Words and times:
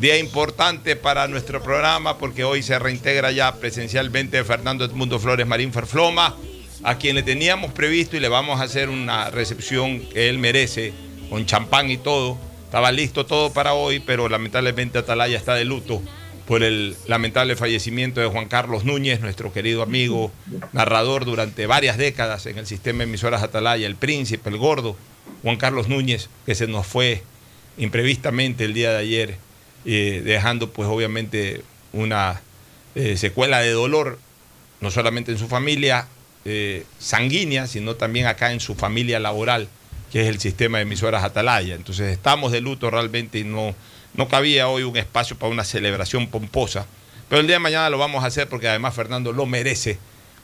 Día 0.00 0.16
importante 0.16 0.96
para 0.96 1.28
nuestro 1.28 1.62
programa 1.62 2.16
porque 2.16 2.42
hoy 2.42 2.62
se 2.62 2.78
reintegra 2.78 3.32
ya 3.32 3.56
presencialmente 3.56 4.42
Fernando 4.44 4.86
Edmundo 4.86 5.18
Flores 5.18 5.46
Marín 5.46 5.74
Ferfloma, 5.74 6.36
a 6.82 6.94
quien 6.96 7.16
le 7.16 7.22
teníamos 7.22 7.74
previsto 7.74 8.16
y 8.16 8.20
le 8.20 8.30
vamos 8.30 8.58
a 8.58 8.64
hacer 8.64 8.88
una 8.88 9.28
recepción 9.28 10.00
que 10.00 10.30
él 10.30 10.38
merece, 10.38 10.94
con 11.28 11.44
champán 11.44 11.90
y 11.90 11.98
todo. 11.98 12.38
Estaba 12.64 12.92
listo 12.92 13.26
todo 13.26 13.52
para 13.52 13.74
hoy, 13.74 14.00
pero 14.00 14.30
lamentablemente 14.30 14.96
Atalaya 14.96 15.36
está 15.36 15.54
de 15.54 15.66
luto 15.66 16.00
por 16.46 16.62
el 16.62 16.96
lamentable 17.06 17.54
fallecimiento 17.54 18.22
de 18.22 18.26
Juan 18.28 18.48
Carlos 18.48 18.86
Núñez, 18.86 19.20
nuestro 19.20 19.52
querido 19.52 19.82
amigo, 19.82 20.32
narrador 20.72 21.26
durante 21.26 21.66
varias 21.66 21.98
décadas 21.98 22.46
en 22.46 22.56
el 22.56 22.66
sistema 22.66 23.00
de 23.00 23.04
emisoras 23.04 23.42
Atalaya, 23.42 23.86
el 23.86 23.96
príncipe, 23.96 24.48
el 24.48 24.56
gordo, 24.56 24.96
Juan 25.42 25.58
Carlos 25.58 25.88
Núñez, 25.90 26.30
que 26.46 26.54
se 26.54 26.66
nos 26.66 26.86
fue 26.86 27.22
imprevistamente 27.76 28.64
el 28.64 28.72
día 28.72 28.92
de 28.92 28.96
ayer 28.96 29.49
eh, 29.84 30.22
dejando 30.24 30.70
pues 30.70 30.88
obviamente 30.88 31.62
una 31.92 32.40
eh, 32.94 33.16
secuela 33.16 33.60
de 33.60 33.70
dolor, 33.70 34.18
no 34.80 34.90
solamente 34.90 35.32
en 35.32 35.38
su 35.38 35.48
familia 35.48 36.06
eh, 36.44 36.84
sanguínea, 36.98 37.66
sino 37.66 37.96
también 37.96 38.26
acá 38.26 38.52
en 38.52 38.60
su 38.60 38.74
familia 38.74 39.20
laboral, 39.20 39.68
que 40.12 40.22
es 40.22 40.28
el 40.28 40.40
sistema 40.40 40.78
de 40.78 40.82
emisoras 40.82 41.24
Atalaya. 41.24 41.74
Entonces 41.74 42.12
estamos 42.12 42.52
de 42.52 42.60
luto 42.60 42.90
realmente 42.90 43.38
y 43.38 43.44
no, 43.44 43.74
no 44.14 44.28
cabía 44.28 44.68
hoy 44.68 44.82
un 44.82 44.96
espacio 44.96 45.36
para 45.36 45.52
una 45.52 45.64
celebración 45.64 46.26
pomposa, 46.28 46.86
pero 47.28 47.40
el 47.40 47.46
día 47.46 47.56
de 47.56 47.60
mañana 47.60 47.90
lo 47.90 47.98
vamos 47.98 48.24
a 48.24 48.26
hacer 48.26 48.48
porque 48.48 48.68
además 48.68 48.94
Fernando 48.94 49.32
lo 49.32 49.46
merece 49.46 49.98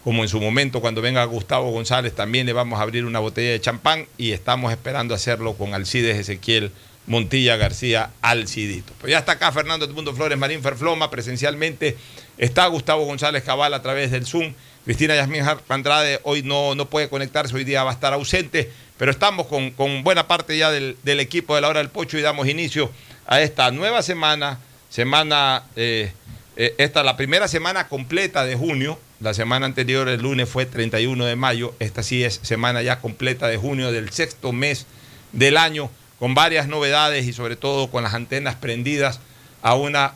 como 0.06 0.22
en 0.22 0.28
su 0.28 0.40
momento 0.40 0.80
cuando 0.80 1.02
venga 1.02 1.24
Gustavo 1.24 1.72
González 1.72 2.14
también 2.14 2.46
le 2.46 2.52
vamos 2.52 2.78
a 2.78 2.82
abrir 2.82 3.04
una 3.04 3.18
botella 3.18 3.50
de 3.50 3.60
champán 3.60 4.06
y 4.16 4.30
estamos 4.30 4.70
esperando 4.70 5.16
hacerlo 5.16 5.54
con 5.54 5.74
Alcides 5.74 6.16
Ezequiel 6.16 6.70
Montilla 7.06 7.56
García 7.56 8.10
Alcidito. 8.22 8.92
Pues 9.00 9.12
ya 9.12 9.18
está 9.18 9.32
acá 9.32 9.52
Fernando 9.52 9.88
Mundo 9.88 10.14
Flores 10.14 10.36
Marín 10.36 10.62
Ferfloma 10.62 11.10
presencialmente. 11.10 11.96
Está 12.38 12.66
Gustavo 12.66 13.04
González 13.04 13.42
Cabal 13.44 13.74
a 13.74 13.82
través 13.82 14.10
del 14.10 14.26
Zoom. 14.26 14.52
Cristina 14.84 15.16
Yasmín 15.16 15.42
Andrade 15.68 16.20
hoy 16.22 16.42
no, 16.42 16.76
no 16.76 16.88
puede 16.88 17.08
conectarse, 17.08 17.54
hoy 17.56 17.64
día 17.64 17.82
va 17.82 17.90
a 17.90 17.94
estar 17.94 18.12
ausente, 18.12 18.70
pero 18.96 19.10
estamos 19.10 19.48
con, 19.48 20.04
buena 20.04 20.28
parte 20.28 20.56
ya 20.56 20.70
del, 20.70 20.96
equipo 21.04 21.56
de 21.56 21.60
la 21.60 21.68
hora 21.68 21.80
del 21.80 21.90
pocho 21.90 22.18
y 22.18 22.22
damos 22.22 22.46
inicio 22.46 22.88
a 23.26 23.40
esta 23.40 23.72
nueva 23.72 24.02
semana, 24.02 24.60
semana, 24.88 25.64
eh, 25.74 26.12
eh, 26.56 26.76
esta 26.78 27.02
la 27.02 27.16
primera 27.16 27.48
semana 27.48 27.88
completa 27.88 28.44
de 28.44 28.54
junio. 28.54 28.98
La 29.18 29.32
semana 29.32 29.66
anterior, 29.66 30.08
el 30.08 30.20
lunes, 30.20 30.48
fue 30.48 30.66
31 30.66 31.24
de 31.24 31.36
mayo. 31.36 31.74
Esta 31.80 32.02
sí 32.02 32.22
es 32.22 32.38
semana 32.42 32.82
ya 32.82 33.00
completa 33.00 33.48
de 33.48 33.56
junio 33.56 33.90
del 33.90 34.10
sexto 34.10 34.52
mes 34.52 34.86
del 35.32 35.56
año 35.56 35.90
con 36.18 36.34
varias 36.34 36.68
novedades 36.68 37.26
y 37.26 37.32
sobre 37.32 37.56
todo 37.56 37.90
con 37.90 38.02
las 38.02 38.14
antenas 38.14 38.54
prendidas 38.54 39.20
a 39.62 39.74
una 39.74 40.14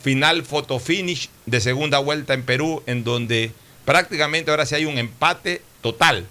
final 0.00 0.44
photo 0.44 0.78
finish 0.78 1.28
de 1.46 1.60
segunda 1.60 1.98
vuelta 1.98 2.34
en 2.34 2.42
Perú, 2.42 2.82
en 2.86 3.04
donde 3.04 3.52
prácticamente 3.84 4.50
ahora 4.50 4.66
sí 4.66 4.74
hay 4.74 4.84
un 4.84 4.98
empate 4.98 5.62
total, 5.80 6.26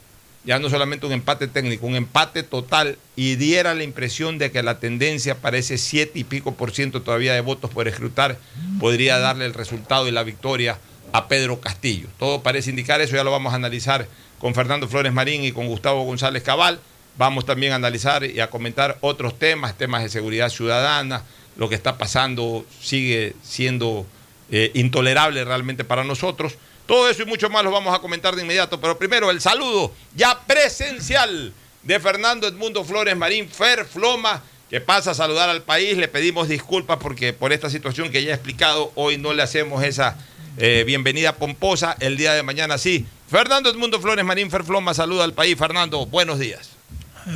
ya 0.46 0.60
no 0.60 0.70
solamente 0.70 1.06
un 1.06 1.12
empate 1.12 1.48
técnico, 1.48 1.88
un 1.88 1.96
empate 1.96 2.44
total 2.44 2.98
y 3.16 3.36
diera 3.36 3.74
la 3.74 3.84
impresión 3.84 4.38
de 4.38 4.52
que 4.52 4.64
la 4.64 4.80
tendencia 4.80 5.36
parece 5.36 5.78
siete 5.78 6.20
y 6.20 6.24
pico 6.24 6.54
por 6.54 6.72
ciento 6.72 7.02
todavía 7.02 7.34
de 7.34 7.42
votos 7.42 7.70
por 7.72 7.88
escrutar, 7.88 8.38
podría 8.80 9.20
darle 9.20 9.46
el 9.46 9.54
resultado 9.54 10.08
y 10.08 10.12
la 10.12 10.24
victoria 10.24 10.78
a 11.12 11.28
Pedro 11.28 11.60
Castillo. 11.60 12.08
Todo 12.18 12.44
parece 12.44 12.70
indicar 12.70 13.02
eso, 13.02 13.16
ya 13.16 13.24
lo 13.24 13.32
vamos 13.32 13.54
a 13.54 13.58
analizar 13.58 14.08
con 14.40 14.54
Fernando 14.54 14.88
Flores 14.88 15.12
Marín 15.12 15.44
y 15.44 15.52
con 15.52 15.68
Gustavo 15.68 16.04
González 16.04 16.44
Cabal. 16.44 16.80
Vamos 17.18 17.46
también 17.46 17.74
a 17.74 17.76
analizar 17.76 18.24
y 18.24 18.40
a 18.40 18.50
comentar 18.50 18.98
otros 19.02 19.40
temas, 19.40 19.78
temas 19.78 20.04
de 20.04 20.10
seguridad 20.10 20.50
ciudadana. 20.50 21.24
Lo 21.56 21.68
que 21.68 21.76
está 21.76 21.98
pasando 21.98 22.66
sigue 22.80 23.36
siendo 23.42 24.06
eh, 24.52 24.72
intolerable 24.76 25.44
realmente 25.44 25.84
para 25.84 26.04
nosotros. 26.04 26.56
Todo 26.86 27.10
eso 27.10 27.24
y 27.24 27.26
mucho 27.26 27.50
más 27.50 27.64
lo 27.64 27.72
vamos 27.72 27.94
a 27.94 28.00
comentar 28.00 28.36
de 28.36 28.44
inmediato. 28.44 28.80
Pero 28.80 29.00
primero 29.00 29.32
el 29.32 29.42
saludo 29.42 29.92
ya 30.16 30.40
presencial 30.46 31.54
de 31.82 32.00
Fernando 32.00 32.48
Edmundo 32.48 32.86
Flores 32.86 33.18
Marín 33.18 33.50
Fer 33.50 33.86
Floma, 33.86 34.44
que 34.70 34.80
pasa 34.80 35.12
a 35.12 35.16
saludar 35.16 35.50
al 35.50 35.64
país. 35.64 35.98
Le 35.98 36.08
pedimos 36.08 36.48
disculpas 36.48 36.98
porque 37.02 37.34
por 37.34 37.52
esta 37.52 37.72
situación 37.72 38.12
que 38.12 38.24
ya 38.24 38.32
he 38.32 38.36
explicado, 38.36 38.92
hoy 38.94 39.18
no 39.18 39.34
le 39.34 39.42
hacemos 39.42 39.84
esa 39.84 40.18
eh, 40.58 40.84
bienvenida 40.86 41.36
pomposa. 41.36 41.98
El 42.00 42.16
día 42.16 42.34
de 42.34 42.44
mañana 42.44 42.78
sí. 42.78 43.08
Fernando 43.28 43.72
Edmundo 43.72 44.00
Flores 44.00 44.24
Marín 44.24 44.52
Fer 44.52 44.64
Floma 44.64 44.94
saluda 44.94 45.24
al 45.24 45.34
país. 45.34 45.58
Fernando, 45.58 46.06
buenos 46.06 46.38
días. 46.38 46.77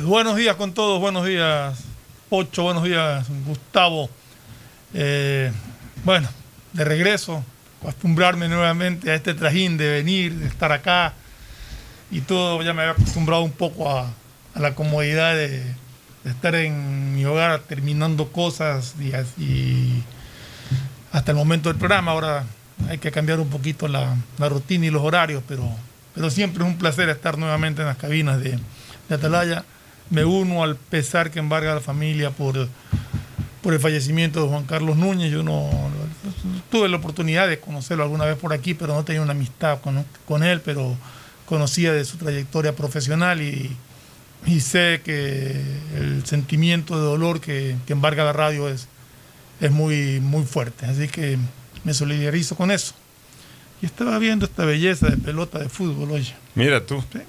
Buenos 0.00 0.36
días 0.36 0.56
con 0.56 0.72
todos, 0.72 0.98
buenos 1.02 1.26
días 1.26 1.78
Pocho, 2.30 2.62
buenos 2.62 2.84
días 2.84 3.26
Gustavo. 3.46 4.08
Eh, 4.94 5.52
bueno, 6.02 6.30
de 6.72 6.84
regreso, 6.86 7.44
acostumbrarme 7.82 8.48
nuevamente 8.48 9.10
a 9.10 9.14
este 9.14 9.34
trajín 9.34 9.76
de 9.76 9.90
venir, 9.90 10.34
de 10.34 10.46
estar 10.46 10.72
acá 10.72 11.12
y 12.10 12.22
todo, 12.22 12.62
ya 12.62 12.72
me 12.72 12.80
había 12.80 12.92
acostumbrado 12.92 13.42
un 13.42 13.52
poco 13.52 13.90
a, 13.90 14.10
la 14.54 14.74
comodidad 14.74 15.34
de, 15.34 15.62
estar 16.24 16.54
en 16.54 17.14
mi 17.14 17.26
hogar 17.26 17.60
terminando 17.60 18.32
cosas 18.32 18.94
y, 18.98 20.02
hasta 21.12 21.32
el 21.32 21.36
momento 21.36 21.68
del 21.68 21.76
programa. 21.76 22.12
Ahora 22.12 22.46
hay 22.88 22.96
que 22.96 23.10
cambiar 23.10 23.40
un 23.40 23.50
poquito 23.50 23.88
la, 23.88 24.16
rutina 24.38 24.86
y 24.86 24.90
los 24.90 25.02
horarios, 25.02 25.42
pero, 25.46 25.68
pero 26.14 26.30
siempre 26.30 26.64
es 26.64 26.70
un 26.70 26.78
placer 26.78 27.10
estar 27.10 27.36
nuevamente 27.36 27.82
en 27.82 27.88
las 27.88 27.98
cabinas 27.98 28.40
de 28.40 28.58
Atalaya. 29.10 29.66
Me 30.12 30.24
uno 30.24 30.62
al 30.62 30.76
pesar 30.76 31.30
que 31.30 31.38
embarga 31.38 31.72
a 31.72 31.74
la 31.76 31.80
familia 31.80 32.30
por, 32.30 32.68
por 33.62 33.72
el 33.72 33.80
fallecimiento 33.80 34.42
de 34.42 34.48
Juan 34.48 34.64
Carlos 34.64 34.96
Núñez. 34.96 35.32
Yo 35.32 35.42
no 35.42 35.70
tuve 36.70 36.88
la 36.88 36.98
oportunidad 36.98 37.48
de 37.48 37.58
conocerlo 37.58 38.04
alguna 38.04 38.26
vez 38.26 38.36
por 38.36 38.52
aquí, 38.52 38.74
pero 38.74 38.94
no 38.94 39.04
tenía 39.04 39.22
una 39.22 39.32
amistad 39.32 39.80
con, 39.80 40.04
con 40.26 40.42
él, 40.42 40.60
pero 40.60 40.96
conocía 41.46 41.92
de 41.92 42.04
su 42.04 42.18
trayectoria 42.18 42.76
profesional 42.76 43.40
y, 43.40 43.74
y 44.46 44.60
sé 44.60 45.00
que 45.04 45.60
el 45.96 46.26
sentimiento 46.26 46.96
de 46.96 47.02
dolor 47.02 47.40
que, 47.40 47.76
que 47.86 47.94
embarga 47.94 48.22
la 48.22 48.32
radio 48.34 48.68
es, 48.68 48.88
es 49.60 49.70
muy, 49.70 50.20
muy 50.20 50.44
fuerte. 50.44 50.86
Así 50.86 51.08
que 51.08 51.38
me 51.84 51.94
solidarizo 51.94 52.54
con 52.54 52.70
eso. 52.70 52.94
Y 53.80 53.86
estaba 53.86 54.18
viendo 54.18 54.44
esta 54.44 54.64
belleza 54.64 55.08
de 55.08 55.16
pelota 55.16 55.58
de 55.58 55.68
fútbol, 55.68 56.12
oye. 56.12 56.34
Mira 56.54 56.84
tú. 56.84 57.02
Sí, 57.12 57.20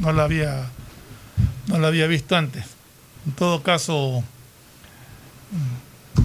No 0.00 0.12
la 0.12 0.24
había, 0.24 0.66
no 1.66 1.78
la 1.78 1.88
había 1.88 2.06
visto 2.06 2.36
antes. 2.36 2.64
En 3.26 3.32
todo 3.32 3.62
caso, 3.62 4.22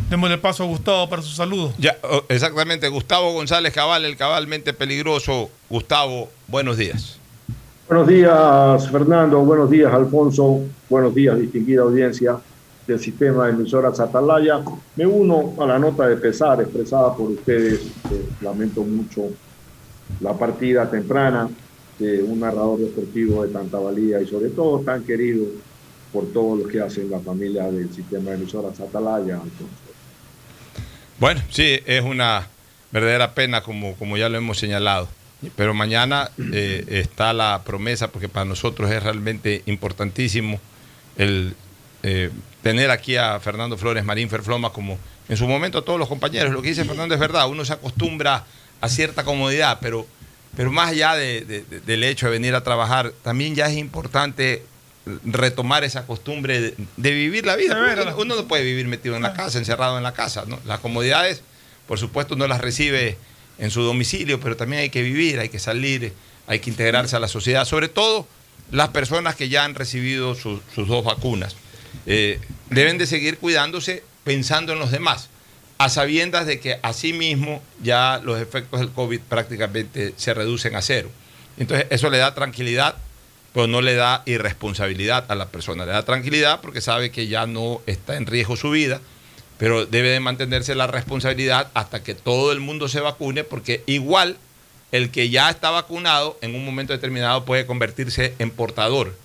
démosle 0.09 0.37
paso 0.37 0.63
a 0.63 0.67
Gustavo 0.67 1.09
para 1.09 1.21
su 1.21 1.29
saludo. 1.29 1.73
Ya, 1.77 1.97
exactamente. 2.29 2.87
Gustavo 2.89 3.33
González 3.33 3.73
Cabal, 3.73 4.05
el 4.05 4.17
cabalmente 4.17 4.73
peligroso. 4.73 5.49
Gustavo, 5.69 6.29
buenos 6.47 6.77
días. 6.77 7.19
Buenos 7.87 8.07
días, 8.07 8.89
Fernando. 8.91 9.39
Buenos 9.41 9.69
días, 9.69 9.93
Alfonso. 9.93 10.61
Buenos 10.89 11.13
días, 11.15 11.37
distinguida 11.37 11.83
audiencia 11.83 12.37
del 12.85 12.99
sistema 12.99 13.45
de 13.45 13.51
emisoras 13.51 13.99
Atalaya. 13.99 14.61
Me 14.95 15.05
uno 15.05 15.53
a 15.59 15.65
la 15.65 15.77
nota 15.77 16.07
de 16.07 16.17
pesar 16.17 16.61
expresada 16.61 17.13
por 17.13 17.29
ustedes. 17.31 17.81
Eh, 18.11 18.25
lamento 18.41 18.81
mucho 18.83 19.23
la 20.21 20.33
partida 20.33 20.89
temprana 20.89 21.49
de 21.99 22.21
un 22.21 22.39
narrador 22.39 22.79
deportivo 22.79 23.45
de 23.45 23.53
tanta 23.53 23.79
valía 23.79 24.21
y 24.21 24.27
sobre 24.27 24.49
todo 24.49 24.79
tan 24.81 25.03
querido 25.03 25.45
por 26.13 26.31
todos 26.31 26.59
los 26.59 26.71
que 26.71 26.79
hacen 26.79 27.09
la 27.09 27.19
familia 27.19 27.63
del 27.71 27.93
sistema 27.93 28.31
de 28.31 28.37
emisoras 28.37 28.79
Atalaya. 28.79 29.39
Bueno, 31.19 31.41
sí, 31.49 31.79
es 31.85 32.03
una 32.03 32.47
verdadera 32.91 33.33
pena, 33.33 33.61
como, 33.61 33.95
como 33.95 34.17
ya 34.17 34.29
lo 34.29 34.37
hemos 34.37 34.57
señalado. 34.57 35.07
Pero 35.55 35.73
mañana 35.73 36.31
eh, 36.51 36.83
está 36.89 37.33
la 37.33 37.61
promesa, 37.63 38.07
porque 38.07 38.29
para 38.29 38.45
nosotros 38.45 38.89
es 38.89 39.03
realmente 39.03 39.61
importantísimo 39.65 40.59
el 41.15 41.53
eh, 42.03 42.31
tener 42.63 42.89
aquí 42.89 43.15
a 43.15 43.39
Fernando 43.39 43.77
Flores 43.77 44.03
Marín 44.03 44.29
Ferfloma 44.29 44.71
como 44.71 44.97
en 45.29 45.37
su 45.37 45.47
momento 45.47 45.79
a 45.79 45.85
todos 45.85 45.99
los 45.99 46.07
compañeros. 46.07 46.53
Lo 46.53 46.61
que 46.61 46.69
dice 46.69 46.85
Fernando 46.85 47.13
es 47.13 47.19
verdad, 47.19 47.49
uno 47.49 47.65
se 47.65 47.73
acostumbra 47.73 48.45
a 48.81 48.89
cierta 48.89 49.23
comodidad, 49.23 49.79
pero, 49.81 50.07
pero 50.57 50.71
más 50.71 50.89
allá 50.89 51.15
de- 51.15 51.41
de- 51.45 51.61
de- 51.63 51.79
del 51.79 52.03
hecho 52.03 52.25
de 52.25 52.33
venir 52.33 52.53
a 52.55 52.63
trabajar, 52.63 53.13
también 53.23 53.55
ya 53.55 53.67
es 53.69 53.77
importante 53.77 54.63
retomar 55.23 55.83
esa 55.85 56.05
costumbre 56.05 56.59
de, 56.59 56.73
de 56.97 57.11
vivir 57.11 57.45
la 57.45 57.55
vida. 57.55 57.75
Uno, 58.17 58.35
no 58.35 58.47
puede 58.47 58.63
vivir 58.63 58.87
metido 58.87 59.15
en 59.15 59.21
la 59.21 59.33
casa, 59.33 59.57
encerrado 59.57 59.95
en 59.97 60.03
la 60.03 60.13
casa. 60.13 60.43
¿no? 60.47 60.59
Las 60.65 60.79
comodidades, 60.79 61.41
por 61.87 61.97
supuesto, 61.97 62.35
no 62.35 62.45
las 62.47 62.59
recibe 62.59 63.17
en 63.57 63.71
su 63.71 63.81
domicilio, 63.83 64.39
pero 64.41 64.57
también 64.57 64.81
hay 64.81 64.89
que 64.89 65.01
vivir, 65.01 65.39
hay 65.39 65.47
que 65.49 65.59
salir, 65.59 66.11
hay 66.47 66.59
que 66.59 66.69
integrarse 66.69 67.15
a 67.15 67.19
la 67.19 67.27
sociedad, 67.29 67.63
sobre 67.65 67.87
todo 67.87 68.27
las 68.71 68.89
personas 68.89 69.35
que 69.35 69.47
ya 69.47 69.63
han 69.63 69.75
recibido 69.75 70.35
su- 70.35 70.61
sus 70.75 70.87
dos 70.89 71.05
vacunas. 71.05 71.55
Eh, 72.05 72.39
deben 72.69 72.97
de 72.97 73.07
seguir 73.07 73.37
cuidándose 73.37 74.03
pensando 74.25 74.73
en 74.73 74.79
los 74.79 74.91
demás, 74.91 75.29
a 75.77 75.89
sabiendas 75.89 76.45
de 76.47 76.59
que 76.59 76.79
asimismo 76.81 77.61
ya 77.81 78.19
los 78.23 78.39
efectos 78.41 78.79
del 78.79 78.89
COVID 78.91 79.19
prácticamente 79.21 80.13
se 80.17 80.33
reducen 80.33 80.75
a 80.75 80.81
cero. 80.81 81.09
Entonces 81.57 81.87
eso 81.89 82.09
le 82.09 82.17
da 82.17 82.33
tranquilidad, 82.33 82.95
pero 83.53 83.67
no 83.67 83.81
le 83.81 83.95
da 83.95 84.23
irresponsabilidad 84.25 85.25
a 85.31 85.35
la 85.35 85.47
persona. 85.49 85.85
Le 85.85 85.91
da 85.91 86.03
tranquilidad 86.03 86.61
porque 86.61 86.81
sabe 86.81 87.11
que 87.11 87.27
ya 87.27 87.45
no 87.45 87.81
está 87.85 88.15
en 88.17 88.25
riesgo 88.25 88.55
su 88.55 88.69
vida, 88.71 89.01
pero 89.57 89.85
debe 89.85 90.09
de 90.09 90.19
mantenerse 90.19 90.75
la 90.75 90.87
responsabilidad 90.87 91.69
hasta 91.73 92.03
que 92.03 92.13
todo 92.15 92.51
el 92.51 92.59
mundo 92.59 92.87
se 92.87 92.99
vacune, 92.99 93.43
porque 93.43 93.83
igual 93.87 94.37
el 94.91 95.09
que 95.11 95.29
ya 95.29 95.49
está 95.49 95.69
vacunado 95.71 96.37
en 96.41 96.55
un 96.55 96.63
momento 96.63 96.93
determinado 96.93 97.43
puede 97.45 97.65
convertirse 97.65 98.33
en 98.39 98.51
portador 98.51 99.15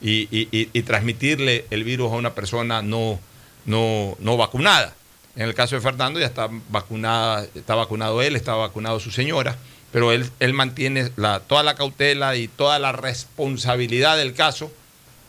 y, 0.00 0.28
y- 0.36 0.48
y- 0.50 0.68
y 0.72 0.82
transmitirle 0.82 1.64
el 1.70 1.84
virus 1.84 2.10
a 2.12 2.16
una 2.16 2.34
persona 2.34 2.82
no, 2.82 3.20
no, 3.66 4.16
no 4.18 4.36
vacunada. 4.36 4.94
En 5.36 5.42
el 5.48 5.54
caso 5.54 5.74
de 5.76 5.80
Fernando 5.80 6.20
ya 6.20 6.26
está 6.26 6.48
vacunada, 6.70 7.46
está 7.54 7.74
vacunado 7.74 8.20
él, 8.22 8.36
está 8.36 8.54
vacunado 8.54 9.00
su 9.00 9.10
señora, 9.10 9.56
pero 9.90 10.12
él, 10.12 10.28
él 10.40 10.52
mantiene 10.52 11.10
la, 11.16 11.40
toda 11.40 11.62
la 11.62 11.74
cautela 11.74 12.36
y 12.36 12.48
toda 12.48 12.78
la 12.78 12.92
responsabilidad 12.92 14.16
del 14.16 14.34
caso 14.34 14.70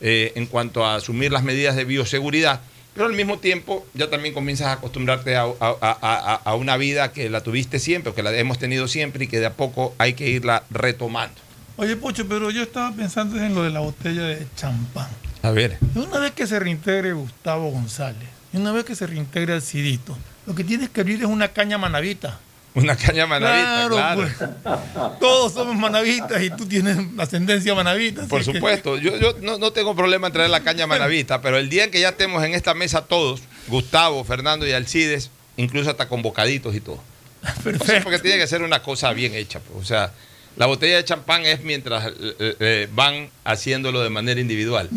eh, 0.00 0.32
en 0.36 0.46
cuanto 0.46 0.84
a 0.84 0.96
asumir 0.96 1.32
las 1.32 1.42
medidas 1.42 1.76
de 1.76 1.84
bioseguridad, 1.84 2.60
pero 2.92 3.06
al 3.06 3.14
mismo 3.14 3.38
tiempo 3.38 3.86
ya 3.94 4.10
también 4.10 4.34
comienzas 4.34 4.66
a 4.68 4.72
acostumbrarte 4.72 5.36
a, 5.36 5.42
a- 5.44 5.54
a- 5.80 6.40
a- 6.44 6.54
una 6.54 6.76
vida 6.76 7.12
que 7.12 7.28
la 7.30 7.42
tuviste 7.42 7.78
siempre, 7.78 8.10
o 8.12 8.14
que 8.14 8.22
la 8.22 8.32
hemos 8.36 8.58
tenido 8.58 8.86
siempre 8.88 9.24
y 9.24 9.28
que 9.28 9.40
de 9.40 9.46
a 9.46 9.52
poco 9.54 9.94
hay 9.98 10.12
que 10.14 10.28
irla 10.28 10.64
retomando. 10.70 11.34
Oye, 11.76 11.96
Pocho, 11.96 12.28
pero 12.28 12.50
yo 12.50 12.62
estaba 12.62 12.92
pensando 12.94 13.36
en 13.42 13.54
lo 13.54 13.62
de 13.64 13.70
la 13.70 13.80
botella 13.80 14.22
de 14.24 14.46
champán. 14.56 15.08
A 15.42 15.50
ver. 15.50 15.78
Una 15.94 16.18
vez 16.20 16.32
que 16.32 16.46
se 16.46 16.58
reintegre 16.60 17.12
Gustavo 17.14 17.70
González, 17.70 18.28
y 18.54 18.56
una 18.56 18.72
vez 18.72 18.84
que 18.84 18.94
se 18.94 19.06
reintegre 19.06 19.52
Alcidito, 19.52 20.16
lo 20.46 20.54
que 20.54 20.62
tienes 20.64 20.88
que 20.90 21.00
abrir 21.00 21.18
es 21.20 21.26
una 21.26 21.48
caña 21.48 21.76
manavita. 21.76 22.38
Una 22.76 22.96
caña 22.96 23.26
manavita, 23.26 23.88
claro. 23.88 24.16
pues. 24.16 25.18
Todos 25.20 25.52
somos 25.52 25.76
manavitas 25.76 26.42
y 26.42 26.50
tú 26.50 26.66
tienes 26.66 26.96
ascendencia 27.18 27.72
manavita. 27.74 28.26
Por 28.26 28.44
que- 28.44 28.52
supuesto, 28.52 28.96
yo, 28.98 29.16
yo 29.16 29.34
no, 29.42 29.58
no 29.58 29.72
tengo 29.72 29.94
problema 29.94 30.26
en 30.28 30.32
traer 30.32 30.50
la 30.50 30.60
caña 30.60 30.86
manavita, 30.86 31.40
pero 31.40 31.56
el 31.58 31.68
día 31.68 31.84
en 31.84 31.90
que 31.92 32.00
ya 32.00 32.08
estemos 32.10 32.42
en 32.42 32.52
esta 32.54 32.74
mesa 32.74 33.04
todos, 33.04 33.42
Gustavo, 33.68 34.24
Fernando 34.24 34.66
y 34.66 34.72
Alcides, 34.72 35.30
incluso 35.56 35.90
hasta 35.90 36.08
con 36.08 36.22
bocaditos 36.22 36.74
y 36.74 36.80
todo. 36.80 36.96
O 37.44 37.46
sea, 37.46 37.62
Perfecto. 37.62 38.04
porque 38.04 38.18
tiene 38.20 38.38
que 38.38 38.46
ser 38.46 38.62
una 38.62 38.82
cosa 38.82 39.12
bien 39.12 39.34
hecha. 39.34 39.60
pues. 39.60 39.78
O 39.80 39.84
sea, 39.84 40.12
la 40.56 40.66
botella 40.66 40.96
de 40.96 41.04
champán 41.04 41.44
es 41.46 41.62
mientras 41.62 42.06
eh, 42.06 42.56
eh, 42.60 42.88
van 42.92 43.28
haciéndolo 43.44 44.02
de 44.02 44.10
manera 44.10 44.40
individual. 44.40 44.88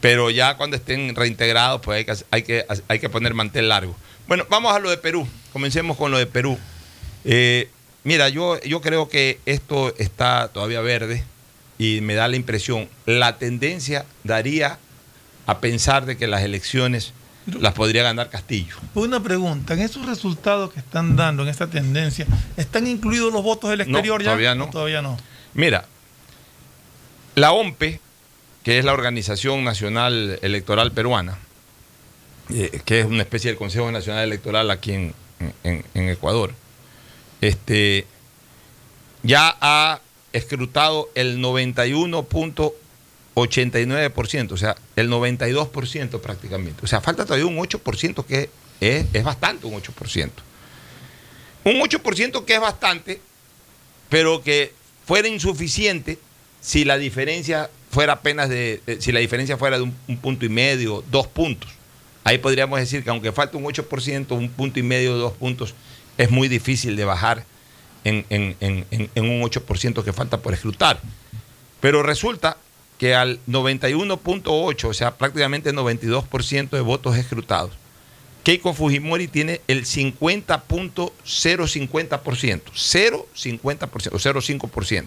Pero 0.00 0.30
ya 0.30 0.56
cuando 0.56 0.76
estén 0.76 1.14
reintegrados, 1.14 1.80
pues 1.82 1.98
hay 1.98 2.04
que, 2.04 2.24
hay 2.30 2.42
que, 2.42 2.66
hay 2.88 2.98
que 2.98 3.08
poner 3.10 3.34
mantel 3.34 3.68
largo. 3.68 3.94
Bueno, 4.26 4.46
vamos 4.48 4.74
a 4.74 4.78
lo 4.78 4.88
de 4.88 4.96
Perú. 4.96 5.26
Comencemos 5.52 5.96
con 5.96 6.10
lo 6.10 6.18
de 6.18 6.26
Perú. 6.26 6.58
Eh, 7.24 7.68
mira, 8.04 8.28
yo, 8.28 8.60
yo 8.62 8.80
creo 8.80 9.08
que 9.08 9.38
esto 9.44 9.94
está 9.98 10.48
todavía 10.48 10.80
verde 10.80 11.24
y 11.78 12.00
me 12.00 12.14
da 12.14 12.28
la 12.28 12.36
impresión, 12.36 12.88
la 13.06 13.38
tendencia 13.38 14.04
daría 14.22 14.78
a 15.46 15.60
pensar 15.60 16.06
de 16.06 16.16
que 16.16 16.26
las 16.26 16.42
elecciones 16.42 17.12
las 17.46 17.72
podría 17.74 18.02
ganar 18.02 18.28
Castillo. 18.30 18.76
Una 18.94 19.20
pregunta, 19.22 19.74
en 19.74 19.80
esos 19.80 20.06
resultados 20.06 20.72
que 20.72 20.80
están 20.80 21.16
dando, 21.16 21.42
en 21.42 21.48
esta 21.48 21.66
tendencia, 21.68 22.26
¿están 22.56 22.86
incluidos 22.86 23.32
los 23.32 23.42
votos 23.42 23.70
del 23.70 23.78
No, 23.78 23.84
exterior 23.84 24.20
ya? 24.20 24.24
todavía 24.26 24.54
no. 24.54 24.70
Todavía 24.70 25.02
no. 25.02 25.16
Mira, 25.54 25.86
la 27.34 27.52
OMPE, 27.52 28.00
que 28.62 28.78
es 28.78 28.84
la 28.84 28.92
Organización 28.92 29.64
Nacional 29.64 30.38
Electoral 30.42 30.92
Peruana, 30.92 31.38
eh, 32.52 32.80
que 32.84 33.00
es 33.00 33.06
una 33.06 33.22
especie 33.22 33.50
del 33.50 33.58
Consejo 33.58 33.90
Nacional 33.90 34.24
Electoral 34.24 34.70
aquí 34.70 34.92
en, 34.92 35.14
en- 35.64 35.84
en 35.94 36.08
Ecuador, 36.08 36.52
este, 37.40 38.06
ya 39.22 39.56
ha 39.60 40.00
escrutado 40.32 41.08
el 41.14 41.40
91.89%, 43.48 44.52
o 44.52 44.56
sea, 44.56 44.76
el 44.96 45.10
92% 45.10 46.20
prácticamente. 46.20 46.84
O 46.84 46.86
sea, 46.86 47.00
falta 47.00 47.24
todavía 47.24 47.46
un 47.46 47.56
8% 47.56 48.24
que 48.24 48.50
es, 48.80 49.06
es 49.12 49.24
bastante, 49.24 49.66
un 49.66 49.74
8%. 49.74 50.30
Un 51.64 51.80
8% 51.80 52.44
que 52.44 52.54
es 52.54 52.60
bastante, 52.60 53.20
pero 54.08 54.42
que 54.42 54.72
fuera 55.06 55.28
insuficiente 55.28 56.18
si 56.60 56.84
la 56.84 56.98
diferencia 56.98 57.70
fuera 57.90 58.14
apenas 58.14 58.48
de, 58.48 58.80
eh, 58.86 58.98
si 59.00 59.12
la 59.12 59.20
diferencia 59.20 59.56
fuera 59.56 59.76
de 59.76 59.82
un, 59.82 59.94
un 60.08 60.18
punto 60.18 60.46
y 60.46 60.48
medio, 60.48 61.02
dos 61.10 61.26
puntos. 61.26 61.70
Ahí 62.24 62.38
podríamos 62.38 62.78
decir 62.78 63.02
que 63.02 63.10
aunque 63.10 63.32
falte 63.32 63.56
un 63.56 63.64
8%, 63.64 64.32
un 64.32 64.50
punto 64.50 64.78
y 64.78 64.82
medio, 64.82 65.16
dos 65.16 65.32
puntos, 65.32 65.74
es 66.18 66.30
muy 66.30 66.48
difícil 66.48 66.96
de 66.96 67.04
bajar 67.04 67.44
en 68.04 68.24
un 68.30 69.42
8% 69.42 70.04
que 70.04 70.12
falta 70.12 70.38
por 70.40 70.54
escrutar. 70.54 71.00
Pero 71.80 72.02
resulta 72.02 72.56
que 73.00 73.14
al 73.16 73.40
91.8, 73.48 74.84
o 74.84 74.94
sea, 74.94 75.16
prácticamente 75.16 75.72
92% 75.72 76.68
de 76.70 76.80
votos 76.82 77.16
escrutados, 77.16 77.72
Keiko 78.44 78.74
Fujimori 78.74 79.26
tiene 79.26 79.60
el 79.68 79.86
50.050%, 79.86 82.62
0,50%, 82.74 84.12
o 84.12 84.18
0,5%. 84.18 85.06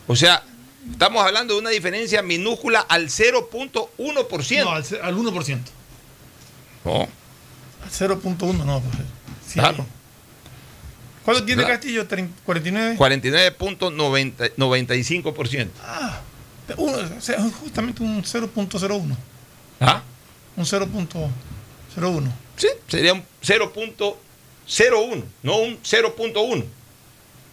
O 0.08 0.16
sea, 0.16 0.44
estamos 0.92 1.24
hablando 1.26 1.54
de 1.54 1.60
una 1.62 1.70
diferencia 1.70 2.22
minúscula 2.22 2.80
al 2.82 3.08
0.1%. 3.10 4.64
No, 4.64 4.72
al, 4.72 4.84
ce- 4.86 5.00
al 5.02 5.16
1%. 5.16 5.60
No, 6.86 7.02
Al 7.02 7.10
0.1 7.92 8.66
no. 8.66 8.82
Pues, 8.82 8.96
sí. 9.48 9.60
Claro. 9.60 9.86
¿Cuánto 11.24 11.44
tiene 11.46 11.64
Claro. 11.64 11.76
Castillo? 11.76 12.08
¿Trein- 12.08 12.30
¿49? 12.46 12.98
49.95%. 12.98 15.70
Ah, 15.84 16.22
uno, 16.78 16.98
o 17.18 17.22
sea, 17.22 17.42
justamente 17.62 18.02
un 18.04 18.24
0.01. 18.24 19.16
¿Ah? 19.82 20.02
Un 20.56 20.66
0.01. 21.98 22.32
Sí, 22.56 22.68
sería 22.88 23.14
un 23.14 23.24
0.01, 23.44 25.24
no 25.44 25.58
un 25.58 25.82
0.1. 25.82 26.66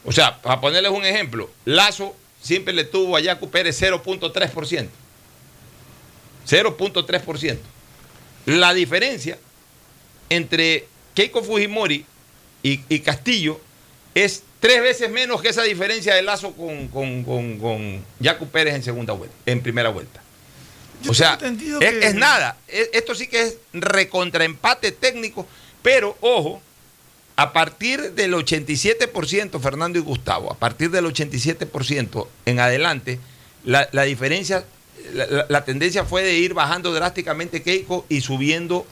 O 0.05 0.13
sea, 0.13 0.41
para 0.41 0.61
ponerles 0.61 0.93
un 0.93 1.05
ejemplo, 1.05 1.51
Lazo 1.65 2.15
siempre 2.41 2.75
le 2.75 2.85
tuvo 2.85 3.17
a 3.17 3.21
Yacu 3.21 3.51
Pérez 3.51 3.81
0.3%. 3.81 4.89
0.3%. 6.47 7.59
La 8.47 8.75
diferencia 8.75 9.39
entre 10.29 10.87
Keiko 11.15 11.43
Fujimori 11.43 12.05
y, 12.63 12.99
Castillo 13.01 13.61
es 14.15 14.43
tres 14.61 14.83
veces 14.83 15.11
menos 15.11 15.43
que 15.43 15.49
esa 15.49 15.63
diferencia 15.63 16.15
de 16.15 16.23
Lazo 16.23 16.53
con, 16.53 16.89
con, 16.89 17.25
con, 17.25 17.59
con 17.59 18.05
Pérez 18.51 18.75
en 18.75 18.83
segunda 18.83 19.13
vuelta, 19.13 19.37
en 19.47 19.63
primera 19.63 19.91
vuelta. 19.91 20.24
Yo 21.05 21.11
o 21.11 21.15
sea, 21.15 21.39
es, 21.41 21.59
que- 21.93 22.07
es 22.07 22.15
nada. 22.15 22.57
Es- 22.67 22.91
esto 22.93 23.15
sí 23.15 23.27
que 23.29 23.43
es 23.43 23.57
recontraempate 23.73 24.93
técnico, 24.93 25.47
pero 25.83 26.17
ojo, 26.21 26.61
a 27.37 27.53
partir 27.53 28.13
del 28.13 28.33
87%, 28.35 29.61
Fernando 29.61 29.99
y 29.99 30.03
Gustavo, 30.03 30.53
a 30.53 30.57
partir 30.57 30.91
del 30.91 31.05
87% 31.07 32.27
en 32.47 32.61
adelante, 32.61 33.19
la, 33.65 33.89
la 33.93 34.03
diferencia, 34.05 34.65
la, 35.49 35.65
tendencia 35.65 36.05
fue 36.05 36.23
de 36.23 36.35
ir 36.35 36.55
bajando 36.55 36.93
drásticamente 36.93 37.63
Keiko 37.63 38.07
y 38.09 38.21
subiendo 38.21 38.87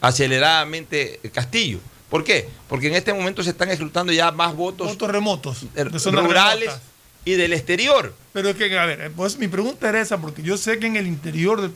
aceleradamente 0.00 1.20
Castillo. 1.32 1.78
¿Por 2.10 2.22
qué? 2.24 2.48
Porque 2.68 2.86
en 2.88 2.94
este 2.94 3.12
momento 3.12 3.42
se 3.42 3.50
están 3.50 3.70
escrutando 3.70 4.12
ya 4.12 4.30
más 4.30 4.54
votos 4.54 4.88
Votos 4.88 5.10
remotos. 5.10 5.58
rurales 5.74 6.66
remotas. 6.66 6.80
Y 7.26 7.34
del 7.34 7.52
exterior. 7.52 8.14
Pero 8.32 8.48
es 8.48 8.56
que, 8.56 8.78
a 8.78 8.86
ver, 8.86 9.10
pues 9.14 9.38
mi 9.38 9.48
pregunta 9.48 9.88
era 9.90 10.00
esa, 10.00 10.16
porque 10.18 10.42
yo 10.42 10.56
sé 10.56 10.78
que 10.78 10.86
en 10.86 10.96
el 10.96 11.06
interior 11.06 11.60
del, 11.60 11.70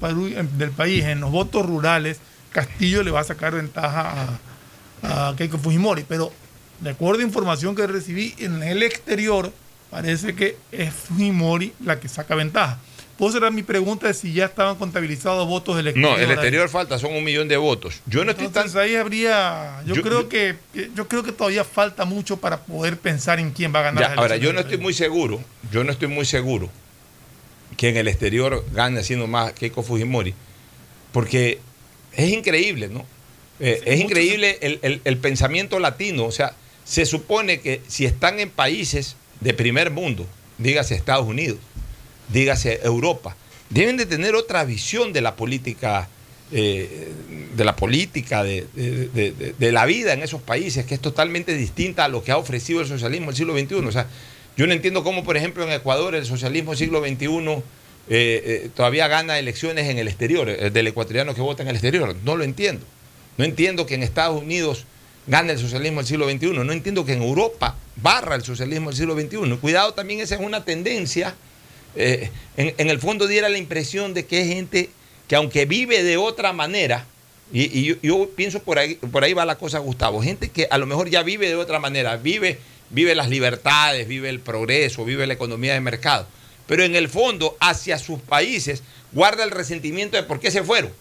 país- 0.71 1.05
en 1.05 1.21
los 1.21 1.31
votos 1.31 1.67
rurales, 1.67 2.19
Castillo 2.53 3.03
le 3.03 3.11
va 3.11 3.21
a 3.21 3.25
sacar 3.25 3.55
ventaja 3.55 4.39
a, 5.03 5.29
a 5.29 5.37
Keiko 5.37 5.59
Fujimori, 5.59 6.05
pero 6.09 6.33
de 6.81 6.91
acuerdo 6.91 7.21
a 7.21 7.25
información 7.25 7.75
que 7.77 7.87
recibí, 7.87 8.35
en 8.39 8.63
el 8.63 8.83
exterior 8.83 9.53
parece 9.91 10.35
que 10.35 10.57
es 10.73 10.95
Fujimori 10.95 11.73
la 11.85 12.01
que 12.01 12.09
saca 12.09 12.35
ventaja. 12.35 12.79
Pues 13.21 13.35
era 13.37 13.51
mi 13.51 13.63
pregunta 13.63 14.07
de 14.09 14.15
si 14.15 14.33
ya 14.33 14.47
estaban 14.47 14.77
contabilizados 14.77 15.47
votos 15.47 15.77
del 15.77 15.89
exterior. 15.89 16.13
No, 16.13 16.19
el 16.19 16.25
ahí. 16.27 16.33
exterior 16.33 16.69
falta, 16.71 16.99
son 16.99 17.13
un 17.13 17.23
millón 17.23 17.47
de 17.49 17.57
votos. 17.59 18.01
Yo 18.07 18.25
no 18.25 18.31
estoy 18.33 18.49
tan 18.49 18.65
Entonces 18.67 18.77
ahí 18.81 18.97
habría, 18.97 19.83
yo, 19.87 19.95
Yo- 19.95 20.03
creo 20.03 20.23
yo- 20.23 20.29
que 20.31 20.57
yo 20.95 21.07
creo 21.07 21.23
que 21.23 21.31
todavía 21.31 21.63
falta 21.65 22.05
mucho 22.07 22.39
para 22.39 22.63
poder 22.65 22.97
pensar 22.99 23.39
en 23.39 23.51
quién 23.53 23.73
va 23.75 23.81
a 23.81 23.83
ganar. 23.83 24.03
Ya, 24.03 24.15
ahora, 24.15 24.37
yo 24.39 24.53
no 24.53 24.61
estoy 24.61 24.79
muy 24.79 24.95
seguro, 24.95 25.39
yo 25.71 25.85
no 25.85 25.93
estoy 25.93 26.09
muy 26.09 26.25
seguro 26.25 26.71
que 27.77 27.91
en 27.91 27.97
el 27.99 28.09
exterior 28.09 28.65
gane 28.73 29.03
siendo 29.05 29.27
más 29.27 29.53
Keiko 29.53 29.83
Fujimori, 29.83 30.35
porque 31.13 31.61
es 32.17 32.31
increíble, 32.31 32.89
¿no? 32.89 33.05
Eh, 33.61 33.81
Sí, 33.85 33.91
es 33.91 34.01
increíble 34.01 34.59
el, 34.63 34.79
el- 34.83 35.03
el 35.05 35.17
pensamiento 35.19 35.79
latino, 35.79 36.25
o 36.25 36.33
sea, 36.33 36.55
se 36.85 37.05
supone 37.05 37.61
que 37.61 37.83
si 37.87 38.07
están 38.07 38.41
en 38.41 38.49
países 38.51 39.17
de 39.41 39.53
primer 39.55 39.91
mundo, 39.91 40.27
dígase 40.59 40.95
Estados 40.95 41.27
Unidos, 41.27 41.59
dígase 42.33 42.81
Europa, 42.85 43.37
deben 43.69 43.97
de 43.97 44.07
tener 44.07 44.35
otra 44.35 44.65
visión 44.65 45.13
de 45.13 45.21
la 45.21 45.37
política, 45.37 46.09
eh, 46.53 47.09
de 47.57 47.65
la 47.65 47.77
política, 47.77 48.43
de, 48.43 48.67
la 49.59 49.87
vida 49.87 50.13
en 50.13 50.23
esos 50.23 50.43
países, 50.43 50.85
que 50.85 50.95
es 50.95 51.01
totalmente 51.01 51.55
distinta 51.55 52.05
a 52.05 52.09
lo 52.09 52.23
que 52.23 52.33
ha 52.33 52.37
ofrecido 52.37 52.81
el 52.81 52.87
socialismo 52.87 53.27
del 53.27 53.37
siglo 53.37 53.59
XXI. 53.59 53.75
O 53.75 53.93
sea, 53.93 54.07
yo 54.57 54.67
no 54.67 54.73
entiendo 54.73 55.05
cómo, 55.05 55.25
por 55.25 55.37
ejemplo, 55.37 55.65
en 55.65 55.73
Ecuador 55.73 56.15
el 56.15 56.27
socialismo 56.27 56.73
del 56.73 56.79
siglo 56.79 57.01
XXI 57.01 57.27
eh, 57.27 57.63
eh, 58.09 58.71
todavía 58.75 59.07
gana 59.07 59.39
elecciones 59.39 59.89
en 59.89 59.99
el 59.99 60.09
exterior, 60.09 60.73
del 60.73 60.87
ecuatoriano 60.87 61.35
que 61.35 61.41
vota 61.41 61.63
en 61.63 61.69
el 61.69 61.77
exterior. 61.77 62.17
No 62.25 62.37
lo 62.37 62.45
entiendo. 62.45 62.85
No 63.39 63.45
entiendo 63.45 63.87
que 63.87 63.95
en 63.95 64.03
Estados 64.03 64.43
Unidos 64.43 64.85
gane 65.27 65.53
el 65.53 65.59
socialismo 65.59 66.01
del 66.01 66.07
siglo 66.07 66.29
XXI. 66.29 66.53
No 66.65 66.73
entiendo 66.73 67.05
que 67.05 67.13
en 67.13 67.23
Europa 67.23 67.77
barra 67.97 68.35
el 68.35 68.43
socialismo 68.43 68.91
del 68.91 68.97
siglo 68.97 69.15
XXI. 69.15 69.57
Cuidado, 69.59 69.95
también 69.95 70.21
esa 70.21 70.35
es 70.35 70.41
una 70.41 70.65
tendencia. 70.65 71.35
Eh, 71.97 72.31
en, 72.57 72.91
el 72.91 73.01
fondo 73.01 73.27
diera 73.27 73.49
la 73.49 73.59
impresión 73.59 74.15
de 74.15 74.27
que 74.27 74.43
es 74.43 74.49
gente 74.49 74.91
que 75.29 75.37
aunque 75.37 75.65
vive 75.65 76.03
de 76.03 76.17
otra 76.17 76.53
manera, 76.53 77.07
y, 77.53 77.79
y 77.79 77.85
yo, 77.85 77.97
yo 78.03 78.31
pienso 78.35 78.63
por 78.63 78.79
ahí, 78.79 78.95
por 78.95 79.25
ahí 79.25 79.33
va 79.33 79.45
la 79.45 79.57
cosa, 79.57 79.79
Gustavo, 79.79 80.23
gente 80.23 80.51
que 80.51 80.69
a 80.71 80.79
lo 80.79 80.87
mejor 80.87 81.09
ya 81.09 81.23
vive 81.23 81.49
de 81.49 81.57
otra 81.57 81.79
manera, 81.79 82.17
vive, 82.17 82.59
vive 82.91 83.15
las 83.15 83.29
libertades, 83.29 84.07
vive 84.09 84.29
el 84.29 84.41
progreso, 84.41 85.05
vive 85.05 85.27
la 85.27 85.35
economía 85.35 85.75
de 85.75 85.81
mercado, 85.81 86.27
pero 86.67 86.85
en 86.85 86.95
el 86.97 87.09
fondo 87.09 87.57
hacia 87.61 87.99
sus 87.99 88.21
países 88.21 88.83
guarda 89.13 89.45
el 89.45 89.51
resentimiento 89.51 90.17
de 90.17 90.23
por 90.23 90.41
qué 90.41 90.51
se 90.51 90.63
fueron. 90.63 90.93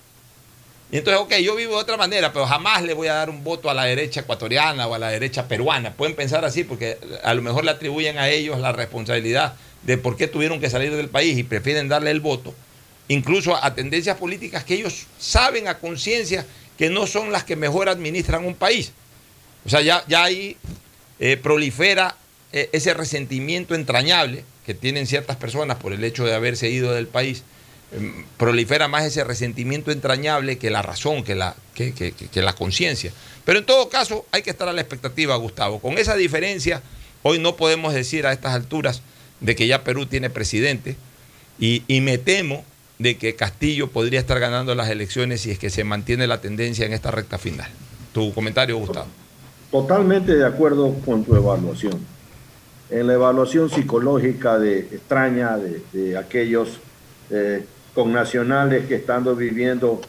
Y 0.92 0.98
entonces, 0.98 1.22
ok, 1.22 1.36
yo 1.36 1.56
vivo 1.56 1.76
de 1.76 1.82
otra 1.82 1.98
manera, 1.98 2.34
pero 2.34 2.48
jamás 2.48 2.82
le 2.82 2.96
voy 2.96 3.08
a 3.08 3.14
dar 3.14 3.30
un 3.30 3.44
voto 3.44 3.70
a 3.70 3.76
la 3.76 3.84
derecha 3.84 4.22
ecuatoriana 4.22 4.88
o 4.88 4.96
a 4.96 5.00
la 5.00 5.10
derecha 5.10 5.48
peruana. 5.48 5.94
Pueden 5.94 6.16
pensar 6.16 6.44
así 6.46 6.64
porque 6.64 6.98
a 7.24 7.34
lo 7.36 7.44
mejor 7.44 7.64
le 7.64 7.72
atribuyen 7.72 8.18
a 8.18 8.30
ellos 8.30 8.60
la 8.60 8.72
responsabilidad 8.72 9.54
de 9.84 9.98
por 9.98 10.18
qué 10.18 10.28
tuvieron 10.28 10.60
que 10.60 10.70
salir 10.70 10.96
del 10.96 11.10
país 11.10 11.38
y 11.38 11.44
prefieren 11.44 11.88
darle 11.88 12.12
el 12.12 12.20
voto, 12.20 12.54
incluso 13.08 13.56
a 13.56 13.74
tendencias 13.76 14.18
políticas 14.18 14.64
que 14.64 14.76
ellos 14.76 15.08
saben 15.18 15.68
a 15.68 15.80
conciencia 15.80 16.46
que 16.78 16.90
no 16.90 17.08
son 17.08 17.32
las 17.32 17.44
que 17.44 17.56
mejor 17.56 17.90
administran 17.90 18.46
un 18.46 18.56
país. 18.56 18.94
O 19.66 19.70
sea, 19.70 19.82
ya, 19.82 20.04
ya 20.08 20.24
ahí 20.24 20.56
eh, 21.20 21.38
prolifera 21.38 22.16
eh, 22.52 22.70
ese 22.72 22.94
resentimiento 22.94 23.76
entrañable 23.76 24.44
que 24.66 24.74
tienen 24.74 25.06
ciertas 25.06 25.36
personas 25.36 25.78
por 25.78 25.94
el 25.94 26.04
hecho 26.04 26.26
de 26.26 26.34
haberse 26.34 26.70
ido 26.70 26.94
del 26.94 27.08
país 27.08 27.44
em, 27.92 28.24
prolifera 28.38 28.88
más 28.88 29.04
ese 29.04 29.24
resentimiento 29.24 29.92
entrañable 29.92 30.58
que 30.58 30.70
la 30.70 30.82
razón, 30.82 31.24
que 31.24 31.36
la, 31.36 31.56
que, 31.74 31.94
la 32.36 32.54
conciencia. 32.54 33.12
Pero 33.46 33.60
en 33.60 33.66
todo 33.66 33.90
caso 33.90 34.26
hay 34.32 34.42
que 34.42 34.52
estar 34.52 34.70
a 34.70 34.74
la 34.74 34.82
expectativa, 34.82 35.36
Gustavo. 35.36 35.80
Con 35.80 35.98
esa 35.98 36.16
diferencia, 36.16 36.82
hoy 37.24 37.40
no 37.40 37.56
podemos 37.56 37.94
decir 37.94 38.26
a 38.26 38.32
estas 38.32 38.54
alturas 38.54 39.02
de 39.42 39.56
que 39.56 39.68
ya 39.68 39.84
Perú 39.84 40.06
tiene 40.06 40.30
presidente 40.30 40.96
y, 41.60 41.84
me 42.02 42.18
temo 42.18 42.64
de 42.98 43.18
que 43.18 43.36
Castillo 43.36 43.88
podría 43.88 44.20
estar 44.20 44.40
ganando 44.40 44.76
las 44.76 44.90
elecciones 44.90 45.42
si 45.42 45.52
es 45.52 45.60
que 45.60 45.70
se 45.70 45.84
mantiene 45.84 46.28
la 46.28 46.42
tendencia 46.42 46.86
en 46.86 46.94
esta 46.94 47.12
recta 47.12 47.38
final. 47.38 47.70
Tu 48.14 48.34
comentario, 48.34 48.78
Gustavo. 48.78 49.08
Totalmente 49.72 50.36
de 50.36 50.46
acuerdo 50.46 50.94
con 51.06 51.24
tu 51.24 51.36
evaluación. 51.36 52.00
En 52.90 53.08
la 53.08 53.14
evaluación 53.14 53.70
psicológica 53.70 54.58
de 54.58 54.80
extraña 54.80 55.58
de, 55.58 56.18
aquellos 56.18 56.80
eh, 57.30 57.66
connacionales 57.94 58.88
que 58.88 58.96
estando 58.96 59.36
viviendo 59.36 60.02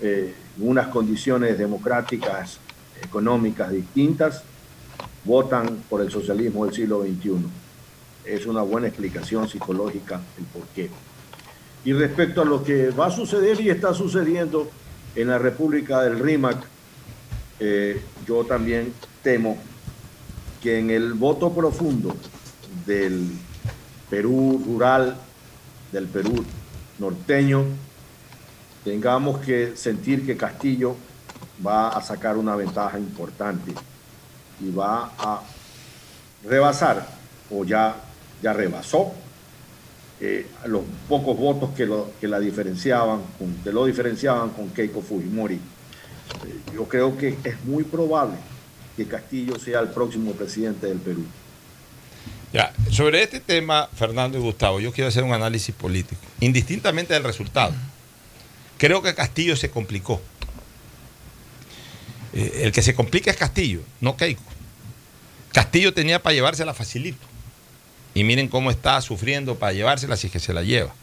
eh, 0.00 0.34
unas 0.58 0.88
condiciones 0.88 1.58
democráticas, 1.58 2.58
económicas 3.02 3.70
distintas, 3.70 4.42
votan 5.24 5.84
por 5.88 6.00
el 6.00 6.10
socialismo 6.10 6.64
del 6.64 6.74
siglo 6.74 7.02
XXI. 7.02 7.67
Es 8.28 8.44
una 8.44 8.60
buena 8.62 8.88
explicación 8.88 9.48
psicológica 9.48 10.20
el 10.36 10.44
porqué. 10.44 10.90
Y 11.84 11.94
respecto 11.94 12.42
a 12.42 12.44
lo 12.44 12.62
que 12.62 12.90
va 12.90 13.06
a 13.06 13.10
suceder 13.10 13.58
y 13.60 13.70
está 13.70 13.94
sucediendo 13.94 14.70
en 15.14 15.28
la 15.28 15.38
República 15.38 16.02
del 16.02 16.18
RIMAC, 16.18 16.58
eh, 17.60 18.02
yo 18.26 18.44
también 18.44 18.92
temo 19.22 19.56
que 20.62 20.78
en 20.78 20.90
el 20.90 21.14
voto 21.14 21.52
profundo 21.52 22.14
del 22.84 23.30
Perú 24.10 24.62
rural, 24.66 25.16
del 25.90 26.06
Perú 26.06 26.44
norteño, 26.98 27.64
tengamos 28.84 29.38
que 29.40 29.74
sentir 29.74 30.26
que 30.26 30.36
Castillo 30.36 30.96
va 31.66 31.88
a 31.88 32.02
sacar 32.02 32.36
una 32.36 32.56
ventaja 32.56 32.98
importante 32.98 33.72
y 34.60 34.70
va 34.70 35.12
a 35.18 35.40
rebasar, 36.44 37.06
o 37.50 37.64
ya, 37.64 37.96
ya 38.42 38.52
rebasó, 38.52 39.12
eh, 40.20 40.46
los 40.66 40.82
pocos 41.08 41.36
votos 41.36 41.70
que, 41.76 41.86
lo, 41.86 42.10
que 42.20 42.28
la 42.28 42.40
diferenciaban, 42.40 43.20
que 43.62 43.72
lo 43.72 43.86
diferenciaban 43.86 44.50
con 44.50 44.70
Keiko 44.70 45.00
Fujimori. 45.00 45.54
Eh, 45.54 45.60
yo 46.74 46.84
creo 46.88 47.16
que 47.16 47.36
es 47.44 47.64
muy 47.64 47.84
probable 47.84 48.36
que 48.96 49.06
Castillo 49.06 49.58
sea 49.58 49.80
el 49.80 49.88
próximo 49.88 50.32
presidente 50.32 50.86
del 50.88 50.98
Perú. 50.98 51.24
Sobre 52.90 53.22
este 53.22 53.38
tema, 53.38 53.88
Fernando 53.94 54.38
y 54.38 54.40
Gustavo, 54.40 54.80
yo 54.80 54.92
quiero 54.92 55.08
hacer 55.08 55.22
un 55.22 55.32
análisis 55.32 55.74
político, 55.74 56.20
indistintamente 56.40 57.14
del 57.14 57.22
resultado. 57.22 57.72
Creo 58.76 59.02
que 59.02 59.14
Castillo 59.14 59.54
se 59.54 59.70
complicó. 59.70 60.20
Eh, 62.32 62.62
el 62.64 62.72
que 62.72 62.82
se 62.82 62.94
complica 62.94 63.30
es 63.30 63.36
Castillo, 63.36 63.82
no 64.00 64.16
Keiko. 64.16 64.42
Castillo 65.52 65.94
tenía 65.94 66.20
para 66.22 66.34
llevársela 66.34 66.74
facilito. 66.74 67.24
Y 68.14 68.24
miren 68.24 68.48
cómo 68.48 68.70
está 68.70 69.00
sufriendo 69.00 69.56
para 69.56 69.72
llevársela 69.72 70.16
si 70.16 70.26
es 70.26 70.32
que 70.32 70.40
se 70.40 70.52
la 70.52 70.62
lleva. 70.62 70.94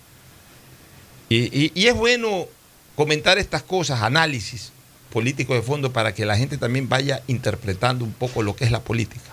Y, 1.29 1.88
es 1.88 1.95
bueno 1.95 2.47
comentar 2.95 3.38
estas 3.38 3.63
cosas, 3.63 4.01
análisis 4.01 4.71
político 5.12 5.53
de 5.53 5.62
fondo, 5.62 5.91
para 5.91 6.13
que 6.13 6.25
la 6.25 6.38
gente 6.38 6.57
también 6.57 6.89
vaya 6.89 7.24
interpretando 7.27 8.05
un 8.05 8.13
poco 8.13 8.43
lo 8.43 8.55
que 8.55 8.65
es 8.65 8.71
la 8.71 8.81
política. 8.81 9.31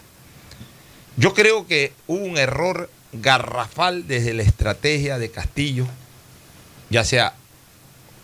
Yo 1.16 1.34
creo 1.34 1.66
que 1.66 1.92
hubo 2.06 2.24
un 2.24 2.38
error 2.38 2.88
garrafal 3.12 4.06
desde 4.06 4.32
la 4.32 4.42
estrategia 4.42 5.18
de 5.18 5.30
Castillo, 5.30 5.86
ya 6.88 7.04
sea 7.04 7.34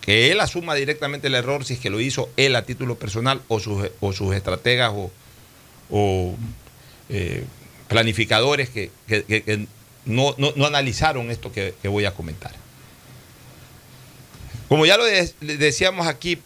que 0.00 0.32
él 0.32 0.40
asuma 0.40 0.74
directamente 0.74 1.26
el 1.26 1.34
error 1.34 1.66
si 1.66 1.74
es 1.74 1.80
que 1.80 1.90
lo 1.90 2.00
hizo 2.00 2.30
él 2.38 2.56
a 2.56 2.64
título 2.64 2.98
personal 2.98 3.42
o 3.48 3.60
sus, 3.60 3.90
o 4.00 4.12
sus 4.14 4.34
estrategas 4.34 4.92
o, 5.90 6.34
eh, 7.10 7.44
planificadores 7.88 8.68
que, 8.68 8.90
no, 10.04 10.35
analizaron 10.66 11.30
esto 11.30 11.52
que, 11.52 11.75
voy 11.85 12.04
a 12.04 12.14
comentar. 12.14 12.52
Como 14.68 14.85
ya 14.87 14.97
lo 14.97 15.04
decíamos 15.04 16.07
aquí 16.07 16.38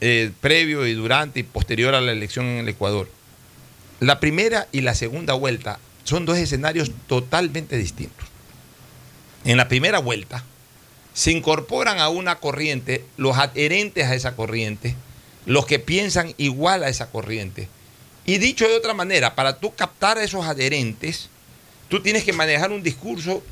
eh, 0.00 0.32
previo 0.40 0.86
y 0.86 0.94
durante 0.94 1.40
y 1.40 1.42
posterior 1.44 1.94
a 1.94 2.00
la 2.00 2.12
elección 2.12 2.46
en 2.46 2.58
el 2.58 2.68
Ecuador, 2.68 3.08
la 4.00 4.20
primera 4.20 4.68
y 4.72 4.80
la 4.80 4.94
segunda 4.94 5.34
vuelta 5.34 5.78
son 6.04 6.24
dos 6.24 6.38
escenarios 6.38 6.90
totalmente 7.06 7.76
distintos. 7.76 8.26
En 9.44 9.56
la 9.56 9.68
primera 9.68 9.98
vuelta 9.98 10.44
se 11.14 11.32
incorporan 11.32 11.98
a 11.98 12.08
una 12.08 12.36
corriente 12.36 13.04
los 13.16 13.36
adherentes 13.38 14.06
a 14.06 14.14
esa 14.14 14.36
corriente, 14.36 14.94
los 15.46 15.66
que 15.66 15.78
piensan 15.78 16.34
igual 16.36 16.84
a 16.84 16.88
esa 16.88 17.10
corriente. 17.10 17.68
Y 18.28 18.36
dicho 18.36 18.68
de 18.68 18.76
otra 18.76 18.92
manera, 18.92 19.34
para 19.34 19.58
tú 19.58 19.74
captar 19.74 20.18
a 20.18 20.22
esos 20.22 20.44
adherentes, 20.44 21.30
tú 21.88 22.02
tienes 22.02 22.24
que 22.24 22.34
manejar 22.34 22.70
un 22.72 22.82
discurso 22.82 23.42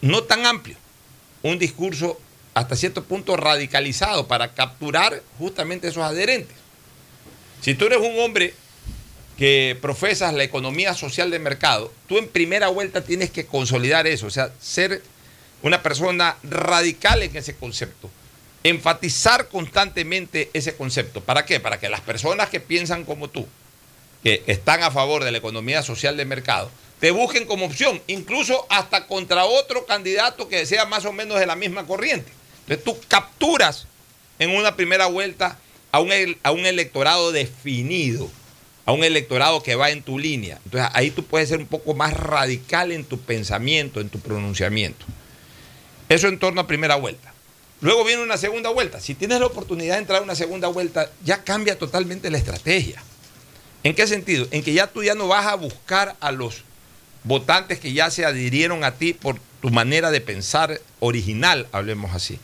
no 0.00 0.24
tan 0.24 0.44
amplio, 0.44 0.76
un 1.44 1.56
discurso 1.56 2.20
hasta 2.52 2.74
cierto 2.74 3.04
punto 3.04 3.36
radicalizado 3.36 4.26
para 4.26 4.54
capturar 4.54 5.22
justamente 5.38 5.86
esos 5.86 6.02
adherentes. 6.02 6.56
Si 7.60 7.74
tú 7.74 7.86
eres 7.86 8.00
un 8.00 8.18
hombre 8.18 8.54
que 9.36 9.78
profesas 9.80 10.34
la 10.34 10.42
economía 10.42 10.94
social 10.94 11.30
de 11.30 11.38
mercado, 11.38 11.92
tú 12.08 12.18
en 12.18 12.26
primera 12.26 12.66
vuelta 12.66 13.04
tienes 13.04 13.30
que 13.30 13.46
consolidar 13.46 14.08
eso, 14.08 14.26
o 14.26 14.30
sea, 14.30 14.50
ser 14.60 15.00
una 15.62 15.80
persona 15.80 16.38
radical 16.42 17.22
en 17.22 17.36
ese 17.36 17.54
concepto, 17.54 18.10
enfatizar 18.64 19.46
constantemente 19.46 20.50
ese 20.54 20.74
concepto. 20.74 21.20
¿Para 21.20 21.46
qué? 21.46 21.60
Para 21.60 21.78
que 21.78 21.88
las 21.88 22.00
personas 22.00 22.48
que 22.48 22.58
piensan 22.58 23.04
como 23.04 23.30
tú, 23.30 23.46
que 24.22 24.42
están 24.46 24.82
a 24.82 24.90
favor 24.90 25.24
de 25.24 25.32
la 25.32 25.38
economía 25.38 25.82
social 25.82 26.16
de 26.16 26.24
mercado, 26.24 26.70
te 27.00 27.10
busquen 27.10 27.46
como 27.46 27.66
opción, 27.66 28.02
incluso 28.06 28.66
hasta 28.68 29.06
contra 29.06 29.44
otro 29.44 29.86
candidato 29.86 30.48
que 30.48 30.66
sea 30.66 30.84
más 30.84 31.04
o 31.04 31.12
menos 31.12 31.38
de 31.38 31.46
la 31.46 31.56
misma 31.56 31.86
corriente. 31.86 32.32
Entonces 32.62 32.84
tú 32.84 32.96
capturas 33.08 33.86
en 34.38 34.50
una 34.50 34.76
primera 34.76 35.06
vuelta 35.06 35.58
a 35.92 36.00
un, 36.00 36.10
a 36.42 36.50
un 36.50 36.66
electorado 36.66 37.32
definido 37.32 38.30
a 38.88 38.92
un 38.92 39.04
electorado 39.04 39.62
que 39.62 39.74
va 39.74 39.90
en 39.90 40.02
tu 40.02 40.18
línea. 40.18 40.58
Entonces 40.64 40.90
ahí 40.94 41.10
tú 41.10 41.22
puedes 41.22 41.50
ser 41.50 41.58
un 41.58 41.66
poco 41.66 41.92
más 41.92 42.14
radical 42.14 42.90
en 42.90 43.04
tu 43.04 43.20
pensamiento, 43.20 44.00
en 44.00 44.08
tu 44.08 44.18
pronunciamiento. 44.18 45.04
Eso 46.08 46.26
en 46.28 46.38
torno 46.38 46.62
a 46.62 46.66
primera 46.66 46.96
vuelta. 46.96 47.34
Luego 47.82 48.02
viene 48.02 48.22
una 48.22 48.38
segunda 48.38 48.70
vuelta. 48.70 48.98
Si 48.98 49.14
tienes 49.14 49.40
la 49.40 49.46
oportunidad 49.46 49.96
de 49.96 50.00
entrar 50.00 50.20
a 50.20 50.24
una 50.24 50.34
segunda 50.34 50.68
vuelta, 50.68 51.10
ya 51.22 51.44
cambia 51.44 51.76
totalmente 51.76 52.30
la 52.30 52.38
estrategia. 52.38 53.02
¿En 53.84 53.94
qué 53.94 54.06
sentido? 54.06 54.46
En 54.50 54.62
que 54.62 54.72
ya 54.72 54.88
tú 54.88 55.02
ya 55.02 55.14
no 55.14 55.28
vas 55.28 55.46
a 55.46 55.54
buscar 55.54 56.16
a 56.20 56.32
los 56.32 56.62
votantes 57.24 57.78
que 57.78 57.92
ya 57.92 58.10
se 58.10 58.24
adhirieron 58.24 58.84
a 58.84 58.92
ti 58.92 59.12
por 59.12 59.38
tu 59.60 59.70
manera 59.70 60.10
de 60.10 60.20
pensar 60.20 60.80
original, 61.00 61.68
hablemos 61.72 62.14
así. 62.14 62.38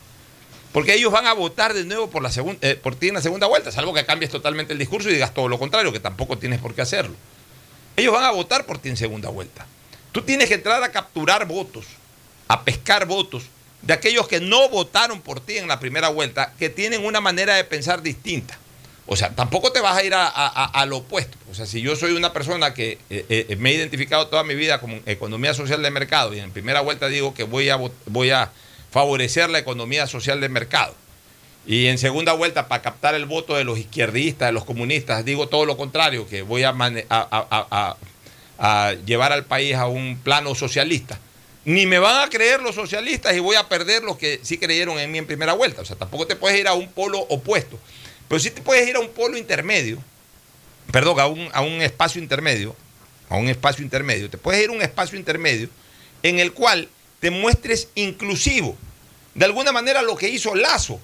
Porque 0.73 0.95
ellos 0.95 1.13
van 1.13 1.27
a 1.27 1.33
votar 1.33 1.73
de 1.73 1.85
nuevo 1.85 2.11
por, 2.11 2.23
la 2.23 2.31
eh, 2.61 2.75
por 2.75 2.97
ti 2.97 3.09
en 3.09 3.15
la 3.15 3.21
segunda 3.21 3.47
vuelta, 3.47 3.71
salvo 3.71 3.95
que 3.95 4.05
cambies 4.05 4.31
totalmente 4.31 4.73
el 4.73 4.79
discurso 4.79 5.09
y 5.09 5.13
digas 5.13 5.33
todo 5.33 5.49
lo 5.49 5.59
contrario, 5.59 5.93
que 5.93 6.01
tampoco 6.01 6.39
tienes 6.39 6.61
por 6.61 6.75
qué 6.75 6.83
hacerlo. 6.83 7.15
Ellos 7.97 8.13
van 8.13 8.25
a 8.25 8.33
votar 8.33 8.67
por 8.67 8.79
ti 8.79 8.89
en 8.89 8.97
segunda 8.97 9.29
vuelta. 9.29 9.67
Tú 10.11 10.23
tienes 10.23 10.49
que 10.49 10.55
entrar 10.55 10.83
a 10.83 10.91
capturar 10.91 11.47
votos, 11.47 11.87
a 12.49 12.65
pescar 12.65 13.07
votos 13.07 13.45
de 13.83 13.93
aquellos 13.93 14.27
que 14.27 14.41
no 14.41 14.69
votaron 14.69 15.21
por 15.21 15.41
ti 15.41 15.59
en 15.59 15.69
la 15.69 15.79
primera 15.79 16.09
vuelta, 16.09 16.55
que 16.59 16.71
tienen 16.71 17.05
una 17.05 17.21
manera 17.21 17.55
de 17.55 17.65
pensar 17.65 18.03
distinta. 18.03 18.59
O 19.07 19.17
sea, 19.17 19.31
tampoco 19.31 19.71
te 19.71 19.81
vas 19.81 19.99
a 19.99 20.03
ir 20.03 20.15
a, 20.15 20.87
lo 20.87 20.99
opuesto. 20.99 21.37
O 21.51 21.55
sea, 21.55 21.67
si 21.67 21.83
yo 21.83 21.95
soy 21.95 22.13
una 22.13 22.33
persona 22.33 22.73
que 22.73 22.99
eh, 23.11 23.27
eh, 23.29 23.57
me 23.59 23.71
he 23.71 23.75
identificado 23.75 24.29
toda 24.29 24.45
mi 24.45 24.55
vida 24.55 24.81
como 24.81 24.99
economía 25.05 25.53
social 25.53 25.83
de 25.83 25.91
mercado 25.91 26.33
y 26.35 26.41
en 26.41 26.51
primera 26.53 26.81
vuelta 26.81 27.09
digo 27.09 27.35
que 27.35 27.45
voy 27.45 27.69
a, 27.69 27.79
voy 28.07 28.31
a 28.31 28.51
favorecer 28.91 29.51
la 29.51 29.59
economía 29.59 30.07
social 30.07 30.41
de 30.41 30.49
mercado. 30.49 30.95
Y 31.67 31.87
en 31.87 31.99
segunda 31.99 32.33
vuelta, 32.33 32.69
para 32.69 32.83
captar 32.83 33.15
el 33.15 33.25
voto 33.25 33.57
de 33.57 33.65
los 33.65 33.79
izquierdistas, 33.79 34.49
de 34.49 34.53
los 34.53 34.65
comunistas, 34.65 35.25
digo 35.25 35.49
todo 35.49 35.65
lo 35.65 35.77
contrario, 35.77 36.29
que 36.29 36.43
voy 36.43 36.63
a, 36.63 36.75
a, 38.59 38.95
llevar 39.07 39.33
al 39.33 39.45
país 39.45 39.75
a 39.75 39.87
un 39.87 40.19
plano 40.23 40.55
socialista. 40.55 41.19
Ni 41.65 41.87
me 41.87 41.99
van 41.99 42.23
a 42.23 42.29
creer 42.29 42.61
los 42.61 42.75
socialistas 42.75 43.35
y 43.35 43.41
voy 43.41 43.57
a 43.57 43.69
perder 43.69 44.03
los 44.03 44.19
que 44.19 44.41
sí 44.43 44.59
creyeron 44.59 44.99
en 44.99 45.11
mí 45.11 45.19
en 45.19 45.27
primera 45.27 45.55
vuelta. 45.55 45.81
O 45.81 45.85
sea, 45.87 45.97
tampoco 45.97 46.27
te 46.27 46.37
puedes 46.37 46.59
ir 46.61 46.69
a 46.69 46.75
un 46.75 46.89
polo 46.89 47.19
opuesto. 47.19 47.79
Pero 48.29 48.39
sí 48.39 48.51
te 48.51 48.63
puedes 48.63 48.89
ir 48.89 48.97
a 48.97 49.01
un 49.01 49.11
polo 49.11 49.37
intermedio, 49.37 49.99
perdón, 50.91 51.21
a 51.21 51.27
un, 51.27 51.49
a 51.53 51.61
un 51.61 51.83
espacio 51.83 52.21
intermedio, 52.21 52.75
a 53.29 53.37
un 53.37 53.49
espacio 53.49 53.85
intermedio. 53.85 54.31
Te 54.31 54.39
puedes 54.39 54.63
ir 54.63 54.71
a 54.71 54.73
un 54.73 54.83
espacio 54.83 55.19
intermedio 55.19 55.69
en 56.23 56.39
el 56.39 56.53
cual 56.53 56.89
te 57.21 57.31
muestres 57.31 57.89
inclusivo. 57.95 58.77
De 59.35 59.45
alguna 59.45 59.73
manera 59.73 60.03
lo 60.03 60.17
que 60.17 60.29
hizo 60.29 60.55
Lazo 60.55 61.01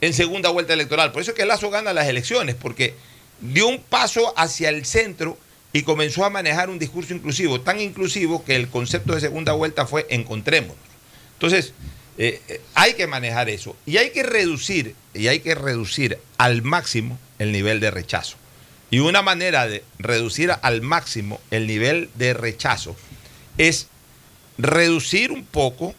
en 0.00 0.14
segunda 0.14 0.50
vuelta 0.50 0.72
electoral. 0.72 1.12
Por 1.12 1.22
eso 1.22 1.32
es 1.32 1.36
que 1.36 1.46
Lazo 1.46 1.70
gana 1.70 1.92
las 1.92 2.06
elecciones, 2.06 2.54
porque 2.54 2.94
dio 3.40 3.68
un 3.68 3.82
paso 3.82 4.32
hacia 4.36 4.68
el 4.68 4.84
centro 4.84 5.38
y 5.72 5.82
comenzó 5.82 6.24
a 6.24 6.30
manejar 6.30 6.70
un 6.70 6.78
discurso 6.78 7.14
inclusivo, 7.14 7.60
tan 7.60 7.80
inclusivo 7.80 8.44
que 8.44 8.56
el 8.56 8.68
concepto 8.68 9.14
de 9.14 9.20
segunda 9.20 9.52
vuelta 9.52 9.86
fue 9.86 10.06
encontrémonos. 10.10 10.76
Entonces, 11.34 11.72
eh, 12.18 12.40
eh, 12.48 12.60
hay 12.74 12.94
que 12.94 13.06
manejar 13.06 13.48
eso 13.48 13.76
y 13.86 13.96
hay 13.96 14.10
que 14.10 14.22
reducir, 14.22 14.94
y 15.14 15.28
hay 15.28 15.40
que 15.40 15.54
reducir 15.54 16.18
al 16.36 16.62
máximo 16.62 17.18
el 17.38 17.52
nivel 17.52 17.80
de 17.80 17.90
rechazo. 17.90 18.36
Y 18.90 19.00
una 19.00 19.22
manera 19.22 19.66
de 19.66 19.84
reducir 19.98 20.52
al 20.62 20.82
máximo 20.82 21.40
el 21.50 21.66
nivel 21.66 22.10
de 22.14 22.34
rechazo 22.34 22.96
es 23.58 23.88
reducir 24.56 25.30
un 25.30 25.44
poco 25.44 25.94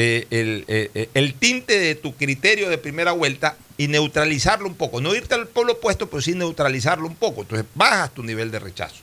eh, 0.00 0.28
eh, 0.30 1.08
el, 1.14 1.34
tinte 1.34 1.76
de 1.76 1.96
tu 1.96 2.14
criterio 2.14 2.70
de 2.70 2.78
primera 2.78 3.10
vuelta 3.10 3.56
y 3.76 3.88
neutralizarlo 3.88 4.68
un 4.68 4.76
poco. 4.76 5.00
No 5.00 5.12
irte 5.12 5.34
al 5.34 5.48
polo 5.48 5.72
opuesto, 5.72 6.08
pero 6.08 6.22
sí 6.22 6.34
neutralizarlo 6.34 7.08
un 7.08 7.16
poco. 7.16 7.42
Entonces 7.42 7.66
bajas 7.74 8.14
tu 8.14 8.22
nivel 8.22 8.52
de 8.52 8.60
rechazo. 8.60 9.02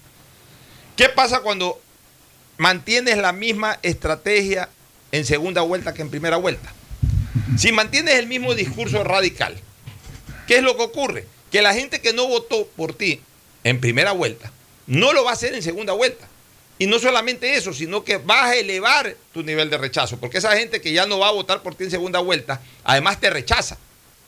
¿Qué 0.95 1.09
pasa 1.09 1.41
cuando 1.41 1.81
mantienes 2.57 3.17
la 3.17 3.33
misma 3.33 3.77
estrategia 3.81 4.69
en 5.11 5.25
segunda 5.25 5.61
vuelta 5.61 5.93
que 5.93 6.01
en 6.01 6.09
primera 6.09 6.37
vuelta? 6.37 6.73
Si 7.57 7.71
mantienes 7.71 8.15
el 8.15 8.27
mismo 8.27 8.55
discurso 8.55 9.03
radical, 9.03 9.55
¿qué 10.47 10.57
es 10.57 10.63
lo 10.63 10.75
que 10.75 10.83
ocurre? 10.83 11.25
Que 11.51 11.61
la 11.61 11.73
gente 11.73 12.01
que 12.01 12.13
no 12.13 12.27
votó 12.27 12.67
por 12.75 12.93
ti 12.93 13.21
en 13.63 13.79
primera 13.79 14.11
vuelta 14.11 14.51
no 14.87 15.13
lo 15.13 15.23
va 15.23 15.31
a 15.31 15.33
hacer 15.33 15.53
en 15.53 15.61
segunda 15.61 15.93
vuelta. 15.93 16.27
Y 16.77 16.87
no 16.87 16.99
solamente 16.99 17.55
eso, 17.55 17.73
sino 17.73 18.03
que 18.03 18.17
vas 18.17 18.51
a 18.51 18.55
elevar 18.55 19.15
tu 19.33 19.43
nivel 19.43 19.69
de 19.69 19.77
rechazo, 19.77 20.17
porque 20.19 20.39
esa 20.39 20.55
gente 20.57 20.81
que 20.81 20.91
ya 20.91 21.05
no 21.05 21.19
va 21.19 21.29
a 21.29 21.31
votar 21.31 21.61
por 21.61 21.75
ti 21.75 21.85
en 21.85 21.91
segunda 21.91 22.19
vuelta, 22.19 22.61
además 22.83 23.19
te 23.21 23.29
rechaza, 23.29 23.77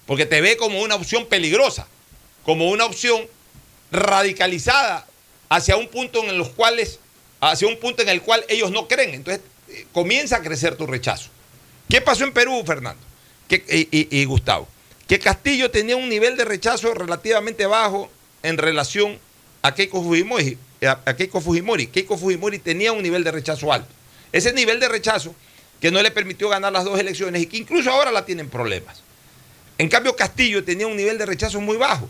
porque 0.06 0.26
te 0.26 0.40
ve 0.40 0.56
como 0.56 0.82
una 0.82 0.96
opción 0.96 1.26
peligrosa, 1.26 1.88
como 2.44 2.70
una 2.70 2.86
opción 2.86 3.28
radicalizada 3.92 5.06
hacia 5.50 5.76
un 5.76 5.90
punto 5.90 6.24
en 6.24 6.38
los 6.38 6.50
cuales 6.50 7.00
hacia 7.42 7.68
un 7.68 7.78
punto 7.78 8.02
en 8.02 8.10
el 8.10 8.22
cual 8.22 8.46
ellos 8.48 8.72
no 8.72 8.88
creen. 8.88 9.14
Entonces, 9.14 9.44
eh, 9.70 9.86
comienza 9.94 10.38
a 10.38 10.42
crecer 10.42 10.76
tu 10.76 10.86
rechazo. 10.88 11.30
¿Qué 11.90 12.02
pasó 12.02 12.24
en 12.24 12.34
Perú, 12.34 12.64
Fernando? 12.66 13.02
Que- 13.48 13.64
y, 13.92 14.08
y- 14.22 14.26
Gustavo. 14.26 14.68
Que 15.08 15.20
Castillo 15.20 15.72
tenía 15.72 15.96
un 15.96 16.10
nivel 16.10 16.36
de 16.36 16.44
rechazo 16.46 16.94
relativamente 16.94 17.66
bajo 17.66 18.12
en 18.44 18.58
relación 18.58 19.18
a 19.62 19.74
Keiko 19.74 20.04
Fujimori. 20.04 20.58
A 21.06 21.14
Keiko 21.16 21.40
Fujimori. 21.40 21.88
Keiko 21.88 22.18
Fujimori 22.18 22.60
tenía 22.60 22.92
un 22.92 23.02
nivel 23.02 23.24
de 23.24 23.32
rechazo 23.32 23.72
alto. 23.72 23.90
Ese 24.34 24.52
nivel 24.52 24.80
de 24.82 24.90
rechazo 24.90 25.34
que 25.80 25.92
no 25.92 26.02
le 26.02 26.12
permitió 26.12 26.50
ganar 26.50 26.74
las 26.74 26.84
dos 26.84 27.00
elecciones 27.00 27.42
y 27.42 27.46
que 27.46 27.58
incluso 27.58 27.90
ahora 27.90 28.12
la 28.12 28.26
tienen 28.26 28.50
problemas. 28.50 29.02
En 29.78 29.88
cambio, 29.90 30.16
Castillo 30.16 30.64
tenía 30.64 30.88
un 30.88 30.98
nivel 30.98 31.18
de 31.18 31.26
rechazo 31.26 31.62
muy 31.62 31.78
bajo. 31.78 32.10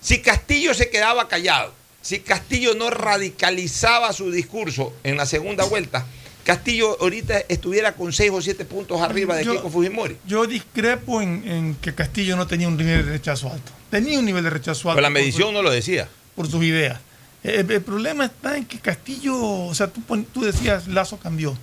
Si 0.00 0.20
Castillo 0.20 0.74
se 0.74 0.90
quedaba 0.90 1.28
callado, 1.28 1.72
si 2.02 2.20
Castillo 2.20 2.74
no 2.74 2.90
radicalizaba 2.90 4.12
su 4.12 4.30
discurso 4.30 4.92
en 5.04 5.16
la 5.16 5.26
segunda 5.26 5.64
vuelta, 5.64 6.04
Castillo 6.44 6.96
ahorita 7.00 7.40
estuviera 7.48 7.92
con 7.92 8.12
6 8.12 8.30
o 8.32 8.40
7 8.42 8.64
puntos 8.64 9.00
arriba 9.00 9.34
de 9.36 9.44
Yo- 9.44 9.52
Keiko 9.52 9.70
Fujimori. 9.70 10.16
Yo 10.26 10.46
discrepo 10.46 11.20
en, 11.22 11.42
en 11.48 11.74
que 11.76 11.94
Castillo 11.94 12.36
no 12.36 12.46
tenía 12.46 12.68
un 12.68 12.76
nivel 12.76 13.04
de 13.06 13.12
rechazo 13.12 13.50
alto. 13.52 13.72
Tenía 13.90 14.18
un 14.18 14.24
nivel 14.24 14.44
de 14.44 14.50
rechazo 14.50 14.90
alto. 14.90 14.96
Pero 14.96 15.02
la 15.02 15.08
su- 15.08 15.12
medición 15.14 15.54
no 15.54 15.62
lo 15.62 15.70
decía. 15.70 16.08
por 16.36 16.48
sus 16.50 16.62
ideas. 16.64 17.00
El, 17.42 17.70
el 17.70 17.80
problema 17.82 18.24
está 18.26 18.56
en 18.56 18.64
que 18.64 18.78
Castillo, 18.78 19.36
o 19.40 19.74
sea, 19.74 19.88
tú, 19.88 20.00
tú 20.32 20.42
decías 20.42 20.86
Lazo 20.88 21.18
cambió, 21.18 21.56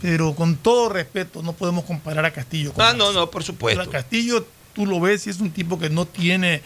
pero 0.00 0.34
con 0.34 0.56
todo 0.56 0.88
respeto 0.88 1.42
no 1.42 1.52
podemos 1.54 1.84
comparar 1.84 2.24
a 2.24 2.32
Castillo 2.32 2.72
con 2.72 2.84
Ah, 2.84 2.92
no, 2.92 3.12
no, 3.12 3.30
por 3.30 3.42
supuesto. 3.44 3.88
Castillo, 3.90 4.46
tú 4.74 4.86
lo 4.86 5.00
ves 5.00 5.26
y 5.26 5.30
es 5.30 5.40
un 5.40 5.50
tipo 5.50 5.78
que 5.78 5.90
no 5.90 6.06
tiene 6.06 6.62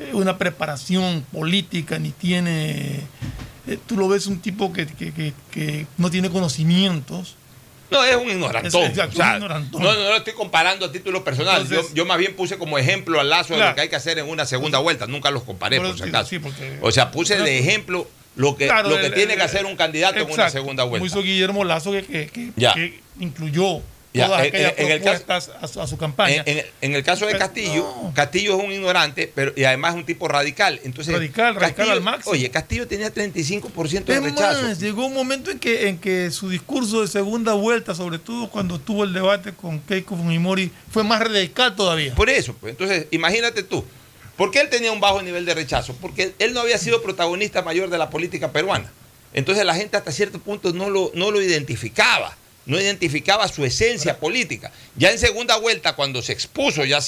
eh, 0.00 0.10
una 0.12 0.38
preparación 0.38 1.24
política, 1.32 1.98
ni 1.98 2.10
tiene... 2.10 3.00
eh, 3.68 3.78
tú 3.86 3.96
lo 3.96 4.08
ves 4.08 4.26
un 4.26 4.40
tipo 4.40 4.72
que, 4.72 4.86
que- 4.86 5.12
que- 5.12 5.32
que 5.50 5.86
no 5.98 6.10
tiene 6.10 6.30
conocimientos. 6.30 7.36
No, 7.90 8.04
es 8.04 8.16
un 8.16 8.28
ignorantón. 8.28 8.82
Es- 8.82 8.88
exacto, 8.90 9.14
O 9.14 9.16
sea, 9.16 9.30
un 9.30 9.34
ignorantón. 9.36 9.82
No, 9.82 9.94
no 9.94 10.00
lo 10.10 10.16
estoy 10.16 10.34
comparando 10.34 10.86
a 10.86 10.92
título 10.92 11.24
personal. 11.24 11.62
Entonces- 11.62 11.90
yo, 11.90 11.94
yo 11.96 12.06
más 12.06 12.18
bien 12.18 12.36
puse 12.36 12.58
como 12.58 12.76
ejemplo 12.78 13.18
al 13.20 13.30
lazo 13.30 13.54
de 13.54 13.60
lo 13.66 13.74
que 13.74 13.80
hay 13.82 13.88
que 13.88 13.96
hacer 13.96 14.18
en 14.18 14.28
una 14.28 14.44
segunda 14.44 14.78
vuelta. 14.78 15.06
Nunca 15.06 15.30
los 15.30 15.42
comparé, 15.44 15.80
por 15.80 15.96
si 15.96 16.02
acaso. 16.04 16.28
sí, 16.28 16.38
porque- 16.38 16.78
o 16.82 16.92
sea, 16.92 17.10
puse 17.10 17.38
de 17.38 17.58
ejemplo 17.58 18.06
lo 18.36 18.56
que, 18.56 18.66
Claro, 18.66 18.90
lo 18.90 18.96
que 18.98 19.06
el- 19.06 19.14
tiene 19.14 19.32
el- 19.32 19.38
que 19.38 19.44
hacer 19.44 19.64
un 19.64 19.74
candidato 19.76 20.18
en 20.20 20.30
una 20.30 20.50
segunda 20.50 20.82
Como 20.82 20.90
vuelta. 20.90 21.06
hizo 21.06 21.22
Guillermo 21.22 21.64
Lazo, 21.64 21.92
que, 21.92 22.04
que- 22.04 22.26
que- 22.28 22.52
Ya. 22.56 22.74
que 22.74 23.00
incluyó 23.20 23.80
Ya, 24.14 24.26
todas 24.26 24.40
en- 24.40 24.48
aquellas 24.48 24.74
en 24.78 24.90
el 24.90 25.02
caso- 25.02 25.52
a, 25.60 25.68
su, 25.68 25.80
a 25.82 25.86
su 25.86 25.96
campaña. 25.98 26.42
En, 26.46 26.94
el 26.94 27.02
caso 27.04 27.26
de 27.26 27.36
Castillo, 27.36 27.86
no. 28.02 28.12
Castillo 28.14 28.56
es 28.58 28.64
un 28.64 28.72
ignorante, 28.72 29.30
pero 29.34 29.52
y 29.54 29.64
además 29.64 29.92
es 29.92 29.96
un 29.98 30.06
tipo 30.06 30.26
radical. 30.28 30.80
Entonces, 30.82 31.12
Radical, 31.14 31.54
radical 31.56 31.90
al 31.90 32.00
máximo. 32.00 32.32
Oye, 32.32 32.50
Castillo 32.50 32.88
tenía 32.88 33.12
35% 33.12 34.04
de 34.04 34.20
rechazo. 34.20 34.62
más, 34.62 34.80
llegó 34.80 35.06
un 35.06 35.14
momento 35.14 35.50
en 35.50 35.58
que, 35.58 35.88
en 35.88 35.98
que 35.98 36.30
su 36.30 36.48
discurso 36.48 37.02
de 37.02 37.08
segunda 37.08 37.52
vuelta, 37.52 37.94
sobre 37.94 38.18
todo 38.18 38.48
cuando 38.50 38.78
tuvo 38.78 39.04
el 39.04 39.12
debate 39.12 39.52
con 39.52 39.78
Keiko 39.80 40.16
Fujimori, 40.16 40.70
fue 40.90 41.04
más 41.04 41.20
radical 41.20 41.76
todavía. 41.76 42.14
Por 42.14 42.30
eso, 42.30 42.54
pues, 42.58 42.72
entonces, 42.72 43.06
imagínate 43.10 43.62
tú. 43.62 43.84
¿Por 44.36 44.50
qué 44.52 44.60
él 44.60 44.70
tenía 44.70 44.92
un 44.92 45.00
bajo 45.00 45.20
nivel 45.20 45.44
de 45.44 45.52
rechazo? 45.54 45.94
Porque 46.00 46.32
él 46.38 46.54
no 46.54 46.60
había 46.60 46.78
sido 46.78 47.02
protagonista 47.02 47.60
mayor 47.62 47.90
de 47.90 47.98
la 47.98 48.08
política 48.08 48.52
peruana. 48.52 48.90
Entonces 49.34 49.64
la 49.66 49.74
gente 49.74 49.96
hasta 49.96 50.12
cierto 50.12 50.38
punto 50.38 50.72
no 50.72 50.88
lo, 50.88 51.10
no 51.14 51.30
lo 51.30 51.42
identificaba, 51.42 52.36
no 52.68 52.78
identificaba 52.78 53.48
su 53.48 53.64
esencia 53.64 54.18
política. 54.20 54.70
Ya 54.94 55.10
en 55.10 55.18
segunda 55.18 55.56
vuelta, 55.56 55.96
cuando 55.96 56.22
se 56.22 56.32
expuso, 56.32 56.84
ya, 56.84 57.00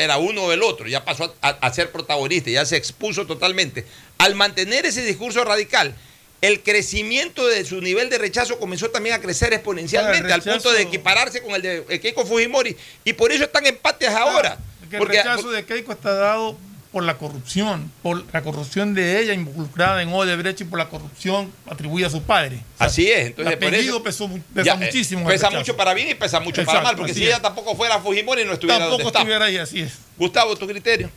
era 0.00 0.18
uno 0.18 0.44
o 0.44 0.52
el 0.52 0.62
otro, 0.62 0.86
ya 0.86 1.04
pasó 1.04 1.34
a, 1.40 1.48
a 1.48 1.72
ser 1.72 1.90
protagonista, 1.90 2.50
ya 2.50 2.64
se 2.64 2.76
expuso 2.76 3.26
totalmente. 3.26 3.84
Al 4.18 4.34
mantener 4.34 4.86
ese 4.86 5.02
discurso 5.04 5.42
radical, 5.42 5.94
el 6.42 6.62
crecimiento 6.62 7.46
de 7.46 7.64
su 7.64 7.80
nivel 7.80 8.10
de 8.10 8.18
rechazo 8.18 8.58
comenzó 8.58 8.90
también 8.90 9.14
a 9.14 9.20
crecer 9.20 9.54
exponencialmente, 9.54 10.26
el 10.26 10.32
al 10.34 10.42
punto 10.42 10.70
de 10.70 10.82
equipararse 10.82 11.42
con 11.42 11.54
el 11.54 11.62
de 11.62 12.00
Keiko 12.00 12.26
Fujimori. 12.26 12.76
Y 13.04 13.14
por 13.14 13.32
eso 13.32 13.44
están 13.44 13.66
empates 13.66 14.10
ahora. 14.10 14.58
Porque 14.80 14.96
el 14.96 15.00
Porque- 15.00 15.16
rechazo 15.16 15.50
de 15.50 15.64
Keiko 15.64 15.92
está 15.92 16.12
dado 16.12 16.58
por 16.96 17.04
la 17.04 17.18
corrupción, 17.18 17.92
por 18.02 18.24
la 18.32 18.40
corrupción 18.40 18.94
de 18.94 19.20
ella 19.20 19.34
involucrada 19.34 20.00
en 20.00 20.08
Odebrecht 20.08 20.62
y 20.62 20.64
por 20.64 20.78
la 20.78 20.88
corrupción 20.88 21.52
atribuida 21.70 22.06
a 22.06 22.10
su 22.10 22.22
padre. 22.22 22.56
O 22.56 22.78
sea, 22.78 22.86
Así 22.86 23.10
es, 23.10 23.26
entonces 23.26 23.52
el 23.52 23.62
apellido 23.62 24.02
pesó, 24.02 24.30
pesa 24.54 24.64
Ya, 24.64 24.72
eh, 24.72 24.86
muchísimo. 24.86 25.26
Pesa 25.28 25.50
mucho 25.50 25.76
para 25.76 25.92
bien 25.92 26.08
y 26.08 26.14
pesa 26.14 26.40
mucho 26.40 26.64
para 26.64 26.80
mal, 26.80 26.96
porque 26.96 27.12
si 27.12 27.24
es. 27.24 27.28
ella 27.28 27.42
tampoco 27.42 27.76
fuera 27.76 27.98
Fujimori 28.00 28.46
no 28.46 28.54
estuviera 28.54 28.86
donde 28.86 28.96
Tampoco 28.96 29.08
está. 29.08 29.18
estuviera 29.18 29.44
ahí, 29.44 29.58
así 29.58 29.80
es. 29.80 29.98
Gustavo, 30.16 30.56
tu 30.56 30.66
criterio. 30.66 31.10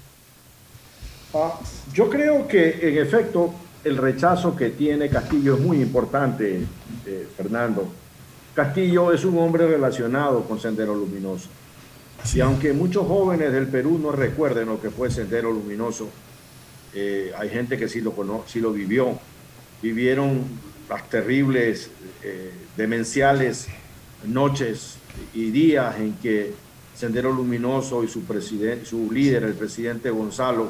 Ah, 1.33 1.57
yo 1.93 2.09
creo 2.09 2.45
que 2.45 2.77
en 2.81 2.97
efecto 2.97 3.53
el 3.85 3.95
rechazo 3.95 4.57
que 4.57 4.71
tiene 4.71 5.07
Castillo 5.07 5.55
es 5.55 5.61
muy 5.61 5.81
importante, 5.81 6.59
eh, 7.05 7.27
Fernando. 7.37 7.89
Castillo 8.53 9.13
es 9.13 9.23
un 9.23 9.37
hombre 9.37 9.65
relacionado 9.65 10.43
con 10.43 10.59
Sendero 10.59 10.93
Luminoso. 10.93 11.47
Y 12.33 12.41
aunque 12.41 12.73
muchos 12.73 13.07
jóvenes 13.07 13.51
del 13.51 13.67
Perú 13.67 13.97
no 14.01 14.11
recuerden 14.11 14.67
lo 14.67 14.81
que 14.81 14.89
fue 14.89 15.09
Sendero 15.09 15.51
Luminoso, 15.51 16.09
eh, 16.93 17.31
hay 17.37 17.49
gente 17.49 17.77
que 17.77 17.87
sí 17.87 18.01
lo, 18.01 18.11
cono- 18.13 18.43
sí 18.47 18.59
lo 18.59 18.71
vivió. 18.71 19.17
Vivieron 19.81 20.43
las 20.89 21.09
terribles, 21.09 21.89
eh, 22.23 22.51
demenciales 22.77 23.67
noches 24.25 24.95
y 25.33 25.49
días 25.51 25.95
en 25.97 26.13
que 26.15 26.53
Sendero 26.95 27.31
Luminoso 27.31 28.03
y 28.03 28.07
su, 28.07 28.23
presidente, 28.23 28.85
su 28.85 29.11
líder, 29.11 29.43
el 29.43 29.53
presidente 29.53 30.09
Gonzalo, 30.09 30.69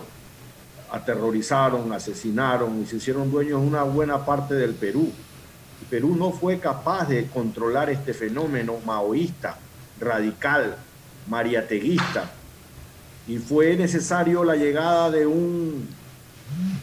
aterrorizaron, 0.92 1.92
asesinaron 1.94 2.82
y 2.82 2.86
se 2.86 2.98
hicieron 2.98 3.30
dueños 3.32 3.62
de 3.62 3.68
una 3.68 3.84
buena 3.84 4.26
parte 4.26 4.54
del 4.56 4.74
Perú. 4.74 5.12
El 5.82 5.88
Perú 5.88 6.16
no 6.16 6.32
fue 6.32 6.60
capaz 6.60 7.08
de 7.10 7.28
controlar 7.28 7.90
este 7.90 8.14
fenómeno 8.14 8.76
maoísta, 8.86 9.58
radical, 10.00 10.78
mariateguista, 11.30 12.32
y 13.28 13.38
fue 13.38 13.76
necesario 13.76 14.44
la 14.44 14.56
llegada 14.56 15.12
de 15.12 15.28
un, 15.28 15.88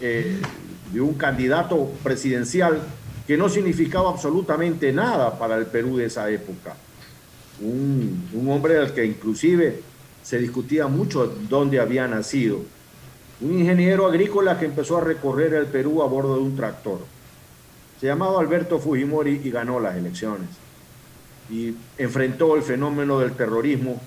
eh, 0.00 0.40
de 0.92 1.00
un 1.00 1.14
candidato 1.14 1.90
presidencial 2.02 2.80
que 3.26 3.36
no 3.36 3.48
significaba 3.48 4.10
absolutamente 4.10 4.92
nada 4.92 5.38
para 5.38 5.56
el 5.56 5.66
Perú 5.66 5.96
de 5.96 6.06
esa 6.06 6.30
época. 6.30 6.76
Un, 7.60 8.28
un 8.32 8.48
hombre 8.50 8.74
del 8.74 8.92
que 8.92 9.04
inclusive 9.04 9.82
se 10.22 10.38
discutía 10.38 10.86
mucho 10.86 11.26
dónde 11.48 11.80
había 11.80 12.06
nacido 12.06 12.60
un 13.40 13.58
ingeniero 13.58 14.06
agrícola 14.06 14.58
que 14.58 14.64
empezó 14.64 14.98
a 14.98 15.02
recorrer 15.02 15.52
el 15.54 15.66
Perú 15.66 16.02
a 16.02 16.06
bordo 16.06 16.36
de 16.36 16.40
un 16.40 16.56
tractor. 16.56 17.00
Se 18.00 18.06
llamaba 18.06 18.40
Alberto 18.40 18.78
Fujimori 18.78 19.40
y 19.44 19.50
ganó 19.50 19.78
las 19.78 19.96
elecciones. 19.96 20.48
Y 21.50 21.74
enfrentó 21.98 22.56
el 22.56 22.62
fenómeno 22.62 23.18
del 23.18 23.32
terrorismo 23.32 24.00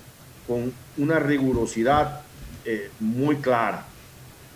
con 0.50 0.72
una 0.98 1.20
rigurosidad 1.20 2.22
eh, 2.64 2.90
muy 2.98 3.36
clara. 3.36 3.86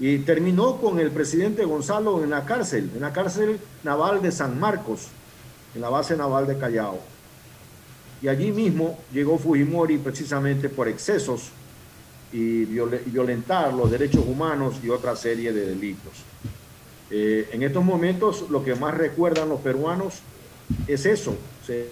Y 0.01 0.19
terminó 0.19 0.79
con 0.81 0.99
el 0.99 1.13
presidente 1.13 1.65
Gonzalo 1.65 2.25
en 2.25 2.31
la 2.31 2.45
cárcel, 2.45 2.91
en 2.97 3.01
la 3.01 3.13
cárcel 3.13 3.61
naval 3.85 4.21
de 4.21 4.33
San 4.33 4.59
Marcos, 4.59 5.03
en 5.73 5.81
la 5.83 5.89
base 5.91 6.17
naval 6.17 6.49
de 6.49 6.59
Callao. 6.59 6.99
Y 8.21 8.27
allí 8.27 8.51
mismo 8.51 8.99
llegó 9.13 9.39
Fujimori 9.39 9.99
precisamente 9.99 10.69
por 10.69 10.89
excesos 10.89 11.51
y 12.33 12.65
viol- 12.65 13.01
y 13.07 13.11
violentar 13.11 13.73
los 13.73 13.89
derechos 13.89 14.25
humanos 14.27 14.75
y 14.83 14.89
otra 14.89 15.15
serie 15.15 15.53
de 15.53 15.65
delitos. 15.67 16.15
Eh, 17.09 17.51
en 17.53 17.63
estos 17.63 17.85
momentos 17.85 18.47
lo 18.51 18.65
que 18.65 18.75
más 18.75 18.95
recuerdan 18.95 19.49
los 19.49 19.61
peruanos 19.61 20.15
es 20.89 21.07
eso. 21.07 21.37
Se- 21.65 21.89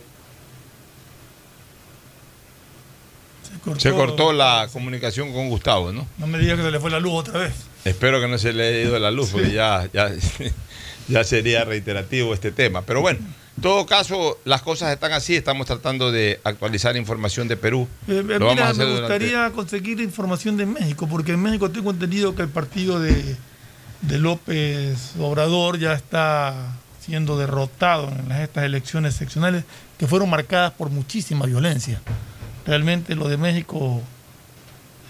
Se 3.78 3.90
cortó 3.92 4.32
la 4.32 4.68
comunicación 4.72 5.32
con 5.32 5.48
Gustavo, 5.48 5.92
¿no? 5.92 6.06
No 6.18 6.26
me 6.26 6.38
digas 6.38 6.56
que 6.56 6.62
se 6.64 6.70
le 6.70 6.80
fue 6.80 6.90
la 6.90 7.00
luz 7.00 7.12
otra 7.14 7.38
vez. 7.40 7.52
Espero 7.84 8.20
que 8.20 8.28
no 8.28 8.38
se 8.38 8.52
le 8.52 8.68
haya 8.68 8.80
ido 8.82 8.98
la 8.98 9.10
luz, 9.10 9.30
porque 9.30 9.52
ya, 9.52 9.88
ya, 9.92 10.10
ya 11.08 11.24
sería 11.24 11.64
reiterativo 11.64 12.34
este 12.34 12.52
tema. 12.52 12.82
Pero 12.82 13.00
bueno, 13.00 13.18
en 13.56 13.62
todo 13.62 13.86
caso, 13.86 14.38
las 14.44 14.62
cosas 14.62 14.92
están 14.92 15.12
así. 15.12 15.36
Estamos 15.36 15.66
tratando 15.66 16.10
de 16.12 16.40
actualizar 16.44 16.96
información 16.96 17.48
de 17.48 17.56
Perú. 17.56 17.88
Eh, 18.08 18.18
eh, 18.18 18.22
mira, 18.22 18.38
me 18.38 18.54
durante- 18.54 18.84
gustaría 19.00 19.50
conseguir 19.50 20.00
información 20.00 20.56
de 20.56 20.66
México, 20.66 21.06
porque 21.08 21.32
en 21.32 21.40
México 21.42 21.70
tengo 21.70 21.90
entendido 21.90 22.34
que 22.34 22.42
el 22.42 22.48
partido 22.48 22.98
de, 23.00 23.36
de 24.02 24.18
López 24.18 25.12
Obrador 25.18 25.78
ya 25.78 25.92
está 25.92 26.54
siendo 27.04 27.36
derrotado 27.36 28.08
en 28.10 28.30
estas 28.32 28.64
elecciones 28.64 29.14
seccionales 29.14 29.64
que 29.98 30.06
fueron 30.06 30.30
marcadas 30.30 30.70
por 30.72 30.88
muchísima 30.90 31.46
violencia. 31.46 32.00
Realmente 32.66 33.14
lo 33.14 33.28
de 33.28 33.36
México 33.36 34.00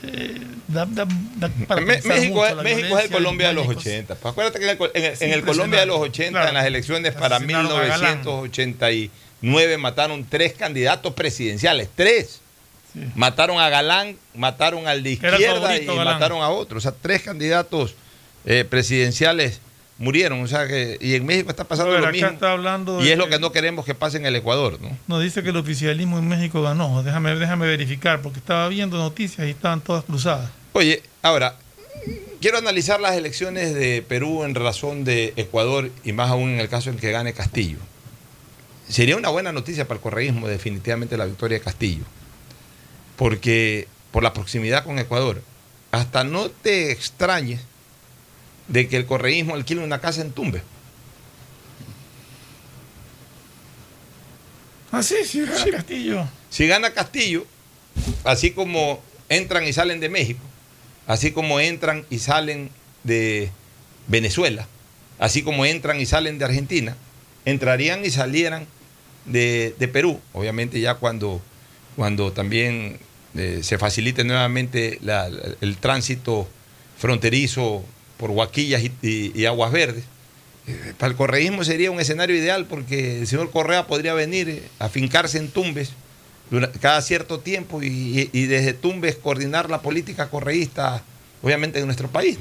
eh, 0.04 0.40
da, 0.68 0.84
da- 0.86 1.06
da 1.36 1.48
para 1.68 1.80
Me- 1.80 1.94
pensar 1.94 2.16
México, 2.16 2.34
mucho, 2.36 2.48
es, 2.48 2.56
la 2.56 2.62
México 2.62 2.98
es 2.98 3.04
el 3.04 3.10
Colombia 3.10 3.48
de 3.48 3.54
los 3.54 3.68
México. 3.68 3.80
80. 3.80 4.14
Pues 4.16 4.32
acuérdate 4.32 4.58
que 4.58 4.64
en 4.70 5.04
el, 5.04 5.16
en 5.20 5.32
en 5.38 5.44
Colombia 5.44 5.80
de 5.80 5.86
los 5.86 5.96
80, 5.98 6.10
impresionante. 6.10 6.48
en 6.48 6.54
las 6.54 6.66
elecciones 6.66 7.14
para 7.14 7.36
Asesinaron 7.36 7.66
a 7.72 7.84
Galán. 7.86 8.18
1989, 8.18 9.78
mataron 9.78 10.24
tres 10.28 10.54
candidatos 10.54 11.12
presidenciales. 11.14 11.88
Tres. 11.94 12.40
Sí. 12.92 13.00
Mataron 13.14 13.58
a 13.60 13.68
Galán, 13.68 14.16
mataron 14.34 14.86
al 14.86 15.02
de 15.02 15.12
izquierda 15.12 15.76
y 15.76 15.86
Galán. 15.86 16.04
mataron 16.04 16.42
a 16.42 16.48
otro. 16.50 16.78
O 16.78 16.80
sea, 16.80 16.92
tres 17.00 17.22
candidatos 17.22 17.94
eh, 18.44 18.64
presidenciales 18.68 19.60
murieron. 20.02 20.42
O 20.42 20.46
sea 20.46 20.66
que, 20.66 20.98
y 21.00 21.14
en 21.14 21.24
México 21.24 21.48
está 21.50 21.64
pasando 21.64 21.92
ver, 21.92 22.02
lo 22.02 22.10
mismo. 22.12 22.28
está 22.28 22.52
hablando 22.52 23.02
y 23.02 23.08
es 23.08 23.16
lo 23.16 23.28
que- 23.28 23.38
no 23.38 23.52
queremos 23.52 23.84
que 23.86 23.94
pase 23.94 24.18
en 24.18 24.26
el 24.26 24.36
Ecuador, 24.36 24.78
¿no? 24.82 24.96
Nos 25.06 25.22
dice 25.22 25.42
que 25.42 25.50
el 25.50 25.56
oficialismo 25.56 26.18
en 26.18 26.28
México 26.28 26.60
ganó. 26.62 27.02
Déjame, 27.02 27.34
déjame 27.36 27.66
verificar, 27.66 28.20
porque 28.20 28.38
estaba 28.40 28.68
viendo 28.68 28.98
noticias 28.98 29.46
y 29.46 29.50
estaban 29.50 29.80
todas 29.80 30.04
cruzadas. 30.04 30.50
Oye, 30.74 31.02
ahora, 31.22 31.56
quiero 32.40 32.58
analizar 32.58 33.00
las 33.00 33.14
elecciones 33.16 33.74
de 33.74 34.02
Perú 34.02 34.44
en 34.44 34.54
razón 34.54 35.04
de 35.04 35.32
Ecuador 35.36 35.90
y 36.04 36.12
más 36.12 36.30
aún 36.30 36.50
en 36.50 36.60
el 36.60 36.68
caso 36.68 36.90
en 36.90 36.96
que 36.96 37.10
gane 37.12 37.32
Castillo. 37.32 37.78
Sería 38.88 39.16
una 39.16 39.28
buena 39.30 39.52
noticia 39.52 39.86
para 39.86 39.96
el 39.98 40.02
correísmo 40.02 40.48
definitivamente 40.48 41.16
la 41.16 41.24
victoria 41.26 41.58
de 41.58 41.64
Castillo, 41.64 42.04
porque 43.16 43.86
por 44.10 44.22
la 44.22 44.32
proximidad 44.32 44.84
con 44.84 44.98
Ecuador, 44.98 45.42
hasta 45.92 46.24
no 46.24 46.48
te 46.50 46.90
extrañes 46.90 47.60
de 48.68 48.88
que 48.88 48.96
el 48.96 49.06
correísmo 49.06 49.54
alquile 49.54 49.82
una 49.84 50.00
casa 50.00 50.20
en 50.22 50.32
Tumbe. 50.32 50.62
Ah, 54.90 55.02
sí, 55.02 55.16
sí, 55.24 55.40
gana 55.40 55.64
Castillo. 55.70 56.28
Si 56.50 56.66
gana 56.66 56.90
Castillo, 56.92 57.46
así 58.24 58.50
como 58.50 59.02
entran 59.28 59.66
y 59.66 59.72
salen 59.72 60.00
de 60.00 60.08
México, 60.10 60.40
así 61.06 61.32
como 61.32 61.60
entran 61.60 62.04
y 62.10 62.18
salen 62.18 62.70
de 63.02 63.50
Venezuela, 64.08 64.66
así 65.18 65.42
como 65.42 65.64
entran 65.64 65.98
y 66.00 66.04
salen 66.06 66.38
de 66.38 66.44
Argentina, 66.44 66.96
entrarían 67.46 68.04
y 68.04 68.10
salieran 68.10 68.66
de, 69.24 69.74
de 69.78 69.88
Perú. 69.88 70.20
Obviamente 70.34 70.78
ya 70.80 70.96
cuando, 70.96 71.40
cuando 71.96 72.32
también 72.32 72.98
eh, 73.34 73.60
se 73.62 73.78
facilite 73.78 74.24
nuevamente 74.24 74.98
la- 75.00 75.30
el 75.62 75.78
tránsito 75.78 76.46
fronterizo 76.98 77.82
por 78.22 78.30
Huaquillas 78.30 78.80
y, 79.02 79.44
Aguas 79.46 79.72
Verdes. 79.72 80.04
Eh, 80.68 80.92
Para 80.96 81.10
el 81.10 81.16
correísmo 81.16 81.64
sería 81.64 81.90
un 81.90 81.98
escenario 81.98 82.36
ideal 82.36 82.66
porque 82.66 83.18
el 83.22 83.26
señor 83.26 83.50
Correa 83.50 83.88
podría 83.88 84.14
venir 84.14 84.48
eh, 84.48 84.62
a 84.78 84.88
fincarse 84.88 85.38
en 85.38 85.48
Tumbes 85.48 85.90
cada 86.80 87.02
cierto 87.02 87.40
tiempo 87.40 87.82
y, 87.82 88.26
desde 88.46 88.74
Tumbes 88.74 89.16
coordinar 89.16 89.68
la 89.70 89.82
política 89.82 90.30
correísta, 90.30 91.02
obviamente, 91.42 91.80
en 91.80 91.86
nuestro 91.86 92.08
país, 92.10 92.38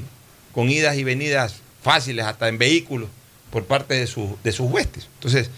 con 0.54 0.70
idas 0.70 0.98
y 0.98 1.04
venidas 1.04 1.56
fáciles, 1.82 2.26
hasta 2.26 2.48
en 2.48 2.60
vehículos, 2.60 3.10
por 3.50 3.66
parte 3.66 3.96
de, 3.96 4.06
sus- 4.06 4.32
de 4.44 4.52
sus 4.52 4.70
huestes. 4.70 5.08
Entonces, 5.16 5.50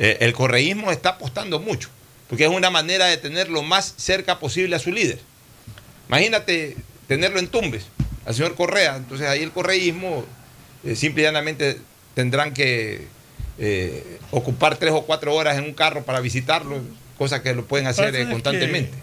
eh, 0.00 0.16
el 0.22 0.32
correísmo 0.32 0.90
está 0.90 1.10
apostando 1.10 1.60
mucho, 1.60 1.88
porque 2.28 2.44
es 2.46 2.50
una 2.50 2.70
manera 2.70 3.06
de 3.06 3.16
tener 3.16 3.48
lo 3.48 3.62
más 3.62 3.94
cerca 3.96 4.40
posible 4.40 4.74
a 4.74 4.80
su 4.80 4.90
líder. 4.90 5.20
Imagínate 6.08 6.76
tenerlo 7.06 7.38
en 7.38 7.46
Tumbes, 7.46 7.84
al 8.26 8.34
señor 8.34 8.54
Correa, 8.54 8.96
entonces 8.96 9.26
ahí 9.28 9.42
el 9.42 9.52
correísmo 9.52 10.24
eh, 10.84 10.94
simple 10.94 11.22
y 11.22 11.24
llanamente 11.24 11.80
tendrán 12.14 12.52
que 12.52 13.06
eh, 13.58 14.20
ocupar 14.30 14.76
tres 14.76 14.92
o 14.92 15.02
cuatro 15.02 15.34
horas 15.34 15.58
en 15.58 15.64
un 15.64 15.74
carro 15.74 16.04
para 16.04 16.20
visitarlo, 16.20 16.80
cosa 17.16 17.42
que 17.42 17.54
lo 17.54 17.64
pueden 17.64 17.86
hacer 17.86 18.14
eh, 18.14 18.28
constantemente. 18.28 18.96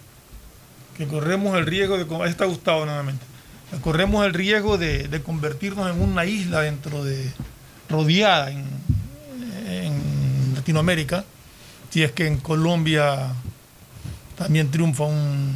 Que 0.98 1.08
corremos 1.08 1.58
el 1.58 1.66
riesgo 1.66 1.98
de. 1.98 2.24
Ahí 2.24 2.30
está 2.30 2.46
Gustavo 2.46 2.86
nuevamente. 2.86 3.26
Corremos 3.82 4.26
el 4.26 4.34
riesgo 4.34 4.78
de, 4.78 5.10
de 5.10 5.22
convertirnos 5.22 5.94
en 5.94 6.02
una 6.02 6.26
isla 6.26 6.62
dentro 6.62 7.04
de. 7.04 7.30
rodeada 7.90 8.52
en, 8.52 8.66
en 9.68 10.54
Latinoamérica. 10.56 11.26
Si 11.90 12.04
es 12.04 12.12
que 12.12 12.28
en 12.28 12.38
Colombia 12.38 13.34
también 14.38 14.72
triunfa 14.72 15.04
un. 15.04 15.54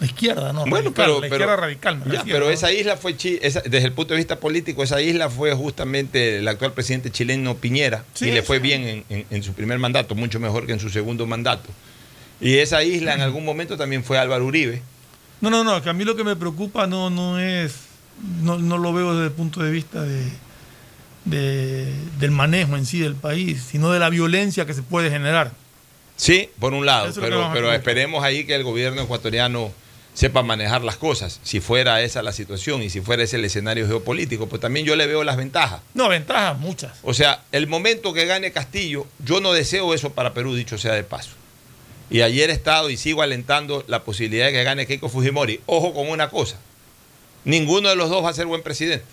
La 0.00 0.06
izquierda, 0.06 0.52
¿no? 0.52 0.66
Bueno, 0.66 0.90
Radical, 0.90 0.92
pero, 0.96 1.14
la 1.14 1.20
pero- 1.20 1.34
izquierda 1.36 1.56
radical, 1.56 1.98
ya, 1.98 2.04
refiero, 2.04 2.24
pero 2.38 2.46
¿no? 2.46 2.50
esa 2.50 2.72
isla 2.72 2.96
fue, 2.96 3.14
esa- 3.42 3.60
desde 3.60 3.86
el 3.86 3.92
punto 3.92 4.14
de 4.14 4.18
vista 4.18 4.40
político, 4.40 4.82
esa 4.82 5.00
isla 5.00 5.30
fue 5.30 5.54
justamente 5.54 6.38
el 6.38 6.48
actual 6.48 6.72
presidente 6.72 7.10
chileno 7.10 7.54
Piñera 7.56 8.04
Sí, 8.12 8.28
y 8.28 8.32
le 8.32 8.42
fue 8.42 8.56
sí. 8.56 8.62
bien 8.64 8.82
en, 8.88 9.04
en- 9.08 9.26
en 9.30 9.42
su 9.44 9.52
primer 9.52 9.78
mandato, 9.78 10.14
mucho 10.16 10.40
mejor 10.40 10.66
que 10.66 10.72
en 10.72 10.80
su 10.80 10.90
segundo 10.90 11.26
mandato. 11.26 11.68
Y 12.40 12.54
esa 12.58 12.82
isla 12.82 13.14
en 13.14 13.20
algún 13.20 13.44
momento 13.44 13.76
también 13.76 14.02
fue 14.02 14.18
Álvaro 14.18 14.44
Uribe. 14.46 14.82
No, 15.40 15.48
no, 15.50 15.62
no, 15.62 15.80
que 15.80 15.90
a 15.90 15.92
mí 15.92 16.04
lo 16.04 16.16
que 16.16 16.24
me 16.24 16.34
preocupa 16.34 16.86
no, 16.88 17.08
no 17.08 17.38
es, 17.38 17.74
no, 18.42 18.58
no 18.58 18.78
lo 18.78 18.92
veo 18.92 19.12
desde 19.14 19.26
el 19.26 19.32
punto 19.32 19.62
de 19.62 19.70
vista 19.70 20.02
de, 20.02 20.24
de- 21.24 21.92
del 22.18 22.30
manejo 22.30 22.76
en 22.76 22.84
sí 22.84 22.98
del 22.98 23.14
país, 23.14 23.62
sino 23.70 23.90
de 23.92 23.98
la 23.98 24.10
violencia 24.10 24.66
que 24.66 24.74
se 24.74 24.82
puede 24.82 25.10
generar. 25.10 25.52
Sí, 26.16 26.48
por 26.58 26.74
un 26.74 26.86
lado, 26.86 27.08
Eso 27.08 27.20
pero, 27.20 27.72
esperemos 27.72 28.22
ahí 28.22 28.44
que 28.44 28.54
el 28.54 28.62
gobierno 28.62 29.02
ecuatoriano 29.02 29.72
sepa 30.14 30.42
manejar 30.44 30.82
las 30.84 30.96
cosas, 30.96 31.40
si 31.42 31.60
fuera 31.60 32.00
esa 32.00 32.22
la 32.22 32.32
situación 32.32 32.82
y 32.82 32.88
si 32.90 33.00
fuera 33.00 33.24
ese 33.24 33.36
el 33.36 33.44
escenario 33.44 33.86
geopolítico, 33.86 34.48
pues 34.48 34.60
también 34.62 34.86
yo 34.86 34.94
le 34.96 35.06
veo 35.08 35.24
las 35.24 35.36
ventajas. 35.36 35.80
No, 35.92 36.08
ventajas 36.08 36.56
muchas. 36.58 36.92
O 37.02 37.12
sea, 37.14 37.42
el 37.52 37.66
momento 37.66 38.12
que 38.12 38.24
gane 38.24 38.52
Castillo, 38.52 39.06
yo 39.24 39.40
no 39.40 39.52
deseo 39.52 39.92
eso 39.92 40.12
para 40.12 40.32
Perú, 40.32 40.54
dicho 40.54 40.78
sea 40.78 40.92
de 40.94 41.02
paso. 41.04 41.30
Y 42.10 42.20
ayer 42.20 42.50
he 42.50 42.52
estado 42.52 42.90
y 42.90 42.96
sigo 42.96 43.22
alentando 43.22 43.84
la 43.88 44.04
posibilidad 44.04 44.46
de 44.46 44.52
que 44.52 44.62
gane 44.62 44.86
Keiko 44.86 45.08
Fujimori. 45.08 45.60
Ojo 45.66 45.92
con 45.94 46.08
una 46.08 46.30
cosa, 46.30 46.56
ninguno 47.44 47.88
de 47.88 47.96
los 47.96 48.08
dos 48.08 48.24
va 48.24 48.30
a 48.30 48.34
ser 48.34 48.46
buen 48.46 48.62
presidente. 48.62 49.04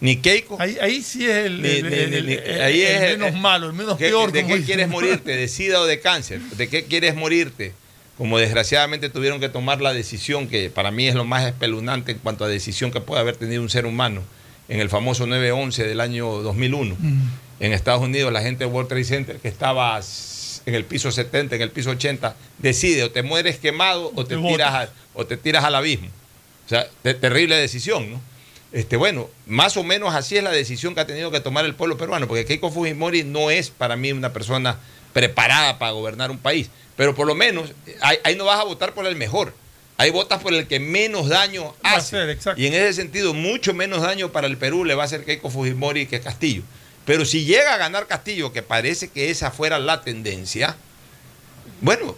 Ni 0.00 0.16
Keiko, 0.16 0.56
Ahí, 0.60 0.76
ahí 0.82 1.00
sí 1.02 1.24
es 1.30 1.46
el, 1.46 1.62
Ni- 1.62 1.68
el- 1.68 1.88
ni- 1.88 1.94
el- 1.96 2.10
ni- 2.10 2.22
ni- 2.22 2.32
el- 2.34 2.60
ahí 2.62 2.82
el 2.82 3.02
es- 3.04 3.18
menos 3.18 3.40
malo, 3.40 3.68
el 3.68 3.72
menos 3.72 3.96
¿Qué- 3.96 4.08
peor. 4.08 4.32
¿De 4.32 4.40
qué 4.42 4.46
dicen. 4.48 4.64
quieres 4.64 4.88
morirte? 4.88 5.36
¿De 5.36 5.46
sida 5.48 5.80
o 5.80 5.86
de 5.86 6.00
cáncer? 6.00 6.40
¿De 6.40 6.68
qué 6.68 6.84
quieres 6.84 7.14
morirte? 7.14 7.72
Como 8.22 8.38
desgraciadamente 8.38 9.08
tuvieron 9.08 9.40
que 9.40 9.48
tomar 9.48 9.80
la 9.80 9.92
decisión, 9.92 10.46
que 10.46 10.70
para 10.70 10.92
mí 10.92 11.08
es 11.08 11.16
lo 11.16 11.24
más 11.24 11.44
espeluznante 11.44 12.12
en 12.12 12.18
cuanto 12.18 12.44
a 12.44 12.48
decisión 12.48 12.92
que 12.92 13.00
puede 13.00 13.20
haber 13.20 13.36
tenido 13.36 13.60
un 13.62 13.68
ser 13.68 13.84
humano, 13.84 14.22
en 14.68 14.78
el 14.78 14.88
famoso 14.88 15.26
9-11 15.26 15.78
del 15.88 16.00
año 16.00 16.28
2001. 16.40 16.94
Mm. 17.00 17.20
En 17.58 17.72
Estados 17.72 18.00
Unidos, 18.00 18.32
la 18.32 18.40
gente 18.40 18.62
de 18.62 18.70
World 18.70 18.88
Trade 18.88 19.02
Center, 19.04 19.36
que 19.38 19.48
estaba 19.48 20.00
en 20.66 20.74
el 20.76 20.84
piso 20.84 21.10
70, 21.10 21.56
en 21.56 21.62
el 21.62 21.70
piso 21.72 21.90
80, 21.90 22.36
decide 22.58 23.02
o 23.02 23.10
te 23.10 23.24
mueres 23.24 23.58
quemado 23.58 24.12
o 24.14 24.24
te, 24.24 24.36
Te 24.36 24.42
tiras, 24.42 24.72
a- 24.72 24.88
o 25.14 25.26
te 25.26 25.36
tiras 25.36 25.64
al 25.64 25.74
abismo. 25.74 26.06
O 26.66 26.68
sea, 26.68 26.86
te- 27.02 27.14
terrible 27.14 27.56
decisión, 27.56 28.08
¿no? 28.08 28.20
Este, 28.70 28.96
bueno, 28.96 29.30
más 29.48 29.76
o 29.76 29.82
menos 29.82 30.14
así 30.14 30.36
es 30.36 30.44
la 30.44 30.52
decisión 30.52 30.94
que 30.94 31.00
ha 31.00 31.06
tenido 31.08 31.32
que 31.32 31.40
tomar 31.40 31.64
el 31.64 31.74
pueblo 31.74 31.96
peruano, 31.96 32.28
porque 32.28 32.44
Keiko 32.44 32.70
Fujimori 32.70 33.24
no 33.24 33.50
es 33.50 33.70
para 33.70 33.96
mí 33.96 34.12
una 34.12 34.32
persona 34.32 34.78
preparada 35.12 35.80
para 35.80 35.90
gobernar 35.90 36.30
un 36.30 36.38
país, 36.38 36.70
pero 36.96 37.14
por 37.14 37.26
lo 37.26 37.34
menos 37.34 37.72
ahí, 38.00 38.18
ahí 38.24 38.36
no 38.36 38.44
vas 38.44 38.60
a 38.60 38.64
votar 38.64 38.94
por 38.94 39.06
el 39.06 39.16
mejor, 39.16 39.54
ahí 39.96 40.10
votas 40.10 40.42
por 40.42 40.52
el 40.52 40.66
que 40.66 40.80
menos 40.80 41.28
daño 41.28 41.74
hace. 41.82 42.36
y 42.56 42.66
en 42.66 42.74
ese 42.74 42.92
sentido, 42.94 43.34
mucho 43.34 43.74
menos 43.74 44.02
daño 44.02 44.32
para 44.32 44.46
el 44.46 44.56
Perú 44.58 44.84
le 44.84 44.94
va 44.94 45.02
a 45.02 45.06
hacer 45.06 45.24
Keiko 45.24 45.50
Fujimori 45.50 46.06
que 46.06 46.20
Castillo. 46.20 46.62
Pero 47.04 47.24
si 47.24 47.44
llega 47.44 47.74
a 47.74 47.78
ganar 47.78 48.06
Castillo, 48.06 48.52
que 48.52 48.62
parece 48.62 49.08
que 49.08 49.30
esa 49.30 49.50
fuera 49.50 49.78
la 49.78 50.02
tendencia, 50.02 50.76
bueno, 51.80 52.16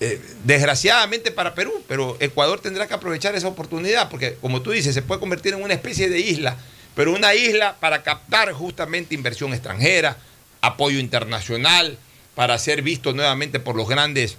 eh, 0.00 0.20
desgraciadamente 0.44 1.30
para 1.30 1.54
Perú, 1.54 1.72
pero 1.88 2.16
Ecuador 2.20 2.60
tendrá 2.60 2.86
que 2.86 2.94
aprovechar 2.94 3.34
esa 3.34 3.48
oportunidad, 3.48 4.08
porque 4.08 4.36
como 4.40 4.62
tú 4.62 4.70
dices, 4.70 4.94
se 4.94 5.02
puede 5.02 5.20
convertir 5.20 5.54
en 5.54 5.62
una 5.62 5.74
especie 5.74 6.08
de 6.08 6.20
isla, 6.20 6.56
pero 6.94 7.12
una 7.12 7.34
isla 7.34 7.76
para 7.80 8.02
captar 8.02 8.52
justamente 8.52 9.14
inversión 9.14 9.52
extranjera, 9.52 10.16
apoyo 10.60 10.98
internacional, 10.98 11.98
para 12.38 12.56
ser 12.60 12.82
visto 12.82 13.12
nuevamente 13.12 13.58
por 13.58 13.74
los 13.74 13.88
grandes 13.88 14.36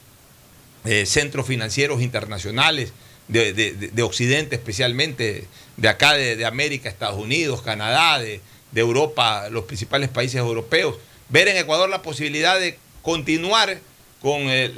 eh, 0.86 1.06
centros 1.06 1.46
financieros 1.46 2.02
internacionales 2.02 2.94
de, 3.28 3.52
de- 3.52 3.74
de- 3.74 3.90
de 3.90 4.04
Occidente, 4.04 4.56
especialmente 4.56 5.48
de 5.76 5.90
acá 5.90 6.14
de, 6.14 6.46
América, 6.46 6.88
Estados 6.88 7.20
Unidos, 7.22 7.62
Canadá, 7.62 8.18
de, 8.18 8.40
Europa, 8.74 9.50
los 9.50 9.66
principales 9.66 10.08
países 10.08 10.38
europeos. 10.38 10.96
Ver 11.28 11.50
en 11.50 11.58
Ecuador 11.58 11.90
la 11.90 12.02
posibilidad 12.02 12.58
de 12.58 12.80
continuar 13.02 13.80
con, 14.22 14.44
eh, 14.44 14.72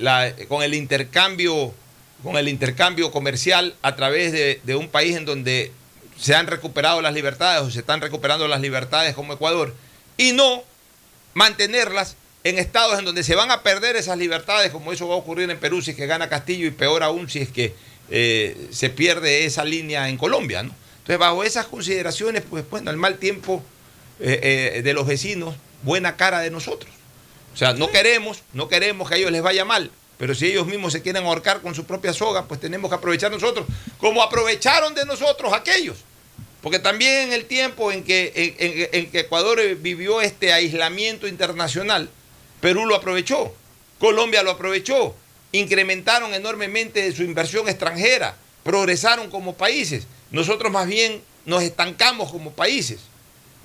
el 0.64 0.74
intercambio 0.74 1.76
con 2.24 2.38
el 2.38 2.48
intercambio 2.48 3.12
comercial 3.12 3.76
a 3.84 3.96
través 3.96 4.32
de 4.32 4.76
un 4.76 4.88
país 4.88 5.16
en 5.16 5.26
donde 5.26 5.72
se 6.20 6.34
han 6.34 6.48
recuperado 6.48 7.04
las 7.04 7.14
libertades 7.14 7.62
o 7.62 7.70
se 7.70 7.82
están 7.82 8.02
recuperando 8.02 8.48
las 8.48 8.62
libertades 8.62 9.14
como 9.14 9.34
Ecuador 9.34 9.76
y 10.18 10.32
no 10.32 10.64
mantenerlas 11.36 12.16
en 12.44 12.58
estados 12.58 12.98
en 13.00 13.06
donde 13.06 13.24
se 13.24 13.36
van 13.36 13.52
a 13.52 13.62
perder 13.64 13.96
esas 13.96 14.18
libertades, 14.18 14.72
como 14.72 14.92
eso 14.92 15.08
va 15.08 15.16
a 15.16 15.18
ocurrir 15.18 15.50
en 15.50 15.60
Perú 15.60 15.82
si 15.82 15.92
es 15.92 15.98
que 15.98 16.08
gana 16.08 16.28
Castillo 16.30 16.66
y 16.68 16.72
peor 16.72 17.04
aún 17.04 17.30
si 17.30 17.40
es 17.40 17.50
que 17.50 17.74
eh, 18.10 18.68
se 18.72 18.90
pierde 18.90 19.46
esa 19.46 19.64
línea 19.64 20.10
en 20.10 20.18
Colombia. 20.18 20.64
¿no? 20.64 20.74
Entonces, 21.00 21.18
bajo 21.20 21.44
esas 21.44 21.68
consideraciones, 21.68 22.44
pues 22.50 22.68
bueno, 22.70 22.90
el 22.92 22.98
mal 22.98 23.18
tiempo 23.18 23.64
eh, 24.20 24.74
eh, 24.78 24.82
de 24.82 24.94
los 24.94 25.06
vecinos, 25.08 25.56
buena 25.84 26.16
cara 26.18 26.40
de 26.42 26.50
nosotros. 26.52 26.92
O 27.54 27.58
sea, 27.58 27.74
no 27.74 27.90
queremos, 27.92 28.44
no 28.54 28.68
queremos 28.70 29.08
que 29.10 29.16
a 29.16 29.18
ellos 29.18 29.32
les 29.32 29.42
vaya 29.42 29.66
mal, 29.66 29.92
pero 30.18 30.34
si 30.36 30.48
ellos 30.48 30.68
mismos 30.68 30.94
se 30.94 31.02
quieren 31.02 31.26
ahorcar 31.26 31.62
con 31.62 31.76
su 31.76 31.86
propia 31.86 32.14
soga, 32.14 32.46
pues 32.48 32.60
tenemos 32.60 32.90
que 32.90 32.96
aprovechar 32.96 33.30
nosotros, 33.32 33.66
como 33.98 34.24
aprovecharon 34.24 34.94
de 34.96 35.06
nosotros 35.06 35.52
aquellos. 35.54 35.98
Porque 36.62 36.80
también 36.80 37.28
en 37.30 37.34
el 37.34 37.46
tiempo 37.46 37.92
en 37.92 38.04
que, 38.04 38.32
en, 38.36 38.56
en- 38.60 38.90
en 38.92 39.12
que 39.12 39.22
Ecuador 39.22 39.60
vivió 39.78 40.22
este 40.22 40.54
aislamiento 40.54 41.28
internacional, 41.28 42.10
Perú 42.62 42.86
lo 42.86 42.96
aprovechó, 42.96 43.54
Colombia 44.00 44.44
lo 44.44 44.52
aprovechó, 44.52 45.16
incrementaron 45.52 46.34
enormemente 46.34 47.12
su 47.12 47.24
inversión 47.24 47.68
extranjera, 47.68 48.36
progresaron 48.64 49.30
como 49.30 49.56
países. 49.56 50.08
Nosotros 50.30 50.72
más 50.72 50.88
bien 50.88 51.22
nos 51.46 51.64
estancamos 51.64 52.32
como 52.32 52.52
países. 52.52 53.00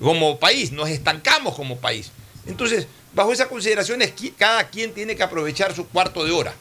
como 0.00 0.38
país, 0.38 0.72
nos 0.72 0.90
estancamos 0.90 1.54
como 1.54 1.78
país. 1.78 2.10
Entonces, 2.46 2.86
bajo 3.14 3.32
esas 3.32 3.46
consideraciones, 3.46 4.12
cada 4.36 4.68
quien 4.68 4.92
tiene 4.92 5.16
que 5.16 5.22
aprovechar 5.22 5.74
su 5.74 5.88
cuarto 5.88 6.24
de 6.24 6.32
hora. 6.32 6.54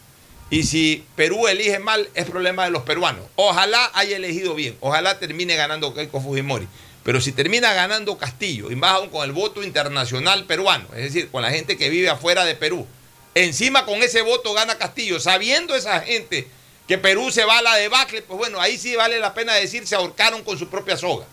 Y 0.50 0.64
si 0.64 1.04
Perú 1.16 1.48
elige 1.48 1.80
mal, 1.80 2.08
es 2.14 2.26
problema 2.26 2.64
de 2.64 2.72
los 2.72 2.84
peruanos. 2.84 3.26
Ojalá 3.36 3.92
haya 3.94 4.16
elegido 4.16 4.56
bien, 4.56 4.78
ojalá 4.80 5.20
termine 5.20 5.56
ganando 5.56 5.94
Keiko 5.94 6.22
Fujimori. 6.22 6.68
Pero 7.06 7.22
si 7.22 7.32
termina 7.34 7.72
ganando 7.74 8.18
Castillo, 8.18 8.72
y 8.72 8.76
más 8.76 8.94
aún 8.94 9.10
con 9.10 9.24
el 9.24 9.32
voto 9.32 9.62
internacional 9.62 10.46
peruano, 10.46 10.88
es 10.96 11.04
decir, 11.04 11.30
con 11.30 11.44
la 11.44 11.52
gente 11.52 11.78
que 11.78 11.92
vive 11.92 12.10
afuera 12.10 12.44
de 12.46 12.56
Perú, 12.56 12.88
encima 13.36 13.86
con 13.86 14.02
ese 14.02 14.24
voto 14.24 14.54
gana 14.54 14.80
Castillo, 14.80 15.20
sabiendo 15.20 15.76
esa 15.76 16.02
gente 16.02 16.48
que 16.88 16.98
Perú 16.98 17.30
se 17.30 17.46
va 17.46 17.60
a 17.60 17.62
la 17.62 17.76
debacle, 17.76 18.24
pues 18.24 18.40
bueno, 18.40 18.60
ahí 18.60 18.80
sí 18.80 18.96
vale 18.96 19.20
la 19.20 19.36
pena 19.36 19.54
decir 19.54 19.86
se 19.86 19.94
ahorcaron 19.94 20.44
con 20.44 20.58
su 20.58 20.68
propia 20.68 20.98
soga. 20.98 21.28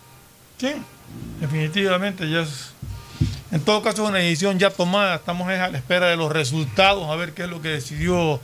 Sí, 0.59 0.73
definitivamente 1.39 2.29
ya 2.29 2.41
es, 2.41 2.69
en 3.51 3.59
todo 3.61 3.81
caso 3.81 4.03
es 4.03 4.09
una 4.09 4.19
decisión 4.19 4.59
ya 4.59 4.69
tomada, 4.69 5.15
estamos 5.15 5.49
a 5.49 5.69
la 5.69 5.77
espera 5.79 6.05
de 6.05 6.17
los 6.17 6.31
resultados, 6.31 7.09
a 7.09 7.15
ver 7.15 7.33
qué 7.33 7.45
es 7.45 7.49
lo 7.49 7.63
que 7.63 7.69
decidió 7.69 8.39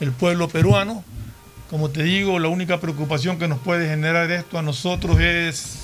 el 0.00 0.10
pueblo 0.12 0.48
peruano. 0.48 1.04
Como 1.68 1.90
te 1.90 2.02
digo, 2.02 2.38
la 2.38 2.48
única 2.48 2.80
preocupación 2.80 3.38
que 3.38 3.46
nos 3.46 3.58
puede 3.58 3.88
generar 3.88 4.30
esto 4.30 4.58
a 4.58 4.62
nosotros 4.62 5.20
es, 5.20 5.81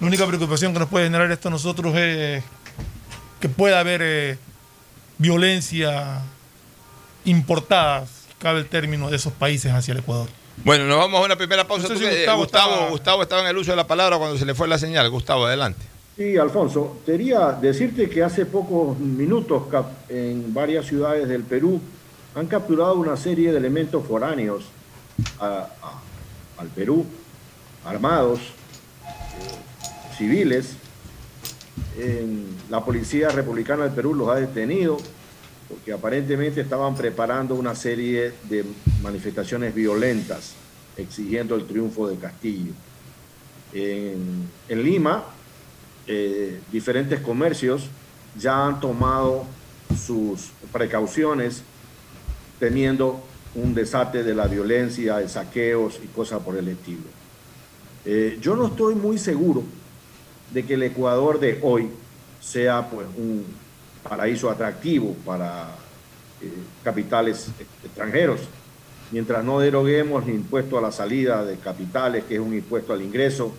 la 0.00 0.06
única 0.06 0.26
preocupación 0.26 0.72
que 0.72 0.78
nos 0.78 0.88
puede 0.88 1.06
generar 1.06 1.30
esto 1.30 1.48
a 1.48 1.50
nosotros 1.50 1.94
es 1.96 2.42
que 3.40 3.48
pueda 3.48 3.80
haber 3.80 4.00
eh, 4.02 4.38
violencia 5.18 6.22
importada, 7.24 8.06
cabe 8.38 8.60
el 8.60 8.66
término, 8.66 9.10
de 9.10 9.16
esos 9.16 9.32
países 9.32 9.72
hacia 9.72 9.92
el 9.92 9.98
Ecuador. 9.98 10.28
Bueno, 10.64 10.86
nos 10.86 10.98
vamos 10.98 11.20
a 11.20 11.24
una 11.24 11.36
primera 11.36 11.66
pausa. 11.66 11.88
Gustavo, 11.88 12.88
Gustavo, 12.90 13.22
estaba... 13.22 13.42
en 13.42 13.48
el 13.48 13.56
uso 13.56 13.72
de 13.72 13.76
la 13.76 13.86
palabra 13.86 14.18
cuando 14.18 14.38
se 14.38 14.46
le 14.46 14.54
fue 14.54 14.68
la 14.68 14.78
señal. 14.78 15.10
Gustavo, 15.10 15.46
adelante. 15.46 15.82
Sí, 16.16 16.36
Alfonso, 16.36 16.98
quería 17.04 17.52
decirte 17.52 18.08
que 18.08 18.22
hace 18.22 18.46
pocos 18.46 18.98
minutos 18.98 19.64
en 20.08 20.54
varias 20.54 20.86
ciudades 20.86 21.28
del 21.28 21.42
Perú 21.42 21.80
han 22.34 22.46
capturado 22.46 22.94
una 22.94 23.16
serie 23.16 23.50
de 23.50 23.58
elementos 23.58 24.06
foráneos 24.06 24.64
al 25.40 26.68
Perú, 26.74 27.04
armados, 27.84 28.40
civiles. 30.16 30.76
la 32.70 32.84
Policía 32.84 33.28
Republicana 33.28 33.84
del 33.84 33.92
Perú 33.92 34.14
los 34.14 34.28
ha 34.28 34.36
detenido 34.36 34.96
porque 35.68 35.92
aparentemente 35.92 36.60
estaban 36.60 36.94
preparando 36.94 37.54
una 37.54 37.74
serie 37.74 38.32
de 38.48 38.64
manifestaciones 39.02 39.74
violentas 39.74 40.54
exigiendo 40.96 41.54
el 41.54 41.66
triunfo 41.66 42.08
de 42.08 42.16
Castillo. 42.16 42.72
En, 43.72 44.48
Lima, 44.68 45.24
eh, 46.06 46.60
diferentes 46.70 47.20
comercios 47.20 47.88
ya 48.38 48.66
han 48.66 48.80
tomado 48.80 49.44
sus 50.06 50.50
precauciones 50.72 51.62
teniendo 52.60 53.22
un 53.54 53.74
desate 53.74 54.22
de 54.22 54.34
la 54.34 54.46
violencia, 54.46 55.16
de 55.16 55.28
saqueos 55.28 56.00
y 56.02 56.06
cosas 56.08 56.40
por 56.42 56.56
el 56.56 56.68
estilo. 56.68 57.02
Eh, 58.04 58.38
yo 58.40 58.54
no 58.54 58.66
estoy 58.66 58.94
muy 58.94 59.18
seguro 59.18 59.62
de 60.52 60.64
que 60.64 60.74
el 60.74 60.82
Ecuador 60.82 61.40
de 61.40 61.58
hoy 61.62 61.88
sea 62.40 62.88
pues 62.90 63.06
un 63.16 63.44
paraíso 64.06 64.50
atractivo 64.50 65.14
para 65.24 65.70
eh, 66.42 66.52
capitales 66.82 67.48
extranjeros. 67.82 68.40
Mientras 69.10 69.44
no 69.44 69.58
deroguemos 69.58 70.26
el 70.26 70.34
impuesto 70.34 70.76
a 70.76 70.82
la 70.82 70.92
salida 70.92 71.44
de 71.44 71.56
capitales, 71.56 72.24
que 72.24 72.34
es 72.34 72.40
un 72.40 72.54
impuesto 72.54 72.92
al 72.92 73.00
ingreso, 73.00 73.52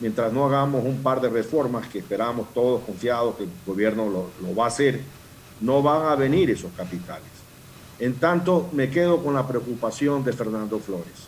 mientras 0.00 0.32
no 0.32 0.44
hagamos 0.44 0.84
un 0.84 1.02
par 1.02 1.20
de 1.20 1.30
reformas 1.30 1.88
que 1.88 1.98
esperamos 1.98 2.52
todos 2.52 2.82
confiados 2.82 3.36
que 3.36 3.44
el 3.44 3.50
gobierno 3.66 4.08
lo, 4.08 4.30
lo 4.42 4.54
va 4.54 4.64
a 4.64 4.68
hacer, 4.68 5.00
no 5.60 5.82
van 5.82 6.06
a 6.06 6.14
venir 6.14 6.50
esos 6.50 6.70
capitales. 6.76 7.26
En 7.98 8.14
tanto, 8.14 8.68
me 8.72 8.90
quedo 8.90 9.22
con 9.22 9.34
la 9.34 9.46
preocupación 9.46 10.22
de 10.24 10.32
Fernando 10.32 10.78
Flores. 10.78 11.26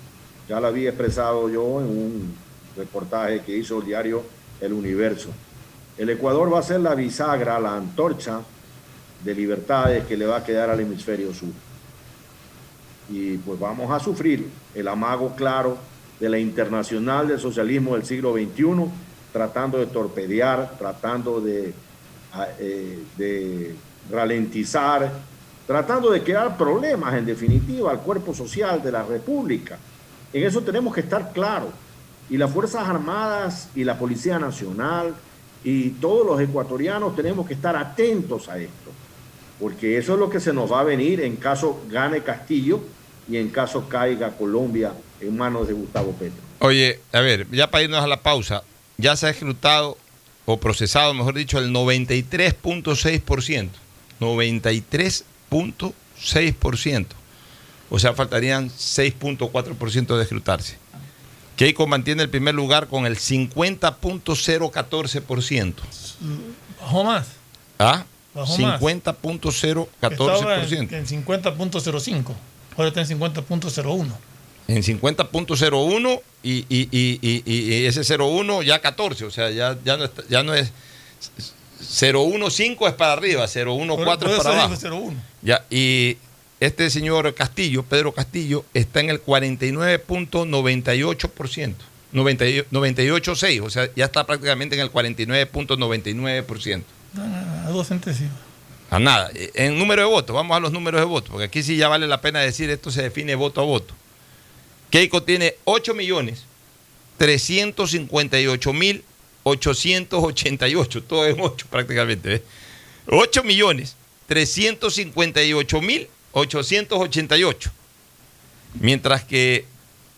Ya 0.49 0.61
la 0.61 0.69
había 0.69 0.91
expresado 0.91 1.49
yo 1.49 1.81
en 1.81 1.87
un 1.87 2.35
reportaje 2.77 3.41
que 3.43 3.57
hizo 3.57 3.79
el 3.79 3.87
diario 3.87 4.23
El 4.61 4.73
Universo 4.73 5.31
el 6.01 6.09
Ecuador 6.09 6.51
va 6.51 6.61
a 6.61 6.63
ser 6.63 6.81
la 6.81 6.95
bisagra, 6.95 7.61
la 7.61 7.77
antorcha 7.77 8.41
de 9.23 9.35
libertades 9.35 10.07
que 10.07 10.17
le 10.17 10.25
va 10.25 10.39
a 10.39 10.45
quedar 10.45 10.71
al 10.71 10.81
hemisferio 10.81 11.35
sur. 11.35 11.51
Y 13.11 13.37
pues 13.37 13.61
vamos 13.61 13.91
a 13.91 14.01
sufrir 14.01 14.49
el 14.75 14.89
amago 14.89 15.37
claro 15.37 15.77
de 16.19 16.31
la 16.31 16.39
internacional 16.39 17.29
del 17.29 17.39
socialismo 17.39 17.97
del 17.97 18.07
siglo 18.07 18.33
XXI, 18.33 18.87
tratando 19.31 19.77
de 19.77 19.89
torpedear, 19.89 20.79
tratando 20.79 21.39
de, 21.39 21.75
eh, 22.59 22.99
de 23.19 23.75
ralentizar, 24.11 25.13
tratando 25.67 26.11
de 26.11 26.23
crear 26.23 26.57
problemas, 26.57 27.13
en 27.13 27.27
definitiva, 27.27 27.91
al 27.91 28.01
cuerpo 28.01 28.35
social 28.35 28.83
de 28.83 28.91
la 28.91 29.03
República. 29.03 29.77
En 30.33 30.45
eso 30.45 30.63
tenemos 30.63 30.95
que 30.95 31.01
estar 31.01 31.31
claros. 31.31 31.69
Y 32.31 32.39
las 32.39 32.53
Fuerzas 32.53 32.89
Armadas 32.89 33.69
y 33.75 33.85
la 33.85 33.99
Policía 33.99 34.39
Nacional 34.39 35.15
y 35.65 35.91
todos 35.91 36.27
los 36.27 36.41
ecuatorianos 36.41 37.15
tenemos 37.15 37.47
que 37.47 37.53
estar 37.55 37.77
atentos 37.77 38.49
a 38.49 38.59
esto, 38.59 38.91
porque 39.59 39.99
eso 39.99 40.15
es 40.15 40.19
lo 40.19 40.31
que 40.31 40.41
se 40.41 40.53
nos 40.53 40.73
va 40.73 40.81
a 40.81 40.85
venir 40.85 41.21
en 41.21 41.37
caso 41.37 41.83
gane 41.91 42.23
Castillo 42.23 42.81
y 43.29 43.37
en 43.37 43.51
caso 43.51 43.89
caiga 43.89 44.37
Colombia 44.37 44.93
en 45.21 45.37
manos 45.37 45.69
de 45.69 45.75
Gustavo 45.75 46.13
Petro. 46.13 46.41
Oye, 46.61 47.01
a 47.13 47.21
ver, 47.21 47.47
ya 47.51 47.71
para 47.71 47.85
irnos 47.85 48.03
a 48.03 48.07
la 48.07 48.23
pausa, 48.23 48.63
ya 48.97 49.17
se 49.17 49.27
ha 49.27 49.31
ejecutado 49.31 49.99
o 50.47 50.59
procesado, 50.59 51.13
mejor 51.15 51.35
dicho, 51.35 51.59
el 51.59 51.73
93.6%. 51.73 53.69
93.6%. 54.21 57.07
O 57.89 57.99
sea, 57.99 58.13
faltarían 58.15 58.71
6.4% 58.71 60.17
de 60.17 60.23
ejecutarse. 60.23 60.79
Keiko 61.61 61.87
mantiene 61.87 62.23
el 62.23 62.31
primer 62.31 62.55
lugar 62.55 62.87
con 62.87 63.05
el 63.05 63.19
50.014%. 63.19 65.75
Bajó 66.81 67.05
más. 67.05 67.27
¿Ah? 67.79 68.07
50.014%. 68.35 69.89
En 70.91 71.07
50.05. 71.07 72.35
Ahora 72.79 72.89
está 72.89 73.03
en 73.03 73.09
50.01. 73.09 74.07
En 74.69 74.83
50.01 74.83 76.23
y, 76.43 76.65
y, 76.71 76.89
y, 76.91 77.43
y, 77.45 77.85
ese 77.85 78.17
01 78.17 78.63
ya 78.63 78.81
14, 78.81 79.27
o 79.27 79.31
sea, 79.31 79.51
ya, 79.51 79.77
ya, 79.85 79.99
no, 79.99 80.09
ya 80.31 80.43
no 80.43 80.55
es 80.55 80.73
015 81.79 82.87
es 82.87 82.95
para 82.95 83.13
arriba, 83.13 83.47
014 83.47 84.35
es 84.35 84.43
para 84.43 84.65
abajo. 84.65 85.13
Ya, 85.43 85.63
y 85.69 86.17
este 86.61 86.91
señor 86.91 87.35
Castillo, 87.35 87.83
Pedro 87.83 88.13
Castillo, 88.13 88.65
está 88.75 89.01
en 89.01 89.11
el 89.11 89.25
49.98%, 89.25 91.75
98.6%, 92.13 93.63
o 93.63 93.71
sea, 93.71 93.91
ya 93.97 94.05
está 94.05 94.25
prácticamente 94.27 94.77
en 94.77 94.83
el 94.83 94.93
49.99%. 94.93 96.83
A 97.67 97.71
dos 97.71 97.89
centésimas. 97.89 98.35
A 98.91 98.99
nada. 98.99 99.31
En 99.55 99.79
número 99.79 100.03
de 100.03 100.09
votos, 100.09 100.35
vamos 100.35 100.57
a 100.57 100.61
los 100.61 100.73
números 100.73 101.01
de 101.01 101.07
votos, 101.07 101.31
porque 101.31 101.45
aquí 101.45 101.63
sí 101.63 101.77
ya 101.77 101.89
vale 101.89 102.07
la 102.07 102.21
pena 102.21 102.41
decir, 102.41 102.69
esto 102.71 102.91
se 102.91 103.03
define 103.03 103.35
voto 103.35 103.61
a 103.61 103.65
voto. 103.65 103.95
Keiko 104.91 105.23
tiene 105.23 105.55
8 105.65 105.95
millones 105.95 106.45
358 107.19 108.73
mil 108.73 109.05
888, 109.43 111.03
todo 111.05 111.27
en 111.27 111.41
8 111.41 111.67
prácticamente. 111.71 112.43
8 113.07 113.45
millones 113.45 113.97
358 114.27 115.81
mil 115.81 116.09
888. 116.33 117.71
Mientras 118.75 119.25
que 119.25 119.65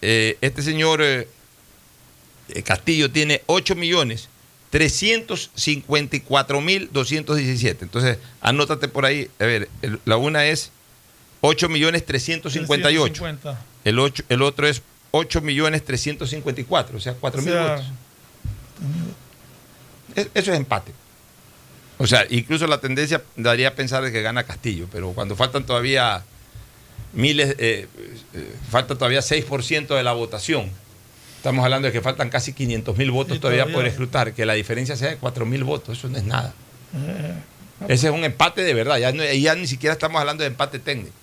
eh, 0.02 0.36
este 0.40 0.62
señor 0.62 1.00
eh, 1.02 1.28
eh, 2.48 2.62
Castillo 2.62 3.10
tiene 3.10 3.42
8 3.46 3.74
millones 3.76 4.28
354 4.70 6.60
mil 6.60 6.90
217. 6.92 7.84
Entonces, 7.84 8.18
anótate 8.40 8.88
por 8.88 9.06
ahí. 9.06 9.30
A 9.38 9.44
ver, 9.44 9.68
la 10.04 10.16
una 10.16 10.46
es 10.46 10.70
8 11.40 11.68
millones 11.68 12.04
358. 12.06 13.24
El, 13.84 14.12
el 14.28 14.42
otro 14.42 14.66
es 14.66 14.82
8 15.12 15.40
millones 15.42 15.84
354, 15.84 16.96
o 16.96 17.00
sea, 17.00 17.14
4 17.14 17.42
mil 17.42 17.54
votos. 17.54 17.84
Eso 20.14 20.52
es 20.52 20.56
empate. 20.56 20.92
O 22.02 22.06
sea, 22.08 22.26
incluso 22.30 22.66
la 22.66 22.80
tendencia 22.80 23.22
daría 23.36 23.68
a 23.68 23.74
pensar 23.76 24.02
de 24.02 24.10
que 24.10 24.22
gana 24.22 24.42
Castillo, 24.42 24.88
pero 24.90 25.12
cuando 25.12 25.36
faltan 25.36 25.64
todavía 25.64 26.24
miles, 27.12 27.54
eh, 27.60 27.86
eh, 28.34 28.54
falta 28.68 28.96
todavía 28.96 29.20
6% 29.20 29.94
de 29.94 30.02
la 30.02 30.12
votación. 30.12 30.68
Estamos 31.36 31.64
hablando 31.64 31.86
de 31.86 31.92
que 31.92 32.00
faltan 32.00 32.28
casi 32.28 32.54
500 32.54 32.96
mil 32.96 33.12
votos 33.12 33.38
todavía, 33.38 33.66
por 33.66 33.86
escrutar, 33.86 34.32
que 34.34 34.44
la 34.44 34.54
diferencia 34.54 34.96
sea 34.96 35.10
de 35.10 35.16
4 35.18 35.46
mil 35.46 35.62
votos, 35.62 35.96
eso 35.96 36.08
no 36.08 36.18
es 36.18 36.24
nada. 36.24 36.52
Eh, 36.92 37.34
Ese 37.86 38.08
es 38.08 38.12
un 38.12 38.24
empate 38.24 38.62
de 38.62 38.74
verdad, 38.74 38.98
ya, 38.98 39.12
ya 39.12 39.54
ni 39.54 39.68
siquiera 39.68 39.92
estamos 39.92 40.20
hablando 40.20 40.42
de 40.42 40.48
empate 40.48 40.80
técnico. 40.80 41.14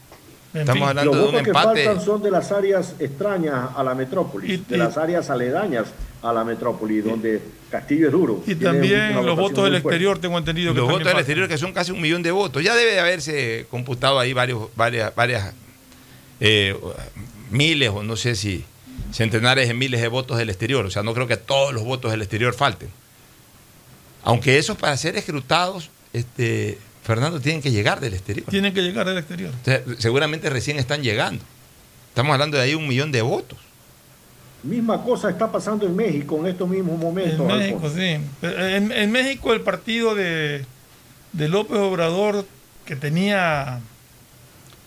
En 0.53 0.61
Estamos 0.61 0.79
fin. 0.79 0.89
hablando 0.89 1.11
Los 1.11 1.15
de 1.15 1.19
un 1.21 1.31
votos 1.31 1.43
que 1.43 1.49
empate. 1.49 1.85
faltan 1.85 2.05
son 2.05 2.23
de 2.23 2.31
las 2.31 2.51
áreas 2.51 2.95
extrañas 2.99 3.69
a 3.75 3.83
la 3.83 3.93
metrópoli, 3.93 4.53
Y- 4.53 4.57
de 4.57 4.75
y- 4.75 4.79
las 4.79 4.97
áreas 4.97 5.29
aledañas 5.29 5.87
a 6.23 6.33
la 6.33 6.43
metrópoli, 6.43 7.01
donde 7.01 7.39
Castillo 7.69 8.07
es 8.07 8.11
duro. 8.11 8.43
Y 8.47 8.55
también 8.55 9.13
los 9.25 9.35
votos 9.37 9.63
del 9.65 9.73
fuerte. 9.73 9.77
exterior, 9.89 10.17
tengo 10.19 10.37
entendido 10.39 10.73
que 10.73 10.79
Los 10.79 10.87
votos 10.87 10.99
del 10.99 11.05
faltan. 11.07 11.19
exterior, 11.21 11.47
que 11.47 11.57
son 11.59 11.71
casi 11.71 11.91
un 11.91 12.01
millón 12.01 12.23
de 12.23 12.31
votos. 12.31 12.63
Ya 12.63 12.75
debe 12.75 12.93
de 12.93 12.99
haberse 12.99 13.67
computado 13.69 14.17
ahí 14.19 14.33
varios, 14.33 14.69
varias, 14.75 15.13
varias 15.15 15.53
eh, 16.39 16.75
miles 17.51 17.89
o 17.89 18.01
no 18.01 18.15
sé 18.15 18.35
si 18.35 18.65
centenares 19.13 19.67
de 19.67 19.73
miles 19.75 20.01
de 20.01 20.07
votos 20.07 20.37
del 20.39 20.49
exterior. 20.49 20.83
O 20.85 20.89
sea, 20.89 21.03
no 21.03 21.13
creo 21.13 21.27
que 21.27 21.37
todos 21.37 21.73
los 21.73 21.83
votos 21.83 22.09
del 22.11 22.21
exterior 22.21 22.53
falten. 22.55 22.89
Aunque 24.23 24.57
esos 24.57 24.77
para 24.77 24.97
ser 24.97 25.15
escrutados, 25.15 25.89
este, 26.11 26.77
Fernando, 27.09 27.39
tienen 27.41 27.59
que 27.59 27.71
llegar 27.71 27.99
del 27.99 28.13
exterior. 28.13 28.45
Tienen 28.51 28.71
que 28.71 28.83
llegar 28.83 29.07
del 29.07 29.17
exterior. 29.17 29.51
O 29.59 29.65
sea, 29.65 29.81
seguramente 29.97 30.47
recién 30.47 30.77
están 30.77 31.01
llegando. 31.01 31.43
Estamos 32.09 32.31
hablando 32.33 32.55
de 32.55 32.61
ahí 32.61 32.75
un 32.75 32.87
millón 32.87 33.11
de 33.11 33.23
votos. 33.23 33.57
Misma 34.61 35.03
cosa 35.03 35.31
está 35.31 35.51
pasando 35.51 35.87
en 35.87 35.95
México 35.95 36.37
en 36.37 36.45
estos 36.45 36.69
mismos 36.69 36.99
momentos. 36.99 37.39
En 37.39 37.47
México, 37.47 37.77
Alfonso. 37.77 37.95
sí. 37.95 38.19
En, 38.43 38.91
en 38.91 39.11
México 39.11 39.53
el 39.53 39.61
partido 39.61 40.13
de, 40.13 40.63
de 41.33 41.47
López 41.47 41.79
Obrador, 41.79 42.45
que 42.85 42.95
tenía, 42.95 43.79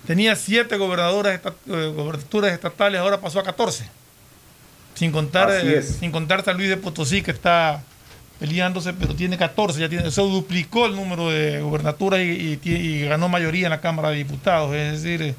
tenía 0.06 0.36
siete 0.36 0.76
gobernadoras, 0.76 1.40
eh, 1.44 1.92
gobernaturas 1.96 2.52
estatales, 2.52 3.00
ahora 3.00 3.20
pasó 3.20 3.40
a 3.40 3.42
14. 3.42 3.88
Sin 4.94 5.10
contar, 5.10 5.50
eh, 5.50 5.82
sin 5.82 6.12
contar 6.12 6.44
San 6.44 6.56
Luis 6.56 6.68
de 6.68 6.76
Potosí, 6.76 7.20
que 7.20 7.32
está 7.32 7.82
peleándose, 8.38 8.92
pero 8.92 9.14
tiene 9.14 9.38
14, 9.38 9.80
ya 9.80 9.88
tiene, 9.88 10.10
se 10.10 10.20
duplicó 10.20 10.86
el 10.86 10.96
número 10.96 11.30
de 11.30 11.60
gobernaturas 11.60 12.20
y, 12.20 13.06
ganó 13.06 13.28
mayoría 13.28 13.66
en 13.66 13.70
la 13.70 13.80
Cámara 13.80 14.10
de 14.10 14.16
Diputados. 14.16 14.74
Es 14.74 15.02
decir, 15.02 15.22
eh, 15.22 15.34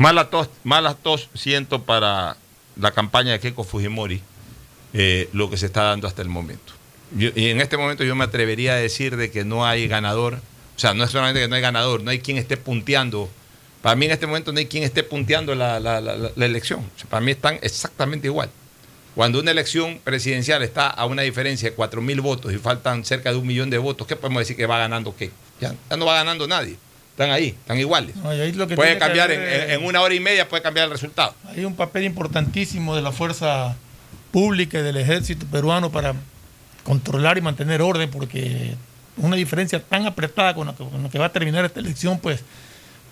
Mala 0.00 0.30
tos, 0.30 0.48
mala 0.64 0.94
tos 0.94 1.28
siento 1.34 1.82
para 1.82 2.38
la 2.76 2.90
campaña 2.90 3.32
de 3.32 3.38
Keiko 3.38 3.64
Fujimori, 3.64 4.22
eh, 4.94 5.28
lo 5.34 5.50
que 5.50 5.58
se 5.58 5.66
está 5.66 5.82
dando 5.82 6.08
hasta 6.08 6.22
el 6.22 6.30
momento. 6.30 6.72
Y 7.14 7.48
en 7.48 7.60
este 7.60 7.76
momento 7.76 8.02
yo 8.02 8.16
me 8.16 8.24
atrevería 8.24 8.72
a 8.72 8.76
decir 8.76 9.18
de 9.18 9.30
que 9.30 9.44
no 9.44 9.66
hay 9.66 9.88
ganador, 9.88 10.36
o 10.36 10.78
sea, 10.78 10.94
no 10.94 11.04
es 11.04 11.10
solamente 11.10 11.42
que 11.42 11.48
no 11.48 11.56
hay 11.56 11.60
ganador, 11.60 12.02
no 12.02 12.12
hay 12.12 12.20
quien 12.20 12.38
esté 12.38 12.56
punteando. 12.56 13.28
Para 13.82 13.94
mí 13.94 14.06
en 14.06 14.12
este 14.12 14.26
momento 14.26 14.52
no 14.52 14.58
hay 14.58 14.64
quien 14.64 14.84
esté 14.84 15.02
punteando 15.02 15.54
la, 15.54 15.76
elección. 16.38 16.88
Para 17.10 17.20
mí 17.20 17.32
están 17.32 17.58
exactamente 17.60 18.26
igual. 18.26 18.48
Cuando 19.14 19.40
una 19.40 19.50
elección 19.50 19.98
presidencial 20.02 20.62
está 20.62 20.88
a 20.88 21.04
una 21.06 21.22
diferencia 21.22 21.68
de 21.70 21.74
4 21.74 22.00
mil 22.00 22.20
votos 22.20 22.52
y 22.52 22.58
faltan 22.58 23.04
cerca 23.04 23.30
de 23.32 23.36
un 23.38 23.46
millón 23.46 23.68
de 23.70 23.78
votos, 23.78 24.06
¿qué 24.06 24.16
podemos 24.16 24.40
decir 24.40 24.56
que 24.56 24.66
va 24.66 24.78
ganando 24.78 25.14
qué? 25.16 25.30
Ya, 25.60 25.74
ya 25.90 25.96
no 25.96 26.06
va 26.06 26.14
ganando 26.14 26.46
nadie. 26.46 26.76
Están 27.10 27.30
ahí, 27.32 27.48
están 27.48 27.78
iguales. 27.78 28.16
no, 28.16 28.34
y 28.34 28.40
ahí 28.40 28.52
lo 28.52 28.66
que 28.66 28.76
Puede 28.76 28.94
que 28.94 28.98
cambiar 28.98 29.30
en, 29.30 29.40
haber, 29.40 29.70
en- 29.70 29.80
en 29.80 29.84
una 29.84 30.00
hora 30.00 30.14
y 30.14 30.20
media, 30.20 30.48
puede 30.48 30.62
cambiar 30.62 30.86
el 30.86 30.92
resultado. 30.92 31.34
Hay 31.48 31.64
un 31.64 31.74
papel 31.74 32.04
importantísimo 32.04 32.94
de 32.96 33.02
la 33.02 33.12
fuerza 33.12 33.76
pública 34.30 34.78
y 34.78 34.82
del 34.82 34.96
ejército 34.96 35.44
peruano 35.46 35.90
para 35.90 36.14
controlar 36.84 37.36
y 37.36 37.40
mantener 37.42 37.82
orden, 37.82 38.08
porque 38.10 38.74
una 39.18 39.36
diferencia 39.36 39.82
tan 39.82 40.06
apretada 40.06 40.54
con 40.54 40.68
la 40.68 40.74
que, 40.74 40.84
con 40.88 41.02
la 41.02 41.10
que 41.10 41.18
va 41.18 41.26
a 41.26 41.32
terminar 41.32 41.64
esta 41.64 41.80
elección, 41.80 42.18
pues 42.20 42.42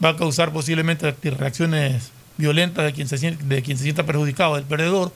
va 0.03 0.11
a 0.11 0.17
causar 0.17 0.53
posiblemente 0.53 1.13
reacciones 1.37 2.11
violentas 2.39 2.85
de 2.85 2.93
quien 2.95 3.09
se 3.09 3.19
de 3.19 3.63
quien 3.63 3.77
se 3.77 3.83
sienta 3.83 4.05
perjudicado, 4.07 4.55
del 4.55 4.65
perdedor. 4.65 5.13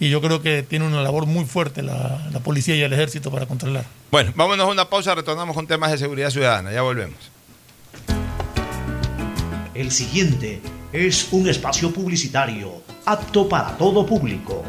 Y 0.00 0.10
yo 0.10 0.20
creo 0.20 0.42
que 0.42 0.62
tiene 0.62 0.86
una 0.86 1.02
labor 1.02 1.26
muy 1.26 1.44
fuerte 1.44 1.82
la, 1.82 2.28
la 2.32 2.40
policía 2.40 2.74
y 2.74 2.82
el 2.82 2.92
ejército 2.92 3.30
para 3.30 3.46
controlar. 3.46 3.84
Bueno, 4.10 4.32
vámonos 4.34 4.66
a 4.66 4.70
una 4.70 4.88
pausa, 4.88 5.14
retornamos 5.14 5.54
con 5.54 5.66
temas 5.66 5.92
de 5.92 5.98
seguridad 5.98 6.30
ciudadana. 6.30 6.72
Ya 6.72 6.82
volvemos. 6.82 7.18
El 9.74 9.90
siguiente 9.90 10.60
es 10.92 11.28
un 11.32 11.48
espacio 11.48 11.92
publicitario 11.92 12.82
apto 13.04 13.48
para 13.48 13.76
todo 13.76 14.06
público. 14.06 14.62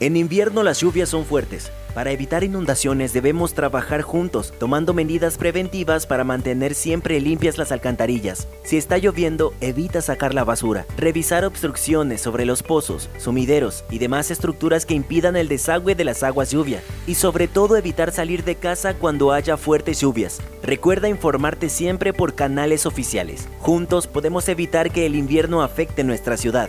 En 0.00 0.16
invierno 0.16 0.62
las 0.62 0.80
lluvias 0.80 1.08
son 1.08 1.24
fuertes. 1.24 1.72
Para 1.94 2.12
evitar 2.12 2.44
inundaciones 2.44 3.12
debemos 3.12 3.54
trabajar 3.54 4.02
juntos, 4.02 4.52
tomando 4.58 4.94
medidas 4.94 5.38
preventivas 5.38 6.06
para 6.06 6.24
mantener 6.24 6.74
siempre 6.74 7.20
limpias 7.20 7.58
las 7.58 7.72
alcantarillas. 7.72 8.46
Si 8.62 8.76
está 8.76 8.98
lloviendo, 8.98 9.52
evita 9.60 10.00
sacar 10.02 10.34
la 10.34 10.44
basura, 10.44 10.86
revisar 10.96 11.44
obstrucciones 11.44 12.20
sobre 12.20 12.44
los 12.44 12.62
pozos, 12.62 13.08
sumideros 13.18 13.84
y 13.90 13.98
demás 13.98 14.30
estructuras 14.30 14.86
que 14.86 14.94
impidan 14.94 15.36
el 15.36 15.48
desagüe 15.48 15.94
de 15.94 16.04
las 16.04 16.22
aguas 16.22 16.50
lluvia. 16.50 16.82
Y 17.06 17.14
sobre 17.14 17.48
todo 17.48 17.76
evitar 17.76 18.12
salir 18.12 18.44
de 18.44 18.54
casa 18.54 18.94
cuando 18.94 19.32
haya 19.32 19.56
fuertes 19.56 20.00
lluvias. 20.00 20.40
Recuerda 20.62 21.08
informarte 21.08 21.68
siempre 21.68 22.12
por 22.12 22.34
canales 22.34 22.86
oficiales. 22.86 23.48
Juntos 23.60 24.06
podemos 24.06 24.48
evitar 24.48 24.90
que 24.90 25.06
el 25.06 25.14
invierno 25.14 25.62
afecte 25.62 26.04
nuestra 26.04 26.36
ciudad. 26.36 26.68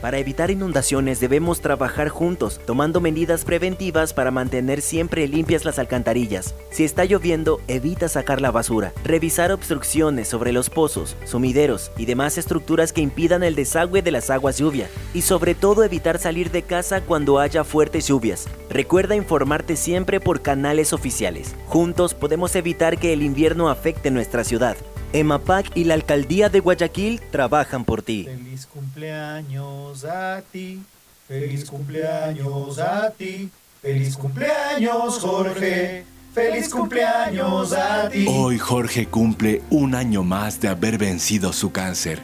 Para 0.00 0.18
evitar 0.18 0.50
inundaciones 0.50 1.20
debemos 1.20 1.60
trabajar 1.60 2.08
juntos, 2.08 2.60
tomando 2.66 3.00
medidas 3.00 3.44
preventivas 3.44 4.12
para 4.12 4.30
mantener 4.30 4.82
siempre 4.82 5.26
limpias 5.26 5.64
las 5.64 5.78
alcantarillas. 5.78 6.54
Si 6.70 6.84
está 6.84 7.04
lloviendo, 7.04 7.60
evita 7.66 8.08
sacar 8.08 8.40
la 8.40 8.50
basura, 8.50 8.92
revisar 9.04 9.52
obstrucciones 9.52 10.28
sobre 10.28 10.52
los 10.52 10.68
pozos, 10.68 11.16
sumideros 11.24 11.90
y 11.96 12.04
demás 12.04 12.36
estructuras 12.36 12.92
que 12.92 13.00
impidan 13.00 13.42
el 13.42 13.54
desagüe 13.54 14.02
de 14.02 14.10
las 14.10 14.30
aguas 14.30 14.58
lluvia. 14.58 14.88
Y 15.14 15.22
sobre 15.22 15.54
todo 15.54 15.82
evitar 15.82 16.18
salir 16.18 16.50
de 16.50 16.62
casa 16.62 17.00
cuando 17.00 17.38
haya 17.38 17.64
fuertes 17.64 18.06
lluvias. 18.06 18.46
Recuerda 18.68 19.16
informarte 19.16 19.76
siempre 19.76 20.20
por 20.20 20.42
canales 20.42 20.92
oficiales. 20.92 21.54
Juntos 21.66 22.14
podemos 22.14 22.54
evitar 22.54 22.98
que 22.98 23.12
el 23.12 23.22
invierno 23.22 23.70
afecte 23.70 24.10
nuestra 24.10 24.44
ciudad. 24.44 24.76
EMAPAC 25.16 25.76
y 25.76 25.84
la 25.84 25.94
Alcaldía 25.94 26.48
de 26.50 26.60
Guayaquil 26.60 27.20
trabajan 27.30 27.84
por 27.84 28.02
ti. 28.02 28.24
Feliz 28.24 28.66
cumpleaños 28.66 30.04
a 30.04 30.42
ti, 30.52 30.82
feliz 31.26 31.64
cumpleaños 31.64 32.78
a 32.78 33.10
ti, 33.10 33.48
feliz 33.80 34.16
cumpleaños 34.16 35.18
Jorge, 35.18 36.04
feliz 36.34 36.68
cumpleaños 36.68 37.72
a 37.72 38.10
ti. 38.10 38.26
Hoy 38.28 38.58
Jorge 38.58 39.06
cumple 39.06 39.62
un 39.70 39.94
año 39.94 40.22
más 40.22 40.60
de 40.60 40.68
haber 40.68 40.98
vencido 40.98 41.54
su 41.54 41.72
cáncer 41.72 42.20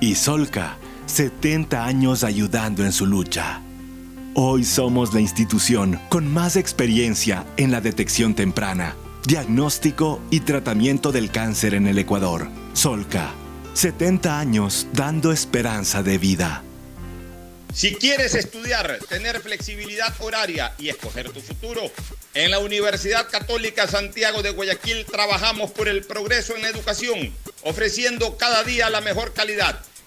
y 0.00 0.14
Solca 0.14 0.76
70 1.06 1.84
años 1.84 2.22
ayudando 2.22 2.84
en 2.84 2.92
su 2.92 3.06
lucha. 3.06 3.62
Hoy 4.34 4.62
somos 4.62 5.12
la 5.12 5.20
institución 5.20 5.98
con 6.08 6.32
más 6.32 6.54
experiencia 6.54 7.44
en 7.56 7.72
la 7.72 7.80
detección 7.80 8.34
temprana, 8.34 8.94
diagnóstico 9.24 10.20
y 10.30 10.40
tratamiento 10.40 11.12
del 11.12 11.30
cáncer 11.30 11.74
en 11.74 11.86
el 11.86 11.98
Ecuador. 11.98 12.48
Solca, 12.72 13.34
70 13.74 14.38
años 14.38 14.86
dando 14.92 15.32
esperanza 15.32 16.02
de 16.02 16.18
vida. 16.18 16.62
Si 17.74 17.94
quieres 17.94 18.34
estudiar, 18.34 18.98
tener 19.08 19.40
flexibilidad 19.40 20.14
horaria 20.20 20.74
y 20.78 20.88
escoger 20.88 21.30
tu 21.30 21.40
futuro, 21.40 21.82
en 22.34 22.50
la 22.50 22.58
Universidad 22.58 23.28
Católica 23.30 23.86
Santiago 23.86 24.42
de 24.42 24.50
Guayaquil 24.50 25.04
trabajamos 25.04 25.70
por 25.70 25.88
el 25.88 26.04
progreso 26.04 26.56
en 26.56 26.64
educación, 26.64 27.32
ofreciendo 27.62 28.36
cada 28.36 28.64
día 28.64 28.90
la 28.90 29.00
mejor 29.00 29.32
calidad 29.34 29.80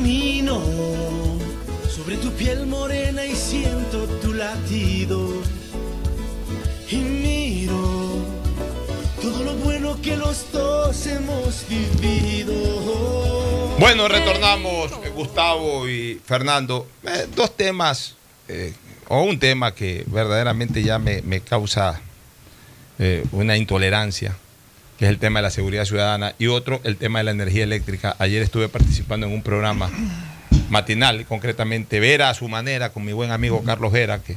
Camino 0.00 0.62
sobre 1.94 2.16
tu 2.16 2.32
piel 2.32 2.64
morena 2.64 3.22
y 3.26 3.36
siento 3.36 4.06
tu 4.22 4.32
latido. 4.32 5.28
Y 6.90 6.96
miro 6.96 8.24
todo 9.20 9.44
lo 9.44 9.52
bueno 9.56 10.00
que 10.00 10.16
los 10.16 10.50
dos 10.52 11.06
hemos 11.06 11.66
vivido. 11.68 12.54
Bueno, 13.78 14.08
retornamos, 14.08 14.90
eh, 15.04 15.10
Gustavo 15.14 15.86
y 15.86 16.18
Fernando. 16.24 16.86
Eh, 17.06 17.26
dos 17.36 17.54
temas, 17.54 18.14
eh, 18.48 18.72
o 19.06 19.20
un 19.20 19.38
tema 19.38 19.74
que 19.74 20.04
verdaderamente 20.06 20.82
ya 20.82 20.98
me, 20.98 21.42
causa 21.42 22.00
una 23.32 23.58
intolerancia, 23.58 24.34
que 25.00 25.06
es 25.06 25.10
el 25.10 25.18
tema 25.18 25.38
de 25.38 25.44
la 25.44 25.50
seguridad 25.50 25.86
ciudadana, 25.86 26.34
y 26.38 26.48
otro, 26.48 26.78
el 26.84 26.98
tema 26.98 27.20
de 27.20 27.24
la 27.24 27.30
energía 27.30 27.64
eléctrica. 27.64 28.14
Ayer 28.18 28.42
estuve 28.42 28.68
participando 28.68 29.26
en 29.26 29.32
un 29.32 29.40
programa 29.40 29.90
matinal, 30.68 31.24
concretamente 31.24 32.00
Vera 32.00 32.28
a 32.28 32.34
su 32.34 32.50
manera, 32.50 32.92
con 32.92 33.06
mi 33.06 33.14
buen 33.14 33.30
amigo 33.30 33.62
Carlos 33.64 33.92
Vera, 33.92 34.22
que 34.22 34.36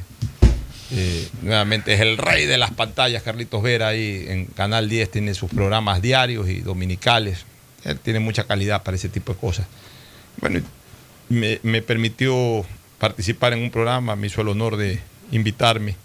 eh, 0.92 1.28
nuevamente 1.42 1.92
es 1.92 2.00
el 2.00 2.16
rey 2.16 2.46
de 2.46 2.56
las 2.56 2.70
pantallas, 2.70 3.22
Carlitos 3.22 3.62
Vera, 3.62 3.88
ahí 3.88 4.24
en 4.26 4.46
Canal 4.46 4.88
10 4.88 5.10
tiene 5.10 5.34
sus 5.34 5.50
programas 5.50 6.00
diarios 6.00 6.48
y 6.48 6.60
dominicales. 6.60 7.44
Él 7.84 7.98
tiene 7.98 8.20
mucha 8.20 8.44
calidad 8.44 8.82
para 8.82 8.96
ese 8.96 9.10
tipo 9.10 9.34
de 9.34 9.38
cosas. 9.40 9.66
Bueno, 10.40 10.62
me, 11.28 11.60
me 11.62 11.82
permitió 11.82 12.64
participar 12.98 13.52
en 13.52 13.58
un 13.58 13.70
programa, 13.70 14.16
me 14.16 14.28
hizo 14.28 14.40
el 14.40 14.48
honor 14.48 14.78
de 14.78 14.98
invitarme 15.30 15.96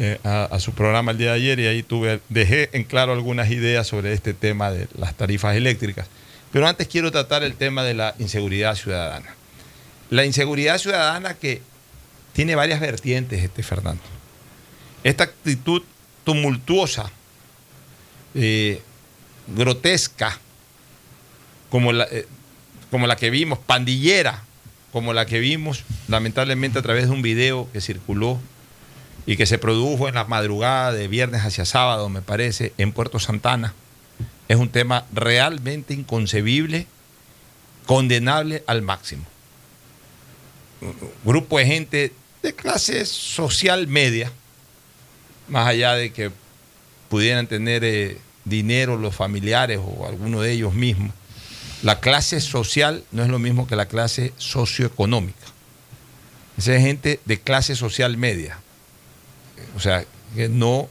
eh, 0.00 0.20
a, 0.22 0.60
su 0.60 0.72
programa 0.74 1.10
el 1.10 1.18
día 1.18 1.30
de 1.30 1.34
ayer 1.34 1.58
y 1.58 1.66
ahí 1.66 1.82
tuve, 1.82 2.20
dejé 2.28 2.70
en 2.72 2.84
claro 2.84 3.12
algunas 3.12 3.50
ideas 3.50 3.84
sobre 3.84 4.12
este 4.12 4.32
tema 4.32 4.70
de 4.70 4.86
las 4.96 5.16
tarifas 5.16 5.56
eléctricas. 5.56 6.06
Pero 6.52 6.68
antes 6.68 6.86
quiero 6.86 7.10
tratar 7.10 7.42
el 7.42 7.54
tema 7.54 7.82
de 7.82 7.94
la 7.94 8.14
inseguridad 8.20 8.76
ciudadana. 8.76 9.34
La 10.08 10.24
inseguridad 10.24 10.78
ciudadana 10.78 11.34
que 11.34 11.62
tiene 12.32 12.54
varias 12.54 12.78
vertientes, 12.78 13.42
este 13.42 13.64
Fernando. 13.64 14.02
Esta 15.02 15.24
actitud 15.24 15.82
tumultuosa, 16.22 17.10
eh, 18.36 18.80
grotesca, 19.48 20.38
como 21.70 21.92
la, 21.92 22.04
eh, 22.04 22.26
como 22.92 23.08
la 23.08 23.16
que 23.16 23.30
vimos, 23.30 23.58
pandillera, 23.58 24.44
como 24.92 25.12
la 25.12 25.26
que 25.26 25.40
vimos 25.40 25.82
lamentablemente 26.06 26.78
a 26.78 26.82
través 26.82 27.06
de 27.06 27.10
un 27.10 27.22
video 27.22 27.68
que 27.72 27.80
circuló 27.80 28.40
y 29.28 29.36
que 29.36 29.44
se 29.44 29.58
produjo 29.58 30.08
en 30.08 30.14
la 30.14 30.24
madrugada 30.24 30.90
de 30.90 31.06
viernes 31.06 31.44
hacia 31.44 31.66
sábado, 31.66 32.08
me 32.08 32.22
parece, 32.22 32.72
en 32.78 32.92
Puerto 32.92 33.18
Santana, 33.18 33.74
es 34.48 34.56
un 34.56 34.70
tema 34.70 35.04
realmente 35.12 35.92
inconcebible, 35.92 36.86
condenable 37.84 38.64
al 38.66 38.80
máximo. 38.80 39.24
Un 40.80 41.10
grupo 41.26 41.58
de 41.58 41.66
gente 41.66 42.12
de 42.42 42.54
clase 42.54 43.04
social 43.04 43.86
media, 43.86 44.32
más 45.46 45.68
allá 45.68 45.92
de 45.92 46.10
que 46.10 46.30
pudieran 47.10 47.46
tener 47.48 47.84
eh, 47.84 48.16
dinero 48.46 48.96
los 48.96 49.14
familiares 49.14 49.78
o 49.78 50.06
alguno 50.06 50.40
de 50.40 50.52
ellos 50.52 50.72
mismos, 50.72 51.12
la 51.82 52.00
clase 52.00 52.40
social 52.40 53.04
no 53.12 53.24
es 53.24 53.28
lo 53.28 53.38
mismo 53.38 53.66
que 53.66 53.76
la 53.76 53.88
clase 53.88 54.32
socioeconómica. 54.38 55.44
Esa 56.56 56.76
es 56.76 56.82
gente 56.82 57.20
de 57.26 57.38
clase 57.38 57.76
social 57.76 58.16
media. 58.16 58.58
O 59.76 59.80
sea, 59.80 60.04
que 60.34 60.48
no 60.48 60.88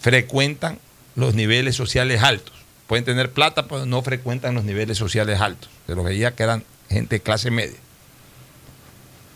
frecuentan 0.00 0.78
los 1.14 1.34
niveles 1.34 1.76
sociales 1.76 2.22
altos. 2.22 2.54
Pueden 2.86 3.04
tener 3.04 3.32
plata, 3.32 3.66
pero 3.66 3.86
no 3.86 4.02
frecuentan 4.02 4.54
los 4.54 4.64
niveles 4.64 4.98
sociales 4.98 5.40
altos. 5.40 5.68
Se 5.86 5.94
los 5.94 6.04
veía 6.04 6.34
que 6.34 6.42
eran 6.42 6.64
gente 6.88 7.16
de 7.16 7.20
clase 7.20 7.50
media. 7.50 7.76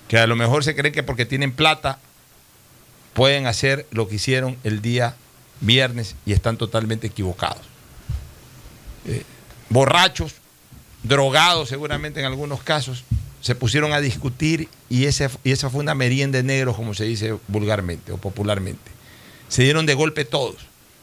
Que 0.08 0.18
a 0.18 0.26
lo 0.26 0.36
mejor 0.36 0.64
se 0.64 0.74
creen 0.74 0.94
que 0.94 1.02
porque 1.02 1.26
tienen 1.26 1.52
plata 1.52 1.98
pueden 3.14 3.46
hacer 3.46 3.86
lo 3.90 4.08
que 4.08 4.16
hicieron 4.16 4.56
el 4.64 4.80
día 4.80 5.16
viernes 5.60 6.16
y 6.24 6.32
están 6.32 6.56
totalmente 6.56 7.06
equivocados. 7.06 7.62
Eh, 9.06 9.22
borrachos, 9.68 10.34
drogados 11.02 11.68
seguramente 11.68 12.20
en 12.20 12.26
algunos 12.26 12.62
casos, 12.62 13.04
se 13.42 13.54
pusieron 13.54 13.92
a 13.92 14.00
discutir 14.00 14.68
y, 14.88 15.04
ese, 15.04 15.28
y 15.44 15.52
esa 15.52 15.68
fue 15.68 15.80
una 15.80 15.94
merienda 15.94 16.38
de 16.38 16.44
negros, 16.44 16.74
como 16.76 16.94
se 16.94 17.04
dice 17.04 17.36
vulgarmente 17.48 18.12
o 18.12 18.16
popularmente. 18.16 18.90
Se 19.48 19.62
dieron 19.62 19.84
de 19.84 19.92
golpe 19.94 20.24
todos, 20.24 20.56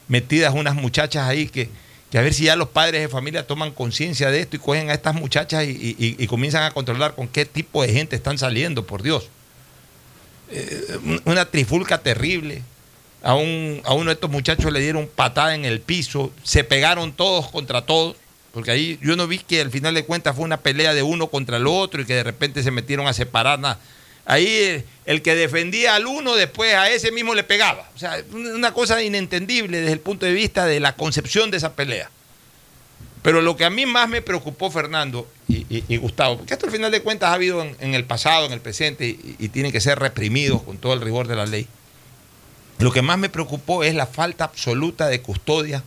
metidas 0.08 0.52
unas 0.54 0.74
muchachas 0.74 1.28
ahí 1.28 1.46
que, 1.46 1.68
que 2.10 2.18
a 2.18 2.22
ver 2.22 2.34
si 2.34 2.44
ya 2.44 2.56
los 2.56 2.70
padres 2.70 3.00
de 3.02 3.08
familia 3.08 3.46
toman 3.46 3.70
conciencia 3.70 4.30
de 4.32 4.40
esto 4.40 4.56
y 4.56 4.58
cogen 4.58 4.90
a 4.90 4.94
estas 4.94 5.14
muchachas 5.14 5.64
y, 5.64 5.94
y- 6.18 6.26
comienzan 6.26 6.64
a 6.64 6.72
controlar 6.72 7.14
con 7.14 7.28
qué 7.28 7.44
tipo 7.44 7.82
de 7.82 7.92
gente 7.92 8.16
están 8.16 8.36
saliendo, 8.38 8.84
por 8.84 9.02
Dios. 9.04 9.28
eh, 10.50 10.98
una 11.26 11.44
trifulca 11.44 11.98
terrible. 11.98 12.62
A, 13.22 13.34
un, 13.34 13.82
a 13.84 13.92
uno 13.92 14.06
de 14.06 14.14
estos 14.14 14.30
muchachos 14.30 14.72
le 14.72 14.80
dieron 14.80 15.06
patada 15.06 15.54
en 15.54 15.66
el 15.66 15.80
piso, 15.82 16.32
se 16.42 16.64
pegaron 16.64 17.12
todos 17.12 17.50
contra 17.50 17.82
todos, 17.84 18.16
porque 18.52 18.70
ahí 18.70 18.98
yo 19.02 19.16
no 19.16 19.26
vi 19.26 19.38
que 19.38 19.60
al 19.60 19.70
final 19.70 19.94
de 19.94 20.04
cuentas 20.04 20.34
fue 20.34 20.44
una 20.44 20.60
pelea 20.60 20.94
de 20.94 21.02
uno 21.02 21.28
contra 21.28 21.56
el 21.56 21.66
otro 21.66 22.02
y 22.02 22.04
que 22.04 22.14
de 22.14 22.22
repente 22.22 22.62
se 22.62 22.70
metieron 22.70 23.06
a 23.06 23.12
separar. 23.12 23.58
nada. 23.58 23.78
Ahí 24.24 24.46
el, 24.46 24.84
el 25.06 25.22
que 25.22 25.34
defendía 25.34 25.94
al 25.94 26.06
uno 26.06 26.34
después 26.34 26.74
a 26.74 26.90
ese 26.90 27.12
mismo 27.12 27.34
le 27.34 27.44
pegaba. 27.44 27.88
O 27.94 27.98
sea, 27.98 28.22
una 28.32 28.72
cosa 28.74 29.02
inentendible 29.02 29.80
desde 29.80 29.92
el 29.92 30.00
punto 30.00 30.26
de 30.26 30.32
vista 30.32 30.66
de 30.66 30.80
la 30.80 30.96
concepción 30.96 31.50
de 31.50 31.56
esa 31.58 31.74
pelea. 31.74 32.10
Pero 33.22 33.42
lo 33.42 33.56
que 33.56 33.64
a 33.64 33.70
mí 33.70 33.84
más 33.86 34.08
me 34.08 34.22
preocupó, 34.22 34.70
Fernando 34.70 35.28
y, 35.46 35.96
Gustavo, 35.98 36.38
porque 36.38 36.54
esto 36.54 36.66
al 36.66 36.72
final 36.72 36.90
de 36.90 37.02
cuentas 37.02 37.30
ha 37.30 37.34
habido 37.34 37.60
en, 37.60 37.76
en 37.80 37.94
el 37.94 38.04
pasado, 38.04 38.46
en 38.46 38.52
el 38.52 38.60
presente, 38.60 39.06
y, 39.08 39.36
y 39.38 39.48
tienen 39.48 39.72
que 39.72 39.80
ser 39.80 39.98
reprimidos 39.98 40.62
con 40.62 40.78
todo 40.78 40.94
el 40.94 41.02
rigor 41.02 41.28
de 41.28 41.36
la 41.36 41.44
ley. 41.44 41.66
Lo 42.78 42.92
que 42.92 43.02
más 43.02 43.18
me 43.18 43.28
preocupó 43.28 43.84
es 43.84 43.94
la 43.94 44.06
falta 44.06 44.44
absoluta 44.44 45.08
de 45.08 45.20
custodia 45.20 45.84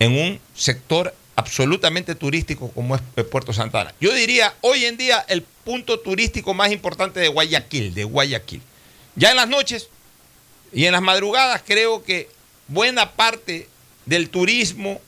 en 0.00 0.18
un 0.18 0.40
sector 0.54 1.14
absolutamente 1.36 2.14
turístico 2.14 2.70
como 2.72 2.96
es 2.96 3.02
eh, 3.16 3.24
Puerto 3.24 3.52
Santana. 3.52 3.94
Yo 4.00 4.12
diría, 4.14 4.54
hoy 4.60 4.84
en 4.84 4.96
día, 4.96 5.24
el 5.28 5.42
punto 5.42 5.98
turístico 6.00 6.54
más 6.54 6.70
importante 6.72 7.20
de 7.20 7.28
Guayaquil, 7.28 7.94
de 7.94 8.04
Guayaquil. 8.04 8.62
Ya 9.16 9.30
en 9.30 9.36
las 9.36 9.48
noches 9.48 9.88
y 10.72 10.84
en 10.86 10.92
las 10.92 11.02
madrugadas 11.02 11.62
creo 11.66 12.02
que 12.02 12.28
buena 12.68 13.12
parte 13.12 13.68
del 14.06 14.28
turismo 14.30 15.00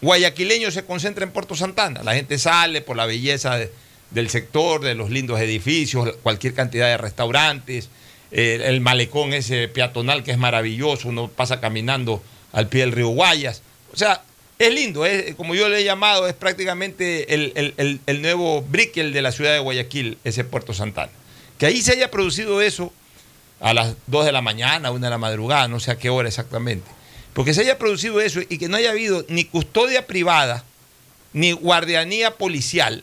guayaquileño 0.00 0.70
se 0.70 0.84
concentra 0.84 1.24
en 1.24 1.30
Puerto 1.32 1.54
Santana. 1.54 2.02
La 2.02 2.14
gente 2.14 2.38
sale 2.38 2.80
por 2.80 2.96
la 2.96 3.06
belleza 3.06 3.56
de- 3.56 3.70
del 4.10 4.30
sector, 4.30 4.80
de 4.80 4.94
los 4.94 5.10
lindos 5.10 5.38
edificios, 5.40 6.16
cualquier 6.22 6.54
cantidad 6.54 6.86
de 6.86 6.96
restaurantes, 6.96 7.88
el 8.32 8.80
malecón 8.80 9.32
ese 9.34 9.68
peatonal 9.68 10.22
que 10.24 10.30
es 10.30 10.38
maravilloso, 10.38 11.08
uno 11.08 11.28
pasa 11.28 11.60
caminando 11.60 12.22
al 12.52 12.68
pie 12.68 12.80
del 12.82 12.92
río 12.92 13.08
Guayas. 13.08 13.62
O 13.92 13.96
sea, 13.96 14.22
es 14.60 14.74
lindo, 14.74 15.06
es, 15.06 15.34
como 15.36 15.54
yo 15.54 15.68
le 15.68 15.78
he 15.80 15.84
llamado, 15.84 16.28
es 16.28 16.34
prácticamente 16.34 17.34
el, 17.34 17.52
el- 17.56 17.74
el- 17.78 18.00
el 18.06 18.22
nuevo 18.22 18.60
Brickell 18.62 19.12
de 19.12 19.22
la 19.22 19.32
ciudad 19.32 19.52
de 19.54 19.58
Guayaquil, 19.58 20.18
ese 20.22 20.44
Puerto 20.44 20.74
Santana. 20.74 21.10
Que 21.58 21.66
ahí 21.66 21.80
se 21.82 21.92
haya 21.92 22.10
producido 22.10 22.60
eso 22.60 22.92
a 23.60 23.72
las 23.74 23.94
2 24.06 24.26
de 24.26 24.32
la 24.32 24.42
mañana, 24.42 24.90
1 24.90 25.04
de 25.06 25.10
la 25.10 25.18
madrugada, 25.18 25.66
no 25.66 25.80
sé 25.80 25.90
a 25.90 25.98
qué 25.98 26.10
hora 26.10 26.28
exactamente. 26.28 26.88
Porque 27.32 27.54
se 27.54 27.62
haya 27.62 27.78
producido 27.78 28.20
eso 28.20 28.40
y 28.48 28.58
que 28.58 28.68
no 28.68 28.76
haya 28.76 28.90
habido 28.90 29.24
ni 29.28 29.44
custodia 29.44 30.06
privada, 30.06 30.62
ni 31.32 31.52
guardianía 31.52 32.32
policial, 32.36 33.02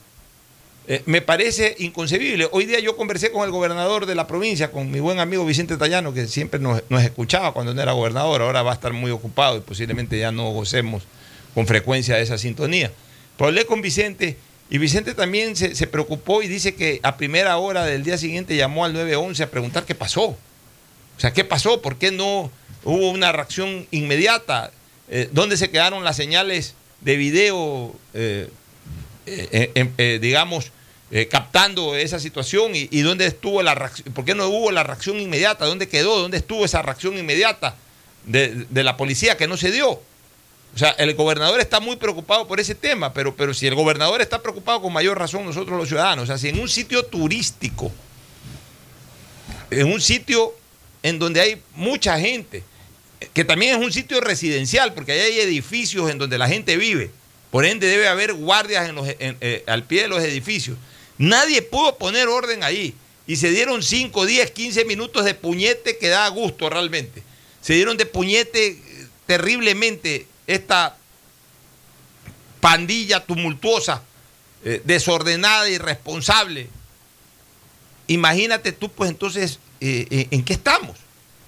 eh, 0.88 1.02
me 1.06 1.22
parece 1.22 1.76
inconcebible. 1.80 2.48
Hoy 2.52 2.66
día 2.66 2.80
yo 2.80 2.96
conversé 2.96 3.32
con 3.32 3.44
el 3.46 3.52
gobernador 3.52 4.06
de 4.06 4.16
la 4.16 4.28
provincia, 4.28 4.72
con 4.72 4.92
mi 4.92 5.00
buen 5.00 5.20
amigo 5.20 5.44
Vicente 5.46 5.76
Tallano, 5.78 6.14
que 6.14 6.28
siempre 6.28 6.60
nos, 6.60 6.82
nos 6.90 7.04
escuchaba 7.04 7.52
cuando 7.54 7.74
no 7.74 7.82
era 7.82 7.94
gobernador, 7.94 8.42
ahora 8.42 8.62
va 8.64 8.72
a 8.72 8.76
estar 8.76 8.94
muy 8.94 9.12
ocupado 9.12 9.58
y 9.58 9.62
posiblemente 9.62 10.18
ya 10.20 10.32
no 10.32 10.52
gocemos 10.52 11.04
con 11.58 11.66
frecuencia 11.66 12.18
de 12.18 12.22
esa 12.22 12.38
sintonía. 12.38 12.92
Pero 13.36 13.48
hablé 13.48 13.66
con 13.66 13.82
Vicente 13.82 14.38
y 14.70 14.78
Vicente 14.78 15.16
también 15.16 15.56
se, 15.56 15.74
se 15.74 15.88
preocupó 15.88 16.44
y 16.44 16.48
dice 16.48 16.76
que 16.76 17.00
a 17.02 17.18
primera 17.18 17.58
hora 17.58 17.84
del 17.84 18.04
día 18.04 18.20
siguiente 18.20 18.56
llamó 18.56 18.86
al 18.86 18.94
911 18.94 19.42
a 19.42 19.50
preguntar 19.50 19.84
qué 19.84 19.96
pasó. 19.96 20.26
O 20.26 20.38
sea, 21.18 21.34
¿qué 21.34 21.44
pasó? 21.44 21.82
¿Por 21.82 21.98
qué 21.98 22.12
no 22.12 22.52
hubo 22.84 23.10
una 23.10 23.32
reacción 23.32 23.88
inmediata? 23.90 24.70
Eh, 25.10 25.30
¿Dónde 25.32 25.58
se 25.58 25.72
quedaron 25.72 26.04
las 26.04 26.16
señales 26.16 26.76
de 27.02 27.18
video, 27.18 27.96
eh, 28.14 28.50
eh, 29.26 29.90
eh, 29.98 30.20
digamos, 30.22 30.72
captando 31.32 31.96
esa 31.96 32.20
situación? 32.20 32.76
¿Y, 32.76 32.88
y 32.92 33.02
dónde 33.02 33.26
estuvo 33.26 33.64
la 33.64 33.74
reacción? 33.74 34.14
¿Por 34.14 34.26
qué 34.26 34.36
no 34.36 34.48
hubo 34.48 34.70
la 34.70 34.84
reacción 34.84 35.20
inmediata? 35.20 35.66
¿Dónde 35.66 35.88
quedó? 35.88 36.20
¿Dónde 36.20 36.38
estuvo 36.38 36.66
esa 36.66 36.84
reacción 36.84 37.18
inmediata 37.18 37.78
de, 38.28 38.68
de 38.70 38.84
la 38.84 38.96
policía 38.96 39.38
que 39.38 39.48
no 39.48 39.58
se 39.58 39.72
dio? 39.72 40.00
O 40.76 40.78
sea, 40.80 40.90
el 40.92 41.16
gobernador 41.16 41.60
está 41.60 41.80
muy 41.80 41.96
preocupado 41.96 42.48
por 42.48 42.60
ese 42.60 42.76
tema, 42.76 43.12
pero, 43.14 43.36
pero 43.36 43.54
si 43.54 43.66
el 43.66 43.74
gobernador 43.74 44.22
está 44.22 44.42
preocupado 44.42 44.82
con 44.82 44.94
mayor 44.94 45.18
razón 45.18 45.44
nosotros 45.44 45.78
los 45.78 45.88
ciudadanos, 45.88 46.24
o 46.24 46.28
sea, 46.28 46.38
si 46.38 46.50
en 46.50 46.60
un 46.60 46.70
sitio 46.70 47.04
turístico, 47.04 47.92
en 49.72 49.92
un 49.92 50.00
sitio 50.02 50.54
en 51.04 51.20
donde 51.20 51.42
hay 51.42 51.62
mucha 51.74 52.20
gente, 52.20 52.64
que 53.34 53.44
también 53.44 53.78
es 53.80 53.84
un 53.84 53.92
sitio 53.92 54.22
residencial, 54.22 54.94
porque 54.94 55.14
ahí 55.14 55.20
hay 55.20 55.40
edificios 55.40 56.10
en 56.12 56.18
donde 56.20 56.38
la 56.38 56.48
gente 56.48 56.78
vive, 56.78 57.10
por 57.50 57.66
ende 57.66 57.88
debe 57.88 58.08
haber 58.08 58.34
guardias 58.34 58.88
en 58.90 58.96
los- 58.96 59.08
eh, 59.08 59.64
al 59.68 59.84
pie 59.84 60.04
de 60.04 60.08
los 60.10 60.22
edificios. 60.22 60.78
Nadie 61.18 61.64
pudo 61.64 61.98
poner 61.98 62.28
orden 62.28 62.64
ahí 62.64 62.94
y 63.26 63.38
se 63.38 63.50
dieron 63.50 63.82
5, 63.82 64.26
10, 64.28 64.52
15 64.52 64.86
minutos 64.86 65.26
de 65.26 65.34
puñete 65.34 65.98
que 65.98 66.10
da 66.10 66.28
gusto 66.28 66.70
realmente. 66.70 67.24
Se 67.62 67.74
dieron 67.74 67.98
de 67.98 68.06
puñete 68.06 68.78
terriblemente 69.26 70.28
esta 70.48 70.98
pandilla 72.60 73.26
tumultuosa, 73.26 74.02
eh, 74.64 74.82
desordenada, 74.84 75.70
irresponsable. 75.70 76.70
Imagínate 78.08 78.72
tú, 78.72 78.90
pues 78.90 79.12
entonces, 79.12 79.60
eh, 79.82 80.08
eh, 80.10 80.28
¿en 80.32 80.44
qué 80.44 80.54
estamos? 80.54 80.98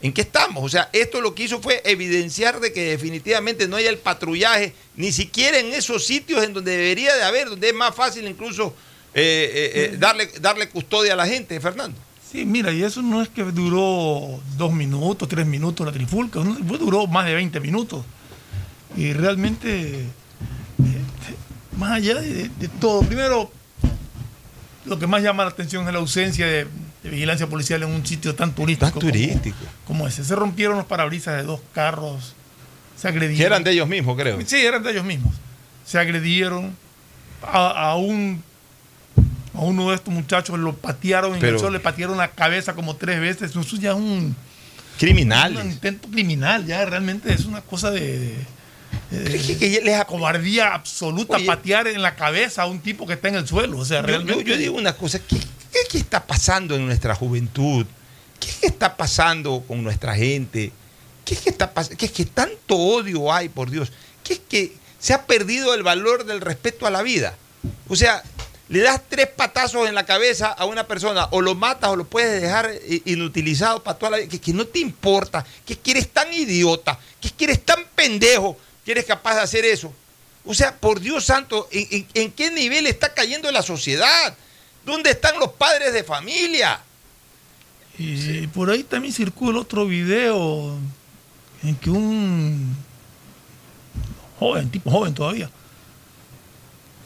¿En 0.01 0.13
qué 0.13 0.21
estamos? 0.21 0.63
O 0.63 0.69
sea, 0.69 0.89
esto 0.93 1.19
lo 1.19 1.35
que 1.35 1.43
hizo 1.43 1.61
fue 1.61 1.81
evidenciar 1.83 2.59
de 2.59 2.71
que 2.71 2.91
definitivamente 2.91 3.67
no 3.67 3.75
hay 3.75 3.85
el 3.85 3.97
patrullaje, 3.97 4.73
ni 4.95 5.11
siquiera 5.11 5.59
en 5.59 5.73
esos 5.73 6.05
sitios 6.05 6.43
en 6.43 6.53
donde 6.53 6.71
debería 6.77 7.15
de 7.15 7.23
haber, 7.23 7.49
donde 7.49 7.69
es 7.69 7.75
más 7.75 7.93
fácil 7.95 8.27
incluso 8.27 8.73
eh, 9.13 9.51
eh, 9.53 9.71
eh, 9.73 9.97
darle, 9.97 10.29
darle 10.39 10.69
custodia 10.69 11.13
a 11.13 11.15
la 11.15 11.27
gente, 11.27 11.59
Fernando. 11.59 11.97
Sí, 12.31 12.45
mira, 12.45 12.71
y 12.71 12.83
eso 12.83 13.01
no 13.01 13.21
es 13.21 13.29
que 13.29 13.43
duró 13.43 14.39
dos 14.55 14.71
minutos, 14.71 15.27
tres 15.27 15.47
minutos 15.47 15.85
la 15.85 15.91
trifulca, 15.91 16.39
duró 16.39 17.07
más 17.07 17.25
de 17.25 17.33
20 17.33 17.59
minutos. 17.59 18.05
Y 18.99 19.13
realmente, 19.13 19.99
eh, 20.01 20.05
más 21.77 21.91
allá 21.91 22.15
de, 22.15 22.49
de 22.49 22.67
todo, 22.67 23.01
primero, 23.03 23.51
lo 24.85 24.99
que 24.99 25.07
más 25.07 25.21
llama 25.23 25.43
la 25.43 25.49
atención 25.51 25.87
es 25.87 25.93
la 25.93 25.99
ausencia 25.99 26.45
de, 26.45 26.67
de 27.03 27.09
vigilancia 27.09 27.47
policial 27.47 27.81
en 27.83 27.89
un 27.89 28.05
sitio 28.05 28.35
tan 28.35 28.53
turístico. 28.53 28.91
como- 28.91 29.05
turístico. 29.07 29.57
Como, 29.85 30.07
ese. 30.07 30.23
Se 30.25 30.35
rompieron 30.35 30.77
los 30.77 30.85
parabrisas 30.85 31.37
de 31.37 31.43
dos 31.43 31.61
carros, 31.73 32.35
se 32.97 33.07
agredieron. 33.07 33.37
Que 33.37 33.45
eran 33.45 33.63
de 33.63 33.71
ellos 33.71 33.87
mismos, 33.87 34.17
creo. 34.17 34.37
Sí, 34.45 34.57
eran 34.57 34.83
de 34.83 34.91
ellos 34.91 35.05
mismos. 35.05 35.33
Se 35.85 35.97
agredieron 35.97 36.75
a, 37.41 37.91
a 37.91 37.95
un 37.95 38.43
a 39.53 39.61
uno 39.61 39.89
de 39.89 39.95
estos 39.95 40.13
muchachos 40.13 40.57
lo 40.59 40.73
patearon 40.75 41.33
en 41.33 41.39
Pero- 41.39 41.65
el 41.67 41.73
le 41.73 41.79
patearon 41.79 42.17
la 42.17 42.29
cabeza 42.31 42.73
como 42.75 42.95
tres 42.97 43.19
veces. 43.19 43.51
Eso 43.55 43.61
ya 43.77 43.91
es 43.91 43.95
un, 43.95 44.35
Criminales. 44.97 45.63
un 45.63 45.71
intento 45.71 46.09
criminal, 46.09 46.65
ya 46.65 46.83
realmente 46.85 47.33
es 47.33 47.45
una 47.45 47.61
cosa 47.61 47.91
de, 47.91 48.19
de- 48.19 48.35
de- 49.11 49.81
les 49.83 50.05
cobardía 50.05 50.73
absoluta 50.73 51.37
Oye. 51.37 51.45
patear 51.45 51.87
en 51.87 52.01
la 52.01 52.15
cabeza 52.15 52.63
a 52.63 52.65
un 52.67 52.79
tipo 52.79 53.07
que 53.07 53.13
está 53.13 53.27
en 53.29 53.35
el 53.35 53.47
suelo. 53.47 53.77
O 53.79 53.85
sea, 53.85 54.01
Yo- 54.01 54.07
realmente. 54.07 54.43
Yo, 54.43 54.49
yo 54.51 54.57
digo 54.57 54.77
una 54.77 54.93
cosa, 54.95 55.19
¿qué, 55.19 55.37
qué, 55.37 55.79
qué 55.89 55.97
está 55.97 56.25
pasando 56.25 56.75
en 56.75 56.85
nuestra 56.85 57.15
juventud? 57.15 57.85
¿Qué 58.39 58.67
está 58.67 58.95
pasando 58.95 59.63
con 59.67 59.83
nuestra 59.83 60.15
gente? 60.15 60.71
¿Qué 61.25 61.33
es 61.33 61.41
que 61.41 61.49
está 61.49 61.73
pasando? 61.73 61.97
¿Qué 61.97 62.05
es 62.05 62.11
que 62.11 62.25
tanto 62.25 62.75
odio 62.77 63.31
hay, 63.33 63.49
por 63.49 63.69
Dios? 63.69 63.91
¿Qué 64.23 64.33
es 64.33 64.41
que 64.47 64.73
se 64.99 65.13
ha 65.13 65.25
perdido 65.25 65.73
el 65.73 65.83
valor 65.83 66.25
del 66.25 66.41
respeto 66.41 66.85
a 66.87 66.89
la 66.89 67.01
vida? 67.01 67.35
O 67.87 67.95
sea, 67.95 68.23
le 68.69 68.79
das 68.79 69.01
tres 69.09 69.27
patazos 69.27 69.89
en 69.89 69.95
la 69.95 70.05
cabeza 70.05 70.47
a 70.47 70.65
una 70.65 70.87
persona, 70.87 71.27
o 71.31 71.41
lo 71.41 71.55
matas 71.55 71.89
o 71.89 71.95
lo 71.95 72.05
puedes 72.05 72.41
dejar 72.41 72.69
eh, 72.71 73.01
inutilizado 73.05 73.83
para 73.83 73.97
toda 73.97 74.11
la 74.11 74.17
vida, 74.17 74.29
que, 74.29 74.39
que 74.39 74.53
no 74.53 74.65
te 74.65 74.79
importa, 74.79 75.45
que, 75.65 75.75
que 75.77 75.91
eres 75.91 76.07
tan 76.09 76.31
idiota, 76.33 76.97
que, 77.19 77.31
que 77.31 77.43
eres 77.45 77.65
tan 77.65 77.83
pendejo, 77.95 78.57
que 78.89 78.93
eres 78.93 79.05
capaz 79.05 79.35
de 79.35 79.41
hacer 79.41 79.65
eso. 79.65 79.93
O 80.43 80.51
sea, 80.55 80.75
por 80.75 80.99
Dios 80.99 81.23
santo, 81.23 81.67
¿en, 81.71 82.31
qué 82.31 82.49
nivel 82.49 82.87
está 82.87 83.13
cayendo 83.13 83.51
la 83.51 83.61
sociedad? 83.61 84.35
¿Dónde 84.83 85.11
están 85.11 85.37
los 85.37 85.51
padres 85.51 85.93
de 85.93 86.03
familia? 86.03 86.81
Y 87.99 88.47
por 88.47 88.71
ahí 88.71 88.81
también 88.81 89.13
circula 89.13 89.59
otro 89.59 89.85
video 89.85 90.75
en 91.61 91.75
que 91.75 91.91
un 91.91 92.75
joven, 94.39 94.71
tipo 94.71 94.89
joven 94.89 95.13
todavía, 95.13 95.51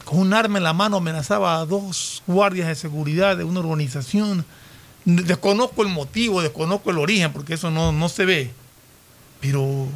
con 0.06 0.20
un 0.20 0.32
arma 0.32 0.56
en 0.56 0.64
la 0.64 0.72
mano 0.72 0.96
amenazaba 0.96 1.60
a 1.60 1.66
dos 1.66 2.22
guardias 2.26 2.68
de 2.68 2.76
seguridad 2.76 3.36
de 3.36 3.44
una 3.44 3.60
urbanización. 3.60 4.46
Desconozco 5.04 5.82
el 5.82 5.88
motivo, 5.88 6.40
desconozco 6.40 6.90
el 6.90 6.96
origen, 6.96 7.30
porque 7.34 7.52
eso 7.52 7.70
no, 7.70 7.92
no 7.92 8.08
se 8.08 8.24
ve. 8.24 8.50
Pero 9.42 9.86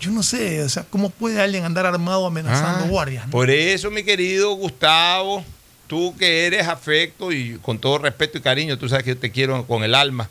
yo 0.00 0.10
no 0.10 0.22
sé, 0.22 0.62
o 0.62 0.68
sea, 0.68 0.84
¿cómo 0.88 1.10
puede 1.10 1.40
alguien 1.40 1.64
andar 1.64 1.86
armado 1.86 2.26
amenazando 2.26 2.84
Ah, 2.84 2.88
guardias? 2.88 3.26
no? 3.26 3.30
Por 3.32 3.50
eso, 3.50 3.90
mi 3.90 4.02
querido 4.02 4.52
Gustavo, 4.54 5.44
tú 5.86 6.14
que 6.18 6.46
eres 6.46 6.66
afecto 6.68 7.32
y 7.32 7.58
con 7.62 7.78
todo 7.78 7.98
respeto 7.98 8.38
y 8.38 8.40
cariño, 8.40 8.78
tú 8.78 8.88
sabes 8.88 9.04
que 9.04 9.10
yo 9.10 9.18
te 9.18 9.30
quiero 9.30 9.66
con 9.66 9.84
el 9.84 9.94
alma. 9.94 10.28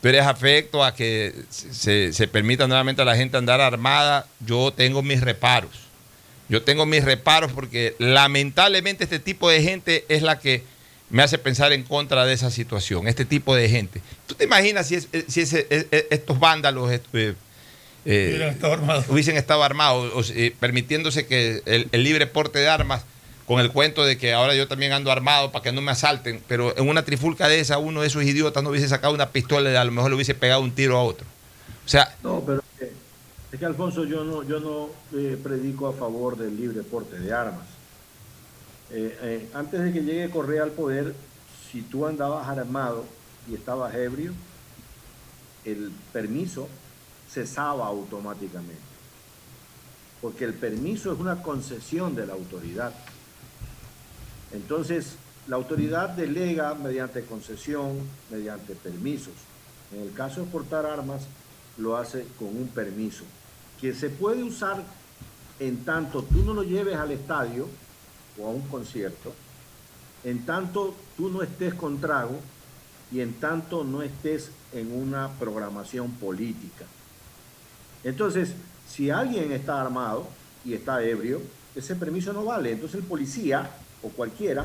Tú 0.00 0.08
eres 0.08 0.24
afecto 0.26 0.84
a 0.84 0.94
que 0.94 1.34
se, 1.50 2.12
se 2.12 2.28
permita 2.28 2.68
nuevamente 2.68 3.02
a 3.02 3.04
la 3.04 3.16
gente 3.16 3.36
andar 3.36 3.60
armada. 3.60 4.26
Yo 4.46 4.72
tengo 4.72 5.02
mis 5.02 5.20
reparos. 5.20 5.72
Yo 6.48 6.62
tengo 6.62 6.86
mis 6.86 7.04
reparos 7.04 7.50
porque 7.52 7.96
lamentablemente 7.98 9.04
este 9.04 9.18
tipo 9.18 9.50
de 9.50 9.62
gente 9.62 10.04
es 10.08 10.22
la 10.22 10.38
que 10.38 10.62
me 11.10 11.22
hace 11.22 11.36
pensar 11.38 11.72
en 11.72 11.82
contra 11.82 12.26
de 12.26 12.34
esa 12.34 12.50
situación, 12.50 13.08
este 13.08 13.24
tipo 13.24 13.54
de 13.56 13.68
gente. 13.68 14.00
¿Tú 14.26 14.34
te 14.34 14.44
imaginas 14.44 14.86
si, 14.88 14.94
es- 14.96 15.08
eh, 15.12 15.24
si 15.26 15.40
eh, 15.40 15.66
eh, 15.70 16.06
estos 16.10 16.38
vándalos 16.38 16.90
eh, 17.12 17.34
eh, 18.08 18.28
Hubieran 18.30 18.48
estado 18.54 18.72
armados. 18.72 19.04
hubiesen 19.08 19.36
estado 19.36 19.62
armados, 19.62 20.12
o, 20.14 20.32
eh, 20.34 20.54
permitiéndose 20.58 21.26
que 21.26 21.62
el, 21.66 21.88
el 21.92 22.02
libre 22.04 22.26
porte 22.26 22.58
de 22.58 22.68
armas, 22.68 23.04
con 23.46 23.60
el 23.60 23.70
cuento 23.72 24.04
de 24.04 24.18
que 24.18 24.34
ahora 24.34 24.54
yo 24.54 24.68
también 24.68 24.92
ando 24.92 25.10
armado 25.10 25.52
para 25.52 25.62
que 25.62 25.72
no 25.72 25.80
me 25.80 25.90
asalten, 25.90 26.42
pero 26.48 26.76
en 26.76 26.88
una 26.88 27.04
trifulca 27.04 27.48
de 27.48 27.60
esa, 27.60 27.78
uno 27.78 28.02
de 28.02 28.06
esos 28.08 28.22
idiotas 28.24 28.62
no 28.62 28.70
hubiese 28.70 28.88
sacado 28.88 29.14
una 29.14 29.30
pistola 29.30 29.70
y 29.70 29.74
a 29.76 29.84
lo 29.84 29.92
mejor 29.92 30.10
le 30.10 30.16
hubiese 30.16 30.34
pegado 30.34 30.60
un 30.60 30.72
tiro 30.72 30.98
a 30.98 31.02
otro. 31.02 31.26
O 31.84 31.88
sea, 31.88 32.14
No, 32.22 32.42
pero 32.44 32.62
eh, 32.80 32.92
es 33.50 33.58
que 33.58 33.64
Alfonso, 33.64 34.04
yo 34.04 34.22
no, 34.24 34.42
yo 34.42 34.60
no 34.60 34.90
eh, 35.18 35.38
predico 35.42 35.88
a 35.88 35.94
favor 35.94 36.36
del 36.36 36.56
libre 36.58 36.82
porte 36.82 37.18
de 37.18 37.32
armas. 37.32 37.64
Eh, 38.90 39.18
eh, 39.22 39.48
antes 39.54 39.82
de 39.82 39.92
que 39.92 40.02
llegue 40.02 40.28
Correa 40.30 40.62
al 40.62 40.70
poder, 40.72 41.14
si 41.72 41.80
tú 41.82 42.06
andabas 42.06 42.46
armado 42.48 43.06
y 43.50 43.54
estabas 43.54 43.94
ebrio, 43.94 44.32
el 45.64 45.90
permiso 46.12 46.68
cesaba 47.28 47.86
automáticamente. 47.86 48.80
Porque 50.20 50.44
el 50.44 50.54
permiso 50.54 51.12
es 51.12 51.20
una 51.20 51.42
concesión 51.42 52.14
de 52.16 52.26
la 52.26 52.32
autoridad. 52.32 52.92
Entonces, 54.52 55.16
la 55.46 55.56
autoridad 55.56 56.10
delega 56.10 56.74
mediante 56.74 57.24
concesión, 57.24 57.98
mediante 58.30 58.74
permisos. 58.74 59.34
En 59.92 60.02
el 60.02 60.12
caso 60.12 60.42
de 60.42 60.50
portar 60.50 60.84
armas, 60.84 61.22
lo 61.78 61.96
hace 61.96 62.26
con 62.38 62.48
un 62.48 62.68
permiso, 62.68 63.24
que 63.80 63.94
se 63.94 64.10
puede 64.10 64.42
usar 64.42 64.82
en 65.60 65.84
tanto 65.84 66.22
tú 66.22 66.44
no 66.44 66.54
lo 66.54 66.62
lleves 66.62 66.96
al 66.96 67.12
estadio 67.12 67.68
o 68.38 68.46
a 68.46 68.50
un 68.50 68.62
concierto, 68.62 69.32
en 70.24 70.44
tanto 70.44 70.94
tú 71.16 71.30
no 71.30 71.42
estés 71.42 71.74
con 71.74 72.00
trago 72.00 72.38
y 73.10 73.20
en 73.20 73.34
tanto 73.34 73.84
no 73.84 74.02
estés 74.02 74.50
en 74.72 74.92
una 74.92 75.30
programación 75.38 76.10
política. 76.12 76.84
Entonces, 78.08 78.54
si 78.88 79.10
alguien 79.10 79.52
está 79.52 79.82
armado 79.82 80.26
y 80.64 80.72
está 80.72 81.02
ebrio, 81.04 81.42
ese 81.76 81.94
permiso 81.94 82.32
no 82.32 82.42
vale. 82.42 82.72
Entonces 82.72 83.00
el 83.00 83.06
policía 83.06 83.68
o 84.02 84.08
cualquiera 84.08 84.64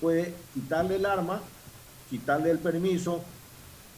puede 0.00 0.34
quitarle 0.52 0.96
el 0.96 1.06
arma, 1.06 1.40
quitarle 2.10 2.50
el 2.50 2.58
permiso 2.58 3.22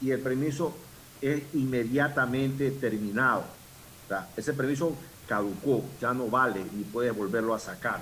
y 0.02 0.10
el 0.10 0.20
permiso 0.20 0.76
es 1.22 1.42
inmediatamente 1.54 2.70
terminado. 2.72 3.44
O 4.04 4.08
sea, 4.08 4.28
ese 4.36 4.52
permiso 4.52 4.94
caducó, 5.26 5.82
ya 5.98 6.12
no 6.12 6.28
vale 6.28 6.60
y 6.60 6.82
puede 6.82 7.10
volverlo 7.10 7.54
a 7.54 7.58
sacar. 7.58 8.00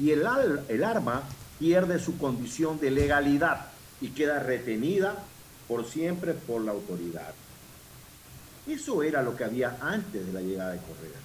Y 0.00 0.12
el, 0.12 0.26
el 0.68 0.82
arma 0.82 1.24
pierde 1.58 1.98
su 1.98 2.16
condición 2.16 2.80
de 2.80 2.90
legalidad 2.90 3.66
y 4.00 4.08
queda 4.08 4.38
retenida 4.38 5.14
por 5.68 5.84
siempre 5.84 6.32
por 6.32 6.62
la 6.62 6.72
autoridad. 6.72 7.34
Eso 8.66 9.02
era 9.02 9.22
lo 9.22 9.36
que 9.36 9.44
había 9.44 9.78
antes 9.80 10.26
de 10.26 10.32
la 10.32 10.40
llegada 10.40 10.72
de 10.72 10.78
Correa. 10.78 11.20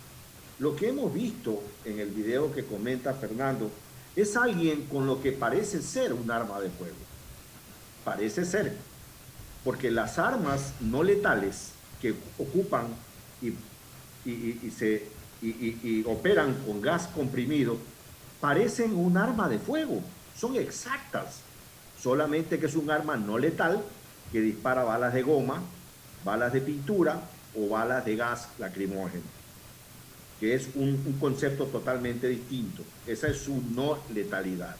Lo 0.59 0.75
que 0.75 0.89
hemos 0.89 1.11
visto 1.11 1.63
en 1.85 1.99
el 1.99 2.09
video 2.09 2.53
que 2.53 2.65
comenta 2.65 3.13
Fernando 3.13 3.71
es 4.15 4.35
alguien 4.37 4.85
con 4.85 5.07
lo 5.07 5.21
que 5.21 5.31
parece 5.31 5.81
ser 5.81 6.13
un 6.13 6.29
arma 6.29 6.59
de 6.59 6.69
fuego. 6.69 6.95
Parece 8.05 8.45
ser. 8.45 8.75
Porque 9.63 9.89
las 9.89 10.19
armas 10.19 10.73
no 10.81 11.01
letales 11.01 11.71
que 11.99 12.13
ocupan 12.37 12.87
y, 13.41 14.69
se, 14.69 15.07
y 15.41 16.03
operan 16.05 16.53
con 16.65 16.79
gas 16.81 17.07
comprimido 17.07 17.77
parecen 18.39 18.95
un 18.95 19.17
arma 19.17 19.49
de 19.49 19.57
fuego. 19.57 20.01
Son 20.37 20.55
exactas. 20.55 21.39
Solamente 21.99 22.59
que 22.59 22.67
es 22.67 22.75
un 22.75 22.91
arma 22.91 23.15
no 23.17 23.37
letal 23.37 23.83
que 24.31 24.41
dispara 24.41 24.83
balas 24.83 25.13
de 25.13 25.21
goma, 25.23 25.61
balas 26.23 26.53
de 26.53 26.61
pintura 26.61 27.21
o 27.55 27.69
balas 27.69 28.05
de 28.05 28.15
gas 28.15 28.47
lacrimógeno, 28.59 29.23
que 30.39 30.55
es 30.55 30.69
un, 30.75 31.17
concepto 31.19 31.65
totalmente 31.65 32.27
distinto. 32.27 32.83
Esa 33.05 33.27
es 33.27 33.37
su 33.37 33.61
no 33.73 33.99
letalidad. 34.13 34.75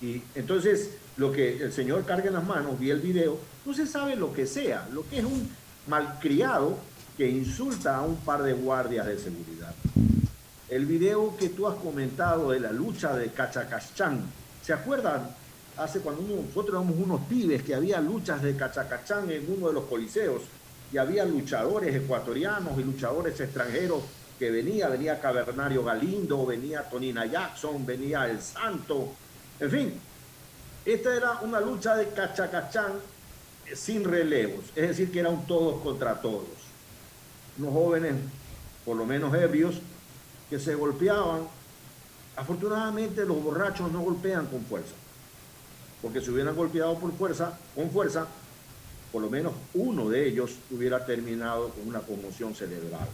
Y 0.00 0.22
entonces, 0.34 0.90
lo 1.16 1.32
que 1.32 1.62
el 1.62 1.72
señor 1.72 2.04
carga 2.04 2.28
en 2.28 2.34
las 2.34 2.44
manos, 2.44 2.78
vi 2.78 2.90
el 2.90 3.00
video, 3.00 3.38
no 3.64 3.74
se 3.74 3.86
sabe 3.86 4.16
lo 4.16 4.32
que 4.32 4.46
sea, 4.46 4.88
lo 4.92 5.08
que 5.08 5.18
es 5.18 5.24
un 5.24 5.48
malcriado 5.86 6.78
que 7.16 7.28
insulta 7.28 7.96
a 7.96 8.02
un 8.02 8.16
par 8.16 8.42
de 8.42 8.52
guardias 8.52 9.06
de 9.06 9.18
seguridad. 9.18 9.74
El 10.68 10.86
video 10.86 11.36
que 11.36 11.50
tú 11.50 11.68
has 11.68 11.76
comentado 11.76 12.50
de 12.50 12.60
la 12.60 12.72
lucha 12.72 13.14
de 13.14 13.28
Cachacachán, 13.28 14.22
¿se 14.62 14.72
acuerdan? 14.72 15.30
Hace 15.76 16.00
cuando 16.00 16.22
nosotros 16.22 16.68
éramos 16.68 16.96
unos 16.98 17.20
pibes 17.22 17.62
que 17.62 17.74
había 17.74 18.00
luchas 18.00 18.42
de 18.42 18.56
Cachacachán 18.56 19.30
en 19.30 19.44
uno 19.56 19.68
de 19.68 19.74
los 19.74 19.84
coliseos 19.84 20.42
y 20.94 20.98
había 20.98 21.24
luchadores 21.24 21.92
ecuatorianos 21.92 22.78
y 22.78 22.84
luchadores 22.84 23.40
extranjeros 23.40 24.04
que 24.38 24.48
venía, 24.52 24.88
venía 24.88 25.20
Cavernario 25.20 25.82
Galindo, 25.82 26.46
venía 26.46 26.88
Tonina 26.88 27.26
Jackson, 27.26 27.84
venía 27.84 28.30
El 28.30 28.40
Santo, 28.40 29.08
en 29.58 29.70
fin, 29.72 30.00
esta 30.84 31.16
era 31.16 31.40
una 31.40 31.60
lucha 31.60 31.96
de 31.96 32.10
Cachacachán 32.10 32.92
eh, 33.66 33.74
sin 33.74 34.04
relevos, 34.04 34.66
es 34.76 34.88
decir, 34.90 35.10
que 35.10 35.18
eran 35.18 35.44
todos 35.48 35.82
contra 35.82 36.20
todos. 36.20 36.44
Unos 37.58 37.72
jóvenes, 37.72 38.14
por 38.84 38.96
lo 38.96 39.04
menos 39.04 39.34
ebrios, 39.34 39.80
que 40.48 40.60
se 40.60 40.76
golpeaban. 40.76 41.48
Afortunadamente 42.36 43.24
los 43.24 43.42
borrachos 43.42 43.90
no 43.90 44.00
golpean 44.00 44.46
con 44.46 44.64
fuerza, 44.64 44.94
porque 46.00 46.20
si 46.20 46.30
hubieran 46.30 46.54
golpeado 46.54 46.96
por 47.00 47.12
fuerza, 47.16 47.58
con 47.74 47.90
fuerza, 47.90 48.28
por 49.14 49.22
lo 49.22 49.30
menos 49.30 49.52
uno 49.74 50.08
de 50.08 50.26
ellos 50.26 50.56
hubiera 50.72 51.06
terminado 51.06 51.68
con 51.68 51.86
una 51.86 52.00
conmoción 52.00 52.52
cerebral. 52.52 53.06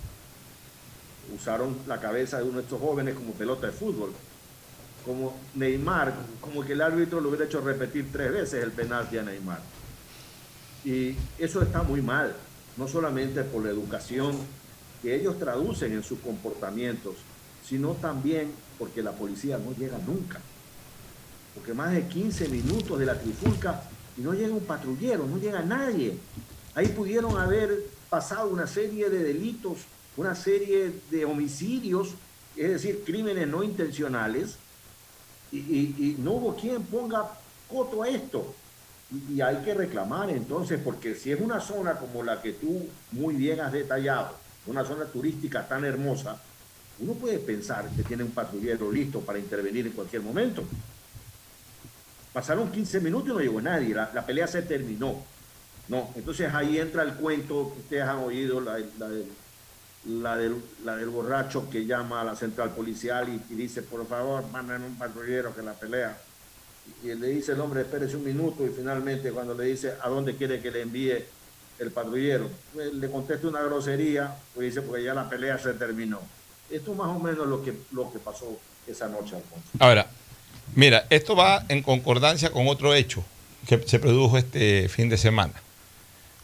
Usaron 1.36 1.76
la 1.86 2.00
cabeza 2.00 2.38
de 2.38 2.44
uno 2.44 2.56
de 2.56 2.62
estos 2.62 2.80
jóvenes 2.80 3.14
como 3.14 3.34
pelota 3.34 3.66
de 3.66 3.74
fútbol, 3.74 4.10
como 5.04 5.36
Neymar, 5.56 6.14
como 6.40 6.64
que 6.64 6.72
el 6.72 6.80
árbitro 6.80 7.20
lo 7.20 7.28
hubiera 7.28 7.44
hecho 7.44 7.60
repetir 7.60 8.08
tres 8.10 8.32
veces 8.32 8.64
el 8.64 8.72
penalti 8.72 9.18
a 9.18 9.22
Neymar. 9.24 9.60
Y 10.86 11.16
eso 11.38 11.60
está 11.60 11.82
muy 11.82 12.00
mal, 12.00 12.34
no 12.78 12.88
solamente 12.88 13.42
por 13.42 13.62
la 13.62 13.68
educación 13.68 14.38
que 15.02 15.14
ellos 15.14 15.38
traducen 15.38 15.92
en 15.92 16.02
sus 16.02 16.20
comportamientos, 16.20 17.16
sino 17.62 17.90
también 17.92 18.54
porque 18.78 19.02
la 19.02 19.12
policía 19.12 19.58
no 19.58 19.76
llega 19.76 19.98
nunca. 19.98 20.40
Porque 21.54 21.74
más 21.74 21.92
de 21.92 22.06
15 22.06 22.48
minutos 22.48 22.98
de 22.98 23.04
la 23.04 23.20
trifulca 23.20 23.82
y 24.16 24.22
no 24.22 24.34
llega 24.34 24.54
un 24.54 24.64
patrullero, 24.64 25.26
no 25.26 25.38
llega 25.38 25.62
nadie. 25.62 26.16
Ahí 26.74 26.88
pudieron 26.88 27.38
haber 27.38 27.84
pasado 28.08 28.48
una 28.48 28.66
serie 28.66 29.10
de 29.10 29.22
delitos, 29.22 29.78
una 30.16 30.34
serie 30.34 30.92
de 31.10 31.24
homicidios, 31.24 32.14
es 32.56 32.70
decir, 32.70 33.02
crímenes 33.04 33.48
no 33.48 33.62
intencionales, 33.62 34.56
y, 35.52 36.16
no 36.18 36.32
hubo 36.32 36.56
quien 36.56 36.82
ponga 36.82 37.28
coto 37.68 38.02
a 38.02 38.08
esto. 38.08 38.54
Y 39.28 39.40
hay 39.40 39.56
que 39.64 39.74
reclamar 39.74 40.30
entonces, 40.30 40.80
porque 40.82 41.14
si 41.14 41.32
es 41.32 41.40
una 41.40 41.60
zona 41.60 41.94
como 41.94 42.22
la 42.22 42.40
que 42.40 42.52
tú 42.52 42.86
muy 43.12 43.34
bien 43.34 43.60
has 43.60 43.72
detallado, 43.72 44.36
una 44.66 44.84
zona 44.84 45.06
turística 45.06 45.66
tan 45.66 45.84
hermosa, 45.84 46.40
uno 47.00 47.14
puede 47.14 47.38
pensar 47.38 47.88
que 47.96 48.02
tiene 48.02 48.22
un 48.22 48.30
patrullero 48.30 48.92
listo 48.92 49.20
para 49.20 49.38
intervenir 49.38 49.86
en 49.86 49.92
cualquier 49.92 50.22
momento. 50.22 50.62
Pasaron 52.32 52.70
15 52.70 53.00
minutos 53.00 53.28
y 53.30 53.32
no 53.32 53.40
llegó 53.40 53.60
nadie, 53.60 53.94
la, 53.94 54.10
la 54.14 54.24
pelea 54.24 54.46
se 54.46 54.62
terminó. 54.62 55.22
No, 55.88 56.10
entonces 56.14 56.52
ahí 56.54 56.78
entra 56.78 57.02
el 57.02 57.14
cuento 57.14 57.72
que 57.74 57.80
ustedes 57.80 58.04
han 58.04 58.18
oído, 58.18 58.60
la, 58.60 58.78
la 58.98 59.08
del, 60.36 60.54
la 60.84 60.96
del- 60.96 61.08
borracho 61.08 61.68
que 61.68 61.84
llama 61.84 62.20
a 62.20 62.24
la 62.24 62.36
central 62.36 62.70
policial 62.70 63.28
y, 63.28 63.52
y 63.52 63.56
dice, 63.56 63.82
por 63.82 64.06
favor, 64.06 64.46
manden 64.52 64.82
un 64.82 64.96
patrullero 64.96 65.54
que 65.54 65.62
la 65.62 65.72
pelea. 65.72 66.16
Y 67.02 67.12
le 67.14 67.26
dice 67.28 67.52
el 67.52 67.60
hombre, 67.60 67.80
espérese 67.82 68.16
un 68.16 68.24
minuto 68.24 68.64
y 68.64 68.70
finalmente 68.70 69.32
cuando 69.32 69.54
le 69.54 69.64
dice, 69.64 69.94
¿a 70.00 70.08
dónde 70.08 70.36
quiere 70.36 70.60
que 70.60 70.70
le 70.70 70.82
envíe 70.82 71.24
el 71.80 71.90
patrullero? 71.90 72.48
Pues, 72.72 72.94
le 72.94 73.10
contesta 73.10 73.48
una 73.48 73.62
grosería, 73.62 74.32
pues 74.54 74.68
dice, 74.74 74.82
porque 74.82 75.02
ya 75.02 75.14
la 75.14 75.28
pelea 75.28 75.58
se 75.58 75.72
terminó. 75.74 76.20
Esto 76.70 76.94
más 76.94 77.08
o 77.08 77.18
menos 77.18 77.48
lo 77.48 77.62
que, 77.64 77.74
lo 77.90 78.12
que 78.12 78.20
pasó 78.20 78.56
esa 78.86 79.08
noche, 79.08 79.34
Alfonso. 79.36 79.66
Ahora, 79.80 80.06
mira, 80.74 81.06
esto 81.10 81.36
va 81.36 81.64
en 81.68 81.82
concordancia 81.82 82.50
con 82.50 82.68
otro 82.68 82.94
hecho 82.94 83.24
que 83.66 83.80
se 83.86 83.98
produjo 83.98 84.38
este 84.38 84.88
fin 84.88 85.08
de 85.08 85.16
semana. 85.16 85.52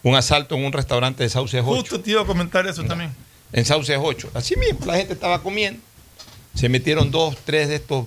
Un 0.03 0.14
asalto 0.14 0.55
en 0.55 0.64
un 0.64 0.72
restaurante 0.72 1.22
de 1.22 1.29
Sauces 1.29 1.62
8. 1.64 1.81
Justo 1.81 2.01
te 2.01 2.12
iba 2.12 2.22
a 2.22 2.27
comentar 2.27 2.66
eso 2.66 2.85
también. 2.85 3.12
En 3.53 3.64
Sauces 3.64 3.99
8. 4.01 4.31
Así 4.35 4.55
mismo, 4.57 4.87
la 4.87 4.97
gente 4.97 5.14
estaba 5.14 5.43
comiendo. 5.43 5.81
Se 6.55 6.68
metieron 6.68 7.11
dos, 7.11 7.37
tres 7.45 7.68
de 7.68 7.77
estos 7.77 8.07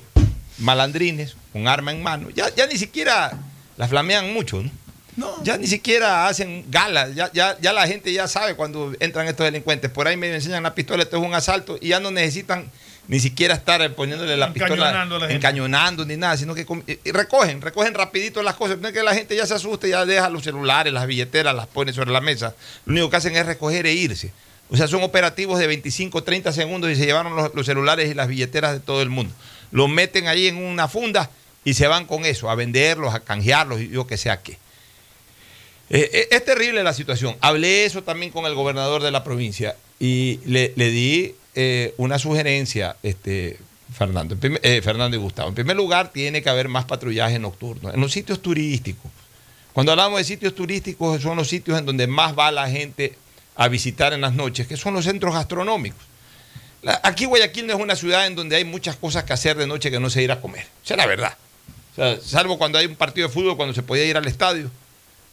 malandrines 0.58 1.36
con 1.52 1.68
arma 1.68 1.92
en 1.92 2.02
mano. 2.02 2.30
Ya, 2.30 2.54
ya 2.56 2.68
ni 2.68 2.78
siquiera 2.78 3.38
la 3.78 3.88
flamean 3.88 4.34
mucho, 4.34 4.64
¿no? 5.16 5.44
Ya 5.44 5.58
ni 5.58 5.68
siquiera 5.68 6.28
hacen 6.28 6.66
gala, 6.70 7.10
ya, 7.10 7.32
ya, 7.34 7.58
ya 7.60 7.74
la 7.74 7.88
gente 7.88 8.14
ya 8.14 8.28
sabe 8.28 8.56
cuando 8.56 8.94
entran 9.00 9.28
estos 9.28 9.46
delincuentes. 9.46 9.92
Por 9.92 10.08
ahí 10.08 10.16
me 10.16 10.34
enseñan 10.34 10.64
la 10.64 10.76
pistola, 10.76 11.04
esto 11.04 11.18
es 11.18 11.24
un 11.24 11.34
asalto, 11.34 11.78
y 11.82 11.90
ya 11.90 12.00
no 12.00 12.12
necesitan 12.12 12.72
ni 13.10 13.20
siquiera 13.20 13.56
estar 13.56 13.94
poniéndole 13.96 14.38
la 14.38 14.54
pistola, 14.54 14.76
Encañonando 15.34 16.04
la 16.06 16.08
ni 16.08 16.16
nada, 16.18 16.38
sino 16.38 16.54
que 16.56 16.66
y- 16.88 17.00
y 17.10 17.12
recogen, 17.12 17.60
recogen 17.60 17.94
rapidito 17.96 18.42
las 18.44 18.54
cosas. 18.56 18.78
No 18.78 18.88
es 18.88 18.94
que 18.94 19.02
la 19.04 19.14
gente 19.16 19.36
ya 19.36 19.46
se 19.46 19.56
asuste, 19.56 19.90
ya 19.90 20.06
deja 20.06 20.30
los 20.30 20.44
celulares, 20.44 20.94
las 20.94 21.08
billeteras, 21.08 21.54
las 21.56 21.66
pone 21.68 21.92
sobre 21.92 22.12
la 22.12 22.22
mesa. 22.22 22.56
Lo 22.86 22.94
único 22.94 23.10
que 23.10 23.18
hacen 23.18 23.36
es 23.36 23.46
recoger 23.46 23.86
e 23.88 23.94
irse. 23.94 24.32
O 24.70 24.78
sea, 24.78 24.88
son 24.88 25.02
operativos 25.02 25.58
de 25.58 25.66
25, 25.66 26.24
30 26.24 26.54
segundos 26.54 26.92
y 26.92 26.96
se 26.96 27.06
llevaron 27.08 27.36
los, 27.36 27.54
los 27.56 27.66
celulares 27.66 28.12
y 28.12 28.14
las 28.14 28.28
billeteras 28.28 28.74
de 28.74 28.80
todo 28.80 29.02
el 29.02 29.10
mundo. 29.10 29.34
Los 29.72 29.90
meten 29.90 30.28
ahí 30.28 30.48
en 30.48 30.58
una 30.58 30.88
funda 30.88 31.32
y 31.66 31.74
se 31.74 31.88
van 31.88 32.06
con 32.06 32.24
eso, 32.26 32.50
a 32.52 32.56
venderlos, 32.56 33.16
a 33.16 33.20
canjearlos 33.22 33.82
y 33.82 33.90
yo 33.90 34.06
que 34.06 34.18
sea 34.18 34.42
qué. 34.44 34.60
Eh, 35.90 36.10
eh, 36.14 36.28
es 36.30 36.46
terrible 36.46 36.84
la 36.84 36.94
situación. 36.94 37.36
Hablé 37.42 37.86
eso 37.86 38.04
también 38.04 38.32
con 38.32 38.46
el 38.46 38.54
gobernador 38.54 39.02
de 39.02 39.10
la 39.10 39.24
provincia 39.24 39.76
y 40.00 40.40
le, 40.46 40.74
le 40.76 40.90
di 40.92 41.34
eh, 41.56 41.94
una 41.98 42.20
sugerencia, 42.20 42.96
este, 43.02 43.58
Fernando, 43.92 44.38
eh, 44.42 44.82
Fernando 44.84 45.18
y 45.18 45.20
Gustavo. 45.20 45.50
En 45.50 45.56
primer 45.56 45.76
lugar, 45.76 46.12
tiene 46.12 46.44
que 46.44 46.50
haber 46.50 46.68
más 46.68 46.86
patrullaje 46.86 47.40
nocturno 47.40 47.92
en 47.92 48.00
los 48.00 48.12
sitios 48.12 48.42
turísticos. 48.42 49.12
Cuando 49.74 49.92
hablamos 49.92 50.20
de 50.20 50.26
sitios 50.26 50.54
turísticos, 50.54 51.22
son 51.22 51.38
los 51.38 51.48
sitios 51.48 51.80
en 51.80 51.86
donde 51.86 52.06
más 52.06 52.38
va 52.38 52.52
la 52.52 52.70
gente 52.70 53.16
a 53.56 53.68
visitar 53.68 54.14
en 54.14 54.22
las 54.22 54.34
noches, 54.34 54.68
que 54.68 54.78
son 54.78 54.94
los 54.94 55.06
centros 55.06 55.34
gastronómicos. 55.34 56.02
Aquí 57.04 57.26
Guayaquil 57.26 57.68
no 57.68 57.74
es 57.74 57.80
una 57.80 57.96
ciudad 57.96 58.26
en 58.26 58.36
donde 58.36 58.56
hay 58.56 58.64
muchas 58.64 58.96
cosas 58.96 59.24
que 59.24 59.34
hacer 59.34 59.58
de 59.58 59.68
noche 59.68 59.92
que 59.92 60.00
no 60.00 60.10
se 60.10 60.24
ir 60.24 60.32
a 60.32 60.40
comer. 60.40 60.66
Esa 60.84 60.94
es 60.94 60.98
la 60.98 61.06
verdad. 61.06 61.38
O 61.98 62.18
salvo 62.22 62.58
cuando 62.58 62.78
hay 62.78 62.86
un 62.86 62.96
partido 62.96 63.28
de 63.28 63.34
fútbol, 63.34 63.58
cuando 63.58 63.74
se 63.74 63.84
podía 63.84 64.06
ir 64.06 64.16
al 64.16 64.28
estadio, 64.28 64.72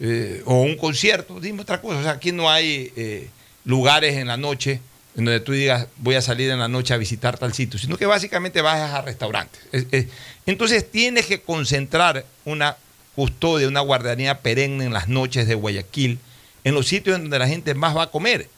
eh, 0.00 0.42
o 0.44 0.62
un 0.62 0.76
concierto, 0.76 1.38
dime 1.40 1.62
otra 1.62 1.80
cosa. 1.80 1.98
O 1.98 2.02
sea, 2.02 2.12
aquí 2.12 2.32
no 2.32 2.50
hay 2.50 3.30
lugares 3.64 4.16
en 4.16 4.28
la 4.28 4.36
noche 4.36 4.80
en 5.16 5.24
donde 5.24 5.40
tú 5.40 5.52
digas, 5.52 5.86
voy 5.96 6.14
a 6.14 6.22
salir 6.22 6.50
en 6.50 6.58
la 6.58 6.68
noche 6.68 6.92
a 6.94 6.96
visitar 6.98 7.38
tal 7.38 7.54
sitio, 7.54 7.78
sino 7.78 7.96
que 7.96 8.06
básicamente 8.06 8.60
vas 8.60 8.92
a 8.92 9.00
restaurantes. 9.02 9.60
Es- 9.72 9.86
es- 9.90 10.06
entonces 10.44 10.90
tienes 10.90 11.26
que 11.26 11.40
concentrar 11.40 12.24
una 12.44 12.76
custodia, 13.14 13.66
una 13.66 13.80
guardería 13.80 14.40
perenne 14.40 14.84
en 14.84 14.92
las 14.92 15.08
noches 15.08 15.46
de 15.48 15.54
Guayaquil, 15.54 16.18
en 16.64 16.74
los 16.74 16.86
sitios 16.86 17.18
donde 17.18 17.38
la 17.38 17.48
gente 17.48 17.74
más 17.74 17.96
va 17.96 18.02
a 18.04 18.10
comer. 18.10 18.48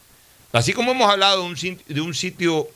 Así 0.52 0.72
como 0.72 0.92
hemos 0.92 1.09
hablado 1.11 1.42
de 1.42 1.46
un, 1.48 1.56
sit- 1.56 1.84
de 1.86 2.00
un 2.00 2.14
sitio 2.14 2.68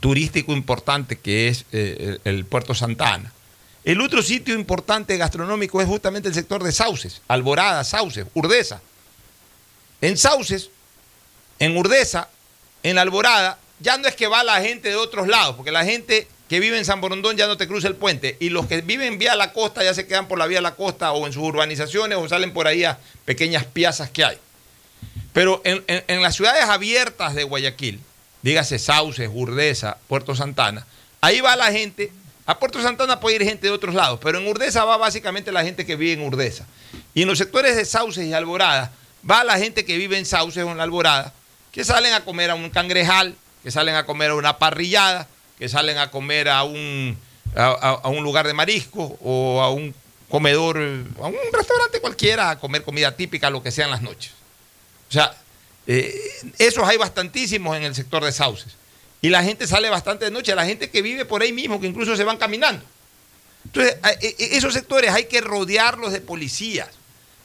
turístico 0.00 0.52
importante 0.52 1.16
que 1.18 1.48
es 1.48 1.64
eh, 1.72 2.18
el, 2.24 2.44
Puerto 2.44 2.74
Santa 2.74 3.14
Ana. 3.14 3.32
El 3.84 4.00
otro 4.00 4.22
sitio 4.22 4.54
importante 4.54 5.16
gastronómico 5.16 5.80
es 5.80 5.86
justamente 5.88 6.28
el 6.28 6.34
sector 6.34 6.62
de 6.62 6.72
Sauces, 6.72 7.22
Alborada, 7.28 7.82
Sauces, 7.84 8.26
Urdesa. 8.34 8.80
En 10.00 10.16
Sauces, 10.16 10.70
en 11.58 11.76
Urdesa, 11.76 12.28
en 12.84 12.98
Alborada, 12.98 13.58
ya 13.80 13.98
no 13.98 14.06
es 14.06 14.14
que 14.14 14.28
va 14.28 14.44
la 14.44 14.60
gente 14.60 14.88
de 14.90 14.94
otros 14.96 15.26
lados, 15.26 15.56
porque 15.56 15.72
la 15.72 15.84
gente 15.84 16.28
que 16.48 16.60
vive 16.60 16.78
en 16.78 16.84
San 16.84 17.00
Borondón 17.00 17.36
ya 17.36 17.46
no 17.48 17.56
te 17.56 17.66
cruza 17.66 17.88
el 17.88 17.96
puente, 17.96 18.36
y 18.38 18.50
los 18.50 18.66
que 18.66 18.80
viven 18.82 19.18
vía 19.18 19.34
la 19.34 19.52
costa 19.52 19.82
ya 19.82 19.92
se 19.94 20.06
quedan 20.06 20.28
por 20.28 20.38
la 20.38 20.46
vía 20.46 20.60
la 20.60 20.76
costa 20.76 21.10
o 21.12 21.26
en 21.26 21.32
sus 21.32 21.42
urbanizaciones 21.42 22.16
o 22.18 22.28
salen 22.28 22.52
por 22.52 22.68
ahí 22.68 22.84
a 22.84 22.98
pequeñas 23.24 23.64
piazas 23.64 24.10
que 24.10 24.24
hay. 24.24 24.38
Pero 25.32 25.60
en, 25.64 25.82
en- 25.88 26.04
en 26.06 26.22
las 26.22 26.36
ciudades 26.36 26.64
abiertas 26.64 27.34
de 27.34 27.42
Guayaquil, 27.44 28.00
dígase 28.42 28.78
Sauces, 28.78 29.28
Urdesa, 29.32 29.96
Puerto 30.06 30.34
Santana, 30.36 30.86
ahí 31.20 31.40
va 31.40 31.56
la 31.56 31.72
gente. 31.72 32.12
A 32.46 32.58
Puerto 32.58 32.80
Santana 32.82 33.18
puede 33.20 33.36
ir 33.36 33.42
gente 33.44 33.66
de 33.66 33.72
otros 33.72 33.94
lados, 33.94 34.20
pero 34.22 34.38
en 34.38 34.46
Urdesa 34.46 34.84
va 34.84 34.98
básicamente 34.98 35.50
la 35.50 35.64
gente 35.64 35.86
que 35.86 35.96
vive 35.96 36.12
en 36.12 36.20
Urdesa. 36.20 36.66
Y 37.14 37.22
en 37.22 37.28
los 37.28 37.38
sectores 37.38 37.74
de 37.74 37.86
Sauces 37.86 38.26
y 38.26 38.34
Alborada, 38.34 38.92
va 39.28 39.42
la 39.44 39.58
gente 39.58 39.86
que 39.86 39.96
vive 39.96 40.18
en 40.18 40.26
Sauces 40.26 40.62
o 40.62 40.70
en 40.70 40.76
la 40.76 40.82
Alborada, 40.82 41.32
que 41.74 41.84
salen 41.84 42.12
a 42.14 42.24
comer 42.24 42.50
a 42.50 42.54
un 42.54 42.70
cangrejal, 42.70 43.34
que 43.64 43.70
salen 43.72 43.96
a 43.96 44.06
comer 44.06 44.30
a 44.30 44.36
una 44.36 44.58
parrillada, 44.58 45.26
que 45.58 45.68
salen 45.68 45.98
a 45.98 46.08
comer 46.10 46.48
a 46.48 46.62
un, 46.62 47.18
a, 47.56 48.08
un 48.08 48.22
lugar 48.22 48.46
de 48.46 48.54
marisco 48.54 49.18
o 49.20 49.60
a 49.60 49.70
un 49.70 49.92
comedor, 50.28 50.78
a 50.78 51.26
un 51.26 51.36
restaurante 51.52 52.00
cualquiera, 52.00 52.50
a 52.50 52.58
comer 52.60 52.84
comida 52.84 53.16
típica, 53.16 53.50
lo 53.50 53.60
que 53.60 53.72
sea 53.72 53.86
en 53.86 53.90
las 53.90 54.02
noches. 54.02 54.32
O 55.08 55.12
sea, 55.12 55.34
eh, 55.88 56.14
esos 56.58 56.86
hay 56.88 56.96
bastantísimos 56.96 57.76
en 57.76 57.82
el 57.82 57.94
sector 57.94 58.24
de 58.24 58.30
Sauces. 58.30 58.76
Y 59.20 59.30
la 59.30 59.42
gente 59.42 59.66
sale 59.66 59.90
bastante 59.90 60.26
de 60.26 60.30
noche, 60.30 60.54
la 60.54 60.66
gente 60.66 60.90
que 60.90 61.02
vive 61.02 61.24
por 61.24 61.42
ahí 61.42 61.52
mismo, 61.52 61.80
que 61.80 61.88
incluso 61.88 62.14
se 62.14 62.22
van 62.24 62.36
caminando. 62.36 62.84
Entonces, 63.64 63.96
e- 64.20 64.36
e- 64.38 64.56
esos 64.56 64.74
sectores 64.74 65.10
hay 65.10 65.24
que 65.24 65.40
rodearlos 65.40 66.12
de 66.12 66.20
policías. 66.20 66.88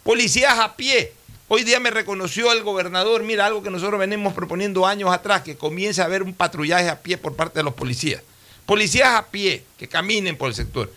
Policías 0.04 0.60
a 0.60 0.76
pie. 0.76 1.14
Hoy 1.52 1.64
día 1.64 1.80
me 1.80 1.90
reconoció 1.90 2.52
el 2.52 2.62
gobernador, 2.62 3.24
mira, 3.24 3.48
algo 3.48 3.64
que 3.64 3.72
nosotros 3.72 4.00
venimos 4.00 4.36
proponiendo 4.36 4.86
años 4.86 5.12
atrás, 5.12 5.42
que 5.42 5.58
comience 5.58 6.00
a 6.00 6.06
haber 6.06 6.22
un 6.22 6.36
patrullaje 6.36 6.88
a 6.88 7.02
pie 7.02 7.18
por 7.18 7.36
parte 7.36 7.58
de 7.58 7.64
los 7.64 7.74
policías. 7.74 8.22
Policías 8.68 9.16
a 9.16 9.26
pie, 9.26 9.64
que 9.76 9.88
caminen 9.88 10.38
por 10.38 10.50
el 10.50 10.54
sector. 10.54 10.94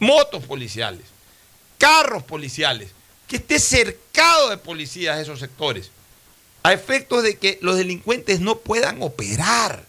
Motos 0.00 0.44
policiales, 0.44 1.02
carros 1.78 2.24
policiales, 2.24 2.90
que 3.28 3.36
esté 3.36 3.60
cercado 3.60 4.50
de 4.50 4.56
policías 4.56 5.20
esos 5.20 5.38
sectores, 5.38 5.92
a 6.64 6.72
efectos 6.72 7.22
de 7.22 7.38
que 7.38 7.60
los 7.62 7.76
delincuentes 7.76 8.40
no 8.40 8.58
puedan 8.58 9.00
operar. 9.02 9.84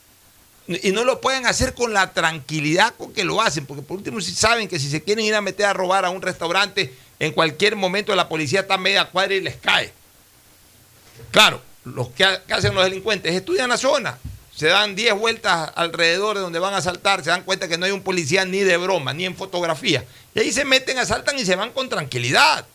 Y 0.67 0.91
no 0.91 1.05
lo 1.05 1.21
pueden 1.21 1.47
hacer 1.47 1.73
con 1.73 1.91
la 1.91 2.13
tranquilidad 2.13 2.93
con 2.95 3.13
que 3.13 3.23
lo 3.23 3.41
hacen, 3.41 3.65
porque 3.65 3.81
por 3.81 3.97
último 3.97 4.21
si 4.21 4.35
saben 4.35 4.67
que 4.67 4.77
si 4.77 4.91
se 4.91 5.01
quieren 5.01 5.25
ir 5.25 5.33
a 5.33 5.41
meter 5.41 5.65
a 5.65 5.73
robar 5.73 6.05
a 6.05 6.11
un 6.11 6.21
restaurante, 6.21 6.93
en 7.17 7.31
cualquier 7.31 7.75
momento 7.75 8.15
la 8.15 8.29
policía 8.29 8.59
está 8.59 8.77
media 8.77 9.05
cuadra 9.05 9.33
y 9.33 9.41
les 9.41 9.55
cae. 9.55 9.91
Claro, 11.31 11.61
los 11.85 12.09
que, 12.09 12.23
ha- 12.23 12.43
que 12.43 12.53
hacen 12.53 12.73
los 12.75 12.83
delincuentes 12.83 13.33
estudian 13.33 13.69
la 13.69 13.77
zona, 13.77 14.17
se 14.55 14.67
dan 14.67 14.95
10 14.95 15.15
vueltas 15.15 15.71
alrededor 15.75 16.35
de 16.37 16.41
donde 16.41 16.59
van 16.59 16.73
a 16.73 16.77
asaltar, 16.77 17.23
se 17.23 17.29
dan 17.31 17.43
cuenta 17.43 17.67
que 17.67 17.77
no 17.77 17.85
hay 17.85 17.91
un 17.91 18.03
policía 18.03 18.45
ni 18.45 18.59
de 18.59 18.77
broma, 18.77 19.13
ni 19.13 19.25
en 19.25 19.35
fotografía. 19.35 20.03
Y 20.35 20.39
ahí 20.39 20.51
se 20.51 20.63
meten, 20.65 20.97
asaltan 20.99 21.37
y 21.39 21.45
se 21.45 21.55
van 21.55 21.71
con 21.71 21.89
tranquilidad. 21.89 22.65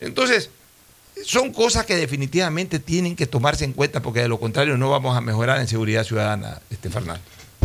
Entonces, 0.00 0.50
son 1.24 1.52
cosas 1.52 1.86
que 1.86 1.96
definitivamente 1.96 2.78
tienen 2.78 3.16
que 3.16 3.26
tomarse 3.26 3.64
en 3.64 3.72
cuenta 3.72 4.00
porque 4.00 4.20
de 4.20 4.28
lo 4.28 4.38
contrario 4.40 4.76
no 4.76 4.90
vamos 4.90 5.16
a 5.16 5.20
mejorar 5.20 5.60
en 5.60 5.68
seguridad 5.68 6.04
ciudadana, 6.04 6.60
este 6.70 6.90
Fernando. 6.90 7.22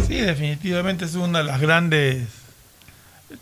Sí, 0.07 0.15
definitivamente 0.15 1.05
es 1.05 1.15
una 1.15 1.39
de 1.39 1.43
las 1.45 1.59
grandes 1.61 2.27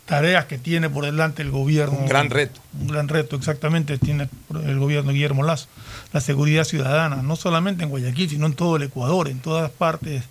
tareas 0.06 0.46
que 0.46 0.58
tiene 0.58 0.88
por 0.90 1.04
delante 1.04 1.42
el 1.42 1.50
gobierno. 1.50 1.98
Un 1.98 2.06
gran 2.06 2.30
reto. 2.30 2.60
Un 2.80 2.88
gran 2.88 3.08
reto, 3.08 3.36
exactamente, 3.36 3.98
tiene 3.98 4.28
el 4.64 4.78
gobierno 4.78 5.12
Guillermo 5.12 5.42
Lazo. 5.42 5.66
La 6.12 6.20
seguridad 6.20 6.64
ciudadana, 6.64 7.22
no 7.22 7.36
solamente 7.36 7.84
en 7.84 7.90
Guayaquil, 7.90 8.28
sino 8.30 8.46
en 8.46 8.54
todo 8.54 8.76
el 8.76 8.82
Ecuador, 8.82 9.28
en 9.28 9.40
todas 9.40 9.70
partes. 9.70 10.24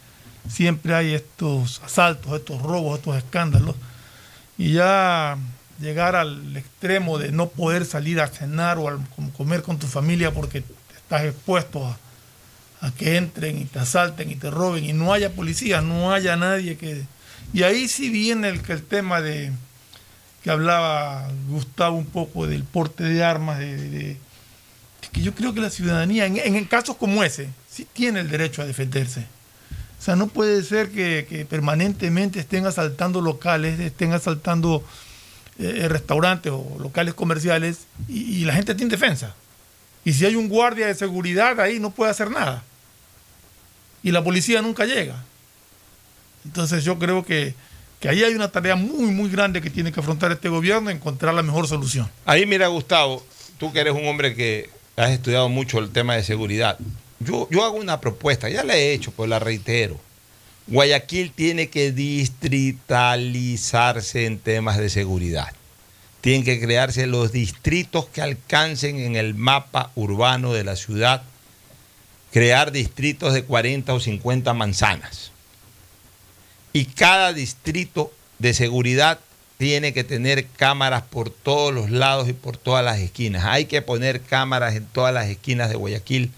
Siempre 0.50 0.94
hay 0.94 1.14
estos 1.14 1.82
asaltos, 1.84 2.34
estos 2.34 2.62
robos, 2.62 3.00
estos 3.00 3.16
escándalos. 3.18 3.76
Y 4.58 4.74
ya 4.74 5.38
llegar 5.80 6.16
al 6.18 6.58
extremo 6.58 7.18
de 7.18 7.32
no 7.32 7.48
poder 7.50 7.86
salir 7.86 8.20
a 8.20 8.28
cenar 8.28 8.78
o 8.78 8.90
a 8.90 8.98
comer 9.38 9.62
con 9.62 9.80
tu 9.80 9.88
familia 9.88 10.34
porque 10.34 10.64
estás 10.98 11.24
expuesto 11.24 11.86
a, 11.88 11.98
a 12.86 12.92
que 12.92 13.16
entren 13.16 13.58
y 13.58 13.64
te 13.66 13.80
asalten 13.80 14.30
y 14.30 14.36
te 14.36 14.50
roben 14.52 14.84
y 14.84 14.92
no 14.92 15.14
haya 15.14 15.32
policía, 15.32 15.82
no 15.82 16.12
haya 16.12 16.36
nadie 16.36 16.76
que... 16.78 17.06
Y 17.54 17.64
ahí 17.64 17.88
sí 17.88 18.10
viene 18.10 18.50
el, 18.50 18.62
el 18.68 18.84
tema 18.84 19.22
de 19.22 19.52
que 20.44 20.52
hablaba 20.52 21.30
Gustavo 21.48 21.98
un 21.98 22.06
poco 22.06 22.48
del 22.48 22.64
porte 22.64 23.04
de 23.06 23.24
armas, 23.24 23.60
de- 23.60 24.18
de- 25.02 25.08
que 25.10 25.22
yo 25.22 25.34
creo 25.34 25.54
que 25.54 25.62
la 25.62 25.70
ciudadanía, 25.70 26.26
en, 26.26 26.38
en 26.38 26.66
casos 26.66 26.96
como 26.98 27.24
ese, 27.24 27.50
sí 27.70 27.88
tiene 27.92 28.20
el 28.22 28.30
derecho 28.30 28.62
a 28.62 28.66
defenderse. 28.66 29.26
O 30.00 30.02
sea, 30.02 30.16
no 30.16 30.28
puede 30.28 30.64
ser 30.64 30.90
que, 30.92 31.26
que 31.30 31.46
permanentemente 31.46 32.40
estén 32.40 32.66
asaltando 32.66 33.20
locales, 33.22 33.80
estén 33.80 34.14
asaltando 34.14 34.84
eh, 35.58 35.88
restaurantes 35.90 36.54
o 36.54 36.78
locales 36.80 37.14
comerciales 37.14 37.80
y, 38.08 38.22
y 38.42 38.46
la 38.46 38.54
gente 38.54 38.76
tiene 38.76 38.92
defensa. 38.92 39.36
Y 40.06 40.14
si 40.14 40.26
hay 40.26 40.36
un 40.36 40.48
guardia 40.48 40.88
de 40.88 40.96
seguridad 40.96 41.60
ahí, 41.60 41.80
no 41.80 41.92
puede 41.92 42.12
hacer 42.12 42.32
nada. 42.32 42.64
Y 44.02 44.12
la 44.12 44.24
policía 44.24 44.62
nunca 44.62 44.86
llega. 44.86 45.22
Entonces 46.46 46.86
yo 46.86 46.98
creo 46.98 47.26
que, 47.26 47.54
que 48.00 48.08
ahí 48.08 48.24
hay 48.24 48.34
una 48.34 48.50
tarea 48.50 48.78
muy, 48.78 49.12
muy 49.12 49.30
grande 49.30 49.62
que 49.62 49.70
tiene 49.70 49.92
que 49.92 50.00
afrontar 50.00 50.32
este 50.32 50.48
gobierno, 50.48 50.90
encontrar 50.90 51.34
la 51.34 51.44
mejor 51.44 51.68
solución. 51.68 52.10
Ahí 52.26 52.46
mira 52.46 52.68
Gustavo, 52.68 53.26
tú 53.58 53.74
que 53.74 53.82
eres 53.82 53.94
un 53.94 54.08
hombre 54.08 54.34
que 54.34 54.70
has 55.00 55.12
estudiado 55.12 55.50
mucho 55.50 55.80
el 55.80 55.92
tema 55.92 56.16
de 56.16 56.24
seguridad, 56.24 56.78
yo, 57.20 57.48
yo 57.50 57.64
hago 57.64 57.78
una 57.78 58.02
propuesta, 58.02 58.50
ya 58.50 58.64
la 58.64 58.76
he 58.76 58.94
hecho, 58.94 59.12
pues 59.12 59.30
la 59.30 59.38
reitero. 59.40 60.00
Guayaquil 60.68 61.32
tiene 61.32 61.70
que 61.70 61.92
distritalizarse 61.92 64.26
en 64.26 64.40
temas 64.40 64.78
de 64.78 64.90
seguridad. 64.90 65.54
Tienen 66.22 66.44
que 66.44 66.60
crearse 66.60 67.06
los 67.08 67.32
distritos 67.32 68.08
que 68.08 68.22
alcancen 68.22 69.00
en 69.00 69.16
el 69.16 69.36
mapa 69.36 69.92
urbano 69.96 70.52
de 70.54 70.66
la 70.66 70.76
ciudad, 70.76 71.24
crear 72.32 72.74
distritos 72.74 73.34
de 73.34 73.44
40 73.44 73.94
o 73.94 74.00
50 74.00 74.54
manzanas. 74.54 75.32
Y 76.74 76.86
cada 76.86 77.34
distrito 77.34 78.14
de 78.38 78.54
seguridad 78.54 79.20
tiene 79.60 79.92
que 79.92 80.06
tener 80.06 80.48
cámaras 80.48 81.04
por 81.04 81.30
todos 81.30 81.74
los 81.74 81.90
lados 81.92 82.30
y 82.30 82.34
por 82.34 82.56
todas 82.56 82.84
las 82.84 83.00
esquinas. 83.00 83.44
Hay 83.44 83.66
que 83.66 83.82
poner 83.82 84.22
cámaras 84.22 84.74
en 84.74 84.86
todas 84.86 85.14
las 85.14 85.28
esquinas 85.28 85.68
de 85.68 85.76
Guayaquil, 85.76 86.32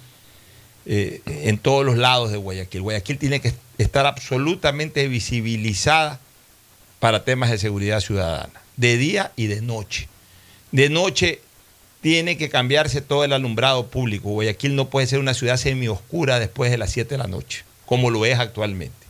eh, 0.87 1.21
en 1.25 1.59
todos 1.59 1.85
los 1.85 1.97
lados 1.97 2.31
de 2.31 2.37
Guayaquil. 2.37 2.81
Guayaquil 2.81 3.19
tiene 3.19 3.39
que 3.39 3.53
estar 3.77 4.07
absolutamente 4.07 5.07
visibilizada 5.07 6.19
para 6.99 7.23
temas 7.23 7.51
de 7.51 7.59
seguridad 7.59 7.99
ciudadana, 7.99 8.59
de 8.77 8.97
día 8.97 9.31
y 9.35 9.45
de 9.45 9.61
noche. 9.61 10.07
De 10.71 10.89
noche 10.89 11.41
tiene 12.01 12.37
que 12.37 12.49
cambiarse 12.49 13.01
todo 13.01 13.23
el 13.23 13.33
alumbrado 13.33 13.85
público. 13.85 14.29
Guayaquil 14.29 14.75
no 14.75 14.89
puede 14.89 15.05
ser 15.05 15.19
una 15.19 15.35
ciudad 15.35 15.57
semioscura 15.57 16.39
después 16.39 16.71
de 16.71 16.79
las 16.79 16.89
7 16.89 17.11
de 17.11 17.17
la 17.19 17.27
noche, 17.27 17.65
como 17.85 18.09
lo 18.09 18.25
es 18.25 18.39
actualmente. 18.39 19.05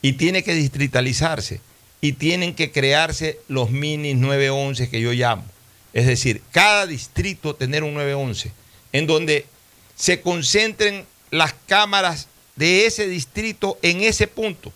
Y 0.00 0.12
tiene 0.12 0.44
que 0.44 0.54
distritalizarse 0.54 1.60
y 2.00 2.12
tienen 2.12 2.54
que 2.54 2.70
crearse 2.70 3.38
los 3.48 3.70
mini 3.70 4.14
911 4.14 4.88
que 4.88 5.00
yo 5.00 5.12
llamo. 5.12 5.44
Es 5.92 6.06
decir, 6.06 6.42
cada 6.52 6.86
distrito 6.86 7.54
tener 7.54 7.82
un 7.82 7.94
911 7.94 8.52
en 8.92 9.06
donde 9.06 9.46
se 9.94 10.20
concentren 10.20 11.06
las 11.30 11.54
cámaras 11.66 12.28
de 12.54 12.86
ese 12.86 13.08
distrito 13.08 13.78
en 13.82 14.02
ese 14.02 14.26
punto. 14.26 14.72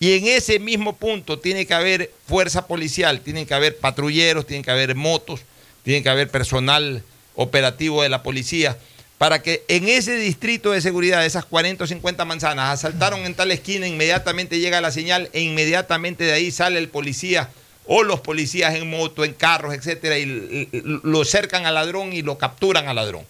Y 0.00 0.14
en 0.14 0.26
ese 0.26 0.58
mismo 0.58 0.96
punto 0.96 1.38
tiene 1.38 1.66
que 1.66 1.74
haber 1.74 2.12
fuerza 2.26 2.66
policial, 2.66 3.20
tiene 3.20 3.46
que 3.46 3.54
haber 3.54 3.78
patrulleros, 3.78 4.46
tiene 4.46 4.64
que 4.64 4.70
haber 4.70 4.94
motos, 4.94 5.40
tiene 5.84 6.02
que 6.02 6.08
haber 6.08 6.28
personal 6.28 7.04
operativo 7.34 8.02
de 8.02 8.08
la 8.08 8.22
policía, 8.22 8.78
para 9.22 9.40
que 9.40 9.62
en 9.68 9.88
ese 9.88 10.16
distrito 10.16 10.72
de 10.72 10.80
seguridad, 10.80 11.24
esas 11.24 11.44
40 11.44 11.84
o 11.84 11.86
50 11.86 12.24
manzanas, 12.24 12.72
asaltaron 12.72 13.20
en 13.20 13.36
tal 13.36 13.52
esquina, 13.52 13.86
inmediatamente 13.86 14.58
llega 14.58 14.80
la 14.80 14.90
señal 14.90 15.30
e 15.32 15.42
inmediatamente 15.42 16.24
de 16.24 16.32
ahí 16.32 16.50
sale 16.50 16.80
el 16.80 16.88
policía 16.88 17.48
o 17.86 18.02
los 18.02 18.18
policías 18.18 18.74
en 18.74 18.90
moto, 18.90 19.24
en 19.24 19.32
carros, 19.32 19.74
etcétera, 19.74 20.18
y 20.18 20.68
lo 21.04 21.24
cercan 21.24 21.66
al 21.66 21.74
ladrón 21.74 22.12
y 22.12 22.22
lo 22.22 22.36
capturan 22.36 22.88
al 22.88 22.96
ladrón. 22.96 23.24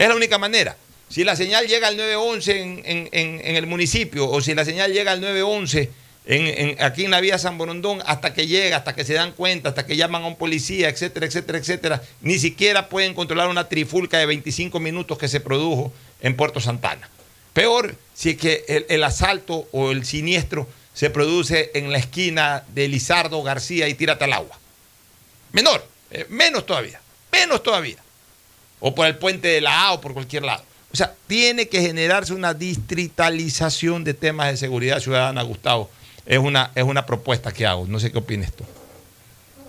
Es 0.00 0.08
la 0.08 0.16
única 0.16 0.38
manera. 0.38 0.76
Si 1.08 1.22
la 1.22 1.36
señal 1.36 1.68
llega 1.68 1.86
al 1.86 1.96
911 1.96 2.82
en, 2.84 3.08
en 3.12 3.54
el 3.54 3.68
municipio 3.68 4.28
o 4.28 4.40
si 4.40 4.52
la 4.52 4.64
señal 4.64 4.92
llega 4.92 5.12
al 5.12 5.20
911 5.20 5.90
aquí 6.80 7.04
en 7.04 7.10
la 7.10 7.20
vía 7.20 7.38
San 7.38 7.58
Borondón 7.58 8.02
hasta 8.06 8.32
que 8.32 8.46
llega, 8.46 8.78
hasta 8.78 8.94
que 8.94 9.04
se 9.04 9.12
dan 9.12 9.32
cuenta, 9.32 9.68
hasta 9.68 9.84
que 9.84 9.96
llaman 9.96 10.22
a 10.22 10.26
un 10.26 10.36
policía, 10.36 10.88
etcétera, 10.88 11.26
etcétera, 11.26 11.58
etcétera. 11.58 12.02
Ni 12.22 12.38
siquiera 12.38 12.88
pueden 12.88 13.12
controlar 13.12 13.48
una 13.48 13.68
trifulca 13.68 14.18
de 14.18 14.26
25 14.26 14.80
minutos 14.80 15.18
que 15.18 15.28
se 15.28 15.40
produjo 15.40 15.92
en 16.22 16.34
Puerto 16.34 16.60
Santana. 16.60 17.10
Peor 17.52 17.94
si 18.14 18.30
es 18.30 18.36
que 18.38 18.64
el, 18.68 18.86
el 18.88 19.04
asalto 19.04 19.68
o 19.72 19.90
el 19.90 20.06
siniestro 20.06 20.66
se 20.94 21.10
produce 21.10 21.70
en 21.74 21.92
la 21.92 21.98
esquina 21.98 22.64
de 22.68 22.88
Lizardo 22.88 23.42
García 23.42 23.88
y 23.88 23.94
Tírate 23.94 24.24
al 24.24 24.32
agua. 24.32 24.58
Menor, 25.52 25.86
eh, 26.10 26.26
menos 26.30 26.64
todavía, 26.64 27.00
menos 27.32 27.62
todavía. 27.62 27.98
O 28.80 28.94
por 28.94 29.06
el 29.06 29.16
puente 29.16 29.48
de 29.48 29.60
la 29.60 29.88
A 29.88 29.92
o 29.92 30.00
por 30.00 30.14
cualquier 30.14 30.44
lado. 30.44 30.64
O 30.90 30.96
sea, 30.96 31.14
tiene 31.26 31.68
que 31.68 31.82
generarse 31.82 32.32
una 32.32 32.54
distritalización 32.54 34.04
de 34.04 34.14
temas 34.14 34.50
de 34.50 34.56
seguridad 34.56 35.00
ciudadana, 35.00 35.42
Gustavo 35.42 35.90
es 36.26 36.38
una, 36.38 36.70
es 36.74 36.84
una 36.84 37.04
propuesta 37.06 37.52
que 37.52 37.66
hago. 37.66 37.86
No 37.86 37.98
sé 37.98 38.10
qué 38.10 38.18
opinas 38.18 38.52
tú. 38.52 38.64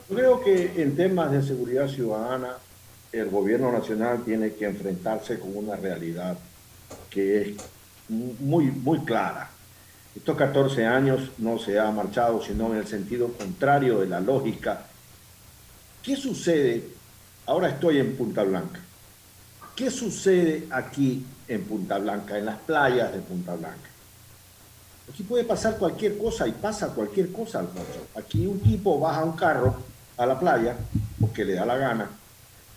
Creo 0.10 0.44
que 0.44 0.82
en 0.82 0.96
temas 0.96 1.32
de 1.32 1.42
seguridad 1.42 1.88
ciudadana, 1.88 2.54
el 3.12 3.30
gobierno 3.30 3.72
nacional 3.72 4.24
tiene 4.24 4.54
que 4.54 4.66
enfrentarse 4.66 5.40
con 5.40 5.56
una 5.56 5.76
realidad 5.76 6.38
que 7.10 7.42
es 7.42 7.48
muy, 8.10 8.66
muy 8.66 9.00
clara. 9.00 9.50
Estos 10.16 10.38
14 10.38 10.86
años 10.86 11.32
no 11.40 11.58
se 11.58 11.80
ha 11.80 11.90
marchado, 11.92 12.42
sino 12.42 12.72
en 12.72 12.80
el 12.80 12.88
sentido 12.88 13.34
contrario 13.34 14.00
de 14.00 14.08
la 14.08 14.20
lógica. 14.20 14.86
¿Qué 16.04 16.16
sucede? 16.16 16.84
Ahora 17.48 17.70
estoy 17.70 18.00
en 18.00 18.16
Punta 18.16 18.44
Blanca. 18.44 18.80
¿Qué 19.76 19.90
sucede 19.90 20.68
aquí 20.70 21.26
en 21.48 21.64
Punta 21.64 21.98
Blanca, 21.98 22.38
en 22.38 22.46
las 22.46 22.60
playas 22.60 23.12
de 23.12 23.20
Punta 23.20 23.56
Blanca? 23.56 23.90
Aquí 25.10 25.24
puede 25.24 25.44
pasar 25.44 25.78
cualquier 25.78 26.18
cosa 26.18 26.48
y 26.48 26.52
pasa 26.52 26.88
cualquier 26.88 27.32
cosa, 27.32 27.60
Alfonso. 27.60 28.08
Aquí 28.16 28.46
un 28.48 28.60
tipo 28.60 29.00
baja 29.00 29.24
un 29.24 29.36
carro 29.36 29.76
a 30.18 30.26
la 30.26 30.40
playa 30.40 30.76
porque 31.20 31.46
le 31.46 31.54
da 31.54 31.66
la 31.66 31.78
gana. 31.78 32.10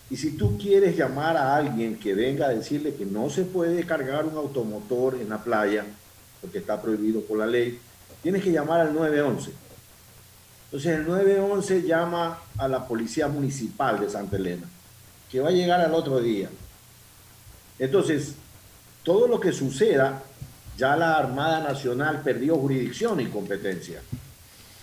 Y 0.09 0.17
si 0.17 0.31
tú 0.31 0.57
quieres 0.57 0.97
llamar 0.97 1.37
a 1.37 1.55
alguien 1.55 1.99
que 1.99 2.13
venga 2.13 2.47
a 2.47 2.49
decirle 2.49 2.95
que 2.95 3.05
no 3.05 3.29
se 3.29 3.43
puede 3.43 3.85
cargar 3.85 4.25
un 4.25 4.37
automotor 4.37 5.15
en 5.15 5.29
la 5.29 5.43
playa, 5.43 5.85
porque 6.41 6.59
está 6.59 6.81
prohibido 6.81 7.21
por 7.21 7.37
la 7.37 7.45
ley, 7.45 7.79
tienes 8.23 8.43
que 8.43 8.51
llamar 8.51 8.81
al 8.81 8.93
911. 8.93 9.51
Entonces 10.65 10.99
el 10.99 11.07
911 11.07 11.81
llama 11.83 12.39
a 12.57 12.67
la 12.67 12.87
policía 12.87 13.27
municipal 13.27 13.99
de 13.99 14.09
Santa 14.09 14.37
Elena, 14.37 14.67
que 15.31 15.39
va 15.39 15.49
a 15.49 15.51
llegar 15.51 15.81
al 15.81 15.93
otro 15.93 16.19
día. 16.19 16.49
Entonces, 17.79 18.35
todo 19.03 19.27
lo 19.27 19.39
que 19.39 19.51
suceda 19.51 20.21
ya 20.79 20.95
la 20.95 21.17
Armada 21.17 21.59
Nacional 21.59 22.21
perdió 22.23 22.55
jurisdicción 22.55 23.19
y 23.19 23.25
competencia. 23.25 24.01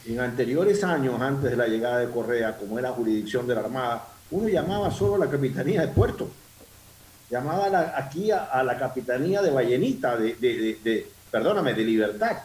En 0.05 0.21
anteriores 0.21 0.85
años, 0.85 1.19
antes 1.21 1.51
de 1.51 1.57
la 1.57 1.67
llegada 1.67 1.99
de 2.01 2.11
Correa, 2.11 2.59
como 2.59 2.79
era 2.79 2.91
jurisdicción 2.91 3.47
de 3.47 3.55
la 3.55 3.63
Armada, 3.63 4.07
uno 4.31 4.47
llamaba 4.47 4.91
solo 4.91 5.15
a 5.15 5.25
la 5.25 5.31
Capitanía 5.31 5.81
de 5.81 5.89
Puerto. 5.89 6.29
Llamaba 7.31 7.95
aquí 7.97 8.31
a, 8.31 8.63
la 8.63 8.79
Capitanía 8.79 9.41
de 9.41 9.51
Vallenita, 9.51 10.17
de, 10.19 11.11
perdóname, 11.31 11.73
de 11.73 11.83
Libertad. 11.83 12.37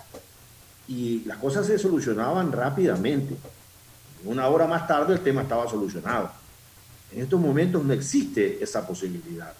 Y 0.87 1.25
las 1.25 1.37
cosas 1.37 1.67
se 1.67 1.77
solucionaban 1.77 2.53
rápidamente. 2.53 3.35
Una 4.23 4.47
hora 4.47 4.65
más 4.65 4.87
tarde 4.87 5.13
el 5.13 5.19
tema 5.19 5.41
estaba 5.41 5.69
solucionado. 5.69 6.31
En 7.11 7.23
estos 7.23 7.39
momentos 7.39 7.83
no 7.83 7.91
existe 7.91 8.63
esa 8.63 8.87
posibilidad. 8.87 9.53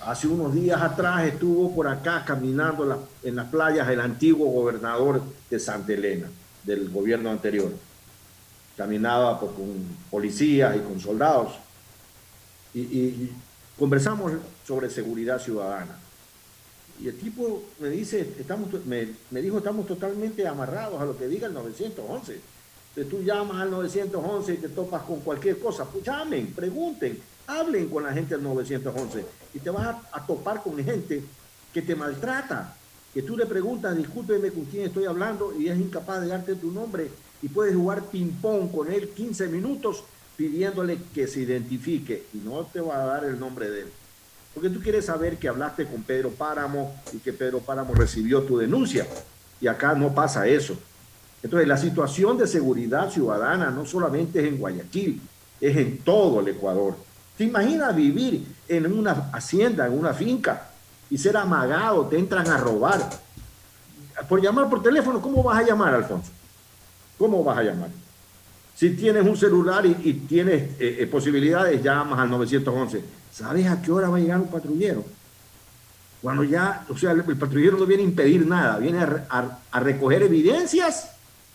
Hace 0.00 0.28
unos 0.28 0.54
días 0.54 0.80
atrás 0.80 1.26
estuvo 1.26 1.74
por 1.74 1.86
acá 1.86 2.24
caminando 2.24 3.06
en, 3.22 3.36
las 3.36 3.48
playas 3.48 3.88
el 3.88 4.00
antiguo 4.00 4.50
gobernador 4.50 5.22
de 5.50 5.58
Santa 5.58 5.92
Elena, 5.92 6.28
del 6.64 6.88
gobierno 6.88 7.30
anterior. 7.30 7.70
Caminaba 8.76 9.38
con 9.38 9.52
policías 10.10 10.74
y 10.76 10.80
con 10.80 10.98
soldados. 11.00 11.52
Y, 12.72 13.30
conversamos 13.78 14.32
sobre 14.66 14.90
seguridad 14.90 15.38
ciudadana. 15.38 15.98
Y 17.02 17.08
el 17.08 17.18
tipo 17.18 17.62
me 17.78 17.88
dice, 17.88 18.34
estamos, 18.38 18.68
me, 18.84 19.08
me, 19.30 19.40
dijo, 19.40 19.58
estamos 19.58 19.86
totalmente 19.86 20.46
amarrados 20.46 21.00
a 21.00 21.04
lo 21.06 21.16
que 21.16 21.28
diga 21.28 21.46
el 21.46 21.54
911. 21.54 22.40
Si 22.94 23.04
tú 23.04 23.22
llamas 23.22 23.58
al 23.58 23.70
911 23.70 24.54
y 24.54 24.56
te 24.58 24.68
topas 24.68 25.02
con 25.02 25.20
cualquier 25.20 25.58
cosa, 25.58 25.84
pues 25.84 26.04
llamen, 26.04 26.52
pregunten, 26.54 27.18
hablen 27.58 27.88
con 27.88 28.04
la 28.04 28.12
gente 28.12 28.34
del 28.34 28.44
911 28.44 29.24
y 29.54 29.58
te 29.58 29.70
vas 29.70 29.96
a, 30.12 30.26
topar 30.26 30.62
con 30.62 30.82
gente 30.82 31.22
que 31.72 31.82
te 31.82 31.94
maltrata, 31.94 32.76
que 33.12 33.22
tú 33.22 33.36
le 33.36 33.46
preguntas, 33.46 33.96
discúlpeme 33.96 34.50
con 34.50 34.64
quién 34.66 34.86
estoy 34.86 35.04
hablando 35.04 35.52
y 35.58 35.68
es 35.68 35.78
incapaz 35.78 36.20
de 36.20 36.28
darte 36.28 36.54
tu 36.54 36.70
nombre 36.70 37.10
y 37.42 37.48
puedes 37.48 37.74
jugar 37.74 38.02
ping-pong 38.04 38.70
con 38.70 38.92
él 38.92 39.08
15 39.08 39.48
minutos 39.48 40.04
pidiéndole 40.36 40.98
que 41.14 41.26
se 41.26 41.40
identifique 41.40 42.24
y 42.32 42.38
no 42.38 42.64
te 42.64 42.80
va 42.80 43.02
a 43.02 43.06
dar 43.06 43.24
el 43.24 43.38
nombre 43.38 43.70
de 43.70 43.82
él. 43.82 43.88
Porque 44.54 44.70
tú 44.70 44.80
quieres 44.80 45.04
saber 45.04 45.36
que 45.36 45.48
hablaste 45.48 45.86
con 45.86 46.02
Pedro 46.02 46.30
Páramo 46.30 46.94
y 47.12 47.18
que 47.18 47.32
Pedro 47.32 47.60
Páramo 47.60 47.94
recibió 47.94 48.42
tu 48.42 48.58
denuncia. 48.58 49.06
Y 49.60 49.68
acá 49.68 49.94
no 49.94 50.14
pasa 50.14 50.46
eso. 50.46 50.76
Entonces, 51.42 51.68
la 51.68 51.76
situación 51.76 52.36
de 52.36 52.46
seguridad 52.46 53.10
ciudadana 53.10 53.70
no 53.70 53.86
solamente 53.86 54.40
es 54.40 54.46
en 54.46 54.58
Guayaquil, 54.58 55.20
es 55.60 55.76
en 55.76 55.98
todo 55.98 56.40
el 56.40 56.48
Ecuador. 56.48 56.96
¿Te 57.40 57.46
imaginas 57.46 57.96
vivir 57.96 58.44
en 58.68 58.92
una 58.92 59.30
hacienda, 59.32 59.86
en 59.86 59.98
una 59.98 60.12
finca 60.12 60.68
y 61.08 61.16
ser 61.16 61.38
amagado, 61.38 62.04
te 62.04 62.18
entran 62.18 62.46
a 62.46 62.58
robar? 62.58 63.00
Por 64.28 64.42
llamar 64.42 64.68
por 64.68 64.82
teléfono, 64.82 65.22
¿cómo 65.22 65.42
vas 65.42 65.60
a 65.60 65.62
llamar, 65.62 65.94
Alfonso? 65.94 66.30
¿Cómo 67.16 67.42
vas 67.42 67.56
a 67.56 67.62
llamar? 67.62 67.88
Si 68.74 68.90
tienes 68.90 69.26
un 69.26 69.38
celular 69.38 69.86
y, 69.86 70.12
tienes 70.28 70.78
eh, 70.78 70.98
eh, 71.00 71.06
posibilidades, 71.06 71.82
llamas 71.82 72.18
al 72.18 72.28
911. 72.28 73.02
¿Sabes 73.32 73.66
a 73.68 73.80
qué 73.80 73.90
hora 73.90 74.10
va 74.10 74.18
a 74.18 74.20
llegar 74.20 74.38
un 74.38 74.48
patrullero? 74.48 75.02
Cuando 76.20 76.44
ya, 76.44 76.84
o 76.90 76.98
sea, 76.98 77.12
el, 77.12 77.22
patrullero 77.22 77.78
no 77.78 77.86
viene 77.86 78.02
a 78.02 78.06
impedir 78.06 78.46
nada, 78.46 78.76
viene 78.76 78.98
a, 79.00 79.80
recoger 79.80 80.24
evidencias 80.24 81.12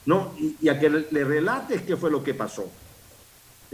¿no? 0.08 0.32
y, 0.40 0.68
a 0.68 0.80
que 0.80 0.90
le 0.90 1.24
relates 1.24 1.84
qué 1.84 1.96
fue 1.96 2.10
lo 2.10 2.24
que 2.24 2.34
pasó. 2.34 2.72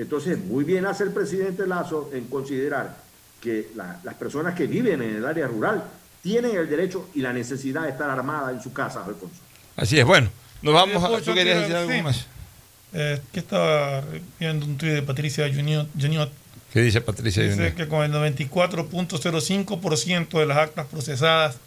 Entonces, 0.02 0.40
muy 0.40 0.64
bien 0.64 0.88
hace 0.88 1.04
el 1.04 1.12
presidente 1.12 1.68
Lazo 1.68 2.10
en 2.12 2.26
considerar 2.26 2.98
que 3.40 3.70
las 3.76 4.16
personas 4.16 4.56
que 4.56 4.66
viven 4.66 5.00
en 5.02 5.18
el 5.18 5.26
área 5.26 5.46
rural 5.48 5.84
tienen 6.24 6.58
el 6.58 6.68
derecho 6.68 7.10
y 7.14 7.22
la 7.22 7.32
necesidad 7.32 7.84
de 7.84 7.90
estar 7.90 8.10
armadas 8.10 8.56
en 8.56 8.64
su 8.64 8.74
casa, 8.74 9.06
Alfonso. 9.06 9.36
Así 9.76 10.00
es, 10.00 10.06
bueno, 10.06 10.30
nos 10.64 10.74
vamos 10.74 11.04
a... 11.04 11.22
¿Tú 11.22 11.36
querías 11.36 11.60
decir 11.62 11.76
algo 11.76 12.04
más? 12.04 12.26
Eh, 12.94 13.22
que 13.32 13.42
estaba 13.42 14.04
viendo 14.40 14.66
un 14.66 14.76
tuit 14.78 14.92
de 14.92 15.04
Patricia 15.04 15.48
Juniot. 15.48 15.88
¿Qué 16.74 16.82
dice 16.82 17.00
Patricia 17.02 17.44
Dice 17.44 17.76
que 17.76 17.88
con 17.88 18.04
el 18.04 18.12
94.05% 18.12 20.40
de 20.40 20.46
las 20.48 20.58
actas 20.58 20.88
procesadas 20.88 21.58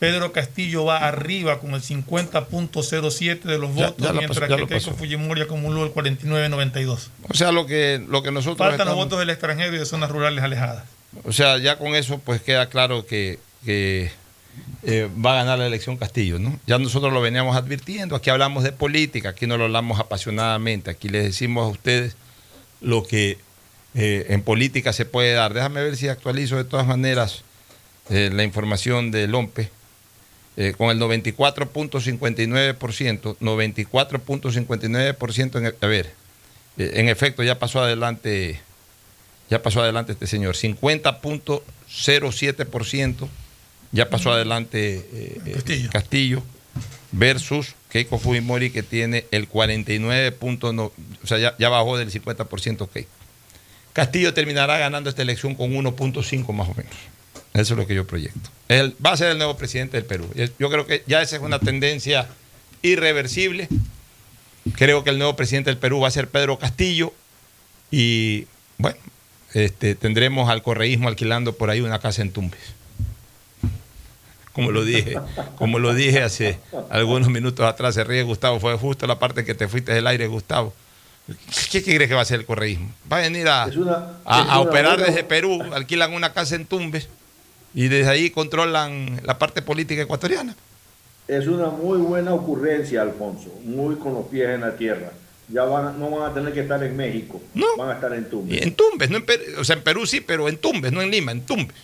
Pedro 0.00 0.32
Castillo 0.32 0.86
va 0.86 1.06
arriba 1.06 1.60
con 1.60 1.74
el 1.74 1.82
50.07 1.82 3.42
de 3.42 3.58
los 3.58 3.74
votos, 3.74 3.94
ya 3.98 4.12
mientras 4.14 4.40
pasó, 4.40 4.56
que 4.56 4.66
Keiko. 4.66 4.96
Fujimori 4.96 5.42
acumuló 5.42 5.84
el 5.84 5.92
49.92. 5.92 7.08
O 7.28 7.34
sea, 7.34 7.52
lo 7.52 7.66
que, 7.66 8.02
lo 8.08 8.22
que 8.22 8.30
nosotros 8.32 8.66
Faltan 8.66 8.86
los 8.86 8.96
votos 8.96 9.18
del 9.18 9.28
extranjero 9.28 9.76
y 9.76 9.78
de 9.78 9.84
zonas 9.84 10.10
rurales 10.10 10.42
alejadas. 10.42 10.84
O 11.24 11.32
sea, 11.32 11.58
ya 11.58 11.76
con 11.76 11.94
eso 11.94 12.18
pues 12.18 12.40
queda 12.40 12.70
claro 12.70 13.04
que, 13.04 13.38
que, 13.62 14.10
eh, 14.84 15.10
va 15.22 15.32
a 15.32 15.34
ganar 15.34 15.58
la 15.58 15.66
elección 15.66 15.98
Castillo, 15.98 16.38
¿no? 16.38 16.58
Ya 16.66 16.78
nosotros 16.78 17.12
lo 17.12 17.20
veníamos 17.20 17.54
advirtiendo, 17.54 18.16
aquí 18.16 18.30
hablamos 18.30 18.64
de 18.64 18.72
política, 18.72 19.28
aquí 19.28 19.46
no 19.46 19.58
lo 19.58 19.64
hablamos 19.64 20.00
apasionadamente, 20.00 20.90
aquí 20.90 21.10
les 21.10 21.24
decimos 21.24 21.66
a 21.66 21.68
ustedes 21.68 22.16
lo 22.80 23.06
que 23.06 23.36
eh, 23.94 24.26
en 24.30 24.40
política 24.40 24.94
se 24.94 25.04
puede 25.04 25.34
dar. 25.34 25.52
Déjame 25.52 25.82
ver 25.82 25.98
si 25.98 26.08
actualizo 26.08 26.56
de 26.56 26.64
todas 26.64 26.86
maneras 26.86 27.42
eh, 28.08 28.30
la 28.32 28.44
información 28.44 29.10
del 29.10 29.34
OMPE. 29.34 29.79
Eh, 30.60 30.74
con 30.76 30.90
el 30.90 30.98
94.59%, 31.00 33.36
94.59% 33.40 35.58
en 35.58 35.66
el- 35.66 35.74
a 35.80 35.86
ver, 35.86 36.12
eh, 36.76 36.90
en 36.96 37.08
efecto 37.08 37.42
ya 37.42 37.58
pasó 37.58 37.80
adelante 37.82 38.60
ya 39.48 39.62
pasó 39.62 39.80
adelante 39.82 40.12
este 40.12 40.26
señor, 40.28 40.54
50.07%, 40.56 43.28
ya 43.92 44.08
pasó 44.08 44.30
adelante 44.32 45.04
eh, 45.12 45.40
Castillo. 45.90 46.42
versus 47.12 47.74
Keiko 47.88 48.18
Fujimori 48.18 48.70
que 48.70 48.82
tiene 48.84 49.24
el 49.32 49.48
49.9, 49.48 50.92
o 51.22 51.26
sea, 51.26 51.38
ya, 51.38 51.56
ya 51.58 51.68
bajó 51.68 51.98
del 51.98 52.12
50% 52.12 52.88
Keiko. 52.88 53.10
Castillo 53.92 54.32
terminará 54.34 54.78
ganando 54.78 55.10
esta 55.10 55.22
elección 55.22 55.56
con 55.56 55.72
1.5 55.72 56.52
más 56.52 56.68
o 56.68 56.74
menos. 56.74 56.92
Eso 57.54 57.74
es 57.74 57.78
lo 57.78 57.86
que 57.86 57.94
yo 57.94 58.06
proyecto. 58.06 58.50
Él 58.68 58.94
va 59.04 59.12
a 59.12 59.16
ser 59.16 59.30
el 59.30 59.38
nuevo 59.38 59.56
presidente 59.56 59.96
del 59.96 60.06
Perú. 60.06 60.28
Yo 60.58 60.70
creo 60.70 60.86
que 60.86 61.02
ya 61.06 61.20
esa 61.22 61.36
es 61.36 61.42
una 61.42 61.58
tendencia 61.58 62.28
irreversible. 62.82 63.68
Creo 64.76 65.02
que 65.02 65.10
el 65.10 65.18
nuevo 65.18 65.34
presidente 65.36 65.70
del 65.70 65.78
Perú 65.78 66.00
va 66.00 66.08
a 66.08 66.12
ser 66.12 66.28
Pedro 66.28 66.58
Castillo 66.58 67.12
y 67.90 68.46
bueno, 68.78 68.96
este, 69.52 69.94
tendremos 69.96 70.48
al 70.48 70.62
correísmo 70.62 71.08
alquilando 71.08 71.54
por 71.56 71.70
ahí 71.70 71.80
una 71.80 71.98
casa 71.98 72.22
en 72.22 72.30
Tumbes. 72.30 72.60
Como 74.52 74.72
lo 74.72 74.84
dije, 74.84 75.16
como 75.56 75.78
lo 75.78 75.94
dije 75.94 76.22
hace 76.22 76.58
algunos 76.90 77.28
minutos 77.28 77.64
atrás, 77.66 77.94
se 77.94 78.04
ríe 78.04 78.22
Gustavo, 78.24 78.58
fue 78.60 78.76
justo 78.76 79.06
la 79.06 79.18
parte 79.18 79.44
que 79.44 79.54
te 79.54 79.68
fuiste 79.68 79.92
del 79.92 80.06
aire, 80.06 80.26
Gustavo. 80.26 80.74
¿Qué, 81.70 81.82
qué 81.82 81.94
crees 81.96 82.08
que 82.08 82.14
va 82.16 82.22
a 82.22 82.24
ser 82.24 82.40
el 82.40 82.46
correísmo? 82.46 82.92
Va 83.10 83.18
a 83.18 83.20
venir 83.20 83.46
a, 83.48 83.66
una- 83.66 84.18
a- 84.24 84.60
operar 84.60 84.96
buena- 84.98 85.06
desde 85.12 85.22
Perú, 85.24 85.62
alquilan 85.72 86.12
una 86.12 86.32
casa 86.32 86.56
en 86.56 86.66
Tumbes 86.66 87.08
y 87.74 87.88
desde 87.88 88.10
ahí 88.10 88.30
controlan 88.30 89.20
la 89.24 89.38
parte 89.38 89.62
política 89.62 90.02
ecuatoriana. 90.02 90.54
Es 91.28 91.46
una 91.46 91.66
muy 91.68 91.98
buena 91.98 92.34
ocurrencia, 92.34 93.02
Alfonso, 93.02 93.50
muy 93.64 93.94
con 93.96 94.14
los 94.14 94.26
pies 94.26 94.48
en 94.48 94.62
la 94.62 94.76
tierra. 94.76 95.12
Ya 95.48 95.64
van, 95.64 95.98
no 95.98 96.10
van 96.10 96.30
a 96.30 96.34
tener 96.34 96.52
que 96.52 96.60
estar 96.60 96.82
en 96.84 96.96
México, 96.96 97.40
van 97.76 97.90
a 97.90 97.94
estar 97.94 98.12
en 98.14 98.28
Tumbes. 98.30 98.62
en 98.62 98.74
Tumbes, 98.74 99.10
no 99.10 99.16
en 99.16 99.24
Perú, 99.26 99.42
o 99.58 99.64
sea, 99.64 99.76
en 99.76 99.82
Perú 99.82 100.06
sí, 100.06 100.20
pero 100.20 100.48
en 100.48 100.56
Tumbes, 100.58 100.92
no 100.92 101.02
en 101.02 101.10
Lima, 101.10 101.32
en 101.32 101.40
Tumbes. 101.42 101.76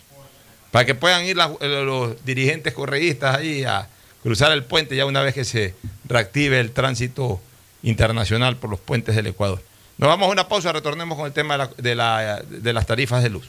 Para 0.71 0.85
que 0.85 0.95
puedan 0.95 1.25
ir 1.25 1.37
eh, 1.61 1.83
los 1.85 2.25
dirigentes 2.25 2.73
correístas 2.75 3.37
ahí 3.37 3.65
a 3.65 3.89
cruzar 4.23 4.53
el 4.53 4.63
puente 4.65 4.95
ya 4.97 5.07
una 5.07 5.23
vez 5.23 5.35
que 5.35 5.45
se 5.45 5.75
reactive 6.09 6.61
el 6.61 6.71
tránsito 6.73 7.41
internacional 7.83 8.57
por 8.57 8.71
los 8.71 8.81
puentes 8.81 9.15
del 9.17 9.29
Ecuador. 9.29 9.61
Nos 9.99 10.09
vamos 10.09 10.29
a 10.29 10.33
una 10.33 10.49
pausa, 10.49 10.73
retornemos 10.73 11.17
con 11.17 11.27
el 11.27 11.33
tema 11.33 11.55
de, 11.55 11.59
la- 11.59 11.71
de 11.77 11.95
la- 11.95 12.43
de 12.49 12.73
las 12.73 12.87
tarifas 12.87 13.23
de 13.23 13.31
luz. 13.31 13.49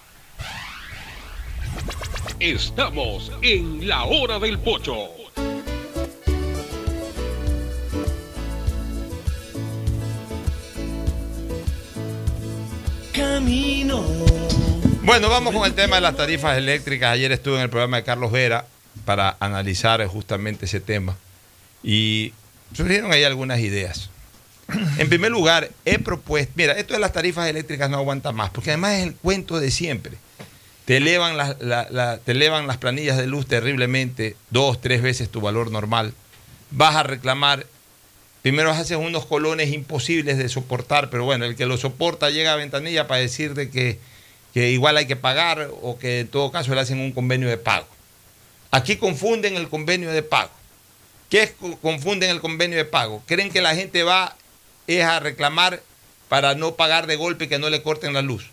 Estamos 2.41 3.31
en 3.43 3.87
la 3.87 4.05
hora 4.05 4.39
del 4.39 4.57
pocho. 4.57 5.09
Camino. 13.13 14.03
Bueno, 15.03 15.29
vamos 15.29 15.53
con 15.53 15.67
el 15.67 15.75
tema 15.75 15.97
de 15.97 16.01
las 16.01 16.17
tarifas 16.17 16.57
eléctricas. 16.57 17.11
Ayer 17.11 17.31
estuve 17.31 17.57
en 17.57 17.61
el 17.61 17.69
programa 17.69 17.97
de 17.97 18.03
Carlos 18.05 18.31
Vera 18.31 18.65
para 19.05 19.37
analizar 19.39 20.03
justamente 20.07 20.65
ese 20.65 20.79
tema 20.79 21.15
y 21.83 22.33
surgieron 22.73 23.11
ahí 23.11 23.23
algunas 23.23 23.59
ideas. 23.59 24.09
En 24.97 25.09
primer 25.09 25.29
lugar, 25.29 25.69
he 25.85 25.99
propuesto, 25.99 26.53
mira, 26.55 26.73
esto 26.73 26.95
de 26.95 26.99
las 27.01 27.13
tarifas 27.13 27.47
eléctricas 27.47 27.87
no 27.87 27.97
aguanta 27.97 28.31
más, 28.31 28.49
porque 28.49 28.71
además 28.71 28.93
es 28.93 29.03
el 29.03 29.13
cuento 29.13 29.59
de 29.59 29.69
siempre. 29.69 30.17
Te 30.91 30.97
elevan, 30.97 31.37
te 32.25 32.31
elevan 32.33 32.67
las 32.67 32.75
planillas 32.75 33.15
de 33.15 33.25
luz 33.25 33.47
terriblemente, 33.47 34.35
dos, 34.49 34.81
tres 34.81 35.01
veces 35.01 35.29
tu 35.29 35.39
valor 35.39 35.71
normal. 35.71 36.13
Vas 36.69 36.97
a 36.97 37.03
reclamar, 37.03 37.65
primero 38.41 38.71
haces 38.71 38.97
unos 38.97 39.25
colones 39.25 39.71
imposibles 39.71 40.37
de 40.37 40.49
soportar, 40.49 41.09
pero 41.09 41.23
bueno, 41.23 41.45
el 41.45 41.55
que 41.55 41.65
lo 41.65 41.77
soporta 41.77 42.29
llega 42.29 42.51
a 42.51 42.57
ventanilla 42.57 43.07
para 43.07 43.21
decir 43.21 43.53
de 43.53 43.69
que, 43.69 43.99
que 44.53 44.71
igual 44.71 44.97
hay 44.97 45.05
que 45.05 45.15
pagar 45.15 45.69
o 45.81 45.97
que 45.97 46.19
en 46.19 46.27
todo 46.27 46.51
caso 46.51 46.75
le 46.75 46.81
hacen 46.81 46.99
un 46.99 47.13
convenio 47.13 47.47
de 47.47 47.57
pago. 47.57 47.87
Aquí 48.71 48.97
confunden 48.97 49.55
el 49.55 49.69
convenio 49.69 50.11
de 50.11 50.23
pago. 50.23 50.51
¿Qué 51.29 51.53
confunden 51.81 52.31
el 52.31 52.41
convenio 52.41 52.77
de 52.77 52.83
pago? 52.83 53.23
Creen 53.27 53.49
que 53.49 53.61
la 53.61 53.75
gente 53.75 54.03
va 54.03 54.35
es 54.87 55.05
a 55.05 55.21
reclamar 55.21 55.81
para 56.27 56.53
no 56.53 56.75
pagar 56.75 57.07
de 57.07 57.15
golpe 57.15 57.45
y 57.45 57.47
que 57.47 57.59
no 57.59 57.69
le 57.69 57.81
corten 57.81 58.11
la 58.11 58.21
luz. 58.21 58.49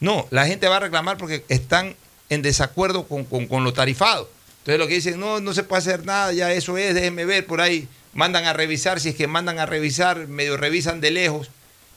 No, 0.00 0.26
la 0.30 0.46
gente 0.46 0.68
va 0.68 0.76
a 0.76 0.80
reclamar 0.80 1.16
porque 1.16 1.44
están 1.48 1.96
en 2.28 2.42
desacuerdo 2.42 3.06
con, 3.06 3.24
con- 3.24 3.46
con 3.46 3.64
lo 3.64 3.72
tarifado. 3.72 4.28
Entonces 4.58 4.78
lo 4.78 4.88
que 4.88 4.94
dicen, 4.94 5.20
no, 5.20 5.40
no 5.40 5.54
se 5.54 5.62
puede 5.62 5.78
hacer 5.80 6.04
nada, 6.04 6.32
ya 6.32 6.52
eso 6.52 6.76
es, 6.76 6.94
déjenme 6.94 7.24
ver 7.24 7.46
por 7.46 7.60
ahí. 7.60 7.88
Mandan 8.14 8.44
a 8.46 8.52
revisar, 8.52 8.98
si 9.00 9.10
es 9.10 9.14
que 9.14 9.26
mandan 9.26 9.58
a 9.58 9.66
revisar, 9.66 10.26
medio 10.26 10.56
revisan 10.56 11.00
de 11.00 11.10
lejos 11.10 11.50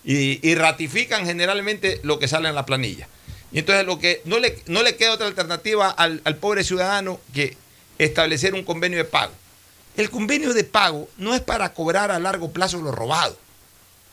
y, 0.03 0.53
ratifican 0.55 1.25
generalmente 1.25 1.99
lo 2.03 2.19
que 2.19 2.27
sale 2.27 2.47
en 2.49 2.55
la 2.55 2.65
planilla. 2.65 3.07
Y 3.51 3.59
entonces 3.59 3.85
lo 3.85 3.99
que 3.99 4.21
no 4.25 4.37
le, 4.39 4.61
no 4.67 4.83
le 4.83 4.95
queda 4.95 5.13
otra 5.13 5.27
alternativa 5.27 5.89
al, 5.89 6.21
al 6.23 6.35
pobre 6.35 6.63
ciudadano 6.63 7.19
que 7.33 7.57
establecer 7.97 8.53
un 8.53 8.63
convenio 8.63 8.97
de 8.99 9.05
pago. 9.05 9.33
El 9.97 10.09
convenio 10.09 10.53
de 10.53 10.63
pago 10.63 11.09
no 11.17 11.33
es 11.33 11.41
para 11.41 11.73
cobrar 11.73 12.11
a 12.11 12.19
largo 12.19 12.51
plazo 12.51 12.77
lo 12.81 12.91
robado. 12.91 13.37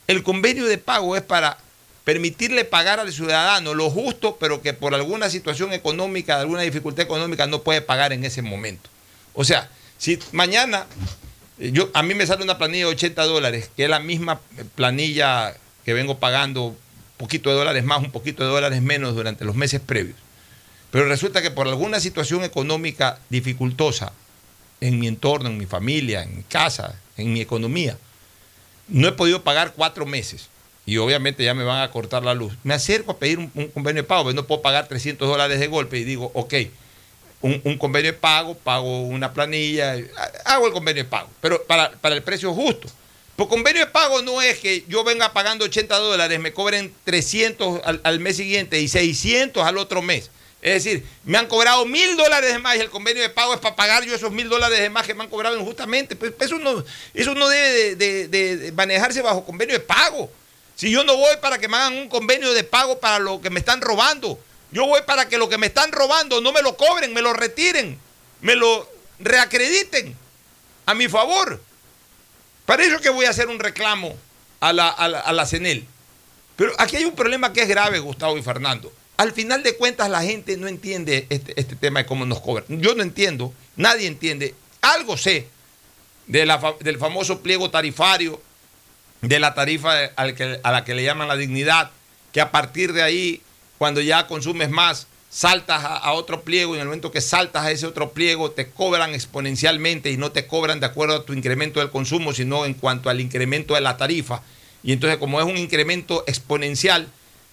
El 0.06 0.22
convenio 0.22 0.64
de 0.66 0.78
pago 0.78 1.14
es 1.16 1.22
para 1.22 1.58
permitirle 2.06 2.64
pagar 2.64 3.00
al 3.00 3.12
ciudadano 3.12 3.74
lo 3.74 3.90
justo, 3.90 4.36
pero 4.38 4.62
que 4.62 4.72
por 4.72 4.94
alguna 4.94 5.28
situación 5.28 5.72
económica, 5.72 6.38
alguna 6.38 6.62
dificultad 6.62 7.04
económica, 7.04 7.48
no 7.48 7.62
puede 7.62 7.82
pagar 7.82 8.12
en 8.12 8.24
ese 8.24 8.42
momento. 8.42 8.88
O 9.34 9.42
sea, 9.42 9.68
si 9.98 10.16
mañana 10.30 10.86
eh, 11.58 11.72
yo, 11.72 11.90
a 11.94 12.04
mí 12.04 12.14
me 12.14 12.24
sale 12.24 12.44
una 12.44 12.58
planilla 12.58 12.84
de 12.84 12.92
80 12.92 13.24
dólares, 13.24 13.70
que 13.76 13.82
es 13.82 13.90
la 13.90 13.98
misma 13.98 14.40
planilla 14.76 15.56
que 15.84 15.94
vengo 15.94 16.18
pagando, 16.18 16.66
un 16.66 16.76
poquito 17.16 17.50
de 17.50 17.56
dólares 17.56 17.82
más, 17.82 17.98
un 17.98 18.12
poquito 18.12 18.44
de 18.44 18.50
dólares 18.50 18.80
menos 18.82 19.16
durante 19.16 19.44
los 19.44 19.56
meses 19.56 19.80
previos. 19.80 20.16
Pero 20.92 21.08
resulta 21.08 21.42
que 21.42 21.50
por 21.50 21.66
alguna 21.66 21.98
situación 21.98 22.44
económica 22.44 23.18
dificultosa 23.30 24.12
en 24.80 25.00
mi 25.00 25.08
entorno, 25.08 25.48
en 25.48 25.58
mi 25.58 25.66
familia, 25.66 26.22
en 26.22 26.36
mi 26.36 26.42
casa, 26.44 27.00
en 27.16 27.32
mi 27.32 27.40
economía, 27.40 27.98
no 28.86 29.08
he 29.08 29.12
podido 29.12 29.42
pagar 29.42 29.72
cuatro 29.74 30.06
meses 30.06 30.50
y 30.86 30.98
obviamente 30.98 31.42
ya 31.42 31.52
me 31.52 31.64
van 31.64 31.82
a 31.82 31.90
cortar 31.90 32.22
la 32.22 32.32
luz. 32.32 32.54
Me 32.62 32.72
acerco 32.72 33.10
a 33.12 33.18
pedir 33.18 33.38
un, 33.38 33.48
convenio 33.74 34.02
de 34.02 34.08
pago, 34.08 34.24
pero 34.24 34.36
no 34.36 34.46
puedo 34.46 34.62
pagar 34.62 34.86
300 34.86 35.28
dólares 35.28 35.58
de 35.58 35.66
golpe 35.66 35.98
y 35.98 36.04
digo, 36.04 36.30
ok, 36.32 36.54
un, 37.42 37.76
convenio 37.76 38.12
de 38.12 38.18
pago, 38.18 38.54
pago 38.54 39.02
una 39.02 39.32
planilla, 39.32 39.96
hago 40.44 40.68
el 40.68 40.72
convenio 40.72 41.02
de 41.02 41.10
pago, 41.10 41.28
pero 41.40 41.62
para, 41.64 41.90
para 41.90 42.14
el 42.14 42.22
precio 42.22 42.54
justo. 42.54 42.88
Por 43.34 43.48
convenio 43.48 43.84
de 43.84 43.90
pago 43.90 44.22
no 44.22 44.40
es 44.40 44.58
que 44.60 44.84
yo 44.88 45.04
venga 45.04 45.32
pagando 45.32 45.64
80 45.64 45.98
dólares, 45.98 46.38
me 46.40 46.52
cobren 46.52 46.94
300 47.04 47.80
al, 47.84 48.00
al 48.04 48.20
mes 48.20 48.36
siguiente 48.36 48.80
y 48.80 48.88
600 48.88 49.62
al 49.64 49.76
otro 49.78 50.02
mes. 50.02 50.30
Es 50.62 50.84
decir, 50.84 51.04
me 51.24 51.36
han 51.36 51.46
cobrado 51.46 51.84
mil 51.84 52.16
dólares 52.16 52.52
de 52.52 52.58
más 52.58 52.76
y 52.76 52.80
el 52.80 52.90
convenio 52.90 53.22
de 53.22 53.28
pago 53.28 53.54
es 53.54 53.60
para 53.60 53.76
pagar 53.76 54.04
yo 54.04 54.14
esos 54.14 54.32
mil 54.32 54.48
dólares 54.48 54.80
de 54.80 54.88
más 54.88 55.06
que 55.06 55.14
me 55.14 55.24
han 55.24 55.28
cobrado 55.28 55.58
injustamente. 55.58 56.16
Pues 56.16 56.32
eso 56.40 56.58
no, 56.58 56.82
eso 57.12 57.34
no 57.34 57.48
debe 57.48 57.94
de, 57.96 58.28
de, 58.28 58.56
de 58.56 58.72
manejarse 58.72 59.20
bajo 59.20 59.44
convenio 59.44 59.74
de 59.74 59.80
pago. 59.80 60.30
Si 60.76 60.90
yo 60.90 61.04
no 61.04 61.16
voy 61.16 61.36
para 61.40 61.58
que 61.58 61.68
me 61.68 61.76
hagan 61.78 61.94
un 61.94 62.08
convenio 62.08 62.52
de 62.52 62.62
pago 62.62 63.00
para 63.00 63.18
lo 63.18 63.40
que 63.40 63.48
me 63.48 63.60
están 63.60 63.80
robando, 63.80 64.38
yo 64.70 64.86
voy 64.86 65.00
para 65.06 65.26
que 65.26 65.38
lo 65.38 65.48
que 65.48 65.56
me 65.56 65.68
están 65.68 65.90
robando 65.90 66.42
no 66.42 66.52
me 66.52 66.60
lo 66.60 66.76
cobren, 66.76 67.14
me 67.14 67.22
lo 67.22 67.32
retiren, 67.32 67.98
me 68.42 68.54
lo 68.56 68.86
reacrediten 69.18 70.14
a 70.84 70.94
mi 70.94 71.08
favor. 71.08 71.62
Para 72.66 72.84
eso 72.84 73.00
que 73.00 73.08
voy 73.08 73.24
a 73.24 73.30
hacer 73.30 73.48
un 73.48 73.58
reclamo 73.58 74.14
a 74.60 74.74
la, 74.74 74.88
a 74.88 75.32
la, 75.32 75.46
CENEL. 75.46 75.86
Pero 76.56 76.72
aquí 76.78 76.96
hay 76.96 77.04
un 77.06 77.14
problema 77.14 77.54
que 77.54 77.62
es 77.62 77.68
grave, 77.68 77.98
Gustavo 77.98 78.36
y 78.36 78.42
Fernando. 78.42 78.92
Al 79.16 79.32
final 79.32 79.62
de 79.62 79.76
cuentas 79.76 80.10
la 80.10 80.22
gente 80.22 80.58
no 80.58 80.68
entiende 80.68 81.26
este, 81.30 81.58
este 81.58 81.76
tema 81.76 82.00
de 82.00 82.06
cómo 82.06 82.26
nos 82.26 82.40
cobran. 82.40 82.66
Yo 82.68 82.94
no 82.94 83.02
entiendo, 83.02 83.54
nadie 83.76 84.06
entiende. 84.06 84.54
Algo 84.82 85.16
sé 85.16 85.48
de 86.26 86.44
la, 86.44 86.74
del 86.80 86.98
famoso 86.98 87.40
pliego 87.40 87.70
tarifario 87.70 88.42
de 89.28 89.40
la 89.40 89.54
tarifa 89.54 89.92
a 90.16 90.72
la 90.72 90.84
que 90.84 90.94
le 90.94 91.04
llaman 91.04 91.28
la 91.28 91.36
dignidad, 91.36 91.90
que 92.32 92.40
a 92.40 92.50
partir 92.50 92.92
de 92.92 93.02
ahí, 93.02 93.42
cuando 93.78 94.00
ya 94.00 94.26
consumes 94.26 94.70
más, 94.70 95.06
saltas 95.30 95.84
a, 95.84 95.96
a, 95.96 96.12
otro 96.12 96.42
pliego 96.42 96.72
y 96.72 96.76
en 96.76 96.82
el 96.82 96.86
momento 96.86 97.10
que 97.10 97.20
saltas 97.20 97.64
a 97.64 97.70
ese 97.70 97.86
otro 97.86 98.12
pliego 98.12 98.52
te 98.52 98.70
cobran 98.70 99.12
exponencialmente 99.12 100.10
y 100.10 100.16
no 100.16 100.32
te 100.32 100.46
cobran 100.46 100.80
de 100.80 100.86
acuerdo 100.86 101.16
a 101.16 101.24
tu 101.24 101.32
incremento 101.32 101.80
del 101.80 101.90
consumo, 101.90 102.32
sino 102.32 102.64
en 102.64 102.74
cuanto 102.74 103.10
al 103.10 103.20
incremento 103.20 103.74
de 103.74 103.80
la 103.80 103.96
tarifa. 103.96 104.42
Y 104.82 104.92
entonces 104.92 105.18
como 105.18 105.40
es 105.40 105.46
un 105.46 105.56
incremento 105.56 106.24
exponencial, 106.26 107.08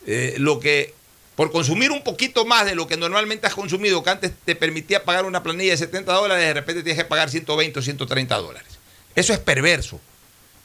eh, 0.05 0.35
lo 0.37 0.59
que 0.59 0.93
por 1.35 1.51
consumir 1.51 1.91
un 1.91 2.03
poquito 2.03 2.45
más 2.45 2.65
de 2.65 2.75
lo 2.75 2.87
que 2.87 2.95
normalmente 2.95 3.47
has 3.47 3.55
consumido, 3.55 4.03
que 4.03 4.09
antes 4.11 4.31
te 4.45 4.55
permitía 4.55 5.03
pagar 5.03 5.25
una 5.25 5.41
planilla 5.41 5.71
de 5.71 5.77
70 5.77 6.13
dólares, 6.13 6.45
de 6.45 6.53
repente 6.53 6.83
tienes 6.83 7.03
que 7.03 7.09
pagar 7.09 7.29
120 7.29 7.79
o 7.79 7.81
130 7.81 8.35
dólares. 8.37 8.67
Eso 9.15 9.33
es 9.33 9.39
perverso. 9.39 9.99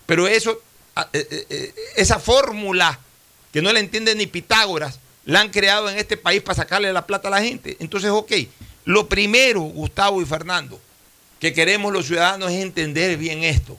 Pero 0.05 0.29
eso 0.29 0.61
esa 1.97 2.19
fórmula 2.19 2.99
que 3.53 3.63
no 3.63 3.73
la 3.73 3.81
entiende 3.81 4.15
ni 4.15 4.27
Pitágoras, 4.27 5.01
la 5.25 5.41
han 5.41 5.51
creado 5.51 5.91
en 5.91 5.99
este 5.99 6.17
país 6.17 6.43
para 6.43 6.57
sacarle 6.57 6.93
la 6.93 7.07
plata 7.07 7.29
a 7.29 7.31
la 7.31 7.43
gente. 7.43 7.77
Entonces, 7.81 8.11
ok, 8.11 8.33
lo 8.85 9.09
primero, 9.09 9.61
Gustavo 9.61 10.23
y 10.23 10.25
Fernando, 10.25 10.81
que 11.41 11.53
queremos 11.53 11.93
los 11.93 12.07
ciudadanos 12.07 12.51
es 12.51 12.63
entender 12.63 13.17
bien 13.17 13.45
esto. 13.45 13.77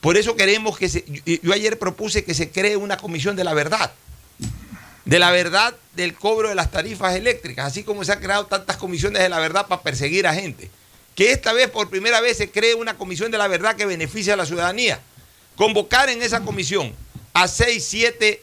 Por 0.00 0.16
eso 0.16 0.36
queremos 0.36 0.78
que 0.78 0.88
se, 0.88 1.04
yo 1.42 1.52
ayer 1.52 1.78
propuse 1.78 2.24
que 2.24 2.34
se 2.34 2.50
cree 2.50 2.76
una 2.76 2.96
comisión 2.96 3.36
de 3.36 3.44
la 3.44 3.54
verdad, 3.54 3.92
de 5.04 5.18
la 5.18 5.30
verdad 5.30 5.74
del 5.94 6.14
cobro 6.14 6.48
de 6.48 6.54
las 6.54 6.70
tarifas 6.70 7.14
eléctricas, 7.14 7.66
así 7.66 7.82
como 7.82 8.04
se 8.04 8.12
han 8.12 8.20
creado 8.20 8.46
tantas 8.46 8.76
comisiones 8.76 9.22
de 9.22 9.28
la 9.28 9.38
verdad 9.38 9.66
para 9.66 9.82
perseguir 9.82 10.26
a 10.26 10.34
gente. 10.34 10.70
Que 11.14 11.32
esta 11.32 11.52
vez, 11.52 11.68
por 11.68 11.90
primera 11.90 12.20
vez, 12.20 12.36
se 12.36 12.50
cree 12.50 12.74
una 12.74 12.96
comisión 12.96 13.30
de 13.30 13.38
la 13.38 13.48
verdad 13.48 13.74
que 13.74 13.86
beneficia 13.86 14.34
a 14.34 14.36
la 14.36 14.46
ciudadanía 14.46 15.00
convocar 15.58 16.08
en 16.08 16.22
esa 16.22 16.40
comisión 16.40 16.94
a 17.34 17.48
seis, 17.48 17.84
siete 17.84 18.42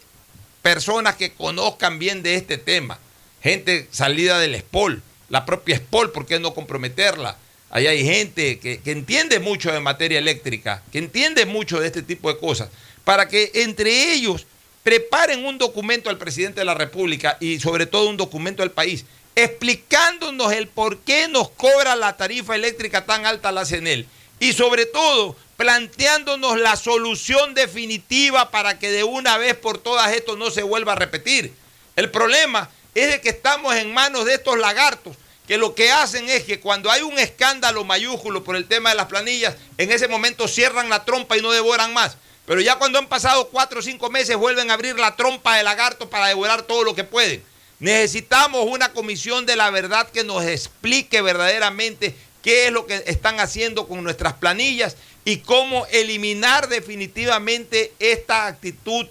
personas 0.61 1.15
que 1.15 1.31
conozcan 1.31 1.97
bien 1.97 2.21
de 2.21 2.35
este 2.35 2.57
tema, 2.57 2.99
gente 3.41 3.87
salida 3.89 4.37
del 4.37 4.59
SPOL, 4.59 5.01
la 5.29 5.45
propia 5.45 5.77
SPOL, 5.77 6.11
¿por 6.11 6.25
qué 6.25 6.39
no 6.39 6.53
comprometerla? 6.53 7.37
Ahí 7.69 7.87
hay 7.87 8.03
gente 8.03 8.59
que, 8.59 8.79
que, 8.81 8.91
entiende 8.91 9.39
mucho 9.39 9.71
de 9.71 9.79
materia 9.79 10.19
eléctrica, 10.19 10.83
que 10.91 10.97
entiende 10.97 11.45
mucho 11.45 11.79
de 11.79 11.87
este 11.87 12.01
tipo 12.03 12.31
de 12.31 12.37
cosas, 12.37 12.69
para 13.05 13.29
que 13.29 13.49
entre 13.55 14.13
ellos 14.13 14.45
preparen 14.83 15.45
un 15.45 15.57
documento 15.57 16.09
al 16.09 16.17
presidente 16.17 16.59
de 16.59 16.65
la 16.65 16.73
República 16.73 17.37
y 17.39 17.59
sobre 17.61 17.85
todo 17.85 18.09
un 18.09 18.17
documento 18.17 18.61
al 18.61 18.71
país, 18.71 19.05
explicándonos 19.35 20.51
el 20.51 20.67
por 20.67 20.99
qué 20.99 21.29
nos 21.29 21.49
cobra 21.49 21.95
la 21.95 22.17
tarifa 22.17 22.55
eléctrica 22.55 23.05
tan 23.05 23.25
alta 23.25 23.53
la 23.53 23.65
CENEL 23.65 24.05
y 24.39 24.53
sobre 24.53 24.85
todo 24.85 25.35
planteándonos 25.57 26.59
la 26.59 26.75
solución 26.75 27.53
definitiva 27.53 28.51
para 28.51 28.77
que 28.79 28.91
de 28.91 29.03
una 29.03 29.37
vez 29.37 29.55
por 29.55 29.77
todas 29.77 30.13
esto 30.13 30.35
no 30.35 30.51
se 30.51 30.63
vuelva 30.63 30.93
a 30.93 30.95
repetir. 30.95 31.53
El 31.95 32.11
problema 32.11 32.69
es 32.93 33.09
de 33.09 33.21
que 33.21 33.29
estamos 33.29 33.75
en 33.75 33.93
manos 33.93 34.25
de 34.25 34.35
estos 34.35 34.57
lagartos 34.57 35.15
que 35.47 35.57
lo 35.57 35.75
que 35.75 35.91
hacen 35.91 36.27
es 36.29 36.43
que 36.43 36.59
cuando 36.59 36.89
hay 36.89 37.03
un 37.03 37.19
escándalo 37.19 37.83
mayúsculo 37.83 38.43
por 38.43 38.55
el 38.55 38.67
tema 38.67 38.89
de 38.89 38.95
las 38.95 39.05
planillas, 39.05 39.55
en 39.77 39.91
ese 39.91 40.07
momento 40.07 40.47
cierran 40.47 40.89
la 40.89 41.05
trompa 41.05 41.37
y 41.37 41.41
no 41.41 41.51
devoran 41.51 41.93
más. 41.93 42.17
Pero 42.45 42.61
ya 42.61 42.77
cuando 42.77 42.99
han 42.99 43.07
pasado 43.07 43.49
cuatro 43.49 43.79
o 43.79 43.83
cinco 43.83 44.09
meses 44.09 44.35
vuelven 44.35 44.71
a 44.71 44.73
abrir 44.73 44.97
la 44.97 45.15
trompa 45.15 45.55
de 45.55 45.63
lagarto 45.63 46.09
para 46.09 46.27
devorar 46.27 46.63
todo 46.63 46.83
lo 46.83 46.95
que 46.95 47.03
pueden. 47.03 47.43
Necesitamos 47.79 48.65
una 48.67 48.91
comisión 48.93 49.45
de 49.45 49.55
la 49.55 49.69
verdad 49.69 50.09
que 50.09 50.23
nos 50.23 50.43
explique 50.45 51.21
verdaderamente 51.21 52.15
qué 52.41 52.67
es 52.67 52.71
lo 52.71 52.85
que 52.85 53.03
están 53.07 53.39
haciendo 53.39 53.87
con 53.87 54.03
nuestras 54.03 54.33
planillas 54.33 54.95
y 55.25 55.37
cómo 55.37 55.87
eliminar 55.87 56.69
definitivamente 56.69 57.91
esta 57.99 58.45
actitud, 58.45 59.07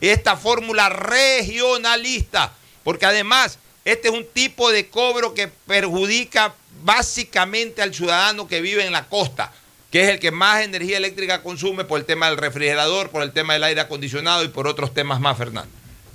esta 0.00 0.36
fórmula 0.36 0.88
regionalista, 0.88 2.54
porque 2.82 3.04
además 3.04 3.58
este 3.84 4.08
es 4.08 4.14
un 4.14 4.26
tipo 4.32 4.70
de 4.72 4.88
cobro 4.88 5.34
que 5.34 5.48
perjudica 5.48 6.54
básicamente 6.84 7.82
al 7.82 7.94
ciudadano 7.94 8.48
que 8.48 8.62
vive 8.62 8.84
en 8.84 8.92
la 8.92 9.06
costa, 9.08 9.52
que 9.90 10.04
es 10.04 10.08
el 10.08 10.18
que 10.18 10.30
más 10.30 10.62
energía 10.62 10.96
eléctrica 10.96 11.42
consume 11.42 11.84
por 11.84 12.00
el 12.00 12.06
tema 12.06 12.28
del 12.28 12.38
refrigerador, 12.38 13.10
por 13.10 13.22
el 13.22 13.32
tema 13.32 13.52
del 13.52 13.64
aire 13.64 13.82
acondicionado 13.82 14.44
y 14.44 14.48
por 14.48 14.66
otros 14.66 14.94
temas 14.94 15.20
más, 15.20 15.36
Fernando. 15.36 15.70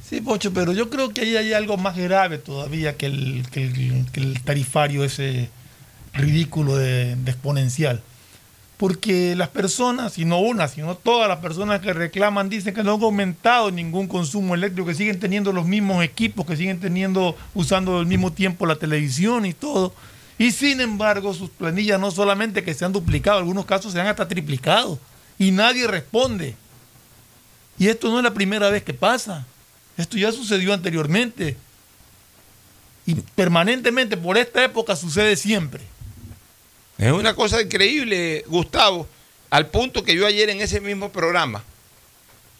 Sí, 0.07 0.21
Pocho, 0.21 0.51
pero 0.53 0.73
yo 0.73 0.89
creo 0.89 1.09
que 1.09 1.21
ahí 1.21 1.37
hay 1.37 1.53
algo 1.53 1.77
más 1.77 1.95
grave 1.95 2.37
todavía 2.37 2.97
que 2.97 3.07
el, 3.07 3.45
que 3.51 3.63
el, 3.63 4.43
tarifario 4.43 5.03
ese 5.03 5.49
ridículo 6.13 6.75
de 6.75 7.13
exponencial 7.25 8.03
porque 8.77 9.35
las 9.35 9.49
personas, 9.49 10.17
y 10.17 10.25
no 10.25 10.39
una, 10.39 10.67
sino 10.67 10.95
todas 10.95 11.27
las 11.27 11.39
personas 11.39 11.79
que 11.81 11.93
reclaman 11.93 12.49
dicen 12.49 12.73
que 12.73 12.83
no 12.83 12.95
han 12.95 13.03
aumentado 13.03 13.71
ningún 13.71 14.07
consumo 14.07 14.55
eléctrico, 14.55 14.87
que 14.87 14.95
siguen 14.95 15.19
teniendo 15.19 15.53
los 15.53 15.65
mismos 15.65 16.03
equipos, 16.03 16.45
que 16.45 16.57
siguen 16.57 16.79
teniendo, 16.79 17.35
usando 17.53 17.99
al 17.99 18.05
mismo 18.05 18.33
tiempo 18.33 18.65
la 18.65 18.75
televisión 18.75 19.45
y 19.45 19.53
todo. 19.53 19.93
Y 20.37 20.51
sin 20.51 20.81
embargo, 20.81 21.33
sus 21.33 21.49
planillas 21.49 21.99
no 21.99 22.11
solamente 22.11 22.63
que 22.63 22.73
se 22.73 22.83
han 22.83 22.91
duplicado, 22.91 23.37
en 23.37 23.43
algunos 23.43 23.65
casos 23.65 23.93
se 23.93 24.01
han 24.01 24.07
hasta 24.07 24.27
triplicado. 24.27 24.99
Y 25.37 25.51
nadie 25.51 25.87
responde. 25.87 26.55
Y 27.77 27.87
esto 27.87 28.09
no 28.09 28.17
es 28.17 28.23
la 28.23 28.33
primera 28.33 28.69
vez 28.69 28.83
que 28.83 28.93
pasa. 28.93 29.45
Esto 29.97 30.17
ya 30.17 30.31
sucedió 30.31 30.73
anteriormente. 30.73 31.57
Y 33.05 33.15
permanentemente 33.15 34.17
por 34.17 34.37
esta 34.37 34.63
época 34.63 34.95
sucede 34.95 35.35
siempre. 35.35 35.92
Es 36.97 37.11
una 37.11 37.35
cosa 37.35 37.61
increíble, 37.61 38.43
Gustavo, 38.47 39.07
al 39.49 39.67
punto 39.67 40.03
que 40.03 40.15
yo 40.15 40.25
ayer 40.25 40.49
en 40.49 40.61
ese 40.61 40.79
mismo 40.79 41.11
programa 41.11 41.63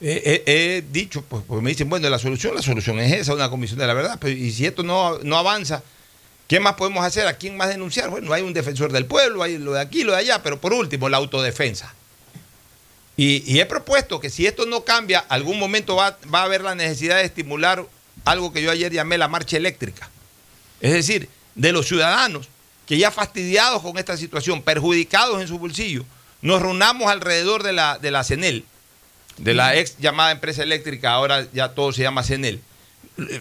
he, 0.01 0.83
dicho, 0.91 1.21
pues, 1.21 1.43
pues, 1.47 1.61
me 1.61 1.69
dicen, 1.69 1.89
bueno, 1.89 2.09
la 2.09 2.19
solución, 2.19 2.55
la 2.55 2.61
solución 2.61 2.99
es 2.99 3.11
esa, 3.13 3.33
una 3.33 3.49
comisión 3.49 3.79
de 3.79 3.87
la 3.87 3.93
verdad, 3.93 4.17
pero 4.19 4.35
y 4.35 4.51
si 4.51 4.65
esto 4.65 4.83
no, 4.83 5.19
no 5.19 5.37
avanza, 5.37 5.81
¿Qué 6.47 6.59
más 6.59 6.75
podemos 6.75 7.05
hacer? 7.05 7.25
¿A 7.25 7.33
quién 7.33 7.55
más 7.57 7.69
denunciar? 7.69 8.09
Bueno, 8.09 8.31
hay 8.33 8.41
un 8.41 8.53
defensor 8.53 8.91
del 8.91 9.05
pueblo, 9.05 9.43
hay 9.43 9.57
lo 9.57 9.73
de 9.73 9.81
aquí, 9.81 10.03
lo 10.03 10.11
de 10.11 10.19
allá, 10.19 10.43
pero 10.43 10.59
por 10.59 10.73
último, 10.73 11.09
la 11.09 11.17
autodefensa. 11.17 11.93
Y, 13.15 13.43
y 13.51 13.59
he 13.59 13.65
propuesto 13.65 14.19
que 14.19 14.29
si 14.29 14.45
esto 14.45 14.65
no 14.65 14.83
cambia, 14.83 15.19
algún 15.19 15.57
momento 15.57 15.95
va, 15.95 16.17
va 16.33 16.41
a 16.41 16.43
haber 16.43 16.61
la 16.61 16.75
necesidad 16.75 17.17
de 17.17 17.23
estimular 17.23 17.85
algo 18.25 18.51
que 18.51 18.61
yo 18.61 18.71
ayer 18.71 18.91
llamé 18.91 19.17
la 19.17 19.27
marcha 19.27 19.57
eléctrica. 19.57 20.09
Es 20.81 20.91
decir, 20.91 21.29
de 21.55 21.71
los 21.71 21.87
ciudadanos 21.87 22.49
que 22.87 22.97
ya 22.97 23.11
fastidiados 23.11 23.81
con 23.81 23.97
esta 23.97 24.17
situación, 24.17 24.61
perjudicados 24.61 25.41
en 25.41 25.47
su 25.47 25.57
bolsillo, 25.59 26.03
nos 26.41 26.61
reunamos 26.61 27.09
alrededor 27.09 27.63
de 27.63 27.73
la, 27.73 27.97
de 27.99 28.11
la 28.11 28.23
CENEL, 28.23 28.65
de 29.37 29.53
la 29.53 29.75
ex 29.77 29.97
llamada 29.99 30.31
empresa 30.31 30.63
eléctrica, 30.63 31.11
ahora 31.13 31.47
ya 31.53 31.69
todo 31.69 31.91
se 31.93 32.01
llama 32.03 32.23
CENEL. 32.23 32.61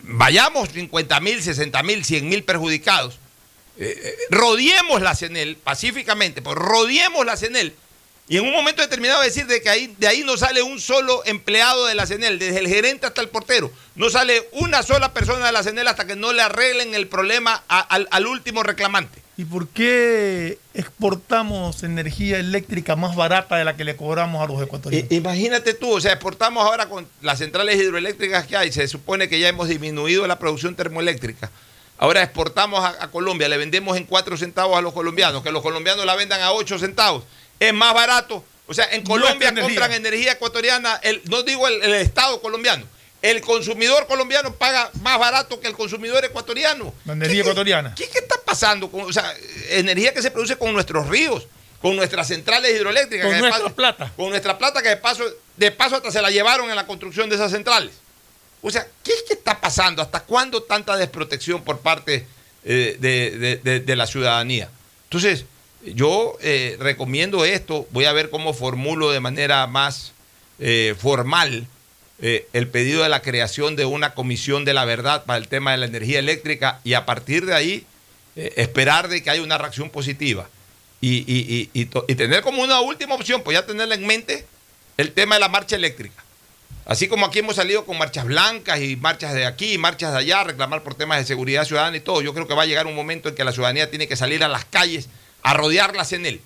Vayamos 0.03 0.69
50 0.71 1.21
mil, 1.21 1.43
60 1.43 1.83
mil, 1.83 2.05
100 2.05 2.29
mil 2.29 2.45
perjudicados. 2.45 3.15
Eh, 3.79 3.99
eh, 4.05 4.15
rodeemos 4.31 5.01
la 5.01 5.15
CENEL 5.15 5.57
pacíficamente, 5.57 6.43
pues 6.43 6.57
rodeemos 6.57 7.25
la 7.25 7.37
CENEL 7.39 7.75
y 8.29 8.37
en 8.37 8.45
un 8.45 8.53
momento 8.53 8.83
determinado 8.83 9.21
decir 9.23 9.47
de 9.47 9.63
que 9.63 9.69
ahí, 9.71 9.95
de 9.99 10.07
ahí 10.07 10.23
no 10.25 10.37
sale 10.37 10.63
un 10.63 10.79
solo 10.79 11.23
empleado 11.25 11.87
de 11.87 11.95
la 11.95 12.07
CENEL, 12.07 12.39
desde 12.39 12.59
el 12.61 12.69
gerente 12.69 13.07
hasta 13.07 13.21
el 13.23 13.31
portero, 13.31 13.73
no 13.95 14.11
sale 14.11 14.47
una 14.53 14.83
sola 14.83 15.13
persona 15.15 15.47
de 15.47 15.53
la 15.53 15.63
CENEL 15.63 15.89
hasta 15.89 16.07
que 16.07 16.17
no 16.17 16.33
le 16.35 16.43
arreglen 16.43 16.95
el 16.95 17.09
problema 17.09 17.65
a- 17.69 17.81
al, 17.81 18.09
al 18.11 18.27
último 18.27 18.63
reclamante. 18.63 19.22
¿Y 19.37 19.47
por 19.47 19.69
qué 19.69 20.59
exportamos 20.75 21.83
energía 21.83 22.39
eléctrica 22.39 22.97
más 22.97 23.17
barata 23.17 23.57
de 23.57 23.65
la 23.65 23.77
que 23.77 23.85
le 23.85 23.97
cobramos 23.97 24.43
a 24.43 24.53
los 24.53 24.63
ecuatorianos? 24.63 25.11
Imagínate 25.11 25.73
tú, 25.73 25.91
o 25.91 26.01
sea, 26.01 26.13
exportamos 26.13 26.65
ahora 26.65 26.89
con 26.89 27.09
las 27.23 27.39
centrales 27.39 27.81
hidroeléctricas 27.81 28.47
que 28.47 28.57
hay, 28.57 28.71
se 28.73 28.87
supone 28.89 29.29
que 29.29 29.41
ya 29.41 29.49
hemos 29.49 29.69
disminuido 29.69 30.27
la 30.27 30.39
producción 30.39 30.75
termoeléctrica. 30.75 31.51
Ahora 31.97 32.23
exportamos 32.23 32.85
a, 32.85 33.03
a 33.03 33.11
Colombia, 33.11 33.49
le 33.49 33.57
vendemos 33.57 33.97
en 33.97 34.05
4 34.05 34.37
centavos 34.37 34.77
a 34.77 34.83
los 34.83 34.93
colombianos, 34.93 35.43
que 35.43 35.51
los 35.51 35.63
colombianos 35.63 36.05
la 36.05 36.15
vendan 36.15 36.43
a 36.43 36.53
8 36.53 36.79
centavos. 36.79 37.25
Es 37.59 37.73
más 37.73 37.95
barato. 37.95 38.45
O 38.67 38.75
sea, 38.75 38.87
en 38.93 39.03
Colombia 39.03 39.55
compran 39.55 39.93
energía 39.93 40.33
ecuatoriana, 40.33 40.97
el, 41.03 41.23
no 41.29 41.43
digo 41.43 41.67
el, 41.69 41.83
el 41.83 41.95
Estado 41.95 42.41
colombiano, 42.41 42.85
el 43.23 43.41
consumidor 43.41 44.07
colombiano 44.07 44.53
paga 44.55 44.91
más 45.01 45.19
barato 45.19 45.61
que 45.61 45.69
el 45.69 45.75
consumidor 45.75 46.25
ecuatoriano. 46.25 46.93
La 47.05 47.13
energía 47.15 47.41
ecuatoriana. 47.43 47.95
¿Qué, 47.95 48.09
qué 48.09 48.19
está 48.19 48.35
pasando? 48.45 48.91
Con, 48.91 49.03
o 49.03 49.13
sea, 49.13 49.33
energía 49.71 50.13
que 50.13 50.21
se 50.23 50.31
produce 50.31 50.57
con 50.57 50.73
nuestros 50.73 51.09
ríos, 51.09 51.47
con 51.81 51.95
nuestras 51.97 52.27
centrales 52.29 52.75
hidroeléctricas. 52.77 53.25
Con 53.27 53.31
que 53.31 53.37
de 53.37 53.41
nuestra 53.43 53.63
paso- 53.65 53.75
plata. 53.77 54.13
Con 54.17 54.31
nuestra 54.31 54.59
plata 54.59 54.83
que 54.83 54.89
de 54.91 54.97
paso, 54.97 55.25
de 55.57 55.71
paso 55.71 55.97
hasta 55.97 56.11
se 56.11 56.21
la 56.21 56.31
llevaron 56.31 56.69
en 56.69 56.77
la 56.77 56.87
construcción 56.87 57.29
de 57.29 57.37
esas 57.37 57.53
centrales. 57.53 57.93
O 58.61 58.71
sea, 58.71 58.87
¿qué 59.05 59.13
es 59.13 59.23
que 59.23 59.35
está 59.35 59.61
pasando? 59.61 60.03
¿Hasta 60.03 60.21
cuándo 60.21 60.63
tanta 60.63 60.97
desprotección 60.97 61.63
por 61.63 61.79
parte 61.81 62.27
eh, 62.65 62.97
de, 63.01 63.31
de- 63.39 63.57
de- 63.57 63.81
de 63.81 63.97
la 63.97 64.07
ciudadanía? 64.07 64.69
Entonces, 65.05 65.45
yo 65.85 66.37
eh, 66.41 66.77
recomiendo 66.81 67.45
esto, 67.45 67.87
voy 67.91 68.05
a 68.05 68.13
ver 68.13 68.31
cómo 68.31 68.53
formulo 68.55 69.11
de 69.11 69.19
manera 69.21 69.67
más 69.67 70.13
eh, 70.61 70.95
formal 71.01 71.67
eh, 72.23 72.47
el 72.53 72.69
pedido 72.69 73.03
de 73.03 73.09
la 73.09 73.21
creación 73.21 73.77
de 73.77 73.85
una 73.85 74.15
comisión 74.15 74.65
de 74.65 74.73
la 74.75 74.85
verdad 74.85 75.25
para 75.25 75.39
el 75.39 75.49
tema 75.49 75.73
de 75.73 75.77
la 75.79 75.87
energía 75.87 76.19
eléctrica 76.21 76.81
y 76.85 76.95
a 76.95 77.05
partir 77.05 77.45
de 77.47 77.55
ahí 77.55 77.85
eh, 78.37 78.55
esperar 78.57 79.09
de 79.09 79.23
que 79.23 79.29
haya 79.31 79.43
una 79.43 79.59
reacción 79.59 79.91
positiva 79.91 80.49
y, 81.01 81.17
y- 81.31 81.69
y- 81.75 81.89
y 82.09 82.15
tener 82.15 82.43
como 82.43 82.63
una 82.63 82.81
última 82.81 83.15
opción, 83.17 83.43
pues 83.43 83.57
ya 83.59 83.67
tenerla 83.67 83.95
en 83.97 84.07
mente 84.07 84.47
el 84.97 85.13
tema 85.13 85.35
de 85.35 85.41
la 85.41 85.49
marcha 85.49 85.77
eléctrica. 85.77 86.23
Así 86.85 87.07
como 87.09 87.27
aquí 87.27 87.41
hemos 87.41 87.57
salido 87.57 87.85
con 87.85 87.99
marchas 87.99 88.25
blancas 88.25 88.81
y 88.81 88.97
marchas 88.97 89.35
de 89.35 89.47
aquí 89.47 89.73
y 89.75 89.79
marchas 89.79 90.13
de 90.13 90.19
allá, 90.19 90.43
reclamar 90.45 90.83
por 90.83 90.95
temas 90.95 91.19
de 91.19 91.25
seguridad 91.25 91.65
ciudadana 91.65 91.97
y 91.97 92.01
todo, 92.01 92.23
yo 92.23 92.35
creo 92.35 92.47
que 92.49 92.55
va 92.55 92.63
a 92.63 92.67
llegar 92.67 92.87
un 92.87 92.95
momento 92.95 93.29
en 93.29 93.35
que 93.35 93.45
la 93.45 93.53
ciudadanía 93.53 93.89
tiene 93.91 94.09
que 94.09 94.17
salir 94.17 94.43
a 94.43 94.49
las 94.49 94.65
calles 94.65 95.09
a 95.43 95.55
rodear 95.55 95.95
la 95.97 96.05
CENEL. 96.05 96.41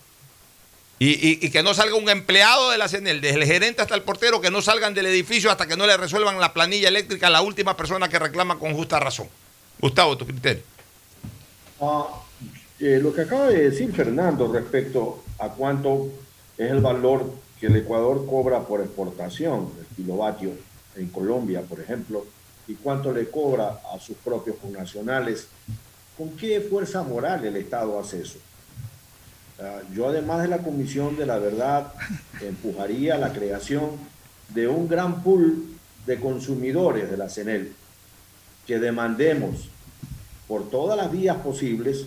Y, 0.98 1.44
y- 1.46 1.50
que 1.50 1.62
no 1.62 1.74
salga 1.74 1.94
un 1.94 2.08
empleado 2.08 2.70
de 2.70 2.78
la 2.78 2.88
CENEL, 2.88 3.20
desde 3.20 3.36
el 3.38 3.44
gerente 3.44 3.82
hasta 3.82 3.94
el 3.94 4.02
portero, 4.02 4.40
que 4.40 4.50
no 4.50 4.62
salgan 4.62 4.94
del 4.94 5.06
edificio 5.06 5.50
hasta 5.50 5.66
que 5.66 5.76
no 5.76 5.86
le 5.86 5.96
resuelvan 5.96 6.40
la 6.40 6.54
planilla 6.54 6.88
eléctrica 6.88 7.26
a 7.26 7.30
la 7.30 7.42
última 7.42 7.76
persona 7.76 8.08
que 8.08 8.18
reclama 8.18 8.58
con 8.58 8.74
justa 8.74 8.98
razón. 8.98 9.28
Gustavo, 9.78 10.16
tu 10.16 10.24
criterio. 10.26 10.62
Ah, 11.82 12.06
eh, 12.80 12.98
lo 13.02 13.12
que 13.12 13.22
acaba 13.22 13.48
de 13.48 13.70
decir 13.70 13.92
Fernando 13.94 14.50
respecto 14.50 15.22
a 15.38 15.48
cuánto 15.50 16.08
es 16.56 16.70
el 16.70 16.80
valor 16.80 17.30
que 17.60 17.66
el 17.66 17.76
Ecuador 17.76 18.24
cobra 18.26 18.60
por 18.60 18.80
exportación, 18.80 19.70
el 19.78 19.86
kilovatio 19.96 20.52
en 20.96 21.08
Colombia, 21.08 21.60
por 21.60 21.78
ejemplo, 21.80 22.24
y 22.68 22.74
cuánto 22.74 23.12
le 23.12 23.28
cobra 23.30 23.80
a 23.94 23.98
sus 24.00 24.16
propios 24.16 24.56
connacionales, 24.56 25.48
¿con 26.16 26.30
qué 26.38 26.60
fuerza 26.62 27.02
moral 27.02 27.44
el 27.44 27.56
Estado 27.56 28.00
hace 28.00 28.22
eso? 28.22 28.38
Yo, 29.94 30.08
además 30.08 30.42
de 30.42 30.48
la 30.48 30.58
Comisión 30.58 31.16
de 31.16 31.24
la 31.24 31.38
Verdad, 31.38 31.92
empujaría 32.42 33.16
la 33.16 33.32
creación 33.32 33.92
de 34.50 34.68
un 34.68 34.86
gran 34.86 35.22
pool 35.22 35.64
de 36.04 36.20
consumidores 36.20 37.10
de 37.10 37.16
la 37.16 37.30
CENEL, 37.30 37.72
que 38.66 38.78
demandemos 38.78 39.68
por 40.46 40.68
todas 40.68 40.96
las 40.96 41.10
vías 41.10 41.36
posibles 41.38 42.06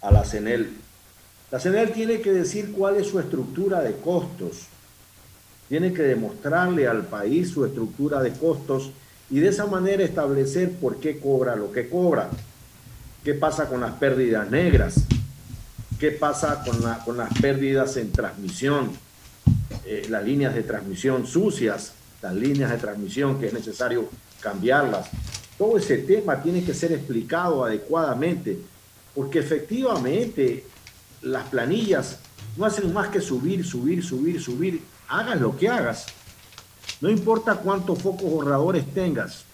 a 0.00 0.10
la 0.10 0.24
CENEL. 0.24 0.70
La 1.50 1.60
CENEL 1.60 1.92
tiene 1.92 2.20
que 2.20 2.32
decir 2.32 2.72
cuál 2.72 2.96
es 2.96 3.08
su 3.08 3.20
estructura 3.20 3.82
de 3.82 3.92
costos, 3.96 4.66
tiene 5.68 5.92
que 5.92 6.02
demostrarle 6.02 6.88
al 6.88 7.04
país 7.04 7.50
su 7.50 7.64
estructura 7.64 8.22
de 8.22 8.32
costos 8.32 8.90
y 9.30 9.40
de 9.40 9.48
esa 9.48 9.66
manera 9.66 10.02
establecer 10.02 10.72
por 10.72 10.98
qué 10.98 11.18
cobra 11.20 11.56
lo 11.56 11.72
que 11.72 11.88
cobra, 11.88 12.30
qué 13.22 13.34
pasa 13.34 13.68
con 13.68 13.80
las 13.80 13.92
pérdidas 13.92 14.50
negras, 14.50 14.94
qué 15.98 16.10
pasa 16.12 16.62
con, 16.64 16.82
la- 16.82 16.98
con 17.04 17.16
las 17.16 17.32
pérdidas 17.40 17.96
en 17.96 18.12
transmisión, 18.12 18.90
eh, 19.84 20.06
las 20.08 20.24
líneas 20.24 20.54
de 20.54 20.62
transmisión 20.62 21.26
sucias, 21.26 21.92
las 22.22 22.34
líneas 22.34 22.70
de 22.70 22.78
transmisión 22.78 23.38
que 23.38 23.46
es 23.46 23.52
necesario 23.52 24.08
cambiarlas. 24.40 25.08
Todo 25.58 25.78
ese 25.78 25.98
tema 25.98 26.42
tiene 26.42 26.62
que 26.64 26.74
ser 26.74 26.92
explicado 26.92 27.64
adecuadamente, 27.64 28.58
porque 29.14 29.38
efectivamente 29.38 30.64
las 31.22 31.44
planillas 31.48 32.18
no 32.56 32.66
hacen 32.66 32.92
más 32.92 33.08
que 33.08 33.20
subir, 33.20 33.64
subir, 33.66 34.04
subir, 34.04 34.40
subir. 34.42 34.82
Hagas 35.08 35.40
lo 35.40 35.56
que 35.56 35.68
hagas. 35.68 36.06
No 37.00 37.10
importa 37.10 37.54
cuántos 37.56 37.98
focos 38.00 38.24
ahorradores 38.24 38.86
tengas, 38.92 39.44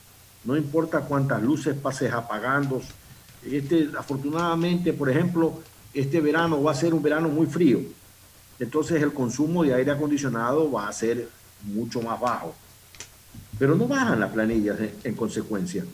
no 0.45 0.57
importa 0.57 1.01
cuántas 1.01 1.43
luces 1.43 1.75
pases 1.77 2.13
apagando. 2.13 2.81
Este, 3.45 3.89
afortunadamente, 3.99 4.93
por 4.93 5.11
ejemplo, 5.11 5.61
este 5.95 6.21
verano 6.21 6.63
va 6.63 6.73
a 6.73 6.75
ser 6.75 6.95
un 6.95 7.03
verano 7.03 7.29
muy 7.29 7.47
frío. 7.47 7.81
Entonces 8.59 9.03
el 9.03 9.13
consumo 9.13 9.65
de 9.65 9.75
aire 9.75 9.91
acondicionado 9.91 10.71
va 10.71 10.89
a 10.89 10.93
ser 10.93 11.29
mucho 11.65 12.01
más 12.03 12.21
bajo. 12.21 12.55
Pero 13.59 13.75
no 13.75 13.87
bajan 13.87 14.21
las 14.21 14.31
planillas 14.31 14.79
en, 14.81 14.95
en 15.05 15.15
consecuencia. 15.15 15.85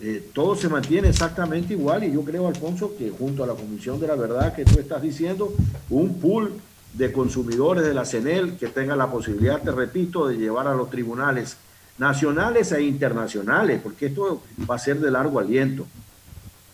Eh, 0.00 0.30
todo 0.32 0.54
se 0.54 0.68
mantiene 0.68 1.08
exactamente 1.08 1.72
igual 1.72 2.04
y 2.04 2.12
yo 2.12 2.22
creo, 2.22 2.46
Alfonso, 2.46 2.94
que 2.96 3.10
junto 3.10 3.42
a 3.42 3.48
la 3.48 3.54
Comisión 3.54 3.98
de 3.98 4.06
la 4.06 4.14
Verdad 4.14 4.54
que 4.54 4.64
tú 4.64 4.78
estás 4.78 5.02
diciendo, 5.02 5.52
un 5.90 6.20
pool 6.20 6.52
de 6.92 7.12
consumidores 7.12 7.84
de 7.84 7.94
la 7.94 8.04
CENEL 8.04 8.56
que 8.56 8.68
tenga 8.68 8.94
la 8.94 9.10
posibilidad, 9.10 9.60
te 9.60 9.72
repito, 9.72 10.28
de 10.28 10.36
llevar 10.36 10.68
a 10.68 10.74
los 10.74 10.88
tribunales 10.88 11.56
nacionales 11.98 12.70
e 12.70 12.82
internacionales, 12.82 13.80
porque 13.82 14.06
esto 14.06 14.40
va 14.70 14.76
a 14.76 14.78
ser 14.78 15.00
de 15.00 15.10
largo 15.10 15.40
aliento. 15.40 15.84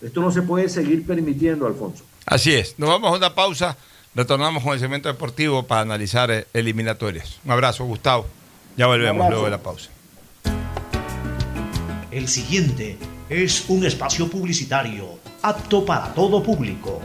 Esto 0.02 0.20
no 0.20 0.30
se 0.30 0.42
puede 0.42 0.68
seguir 0.68 1.06
permitiendo, 1.06 1.66
Alfonso. 1.66 2.04
Así 2.26 2.54
es. 2.54 2.78
Nos 2.78 2.88
vamos 2.88 3.12
a 3.12 3.16
una 3.16 3.34
pausa. 3.34 3.76
Retornamos 4.14 4.62
con 4.62 4.72
el 4.72 4.80
segmento 4.80 5.08
deportivo 5.08 5.64
para 5.64 5.80
analizar 5.80 6.30
eh, 6.30 6.46
eliminatorias. 6.52 7.40
Un 7.44 7.50
abrazo, 7.52 7.84
Gustavo. 7.84 8.26
Ya 8.76 8.86
volvemos 8.86 9.24
abrazo. 9.24 9.30
luego 9.30 9.44
de 9.44 9.50
la 9.50 9.62
pausa. 9.62 9.90
El 12.10 12.28
siguiente 12.28 12.96
es 13.28 13.64
un 13.68 13.84
espacio 13.84 14.28
publicitario 14.28 15.18
apto 15.42 15.84
para 15.84 16.14
todo 16.14 16.42
público. 16.42 17.00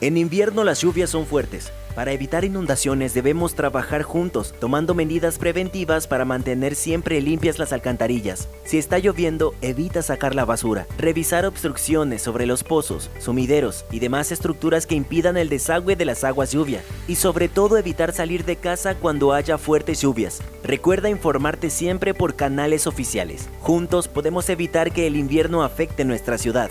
En 0.00 0.16
invierno 0.16 0.64
las 0.64 0.80
lluvias 0.80 1.10
son 1.10 1.26
fuertes. 1.26 1.70
Para 1.94 2.12
evitar 2.12 2.44
inundaciones 2.44 3.14
debemos 3.14 3.54
trabajar 3.54 4.02
juntos, 4.02 4.54
tomando 4.60 4.94
medidas 4.94 5.38
preventivas 5.38 6.06
para 6.06 6.24
mantener 6.24 6.74
siempre 6.74 7.20
limpias 7.20 7.58
las 7.58 7.72
alcantarillas. 7.72 8.48
Si 8.64 8.78
está 8.78 8.98
lloviendo, 8.98 9.54
evita 9.60 10.02
sacar 10.02 10.34
la 10.34 10.44
basura, 10.44 10.86
revisar 10.98 11.44
obstrucciones 11.46 12.22
sobre 12.22 12.46
los 12.46 12.62
pozos, 12.62 13.10
sumideros 13.18 13.84
y 13.90 13.98
demás 13.98 14.30
estructuras 14.30 14.86
que 14.86 14.94
impidan 14.94 15.36
el 15.36 15.48
desagüe 15.48 15.96
de 15.96 16.04
las 16.04 16.22
aguas 16.22 16.52
lluvia. 16.52 16.82
Y 17.08 17.16
sobre 17.16 17.48
todo 17.48 17.76
evitar 17.76 18.12
salir 18.12 18.44
de 18.44 18.56
casa 18.56 18.94
cuando 18.94 19.32
haya 19.32 19.58
fuertes 19.58 20.00
lluvias. 20.00 20.40
Recuerda 20.62 21.10
informarte 21.10 21.70
siempre 21.70 22.14
por 22.14 22.36
canales 22.36 22.86
oficiales. 22.86 23.48
Juntos 23.60 24.06
podemos 24.06 24.48
evitar 24.48 24.92
que 24.92 25.06
el 25.06 25.16
invierno 25.16 25.64
afecte 25.64 26.04
nuestra 26.04 26.38
ciudad. 26.38 26.70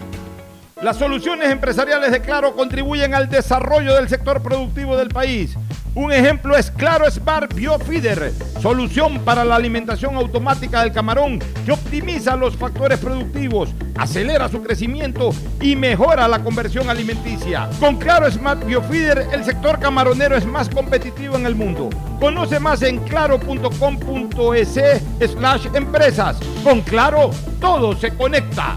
Las 0.83 0.99
soluciones 0.99 1.51
empresariales 1.51 2.13
de 2.13 2.21
Claro 2.21 2.55
contribuyen 2.55 3.15
al 3.15 3.31
desarrollo 3.31 3.95
del 3.95 4.11
sector 4.11 4.43
productivo 4.43 4.99
del 4.99 5.09
país. 5.09 5.57
Un 5.97 6.12
ejemplo 6.12 6.55
es 6.55 6.70
Claro 6.70 7.10
Smart 7.10 7.55
Biofeeder, 7.55 8.31
solución 8.60 9.18
para 9.20 9.47
la 9.47 9.56
alimentación 9.56 10.14
automática 10.16 10.82
del 10.82 10.93
camarón 10.93 11.39
que 11.64 11.73
optimiza 11.73 12.36
los 12.36 12.55
factores 12.55 12.98
productivos, 12.98 13.70
acelera 13.97 14.47
su 14.51 14.62
crecimiento 14.62 15.31
y 15.59 15.74
mejora 15.74 16.28
la 16.28 16.44
conversión 16.44 16.90
alimenticia. 16.90 17.70
Con 17.81 17.97
Claro 17.97 18.31
Smart 18.31 18.62
Biofeeder, 18.66 19.27
el 19.32 19.43
sector 19.43 19.81
camaronero 19.81 20.36
es 20.36 20.44
más 20.44 20.68
competitivo 20.68 21.35
en 21.36 21.47
el 21.47 21.55
mundo. 21.55 21.89
Conoce 22.20 22.60
más 22.60 22.82
en 22.82 22.98
claro.com.es 22.98 24.74
slash 25.31 25.66
empresas. 25.73 26.36
Con 26.62 26.82
Claro, 26.82 27.31
todo 27.59 27.97
se 27.97 28.14
conecta. 28.14 28.77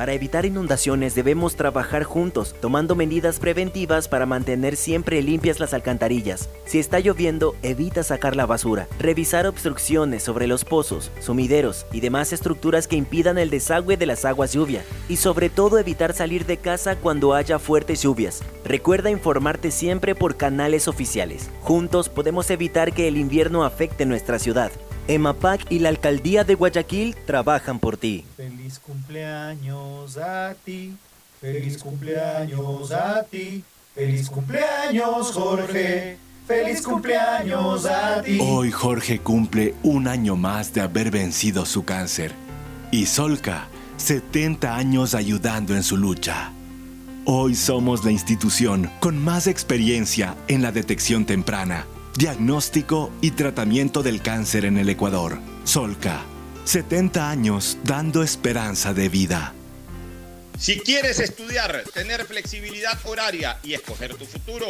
Para 0.00 0.14
evitar 0.14 0.46
inundaciones 0.46 1.14
debemos 1.14 1.56
trabajar 1.56 2.04
juntos, 2.04 2.56
tomando 2.58 2.94
medidas 2.94 3.38
preventivas 3.38 4.08
para 4.08 4.24
mantener 4.24 4.76
siempre 4.76 5.20
limpias 5.20 5.60
las 5.60 5.74
alcantarillas. 5.74 6.48
Si 6.64 6.78
está 6.78 7.00
lloviendo, 7.00 7.54
evita 7.62 8.02
sacar 8.02 8.34
la 8.34 8.46
basura. 8.46 8.88
Revisar 8.98 9.46
obstrucciones 9.46 10.22
sobre 10.22 10.46
los 10.46 10.64
pozos, 10.64 11.10
sumideros 11.20 11.84
y 11.92 12.00
demás 12.00 12.32
estructuras 12.32 12.88
que 12.88 12.96
impidan 12.96 13.36
el 13.36 13.50
desagüe 13.50 13.98
de 13.98 14.06
las 14.06 14.24
aguas 14.24 14.54
lluvia. 14.54 14.84
Y 15.10 15.18
sobre 15.18 15.50
todo 15.50 15.78
evitar 15.78 16.14
salir 16.14 16.46
de 16.46 16.56
casa 16.56 16.96
cuando 16.96 17.34
haya 17.34 17.58
fuertes 17.58 18.00
lluvias. 18.00 18.42
Recuerda 18.64 19.10
informarte 19.10 19.70
siempre 19.70 20.14
por 20.14 20.38
canales 20.38 20.88
oficiales. 20.88 21.50
Juntos 21.60 22.08
podemos 22.08 22.48
evitar 22.48 22.94
que 22.94 23.06
el 23.06 23.18
invierno 23.18 23.64
afecte 23.64 24.06
nuestra 24.06 24.38
ciudad. 24.38 24.72
EMAPAC 25.10 25.72
y 25.72 25.80
la 25.80 25.88
Alcaldía 25.88 26.44
de 26.44 26.54
Guayaquil 26.54 27.16
trabajan 27.26 27.80
por 27.80 27.96
ti. 27.96 28.24
Feliz 28.36 28.78
cumpleaños 28.78 30.16
a 30.16 30.54
ti, 30.64 30.92
feliz 31.40 31.78
cumpleaños 31.78 32.92
a 32.92 33.24
ti, 33.24 33.64
feliz 33.92 34.30
cumpleaños 34.30 35.32
Jorge, 35.32 36.16
feliz 36.46 36.82
cumpleaños 36.82 37.86
a 37.86 38.22
ti. 38.22 38.38
Hoy 38.40 38.70
Jorge 38.70 39.18
cumple 39.18 39.74
un 39.82 40.06
año 40.06 40.36
más 40.36 40.72
de 40.72 40.80
haber 40.80 41.10
vencido 41.10 41.66
su 41.66 41.84
cáncer. 41.84 42.32
Y 42.92 43.06
Solca, 43.06 43.66
70 43.96 44.76
años 44.76 45.16
ayudando 45.16 45.74
en 45.74 45.82
su 45.82 45.96
lucha. 45.96 46.52
Hoy 47.24 47.54
somos 47.54 48.04
la 48.04 48.12
institución 48.12 48.90
con 49.00 49.18
más 49.18 49.46
experiencia 49.46 50.36
en 50.48 50.62
la 50.62 50.72
detección 50.72 51.26
temprana, 51.26 51.86
diagnóstico 52.20 53.10
y 53.22 53.30
tratamiento 53.30 54.02
del 54.02 54.20
cáncer 54.20 54.66
en 54.66 54.76
el 54.76 54.90
Ecuador. 54.90 55.38
Solca, 55.64 56.22
70 56.66 57.30
años 57.30 57.78
dando 57.82 58.22
esperanza 58.22 58.92
de 58.92 59.08
vida. 59.08 59.54
Si 60.58 60.80
quieres 60.80 61.18
estudiar, 61.18 61.82
tener 61.94 62.26
flexibilidad 62.26 62.98
horaria 63.04 63.58
y 63.62 63.72
escoger 63.72 64.16
tu 64.16 64.26
futuro, 64.26 64.66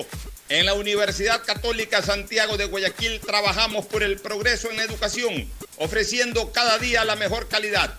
en 0.48 0.64
la 0.64 0.74
Universidad 0.74 1.42
Católica 1.44 2.02
Santiago 2.02 2.56
de 2.56 2.66
Guayaquil 2.66 3.18
trabajamos 3.18 3.84
por 3.86 4.04
el 4.04 4.20
progreso 4.20 4.70
en 4.70 4.76
la 4.76 4.84
educación, 4.84 5.50
ofreciendo 5.78 6.52
cada 6.52 6.78
día 6.78 7.04
la 7.04 7.16
mejor 7.16 7.48
calidad. 7.48 7.98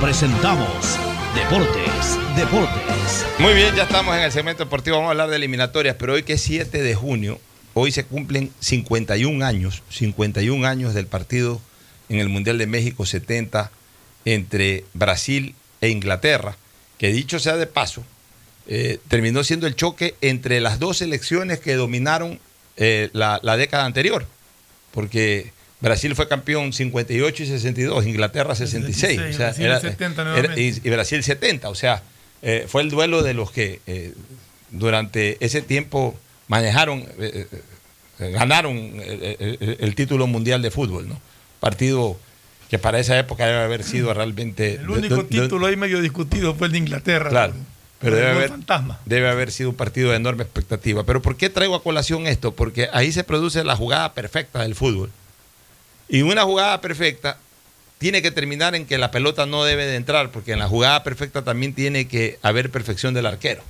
presentamos 0.00 0.98
Deportes, 1.34 2.18
Deportes. 2.34 3.26
Muy 3.38 3.52
bien, 3.52 3.74
ya 3.74 3.82
estamos 3.82 4.16
en 4.16 4.22
el 4.22 4.32
segmento 4.32 4.64
deportivo. 4.64 4.96
Vamos 4.96 5.08
a 5.08 5.10
hablar 5.12 5.28
de 5.28 5.36
eliminatorias, 5.36 5.96
pero 5.98 6.14
hoy 6.14 6.22
que 6.22 6.34
es 6.34 6.40
7 6.40 6.82
de 6.82 6.94
junio, 6.94 7.38
hoy 7.74 7.92
se 7.92 8.04
cumplen 8.04 8.50
51 8.60 9.44
años, 9.44 9.82
51 9.90 10.66
años 10.66 10.94
del 10.94 11.06
partido 11.06 11.60
en 12.08 12.18
el 12.18 12.30
Mundial 12.30 12.56
de 12.56 12.66
México 12.66 13.04
70 13.04 13.70
entre 14.24 14.84
Brasil 14.94 15.54
e 15.82 15.90
Inglaterra, 15.90 16.56
que 16.98 17.12
dicho 17.12 17.38
sea 17.38 17.56
de 17.56 17.66
paso, 17.66 18.02
eh, 18.66 18.98
terminó 19.08 19.44
siendo 19.44 19.66
el 19.66 19.76
choque 19.76 20.14
entre 20.22 20.60
las 20.60 20.78
dos 20.78 20.98
selecciones 20.98 21.60
que 21.60 21.74
dominaron 21.74 22.40
eh, 22.78 23.10
la, 23.12 23.38
la 23.42 23.56
década 23.58 23.84
anterior, 23.84 24.26
porque 24.92 25.52
Brasil 25.80 26.14
fue 26.14 26.28
campeón 26.28 26.72
58 26.72 27.42
y 27.42 27.46
62, 27.46 28.06
Inglaterra 28.06 28.54
66. 28.54 29.16
66, 29.16 29.34
o 29.34 29.38
sea, 29.38 29.46
Brasil 29.48 29.64
era- 29.64 29.80
70 29.80 30.22
era- 30.22 30.30
nuevamente. 30.32 30.60
y, 30.62 30.80
y 30.88 30.90
Brasil 30.90 31.22
70. 31.22 31.68
O 31.70 31.74
sea, 31.74 32.02
eh, 32.42 32.66
fue 32.68 32.82
el 32.82 32.90
duelo 32.90 33.22
de 33.22 33.34
los 33.34 33.50
que 33.50 33.80
eh, 33.86 34.12
durante 34.70 35.36
ese 35.44 35.62
tiempo 35.62 36.14
manejaron, 36.48 37.00
eh, 37.18 37.46
eh, 38.20 38.30
ganaron 38.32 38.76
el, 38.76 39.36
el- 39.40 39.76
el 39.80 39.94
título 39.94 40.26
mundial 40.26 40.62
de 40.62 40.70
fútbol. 40.70 41.08
¿no? 41.08 41.18
Partido 41.60 42.18
que 42.68 42.78
para 42.78 42.98
esa 43.00 43.18
época 43.18 43.46
debe 43.46 43.58
haber 43.60 43.82
sido 43.82 44.14
realmente... 44.14 44.74
El 44.74 44.90
único 44.90 45.24
título 45.24 45.66
ahí 45.66 45.76
medio 45.76 46.00
discutido 46.00 46.54
fue 46.54 46.68
el 46.68 46.72
de 46.74 46.78
Inglaterra. 46.78 47.28
Claro. 47.30 47.54
Pero 47.98 48.16
debe 48.16 48.28
haber, 48.30 48.52
debe 49.04 49.28
haber 49.28 49.50
sido 49.52 49.70
un 49.70 49.76
partido 49.76 50.10
de 50.10 50.16
enorme 50.16 50.42
expectativa. 50.44 51.04
Pero 51.04 51.20
¿por 51.20 51.36
qué 51.36 51.50
traigo 51.50 51.74
a 51.74 51.82
colación 51.82 52.26
esto? 52.26 52.54
Porque 52.54 52.88
ahí 52.92 53.12
se 53.12 53.24
produce 53.24 53.62
la 53.64 53.76
jugada 53.76 54.14
perfecta 54.14 54.62
del 54.62 54.74
fútbol. 54.74 55.10
Y 56.10 56.22
una 56.22 56.42
jugada 56.42 56.80
perfecta 56.80 57.38
tiene 57.98 58.20
que 58.20 58.30
terminar 58.32 58.74
en 58.74 58.84
que 58.84 58.98
la 58.98 59.10
pelota 59.10 59.46
no 59.46 59.62
debe 59.64 59.86
de 59.86 59.94
entrar, 59.94 60.30
porque 60.32 60.52
en 60.52 60.58
la 60.58 60.68
jugada 60.68 61.04
perfecta 61.04 61.42
también 61.42 61.72
tiene 61.72 62.08
que 62.08 62.38
haber 62.42 62.70
perfección 62.70 63.14
del 63.14 63.26
arquero. 63.26 63.62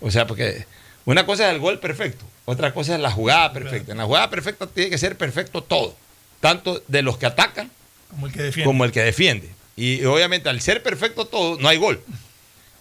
O 0.00 0.10
sea, 0.10 0.26
porque 0.26 0.66
una 1.06 1.24
cosa 1.24 1.48
es 1.48 1.54
el 1.54 1.60
gol 1.60 1.78
perfecto, 1.78 2.24
otra 2.44 2.74
cosa 2.74 2.94
es 2.94 3.00
la 3.00 3.10
jugada 3.10 3.52
perfecta. 3.52 3.92
En 3.92 3.98
la 3.98 4.04
jugada 4.04 4.28
perfecta 4.28 4.66
tiene 4.66 4.90
que 4.90 4.98
ser 4.98 5.16
perfecto 5.16 5.62
todo, 5.62 5.96
tanto 6.40 6.82
de 6.88 7.02
los 7.02 7.16
que 7.16 7.26
atacan 7.26 7.70
Como 8.10 8.26
el 8.26 8.32
que 8.32 8.42
defiende. 8.42 8.66
como 8.66 8.84
el 8.84 8.92
que 8.92 9.02
defiende. 9.02 9.50
Y 9.76 10.04
obviamente 10.04 10.48
al 10.50 10.60
ser 10.60 10.82
perfecto 10.82 11.24
todo, 11.24 11.58
no 11.58 11.68
hay 11.68 11.78
gol. 11.78 12.02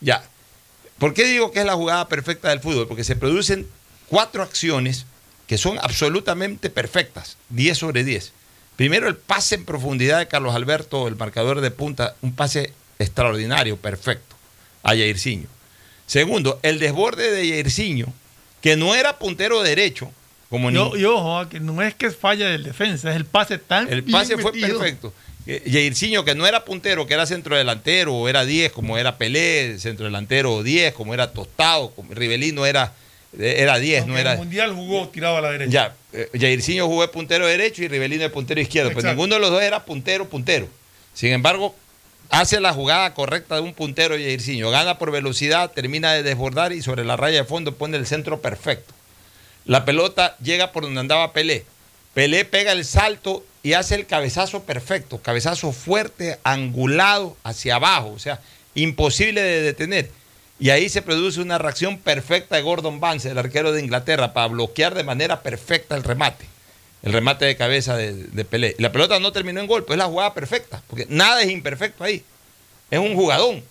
Ya. 0.02 0.24
¿Por 0.98 1.14
qué 1.14 1.26
digo 1.26 1.52
que 1.52 1.60
es 1.60 1.66
la 1.66 1.76
jugada 1.76 2.08
perfecta 2.10 2.50
del 2.50 2.60
fútbol? 2.60 2.88
Porque 2.88 3.04
se 3.04 3.16
producen 3.16 3.68
cuatro 4.08 4.44
acciones 4.44 5.06
que 5.48 5.58
son 5.58 5.78
absolutamente 5.80 6.70
perfectas, 6.70 7.38
10 7.50 7.78
sobre 7.78 8.04
10. 8.04 8.34
Primero, 8.76 9.08
el 9.08 9.16
pase 9.16 9.56
en 9.56 9.66
profundidad 9.66 10.20
de 10.20 10.28
Carlos 10.28 10.54
Alberto, 10.56 11.08
el 11.08 11.16
marcador 11.16 11.62
de 11.62 11.72
punta, 11.72 12.16
un 12.22 12.34
pase 12.36 12.74
extraordinario, 13.00 13.78
perfecto, 13.78 14.36
a 14.84 14.90
Jairzinho. 14.90 15.48
Segundo, 16.08 16.60
el 16.62 16.80
desborde 16.80 17.32
de 17.32 17.50
Jairzinho, 17.50 18.08
que 18.62 18.76
no 18.76 18.94
era 18.96 19.18
puntero 19.18 19.62
derecho, 19.64 20.12
como 20.50 20.70
ni- 20.72 20.78
Y, 20.98 21.02
y 21.02 21.06
ojo, 21.06 21.40
ah, 21.40 21.50
que 21.50 21.60
no 21.60 21.82
es 21.82 21.96
que 21.96 22.08
es 22.08 22.16
falla 22.16 22.48
del 22.50 22.64
defensa, 22.64 23.10
es 23.12 23.16
el 23.16 23.26
pase 23.26 23.58
tan 23.58 23.92
el 23.92 24.02
bien 24.02 24.12
pase 24.18 24.38
fue 24.38 24.52
metido. 24.52 24.80
perfecto. 24.80 25.14
Eh, 25.48 25.64
Jairzinho, 25.72 26.26
que 26.26 26.34
no 26.36 26.46
era 26.48 26.66
puntero, 26.66 27.06
que 27.06 27.14
era 27.14 27.26
centro 27.28 27.56
delantero, 27.56 28.14
o 28.16 28.28
era 28.28 28.46
10, 28.46 28.72
como 28.72 28.98
era 28.98 29.18
Pelé, 29.18 29.78
centro 29.80 30.06
delantero 30.06 30.54
o 30.56 30.64
10, 30.64 30.94
como 30.94 31.14
era 31.14 31.32
Tostado, 31.32 31.92
como 31.92 32.14
Rivelino 32.14 32.66
era, 32.66 32.94
era 33.40 33.78
10, 33.78 34.00
Aunque 34.02 34.12
no 34.12 34.18
en 34.18 34.22
era. 34.22 34.32
el 34.34 34.38
Mundial 34.40 34.74
jugó 34.74 35.08
tirado 35.10 35.38
a 35.38 35.42
la 35.42 35.52
derecha. 35.52 35.72
Ya, 35.72 35.96
eh, 36.14 36.30
Jairzinho 36.40 36.86
jugó 36.88 37.02
de 37.02 37.08
puntero 37.10 37.46
derecho 37.48 37.84
y 37.84 37.88
Rivelino 37.88 38.24
de 38.24 38.30
puntero 38.30 38.60
izquierdo. 38.62 38.90
Pero 38.90 39.00
Exacto. 39.02 39.16
ninguno 39.16 39.36
de 39.36 39.42
los 39.42 39.52
dos 39.52 39.62
era 39.62 39.84
puntero, 39.86 40.28
puntero. 40.30 40.68
Sin 41.14 41.32
embargo, 41.32 41.76
hace 42.30 42.60
la 42.60 42.74
jugada 42.74 43.14
correcta 43.14 43.56
de 43.56 43.62
un 43.62 43.74
puntero 43.74 44.16
Jairzinho. 44.16 44.70
Gana 44.72 44.98
por 44.98 45.12
velocidad, 45.12 45.72
termina 45.72 46.14
de 46.14 46.24
desbordar 46.24 46.74
y 46.74 46.82
sobre 46.82 47.04
la 47.06 47.18
raya 47.18 47.40
de 47.40 47.46
fondo 47.46 47.76
pone 47.76 47.98
el 47.98 48.06
centro 48.08 48.42
perfecto. 48.42 48.94
La 49.66 49.84
pelota 49.86 50.36
llega 50.42 50.72
por 50.72 50.84
donde 50.84 51.00
andaba 51.00 51.34
Pelé. 51.34 51.66
Pelé 52.14 52.46
pega 52.46 52.72
el 52.72 52.86
salto 52.86 53.44
y 53.64 53.74
hace 53.74 53.96
el 53.96 54.06
cabezazo 54.06 54.64
perfecto, 54.64 55.20
cabezazo 55.22 55.72
fuerte, 55.74 56.38
angulado 56.44 57.36
hacia 57.44 57.76
abajo, 57.76 58.12
o 58.16 58.20
sea, 58.20 58.40
imposible 58.76 59.42
de 59.42 59.62
detener. 59.64 60.10
Y 60.60 60.70
ahí 60.70 60.88
se 60.88 61.02
produce 61.02 61.42
una 61.42 61.58
reacción 61.58 61.98
perfecta 61.98 62.56
de 62.56 62.62
Gordon 62.62 63.00
Vance, 63.02 63.30
el 63.30 63.38
arquero 63.38 63.72
de 63.74 63.82
Inglaterra, 63.84 64.32
para 64.34 64.48
bloquear 64.48 64.94
de 64.96 65.04
manera 65.04 65.42
perfecta 65.42 65.96
el 65.98 66.04
remate, 66.04 66.46
el 67.04 67.12
remate 67.12 67.44
de 67.46 67.58
cabeza 67.58 67.98
de, 67.98 68.14
de 68.14 68.46
Pelé. 68.46 68.76
Y 68.80 68.82
la 68.82 68.92
pelota 68.92 69.20
no 69.20 69.32
terminó 69.34 69.60
en 69.60 69.68
gol, 69.68 69.84
pues 69.84 69.96
es 69.96 70.00
la 70.00 70.06
jugada 70.10 70.34
perfecta, 70.34 70.82
porque 70.88 71.06
nada 71.10 71.42
es 71.42 71.50
imperfecto 71.50 72.04
ahí. 72.06 72.24
Es 72.90 73.00
un 73.00 73.16
jugadón, 73.16 73.64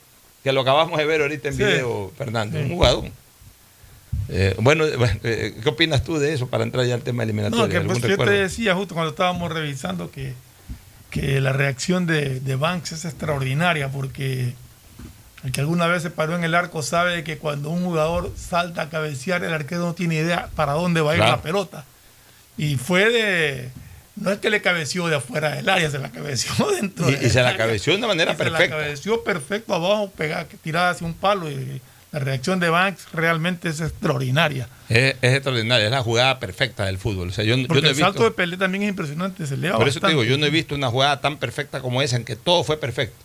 que 0.42 0.52
lo 0.52 0.60
acabamos 0.60 0.98
de 0.98 1.06
ver 1.06 1.22
ahorita 1.22 1.48
en 1.48 1.54
Sí. 1.56 1.64
video, 1.64 2.12
Fernando, 2.18 2.58
Sí. 2.58 2.64
un 2.64 2.70
jugadón. 2.74 3.12
Eh, 4.28 4.54
bueno, 4.58 4.84
eh, 4.86 5.54
¿qué 5.62 5.68
opinas 5.68 6.02
tú 6.04 6.18
de 6.18 6.32
eso 6.34 6.46
para 6.48 6.64
entrar 6.64 6.86
ya 6.86 6.94
al 6.94 7.02
tema 7.02 7.22
eliminatorio? 7.22 7.64
No, 7.66 7.70
que 7.70 7.76
¿Algún 7.78 7.98
pues 8.00 8.10
yo 8.10 8.18
te 8.24 8.30
decía 8.30 8.74
justo 8.74 8.94
cuando 8.94 9.10
estábamos 9.10 9.50
revisando 9.52 10.10
que, 10.10 10.34
que 11.10 11.40
la 11.40 11.52
reacción 11.52 12.06
de, 12.06 12.40
de 12.40 12.56
Banks 12.56 12.92
es 12.92 13.04
extraordinaria 13.04 13.88
porque 13.90 14.54
el 15.44 15.52
que 15.52 15.60
alguna 15.60 15.86
vez 15.86 16.02
se 16.02 16.10
paró 16.10 16.34
en 16.36 16.42
el 16.44 16.54
arco 16.54 16.82
sabe 16.82 17.22
que 17.22 17.38
cuando 17.38 17.68
un 17.70 17.84
jugador 17.84 18.32
salta 18.36 18.82
a 18.82 18.88
cabecear, 18.90 19.44
el 19.44 19.52
arquero 19.52 19.82
no 19.82 19.94
tiene 19.94 20.16
idea 20.16 20.48
para 20.56 20.72
dónde 20.72 21.00
va 21.02 21.12
a 21.12 21.14
ir 21.14 21.20
Claro. 21.20 21.36
la 21.36 21.42
pelota. 21.42 21.84
Y 22.56 22.76
fue 22.76 23.10
de. 23.10 23.70
No 24.16 24.30
es 24.30 24.38
que 24.38 24.48
le 24.48 24.62
cabeció 24.62 25.08
de 25.08 25.16
afuera 25.16 25.50
del 25.50 25.68
área, 25.68 25.90
se 25.90 25.98
la 25.98 26.10
cabeció 26.12 26.52
dentro 26.80 27.10
Y- 27.10 27.14
y 27.14 27.16
del 27.16 27.30
se 27.30 27.42
la 27.42 27.56
cabeció 27.56 27.96
de 27.96 28.06
manera 28.06 28.32
Y 28.32 28.36
Se 28.36 28.44
perfecta. 28.44 28.76
la 28.76 28.82
cabeció 28.82 29.24
perfecto 29.24 29.74
abajo, 29.74 30.10
pegada, 30.16 30.46
tirada 30.62 30.90
hacia 30.90 31.06
un 31.06 31.14
palo. 31.14 31.50
Y 31.50 31.80
la 32.12 32.20
reacción 32.20 32.60
de 32.60 32.70
Banks 32.70 33.08
realmente 33.12 33.68
es 33.68 33.80
extraordinaria. 33.80 34.68
Es, 34.88 35.16
es 35.20 35.34
extraordinario, 35.34 35.84
es 35.86 35.90
la 35.90 36.00
jugada 36.02 36.38
perfecta 36.38 36.84
del 36.84 36.96
fútbol. 36.96 37.30
O 37.30 37.32
sea, 37.32 37.44
yo, 37.44 37.56
yo 37.56 37.66
Porque 37.66 37.86
he 37.88 37.90
el 37.90 37.96
salto 37.96 38.12
visto, 38.20 38.24
de 38.24 38.30
Pelé 38.30 38.56
también 38.56 38.84
es 38.84 38.90
impresionante, 38.90 39.46
se 39.48 39.54
eleva 39.54 39.78
por 39.78 39.88
eso 39.88 39.98
te 39.98 40.06
digo, 40.08 40.22
yo 40.22 40.38
no 40.38 40.46
he 40.46 40.50
visto 40.50 40.76
una 40.76 40.88
jugada 40.90 41.20
tan 41.20 41.36
perfecta 41.38 41.80
como 41.80 42.00
esa 42.00 42.14
en 42.14 42.24
que 42.24 42.36
todo 42.36 42.62
fue 42.62 42.78
perfecto. 42.78 43.16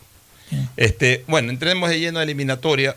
Este, 0.78 1.24
bueno, 1.28 1.50
entremos 1.52 1.90
de 1.90 2.00
lleno 2.00 2.20
a 2.20 2.24
eliminatoria. 2.24 2.96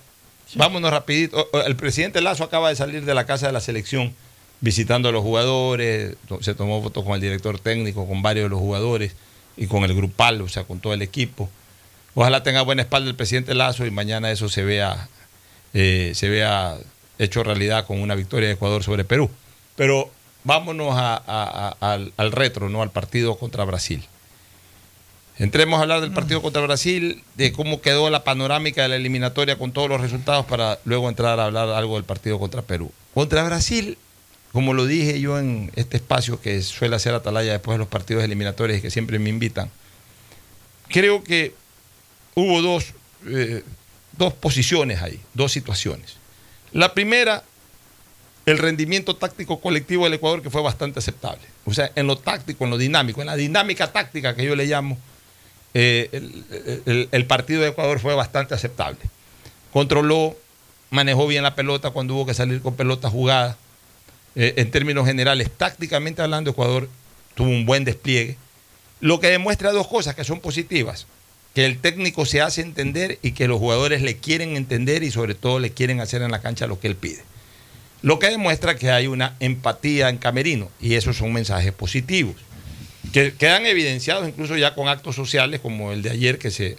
Vámonos 0.55 0.91
rapidito. 0.91 1.49
El 1.67 1.77
presidente 1.77 2.21
Lazo 2.21 2.45
acaba 2.45 2.69
de 2.69 2.77
salir 2.77 3.05
de 3.05 3.15
la 3.15 3.25
casa 3.27 3.47
de 3.47 3.53
la 3.53 3.61
selección 3.61 4.15
visitando 4.61 5.09
a 5.09 5.13
los 5.13 5.23
jugadores, 5.23 6.15
se 6.41 6.55
tomó 6.55 6.81
fotos 6.83 7.05
con 7.05 7.15
el 7.15 7.21
director 7.21 7.59
técnico, 7.59 8.07
con 8.07 8.23
varios 8.23 8.45
de 8.45 8.51
los 8.51 8.61
jugadores 8.61 9.15
y 9.57 9.67
con 9.67 9.83
el 9.85 9.95
grupal, 9.95 10.41
o 10.41 10.49
sea, 10.49 10.65
con 10.65 10.79
todo 10.79 10.95
el 10.95 11.03
equipo. 11.03 11.51
Ojalá 12.15 12.43
tenga 12.43 12.63
buena 12.63 12.83
espalda 12.83 13.09
el 13.11 13.17
presidente 13.17 13.55
Lazo 13.55 13.87
y 13.87 13.91
mañana 13.91 14.31
eso 14.31 14.49
se 14.49 14.63
vea, 14.63 15.09
eh, 15.75 16.13
se 16.15 16.29
vea 16.29 16.77
hecho 17.19 17.43
realidad 17.43 17.87
con 17.87 18.01
una 18.01 18.15
victoria 18.15 18.49
de 18.49 18.55
Ecuador 18.55 18.85
sobre 18.85 19.05
Perú. 19.05 19.31
Pero 19.75 20.11
vámonos 20.45 20.95
a- 20.97 21.17
a- 21.17 21.77
a- 21.81 21.93
al, 21.95 22.13
al 22.17 22.31
retro, 22.33 22.69
¿no? 22.69 22.83
Al 22.83 22.91
partido 22.91 23.37
contra 23.39 23.65
Brasil. 23.65 24.05
Entremos 25.43 25.81
a 25.81 25.83
hablar 25.83 26.01
del 26.01 26.13
partido 26.13 26.41
contra 26.41 26.63
Brasil, 26.63 27.25
de 27.35 27.51
cómo 27.51 27.81
quedó 27.81 28.09
la 28.11 28.23
panorámica 28.23 28.83
de 28.83 28.89
la 28.89 28.95
eliminatoria 28.95 29.59
con 29.59 29.73
todos 29.73 29.89
los 29.89 30.01
resultados 30.01 30.47
para 30.47 30.79
luego 30.85 31.09
entrar 31.09 31.41
a 31.41 31.47
hablar 31.47 31.69
algo 31.71 31.97
del 31.97 32.05
partido 32.05 32.39
contra 32.39 32.63
Perú. 32.63 32.93
Contra 33.13 33.43
Brasil, 33.43 33.99
como 34.53 34.73
lo 34.73 34.87
dije 34.87 35.19
yo 35.21 35.41
en 35.41 35.73
este 35.75 35.97
espacio 35.97 36.41
que 36.41 36.63
suele 36.63 36.95
hacer 36.95 37.13
Atalaya 37.13 37.51
después 37.51 37.75
de 37.75 37.81
los 37.81 37.89
partidos 37.89 38.23
eliminatorios 38.23 38.79
y 38.79 38.83
que 38.83 38.93
siempre 38.93 39.19
me 39.19 39.31
invitan, 39.31 39.69
creo 40.87 41.25
que 41.25 41.53
hubo 42.37 42.63
dos, 42.63 42.93
eh, 43.27 43.65
dos 44.17 44.35
posiciones 44.35 45.03
ahí, 45.03 45.19
dos 45.35 45.51
situaciones. 45.51 46.19
La 46.71 46.95
primera, 46.95 47.43
el 48.47 48.59
rendimiento 48.59 49.17
táctico 49.17 49.59
colectivo 49.61 50.05
del 50.05 50.15
Ecuador 50.15 50.41
que 50.41 50.51
fue 50.51 50.63
bastante 50.63 51.01
aceptable. 51.01 51.43
O 51.65 51.75
sea, 51.75 51.91
en 51.97 52.07
lo 52.07 52.17
táctico, 52.17 52.63
en 52.63 52.71
lo 52.71 52.79
dinámico, 52.79 53.23
en 53.23 53.27
la 53.27 53.35
dinámica 53.35 53.91
táctica 53.91 54.37
que 54.37 54.45
yo 54.45 54.55
le 54.55 54.67
llamo, 54.67 54.99
eh, 55.75 57.09
el, 57.11 57.27
partido 57.27 57.63
de 57.63 57.69
Ecuador 57.69 57.99
fue 57.99 58.15
bastante 58.15 58.55
aceptable. 58.55 58.99
Controló, 59.73 60.37
manejó 60.91 61.27
bien 61.27 61.43
la 61.43 61.55
pelota 61.55 61.91
cuando 61.91 62.15
hubo 62.15 62.27
que 62.27 62.35
salir 62.35 62.61
con 62.61 62.75
pelota 62.75 63.09
jugada. 63.09 63.57
Eh, 64.35 64.55
en 64.57 64.71
términos 64.71 65.07
generales, 65.07 65.51
tácticamente 65.51 66.23
hablando, 66.23 66.51
Ecuador 66.51 66.89
tuvo 67.35 67.49
un 67.49 67.67
buen 67.67 67.85
despliegue. 67.85 68.37
Lo 69.01 69.21
que 69.21 69.29
demuestra 69.29 69.73
dos 69.73 69.89
cosas 69.89 70.15
que 70.15 70.25
son 70.25 70.41
positivas. 70.41 71.07
Que 71.55 71.67
el 71.67 71.79
técnico 71.79 72.25
se 72.25 72.41
hace 72.41 72.63
entender 72.63 73.19
y 73.21 73.33
que 73.33 73.47
los 73.47 73.59
jugadores 73.59 74.01
le 74.01 74.17
quieren 74.17 74.57
entender 74.57 75.03
y 75.03 75.11
sobre 75.11 75.35
todo 75.35 75.59
le 75.59 75.71
quieren 75.71 76.01
hacer 76.01 76.23
en 76.23 76.31
la 76.31 76.41
cancha 76.41 76.67
lo 76.67 76.81
que 76.81 76.87
él 76.87 76.97
pide. 76.97 77.23
Lo 78.01 78.19
que 78.19 78.31
demuestra 78.31 78.77
que 78.77 78.91
hay 78.91 79.07
una 79.07 79.37
empatía 79.39 80.09
en 80.09 80.17
Camerino 80.17 80.71
y 80.81 80.95
esos 80.95 81.19
son 81.19 81.33
mensajes 81.33 81.73
positivos 81.73 82.37
que 83.13 83.33
quedan 83.35 83.67
evidenciados 83.67 84.29
incluso 84.29 84.57
ya 84.57 84.75
con 84.75 84.89
actos 84.89 85.17
sociales 85.17 85.61
como 85.61 85.93
el 85.93 86.03
de 86.03 86.11
ayer 86.11 86.39
que 86.39 86.51
se 86.51 86.77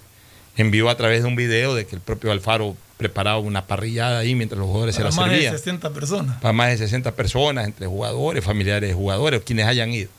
envió 0.56 0.90
a 0.90 0.96
través 0.98 1.22
de 1.24 1.28
un 1.28 1.36
video 1.36 1.76
de 1.76 1.86
que 1.86 1.96
el 1.96 2.02
propio 2.02 2.32
Alfaro 2.32 2.76
preparaba 2.98 3.40
una 3.40 3.66
parrillada 3.66 4.20
ahí 4.20 4.36
mientras 4.36 4.58
los 4.60 4.68
jugadores 4.68 4.96
Para 4.96 5.12
se 5.12 5.16
la 5.18 5.22
más 5.22 5.30
de 5.32 5.36
servían 5.38 5.58
60 5.58 5.90
personas. 5.94 6.38
para 6.42 6.54
más 6.54 6.70
de 6.70 6.78
60 6.78 7.12
personas, 7.16 7.66
entre 7.66 7.88
jugadores, 7.88 8.44
familiares 8.44 8.88
de 8.90 8.94
jugadores, 8.96 9.42
quienes 9.44 9.66
hayan 9.66 9.92
ido. 9.92 10.10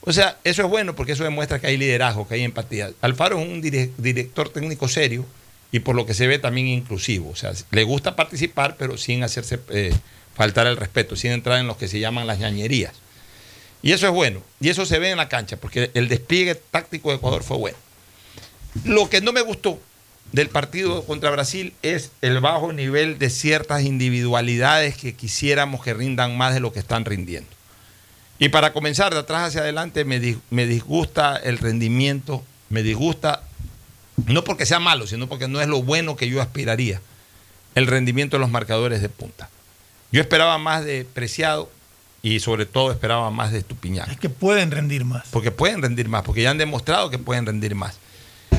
O 0.00 0.12
sea, 0.12 0.38
eso 0.44 0.62
es 0.62 0.68
bueno 0.68 0.94
porque 0.96 1.12
eso 1.12 1.22
demuestra 1.24 1.60
que 1.60 1.66
hay 1.68 1.76
liderazgo, 1.76 2.26
que 2.26 2.34
hay 2.34 2.42
empatía. 2.42 2.90
Alfaro 3.00 3.38
es 3.40 3.46
un 3.46 3.62
dire- 3.62 3.90
director 3.98 4.48
técnico 4.48 4.88
serio 4.88 5.24
y 5.70 5.80
por 5.80 5.94
lo 5.94 6.06
que 6.06 6.14
se 6.14 6.26
ve 6.26 6.38
también 6.38 6.66
inclusivo. 6.66 7.30
O 7.30 7.36
sea, 7.36 7.52
le 7.70 7.84
gusta 7.84 8.16
participar, 8.16 8.76
pero 8.78 8.96
sin 8.98 9.22
hacerse 9.22 9.60
eh, 9.70 9.94
faltar 10.34 10.66
el 10.66 10.76
respeto, 10.76 11.16
sin 11.16 11.30
entrar 11.32 11.58
en 11.60 11.66
lo 11.66 11.76
que 11.78 11.88
se 11.88 12.00
llaman 12.00 12.26
las 12.26 12.38
ñañerías. 12.38 12.92
Y 13.84 13.92
eso 13.92 14.06
es 14.06 14.12
bueno. 14.14 14.40
Y 14.60 14.70
eso 14.70 14.86
se 14.86 14.98
ve 14.98 15.10
en 15.10 15.18
la 15.18 15.28
cancha, 15.28 15.58
porque 15.58 15.90
el 15.92 16.08
despliegue 16.08 16.54
táctico 16.54 17.10
de 17.10 17.16
Ecuador 17.16 17.42
fue 17.42 17.58
bueno. 17.58 17.76
Lo 18.84 19.10
que 19.10 19.20
no 19.20 19.32
me 19.32 19.42
gustó 19.42 19.78
del 20.32 20.48
partido 20.48 21.04
contra 21.04 21.30
Brasil 21.30 21.74
es 21.82 22.10
el 22.22 22.40
bajo 22.40 22.72
nivel 22.72 23.18
de 23.18 23.28
ciertas 23.28 23.82
individualidades 23.82 24.96
que 24.96 25.14
quisiéramos 25.14 25.84
que 25.84 25.92
rindan 25.92 26.34
más 26.36 26.54
de 26.54 26.60
lo 26.60 26.72
que 26.72 26.78
están 26.78 27.04
rindiendo. 27.04 27.50
Y 28.38 28.48
para 28.48 28.72
comenzar, 28.72 29.12
de 29.12 29.20
atrás 29.20 29.48
hacia 29.48 29.60
adelante, 29.60 30.06
me, 30.06 30.18
dis- 30.20 30.40
me 30.48 30.66
disgusta 30.66 31.36
el 31.36 31.58
rendimiento, 31.58 32.42
me 32.70 32.82
disgusta, 32.82 33.42
no 34.26 34.44
porque 34.44 34.64
sea 34.64 34.80
malo, 34.80 35.06
sino 35.06 35.28
porque 35.28 35.46
no 35.46 35.60
es 35.60 35.68
lo 35.68 35.82
bueno 35.82 36.16
que 36.16 36.28
yo 36.30 36.40
aspiraría, 36.40 37.02
el 37.74 37.86
rendimiento 37.86 38.36
de 38.36 38.40
los 38.40 38.50
marcadores 38.50 39.02
de 39.02 39.10
punta. 39.10 39.50
Yo 40.10 40.22
esperaba 40.22 40.56
más 40.56 40.86
de 40.86 41.04
Preciado 41.04 41.70
y 42.24 42.40
sobre 42.40 42.64
todo 42.64 42.90
esperaba 42.90 43.30
más 43.30 43.52
de 43.52 43.58
Estupiñán. 43.58 44.10
Es 44.10 44.18
que 44.18 44.30
pueden 44.30 44.70
rendir 44.70 45.04
más. 45.04 45.24
Porque 45.30 45.50
pueden 45.50 45.82
rendir 45.82 46.08
más, 46.08 46.22
porque 46.22 46.40
ya 46.42 46.50
han 46.50 46.56
demostrado 46.58 47.10
que 47.10 47.18
pueden 47.18 47.44
rendir 47.44 47.74
más. 47.74 47.98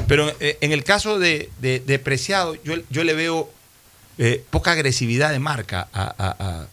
Pero 0.08 0.32
eh, 0.40 0.60
en 0.62 0.72
el 0.72 0.84
caso 0.84 1.18
de, 1.18 1.50
de- 1.62 1.80
de 1.80 1.98
Preciado, 1.98 2.54
yo, 2.64 2.76
yo 2.92 3.04
le 3.04 3.16
veo 3.16 3.50
eh, 4.20 4.44
poca 4.52 4.74
agresividad 4.74 5.32
de 5.32 5.40
marca 5.40 5.88
a, 5.94 6.04
a- 6.04 6.36
a- 6.40 6.68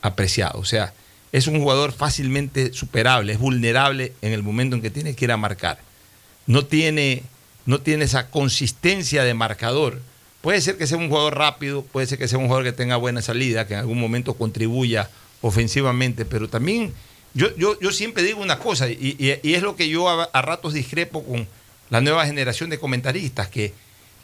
a 0.00 0.14
Preciado. 0.16 0.58
O 0.58 0.64
sea, 0.64 0.94
es 1.30 1.46
un 1.46 1.60
jugador 1.60 1.92
fácilmente 1.92 2.72
superable, 2.72 3.34
es 3.34 3.38
vulnerable 3.38 4.14
en 4.22 4.32
el 4.32 4.42
momento 4.42 4.76
en 4.76 4.82
que 4.82 4.90
tiene 4.90 5.14
que 5.14 5.26
ir 5.26 5.32
a 5.32 5.36
marcar. 5.36 5.78
No 6.46 6.64
tiene, 6.64 7.22
no 7.66 7.82
tiene 7.82 8.06
esa 8.06 8.28
consistencia 8.30 9.24
de 9.24 9.34
marcador. 9.34 10.00
Puede 10.40 10.62
ser 10.62 10.78
que 10.78 10.86
sea 10.86 10.96
un 10.96 11.10
jugador 11.10 11.36
rápido, 11.36 11.82
puede 11.82 12.06
ser 12.06 12.16
que 12.18 12.28
sea 12.28 12.38
un 12.38 12.46
jugador 12.46 12.64
que 12.64 12.72
tenga 12.72 12.96
buena 12.96 13.20
salida, 13.20 13.66
que 13.66 13.74
en 13.74 13.80
algún 13.80 14.00
momento 14.00 14.32
contribuya 14.34 15.10
ofensivamente, 15.42 16.24
pero 16.24 16.48
también 16.48 16.92
yo, 17.34 17.54
yo, 17.56 17.78
yo 17.80 17.92
siempre 17.92 18.22
digo 18.22 18.40
una 18.42 18.58
cosa, 18.58 18.88
y, 18.88 19.16
y- 19.18 19.38
y 19.48 19.54
es 19.54 19.62
lo 19.62 19.76
que 19.76 19.88
yo 19.88 20.08
a, 20.08 20.24
a 20.24 20.42
ratos 20.42 20.72
discrepo 20.74 21.22
con 21.24 21.46
la 21.90 22.00
nueva 22.00 22.26
generación 22.26 22.70
de 22.70 22.78
comentaristas, 22.78 23.48
que, 23.48 23.72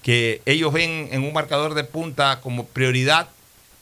que 0.03 0.41
ellos 0.47 0.73
ven 0.73 1.09
en 1.13 1.23
un 1.25 1.33
marcador 1.33 1.75
de 1.75 1.85
punta 1.85 2.41
como 2.41 2.67
prioridad 2.67 3.29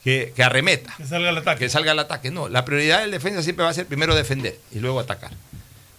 que, 0.03 0.33
que 0.37 0.43
arremeta. 0.43 0.95
Que 0.99 1.07
salga 1.07 1.31
al 1.31 1.39
ataque. 1.39 1.59
Que 1.65 1.69
salga 1.71 1.93
al 1.93 1.99
ataque. 1.99 2.31
No, 2.31 2.49
la 2.49 2.65
prioridad 2.65 3.01
del 3.01 3.11
defensa 3.11 3.43
siempre 3.43 3.65
va 3.65 3.71
a 3.71 3.75
ser 3.75 3.87
primero 3.87 4.15
defender 4.15 4.59
y 4.73 4.79
luego 4.81 5.01
atacar. 5.01 5.33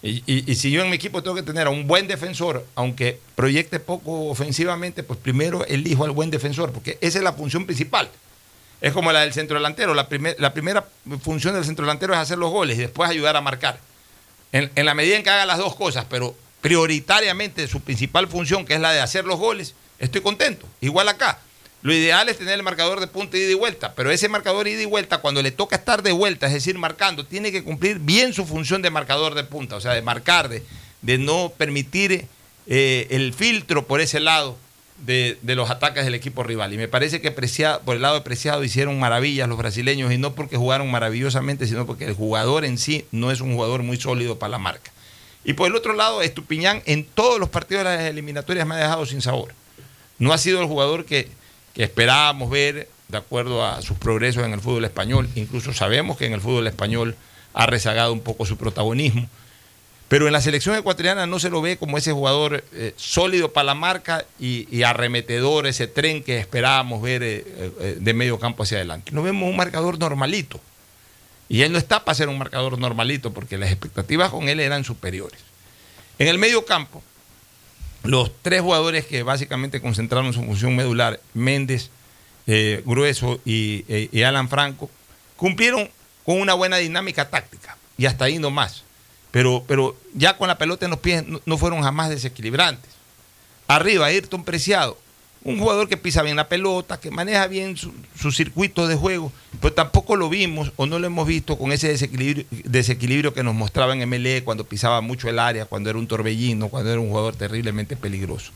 Y, 0.04 0.22
y- 0.28 0.44
y 0.52 0.56
si 0.56 0.70
yo 0.70 0.84
en 0.84 0.90
mi 0.92 0.96
equipo 0.96 1.24
tengo 1.24 1.36
que 1.36 1.42
tener 1.44 1.66
a 1.66 1.72
un 1.72 1.88
buen 1.88 2.08
defensor, 2.08 2.66
aunque 2.76 3.20
proyecte 3.36 3.80
poco 3.80 4.30
ofensivamente, 4.30 5.02
pues 5.02 5.18
primero 5.20 5.66
elijo 5.66 6.06
al 6.06 6.12
buen 6.12 6.30
defensor, 6.30 6.72
porque 6.72 7.00
esa 7.02 7.18
es 7.18 7.24
la 7.24 7.34
función 7.34 7.66
principal. 7.66 8.10
Es 8.82 8.94
como 8.94 9.12
la 9.12 9.22
del 9.22 9.34
centro 9.34 9.58
delantero. 9.58 9.94
La, 9.94 10.08
primer- 10.10 10.36
la 10.40 10.54
primera 10.54 10.86
función 11.22 11.54
del 11.54 11.66
centro 11.66 11.86
delantero 11.86 12.14
es 12.14 12.20
hacer 12.20 12.38
los 12.38 12.52
goles 12.52 12.78
y 12.78 12.82
después 12.82 13.10
ayudar 13.10 13.36
a 13.36 13.42
marcar. 13.42 13.80
En, 14.52 14.72
la 14.86 14.94
medida 14.94 15.18
en 15.18 15.24
que 15.24 15.30
haga 15.30 15.46
las 15.46 15.58
dos 15.58 15.76
cosas, 15.76 16.06
pero 16.10 16.36
prioritariamente 16.62 17.68
su 17.68 17.82
principal 17.82 18.28
función, 18.28 18.66
que 18.66 18.74
es 18.76 18.80
la 18.80 18.92
de 18.92 19.02
hacer 19.02 19.26
los 19.26 19.40
goles, 19.40 19.74
estoy 20.00 20.22
contento. 20.22 20.68
Igual 20.82 21.10
acá. 21.10 21.40
Lo 21.82 21.94
ideal 21.94 22.28
es 22.30 22.40
tener 22.40 22.56
el 22.56 22.64
marcador 22.64 23.00
de 23.00 23.06
punta 23.06 23.38
ida 23.38 23.52
y 23.52 23.54
vuelta, 23.54 23.94
pero 23.94 24.10
ese 24.10 24.28
marcador 24.28 24.68
ida 24.68 24.82
y 24.82 24.86
vuelta, 24.86 25.20
cuando 25.20 25.44
le 25.44 25.52
toca 25.52 25.76
estar 25.76 26.02
de 26.02 26.12
vuelta, 26.14 26.48
es 26.48 26.54
decir, 26.54 26.80
marcando, 26.80 27.26
tiene 27.28 27.52
que 27.52 27.64
cumplir 27.64 28.00
bien 28.00 28.34
su 28.34 28.46
función 28.48 28.82
de 28.82 28.90
marcador 28.90 29.36
de 29.36 29.44
punta, 29.44 29.76
o 29.76 29.82
sea, 29.82 29.94
de 29.94 30.02
marcar, 30.02 30.50
de, 30.50 30.64
de 31.04 31.18
no 31.20 31.54
permitir 31.56 32.26
eh, 32.66 33.08
el 33.12 33.36
filtro 33.36 33.86
por 33.86 34.02
ese 34.02 34.20
lado 34.20 34.58
de, 34.98 35.38
de 35.42 35.56
los 35.56 35.70
ataques 35.70 36.06
del 36.06 36.16
equipo 36.16 36.44
rival. 36.44 36.74
Y 36.74 36.78
me 36.78 36.88
parece 36.88 37.22
que 37.22 37.32
Preciado- 37.32 37.82
por 37.82 37.96
el 37.96 38.02
lado 38.02 38.16
de 38.16 38.22
Preciado 38.22 38.64
hicieron 38.64 39.00
maravillas 39.00 39.48
los 39.50 39.58
brasileños, 39.58 40.12
y 40.12 40.18
no 40.18 40.34
porque 40.36 40.58
jugaron 40.58 40.90
maravillosamente, 40.90 41.68
sino 41.68 41.86
porque 41.86 42.06
el 42.06 42.14
jugador 42.14 42.66
en 42.66 42.78
sí 42.78 43.06
no 43.12 43.32
es 43.32 43.42
un 43.42 43.54
jugador 43.54 43.84
muy 43.84 43.98
sólido 43.98 44.40
para 44.40 44.52
la 44.52 44.58
marca. 44.58 44.92
Y 45.44 45.54
por 45.54 45.68
el 45.70 45.76
otro 45.76 45.94
lado, 45.94 46.22
Estupiñán 46.22 46.82
en 46.86 47.04
todos 47.06 47.40
los 47.40 47.50
partidos 47.50 47.84
de 47.84 47.90
las 47.92 48.02
eliminatorias 48.06 48.66
me 48.66 48.76
ha 48.76 48.80
dejado 48.80 49.06
sin 49.06 49.22
sabor. 49.22 49.54
No 50.18 50.34
ha 50.34 50.38
sido 50.38 50.60
el 50.62 50.68
jugador 50.68 51.06
que, 51.06 51.28
que 51.74 51.84
esperábamos 51.84 52.50
ver 52.50 52.90
de 53.10 53.18
acuerdo 53.18 53.64
a 53.64 53.82
sus 53.84 53.98
progresos 53.98 54.44
en 54.44 54.54
el 54.54 54.60
fútbol 54.62 54.86
español. 54.86 55.30
Incluso 55.36 55.72
sabemos 55.74 56.18
que 56.18 56.26
en 56.26 56.34
el 56.34 56.42
fútbol 56.42 56.66
español 56.66 57.16
ha 57.54 57.68
rezagado 57.68 58.12
un 58.12 58.22
poco 58.22 58.46
su 58.46 58.58
protagonismo. 58.58 59.30
Pero 60.08 60.28
en 60.28 60.34
la 60.34 60.42
selección 60.42 60.76
ecuatoriana 60.76 61.26
no 61.26 61.40
se 61.40 61.50
lo 61.50 61.62
ve 61.62 61.78
como 61.78 61.98
ese 61.98 62.12
jugador 62.12 62.64
eh, 62.74 62.94
sólido 62.96 63.54
para 63.54 63.66
la 63.66 63.76
marca 63.76 64.24
y, 64.40 64.84
arremetedor, 64.84 65.66
ese 65.66 65.88
tren 65.88 66.22
que 66.22 66.38
esperábamos 66.38 67.02
ver 67.02 67.24
eh, 67.24 67.44
eh, 67.80 67.98
de 68.00 68.14
medio 68.14 68.38
campo 68.38 68.64
hacia 68.64 68.78
adelante. 68.78 69.12
No 69.12 69.24
vemos 69.24 69.50
un 69.50 69.56
marcador 69.56 69.98
normalito. 69.98 70.60
Y 71.50 71.64
él 71.64 71.72
no 71.72 71.78
está 71.78 72.06
para 72.06 72.16
ser 72.16 72.30
un 72.30 72.38
marcador 72.38 72.78
normalito 72.78 73.34
porque 73.34 73.58
las 73.58 73.72
expectativas 73.72 74.30
con 74.30 74.48
él 74.48 74.60
eran 74.60 74.84
superiores. 74.84 75.40
En 76.20 76.28
el 76.28 76.38
medio 76.38 76.66
campo, 76.66 77.02
los 78.04 78.32
tres 78.42 78.62
jugadores 78.62 79.06
que 79.06 79.24
básicamente 79.24 79.82
concentraron 79.82 80.34
su 80.34 80.44
función 80.44 80.76
medular, 80.76 81.20
Méndez, 81.34 81.90
Grueso 82.86 83.40
y, 83.44 83.84
y 83.88 84.22
Alan 84.24 84.50
Franco, 84.50 84.90
cumplieron 85.36 85.90
con 86.24 86.40
una 86.40 86.54
buena 86.54 86.78
dinámica 86.78 87.30
táctica 87.30 87.78
y 87.98 88.06
hasta 88.06 88.26
ahí 88.26 88.40
no 88.40 88.50
más. 88.50 88.85
Pero, 89.36 89.66
pero 89.68 89.98
ya 90.14 90.38
con 90.38 90.48
la 90.48 90.58
pelota 90.58 90.86
en 90.86 90.92
los 90.92 91.02
pies 91.02 91.26
no, 91.46 91.58
fueron 91.58 91.82
jamás 91.82 92.10
desequilibrantes. 92.10 92.90
Arriba, 93.68 94.06
Ayrton 94.06 94.46
Preciado, 94.46 94.98
un 95.44 95.60
jugador 95.60 95.90
que 95.90 95.98
pisa 95.98 96.22
bien 96.22 96.38
la 96.38 96.48
pelota, 96.48 97.02
que 97.02 97.12
maneja 97.12 97.46
bien 97.48 97.76
su, 97.76 97.94
su 98.18 98.32
circuito 98.32 98.88
de 98.88 98.96
juego, 98.96 99.34
pero 99.60 99.74
tampoco 99.74 100.16
lo 100.16 100.30
vimos 100.30 100.72
o 100.78 100.86
no 100.86 101.00
lo 101.00 101.08
hemos 101.08 101.28
visto 101.28 101.58
con 101.58 101.74
ese 101.74 101.90
desequilibrio, 101.90 102.46
desequilibrio 102.50 103.34
que 103.34 103.44
nos 103.44 103.54
mostraba 103.54 103.94
en 103.94 104.10
MLE 104.10 104.46
cuando 104.46 104.64
pisaba 104.64 105.02
mucho 105.02 105.28
el 105.28 105.38
área, 105.38 105.66
cuando 105.66 105.90
era 105.90 106.00
un 106.00 106.08
torbellino, 106.08 106.70
cuando 106.70 106.92
era 106.92 107.02
un 107.02 107.10
jugador 107.10 107.36
terriblemente 107.36 107.98
peligroso. 107.98 108.54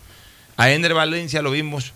A 0.56 0.72
Ender 0.72 0.94
Valencia 0.94 1.42
lo 1.42 1.52
vimos 1.52 1.92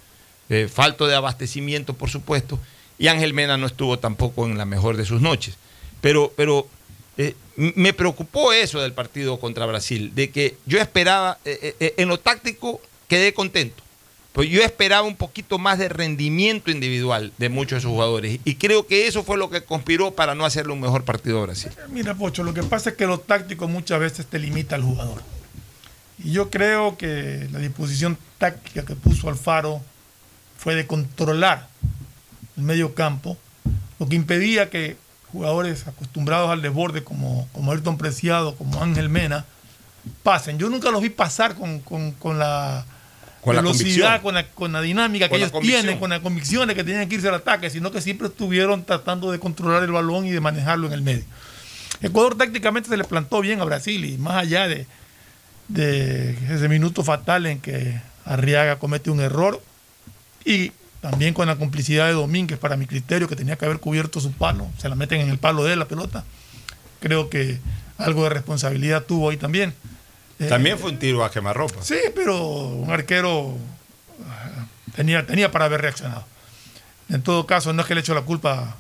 eh, 0.50 0.68
falto 0.68 1.08
de 1.08 1.16
abastecimiento, 1.16 1.94
por 1.94 2.10
supuesto, 2.10 2.60
y 3.00 3.08
Ángel 3.08 3.34
Mena 3.34 3.56
no 3.56 3.66
estuvo 3.66 3.98
tampoco 3.98 4.46
en 4.46 4.58
la 4.58 4.66
mejor 4.66 4.98
de 4.98 5.06
sus 5.06 5.22
noches. 5.22 5.56
Pero, 6.02 6.34
pero 6.36 6.68
eh, 7.18 7.36
me 7.56 7.94
preocupó 7.94 8.54
eso 8.54 8.82
del 8.82 8.94
partido 8.94 9.40
contra 9.40 9.66
Brasil, 9.66 10.12
de 10.16 10.32
que 10.32 10.58
yo 10.66 10.80
esperaba, 10.80 11.38
eh, 11.46 11.76
eh, 11.80 11.94
en 11.98 12.10
lo 12.10 12.20
táctico 12.20 12.82
quedé 13.08 13.34
contento, 13.34 13.84
pues 14.32 14.50
yo 14.50 14.64
esperaba 14.64 15.06
un 15.08 15.16
poquito 15.16 15.60
más 15.60 15.78
de 15.78 15.90
rendimiento 15.90 16.72
individual 16.72 17.32
de 17.38 17.50
muchos 17.50 17.78
de 17.78 17.82
sus 17.82 17.92
jugadores, 17.92 18.40
y 18.44 18.56
creo 18.56 18.88
que 18.88 19.08
eso 19.08 19.24
fue 19.24 19.38
lo 19.38 19.52
que 19.52 19.64
conspiró 19.64 20.12
para 20.12 20.34
no 20.34 20.46
hacerle 20.46 20.74
un 20.74 20.82
mejor 20.82 21.04
partido 21.04 21.40
a 21.40 21.44
Brasil. 21.44 21.72
Mira, 21.90 22.16
Pocho, 22.16 22.44
lo 22.44 22.54
que 22.54 22.64
pasa 22.64 22.92
es 22.92 22.96
que 22.96 23.06
lo 23.06 23.20
táctico 23.20 23.68
muchas 23.68 24.00
veces 24.00 24.26
te 24.26 24.40
limita 24.40 24.76
al 24.76 24.82
jugador. 24.82 25.22
Y 26.24 26.32
yo 26.32 26.50
creo 26.50 26.98
que 26.98 27.48
la 27.52 27.60
disposición 27.60 28.18
táctica 28.40 28.84
que 28.86 28.96
puso 28.96 29.30
Alfaro 29.30 29.82
fue 30.58 30.74
de 30.74 30.88
controlar 30.88 31.68
el 32.58 32.64
medio 32.64 32.96
campo, 32.96 33.38
lo 34.00 34.08
que 34.08 34.16
impedía 34.16 34.70
que 34.70 34.96
jugadores 35.34 35.86
acostumbrados 35.88 36.50
al 36.50 36.62
desborde 36.62 37.04
como, 37.04 37.50
como 37.52 37.72
Ayrton 37.74 37.98
Preciado, 37.98 38.56
como 38.56 38.82
Ángel 38.82 39.10
Mena, 39.10 39.44
pasen. 40.24 40.58
Yo 40.60 40.70
nunca 40.70 40.92
los 40.92 41.02
vi 41.02 41.10
pasar 41.10 41.56
con, 41.56 41.80
con- 41.80 42.12
con 42.14 42.40
la 42.40 42.86
Con 43.42 43.56
velocidad, 43.56 44.22
con 44.22 44.36
la, 44.36 44.48
con 44.48 44.72
la 44.72 44.82
dinámica 44.82 45.28
que 45.28 45.36
ellos 45.38 45.52
tienen, 45.68 46.00
con 46.00 46.10
las 46.12 46.20
convicciones 46.22 46.76
que 46.78 46.84
tenían 46.86 47.10
que 47.10 47.16
irse 47.16 47.28
al 47.28 47.36
ataque, 47.36 47.70
sino 47.70 47.92
que 47.92 48.00
siempre 48.00 48.28
estuvieron 48.28 48.86
tratando 48.86 49.32
de 49.32 49.40
controlar 49.40 49.84
el 49.84 49.92
balón 49.92 50.26
y 50.26 50.32
de 50.32 50.40
manejarlo 50.40 50.88
en 50.88 50.94
el 50.94 51.02
medio. 51.02 51.26
Ecuador 52.02 52.38
tácticamente 52.38 52.88
se 52.90 52.96
le 52.98 53.04
plantó 53.04 53.42
bien 53.42 53.60
a 53.60 53.66
Brasil 53.66 54.06
y 54.06 54.18
más 54.18 54.36
allá 54.36 54.68
de, 54.68 54.86
de 55.68 56.38
ese 56.54 56.68
minuto 56.70 57.04
fatal 57.04 57.46
en 57.46 57.60
que 57.60 58.00
Arriaga 58.26 58.78
comete 58.80 59.10
un 59.10 59.20
error 59.20 59.62
y 60.46 60.72
también 61.04 61.34
con 61.34 61.46
la 61.48 61.58
complicidad 61.58 62.08
de 62.08 62.14
Domínguez 62.14 62.58
para 62.58 62.78
mi 62.78 62.88
criterio 62.88 63.28
que 63.28 63.36
tenía 63.36 63.58
que 63.58 63.66
haber 63.66 63.80
cubierto 63.80 64.22
su 64.22 64.32
palo, 64.32 64.70
se 64.78 64.88
la 64.88 64.96
meten 64.96 65.20
en 65.20 65.30
el 65.30 65.38
palo 65.38 65.66
de 65.66 65.76
la 65.76 65.86
pelota. 65.86 66.24
Creo 67.02 67.30
que 67.30 67.60
algo 67.98 68.24
de 68.24 68.30
responsabilidad 68.30 69.04
tuvo 69.04 69.30
ahí 69.30 69.36
también. 69.36 69.74
Eh, 70.40 70.48
También 70.48 70.80
fue 70.80 70.92
un 70.92 71.00
tiro 71.00 71.26
a 71.26 71.30
quemarropa. 71.30 71.84
Sí, 71.84 71.98
pero 72.16 72.38
un 72.48 72.90
arquero 72.90 73.58
ah, 74.30 74.66
tenía, 74.96 75.26
tenía 75.28 75.52
para 75.52 75.66
haber 75.66 75.82
reaccionado. 75.82 76.24
En 77.10 77.22
todo 77.22 77.46
caso, 77.46 77.74
no 77.74 77.82
es 77.82 77.88
que 77.90 77.96
le 77.96 78.00
echo 78.02 78.16
la 78.16 78.22
culpa 78.22 78.78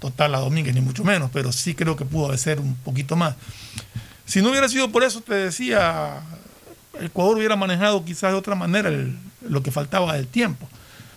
total 0.00 0.34
a 0.34 0.38
Domínguez, 0.40 0.74
ni 0.74 0.80
mucho 0.80 1.04
menos, 1.04 1.30
pero 1.32 1.52
sí 1.52 1.74
creo 1.76 1.94
que 1.94 2.04
pudo 2.04 2.36
ser 2.36 2.58
un 2.58 2.74
poquito 2.74 3.14
más. 3.14 3.36
Si 4.26 4.42
no 4.42 4.50
hubiera 4.50 4.68
sido 4.68 4.90
por 4.90 5.04
eso, 5.04 5.20
te 5.20 5.34
decía, 5.34 6.20
Ecuador 7.00 7.36
hubiera 7.38 7.54
manejado 7.54 8.04
quizás 8.04 8.32
de 8.32 8.38
otra 8.38 8.56
manera 8.56 8.88
el- 8.88 9.16
lo 9.48 9.62
que 9.62 9.70
faltaba 9.70 10.14
del 10.14 10.26
tiempo. 10.26 10.68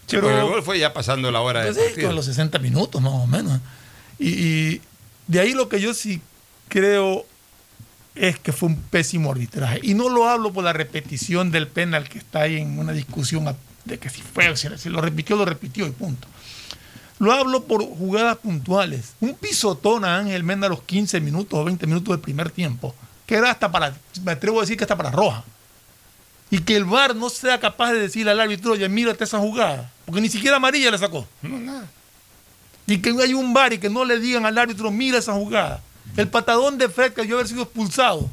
Sí, 0.07 0.17
porque 0.17 0.37
el 0.37 0.43
gol 0.43 0.63
fue 0.63 0.79
ya 0.79 0.93
pasando 0.93 1.31
la 1.31 1.41
hora 1.41 1.63
de 1.63 1.73
Pues 1.73 1.93
sí, 1.95 2.01
con 2.01 2.15
los 2.15 2.25
60 2.25 2.59
minutos 2.59 3.01
más 3.01 3.13
o 3.13 3.27
menos. 3.27 3.59
Y, 4.19 4.29
y 4.29 4.81
de 5.27 5.39
ahí 5.39 5.53
lo 5.53 5.69
que 5.69 5.79
yo 5.79 5.93
sí 5.93 6.21
creo 6.67 7.25
es 8.15 8.37
que 8.39 8.51
fue 8.51 8.69
un 8.69 8.75
pésimo 8.75 9.31
arbitraje. 9.31 9.79
Y 9.83 9.93
no 9.93 10.09
lo 10.09 10.27
hablo 10.27 10.53
por 10.53 10.63
la 10.63 10.73
repetición 10.73 11.51
del 11.51 11.67
penal 11.67 12.09
que 12.09 12.19
está 12.19 12.41
ahí 12.41 12.57
en 12.57 12.79
una 12.79 12.91
discusión 12.91 13.55
de 13.85 13.99
que 13.99 14.09
si 14.09 14.21
fue, 14.21 14.55
si, 14.55 14.67
si 14.77 14.89
lo 14.89 15.01
repitió, 15.01 15.35
lo 15.35 15.45
repitió 15.45 15.85
y 15.87 15.91
punto. 15.91 16.27
Lo 17.19 17.31
hablo 17.31 17.63
por 17.63 17.83
jugadas 17.83 18.37
puntuales. 18.37 19.13
Un 19.21 19.35
pisotón 19.35 20.03
a 20.05 20.17
Ángel 20.17 20.43
Mena 20.43 20.67
a 20.67 20.69
los 20.69 20.83
15 20.83 21.21
minutos 21.21 21.59
o 21.59 21.63
20 21.63 21.87
minutos 21.87 22.09
del 22.09 22.19
primer 22.19 22.51
tiempo, 22.51 22.93
que 23.25 23.35
era 23.35 23.51
hasta 23.51 23.71
para, 23.71 23.95
me 24.23 24.33
atrevo 24.33 24.59
a 24.59 24.61
decir 24.61 24.77
que 24.77 24.83
hasta 24.83 24.97
para 24.97 25.11
roja. 25.11 25.43
Y 26.49 26.59
que 26.59 26.75
el 26.75 26.85
VAR 26.85 27.15
no 27.15 27.29
sea 27.29 27.59
capaz 27.59 27.93
de 27.93 27.99
decirle 27.99 28.31
al 28.31 28.39
árbitro, 28.39 28.73
oye, 28.73 28.87
mírate 28.89 29.23
esa 29.23 29.39
jugada. 29.39 29.89
Porque 30.05 30.21
ni 30.21 30.29
siquiera 30.29 30.57
amarilla 30.57 30.91
le 30.91 30.97
sacó. 30.97 31.27
Y 32.85 32.97
que 32.99 33.09
hay 33.21 33.33
un 33.33 33.53
VAR 33.53 33.73
y 33.73 33.77
que 33.77 33.89
no 33.89 34.03
le 34.05 34.19
digan 34.19 34.45
al 34.45 34.57
árbitro, 34.57 34.91
mira 34.91 35.17
esa 35.17 35.33
jugada. 35.33 35.81
El 36.17 36.27
patadón 36.27 36.77
de 36.77 36.89
Fred 36.89 37.13
que 37.13 37.21
debió 37.21 37.35
haber 37.37 37.47
sido 37.47 37.63
expulsado. 37.63 38.29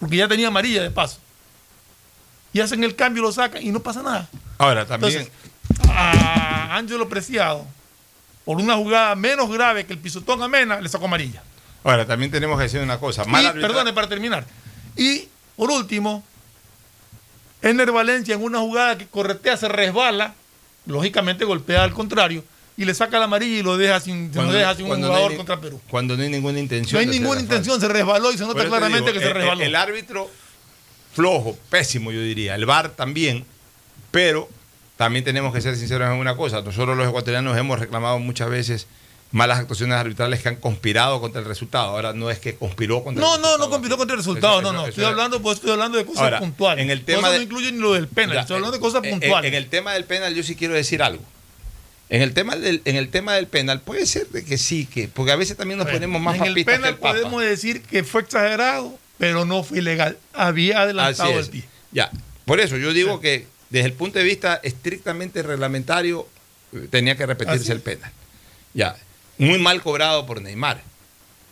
Porque 0.00 0.16
ya 0.16 0.28
tenía 0.28 0.48
amarilla 0.48 0.82
de 0.82 0.90
paso. 0.90 1.18
Y 2.52 2.60
hacen 2.60 2.82
el 2.84 2.94
cambio, 2.96 3.22
lo 3.22 3.32
sacan 3.32 3.62
y 3.62 3.70
no 3.70 3.80
pasa 3.80 4.02
nada. 4.02 4.28
Ahora, 4.58 4.86
también. 4.86 5.12
Entonces, 5.12 5.32
a 5.90 6.76
Ángelo 6.76 7.08
Preciado, 7.08 7.66
por 8.44 8.56
una 8.56 8.76
jugada 8.76 9.14
menos 9.14 9.50
grave 9.50 9.84
que 9.84 9.92
el 9.92 9.98
pisotón 9.98 10.42
a 10.42 10.48
Mena, 10.48 10.80
le 10.80 10.88
sacó 10.88 11.04
amarilla. 11.04 11.42
Ahora, 11.84 12.06
también 12.06 12.30
tenemos 12.30 12.56
que 12.56 12.64
decir 12.64 12.80
una 12.80 12.98
cosa. 12.98 13.24
Y, 13.26 13.30
Mal 13.30 13.44
arbitra- 13.46 13.60
perdone, 13.60 13.92
para 13.92 14.08
terminar. 14.08 14.46
Y, 14.96 15.28
por 15.54 15.70
último, 15.70 16.24
Ener 17.62 17.90
Valencia 17.92 18.34
en 18.34 18.42
una 18.42 18.58
jugada 18.60 18.96
que 18.98 19.06
corretea, 19.06 19.56
se 19.56 19.68
resbala, 19.68 20.34
lógicamente 20.86 21.44
golpea 21.44 21.82
al 21.84 21.92
contrario, 21.92 22.44
y 22.76 22.84
le 22.84 22.94
saca 22.94 23.18
la 23.18 23.24
amarilla 23.24 23.58
y 23.58 23.62
lo 23.62 23.76
deja 23.78 23.98
sin, 24.00 24.32
se 24.32 24.42
lo 24.42 24.52
deja 24.52 24.74
sin 24.74 24.84
un 24.84 24.88
cuando 24.90 25.06
no 25.08 25.12
jugador 25.14 25.30
hay 25.30 25.34
ni- 25.34 25.38
contra 25.38 25.60
Perú. 25.60 25.80
Cuando 25.88 26.16
no 26.16 26.22
hay 26.22 26.28
ninguna 26.28 26.58
intención. 26.58 26.92
No 26.92 27.10
hay 27.10 27.18
ninguna 27.18 27.40
intención, 27.40 27.80
se 27.80 27.88
resbaló 27.88 28.30
y 28.32 28.38
se 28.38 28.44
nota 28.44 28.64
claramente 28.66 29.10
digo, 29.10 29.14
que 29.14 29.20
se 29.20 29.28
el- 29.28 29.34
resbaló. 29.34 29.60
El, 29.62 29.68
el 29.68 29.76
árbitro 29.76 30.30
flojo, 31.14 31.56
pésimo, 31.70 32.12
yo 32.12 32.20
diría. 32.20 32.54
El 32.54 32.66
VAR 32.66 32.90
también, 32.90 33.44
pero 34.10 34.48
también 34.96 35.24
tenemos 35.24 35.54
que 35.54 35.60
ser 35.62 35.76
sinceros 35.76 36.08
en 36.12 36.18
una 36.18 36.36
cosa. 36.36 36.60
Nosotros 36.62 36.96
los 36.96 37.08
ecuatorianos 37.08 37.56
hemos 37.56 37.78
reclamado 37.78 38.18
muchas 38.18 38.50
veces 38.50 38.86
malas 39.32 39.58
actuaciones 39.58 39.96
arbitrales 39.98 40.40
que 40.40 40.48
han 40.48 40.56
conspirado 40.56 41.20
contra 41.20 41.40
el 41.40 41.46
resultado. 41.46 41.88
Ahora 41.90 42.12
no 42.12 42.30
es 42.30 42.38
que 42.38 42.54
conspiró 42.54 43.02
contra 43.04 43.22
No, 43.24 43.36
el 43.36 43.42
no, 43.42 43.58
no 43.58 43.68
compitió 43.70 43.96
contra 43.96 44.14
el 44.14 44.20
resultado, 44.20 44.60
Eso- 44.60 44.62
no, 44.62 44.72
no. 44.72 44.80
eso 44.82 44.88
Estoy 44.90 45.04
es- 45.04 45.10
hablando, 45.10 45.42
pues 45.42 45.56
estoy 45.56 45.72
hablando 45.72 45.98
de 45.98 46.06
cosas 46.06 46.22
Ahora, 46.22 46.38
puntuales. 46.38 46.84
en 46.84 46.90
el 46.90 47.00
Por 47.00 47.06
tema 47.06 47.20
eso 47.28 47.30
de- 47.32 47.36
no 47.38 47.42
incluye 47.44 47.72
ni 47.72 47.78
lo 47.78 47.92
del 47.94 48.08
penal, 48.08 48.34
Ya, 48.36 48.40
estoy 48.42 48.56
hablando 48.56 48.76
de 48.76 48.80
cosas 48.80 49.00
en- 49.04 49.14
en- 49.14 49.20
puntuales. 49.20 49.48
En, 49.48 49.54
el 49.56 49.68
tema 49.68 49.92
del 49.94 50.04
penal 50.04 50.34
yo 50.34 50.42
sí 50.42 50.54
quiero 50.56 50.74
decir 50.74 51.02
algo. 51.02 51.22
En 52.08 52.22
el 52.22 52.34
tema 52.34 52.54
del, 52.54 52.82
en 52.84 52.94
el 52.94 53.08
tema 53.08 53.34
del 53.34 53.48
penal 53.48 53.80
puede 53.80 54.06
ser 54.06 54.28
que 54.28 54.58
sí, 54.58 54.86
que 54.86 55.08
porque 55.08 55.32
a 55.32 55.36
veces 55.36 55.56
también 55.56 55.78
nos 55.78 55.86
Bueno, 55.86 55.96
ponemos 55.98 56.22
más 56.22 56.36
en 56.36 56.44
el 56.44 56.54
que 56.54 56.64
penal 56.64 56.90
el 56.90 56.94
Papa. 56.96 57.14
podemos 57.14 57.42
decir 57.42 57.82
que 57.82 58.04
fue 58.04 58.20
exagerado, 58.22 58.96
pero 59.18 59.44
no 59.44 59.64
fue 59.64 59.78
ilegal. 59.78 60.16
Había 60.32 60.82
adelantado 60.82 61.36
el 61.38 61.46
pie. 61.48 61.64
Ya, 61.90 62.10
por 62.44 62.60
eso 62.60 62.76
yo 62.76 62.92
digo 62.92 63.18
que 63.20 63.48
desde 63.70 63.86
el 63.86 63.92
punto 63.94 64.20
de 64.20 64.24
vista 64.24 64.60
estrictamente 64.62 65.42
reglamentario 65.42 66.28
eh, 66.72 66.86
tenía 66.90 67.16
que 67.16 67.26
repetirse 67.26 67.72
el 67.72 67.80
penal. 67.80 68.12
Ya, 68.72 68.94
muy 69.38 69.58
mal 69.58 69.82
cobrado 69.82 70.26
por 70.26 70.42
Neymar. 70.42 70.82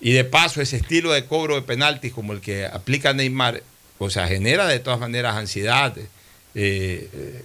Y 0.01 0.13
de 0.13 0.25
paso 0.25 0.61
ese 0.61 0.77
estilo 0.77 1.13
de 1.13 1.25
cobro 1.27 1.55
de 1.55 1.63
penaltis 1.63 2.13
como 2.13 2.33
el 2.33 2.41
que 2.41 2.67
aplica 2.67 3.13
Neymar, 3.13 3.63
o 3.99 4.11
sea, 4.11 4.27
genera 4.27 4.67
de 4.67 4.79
todas 4.79 5.01
maneras 5.01 5.37
ansiedad. 5.37 5.95
eh, 5.97 6.09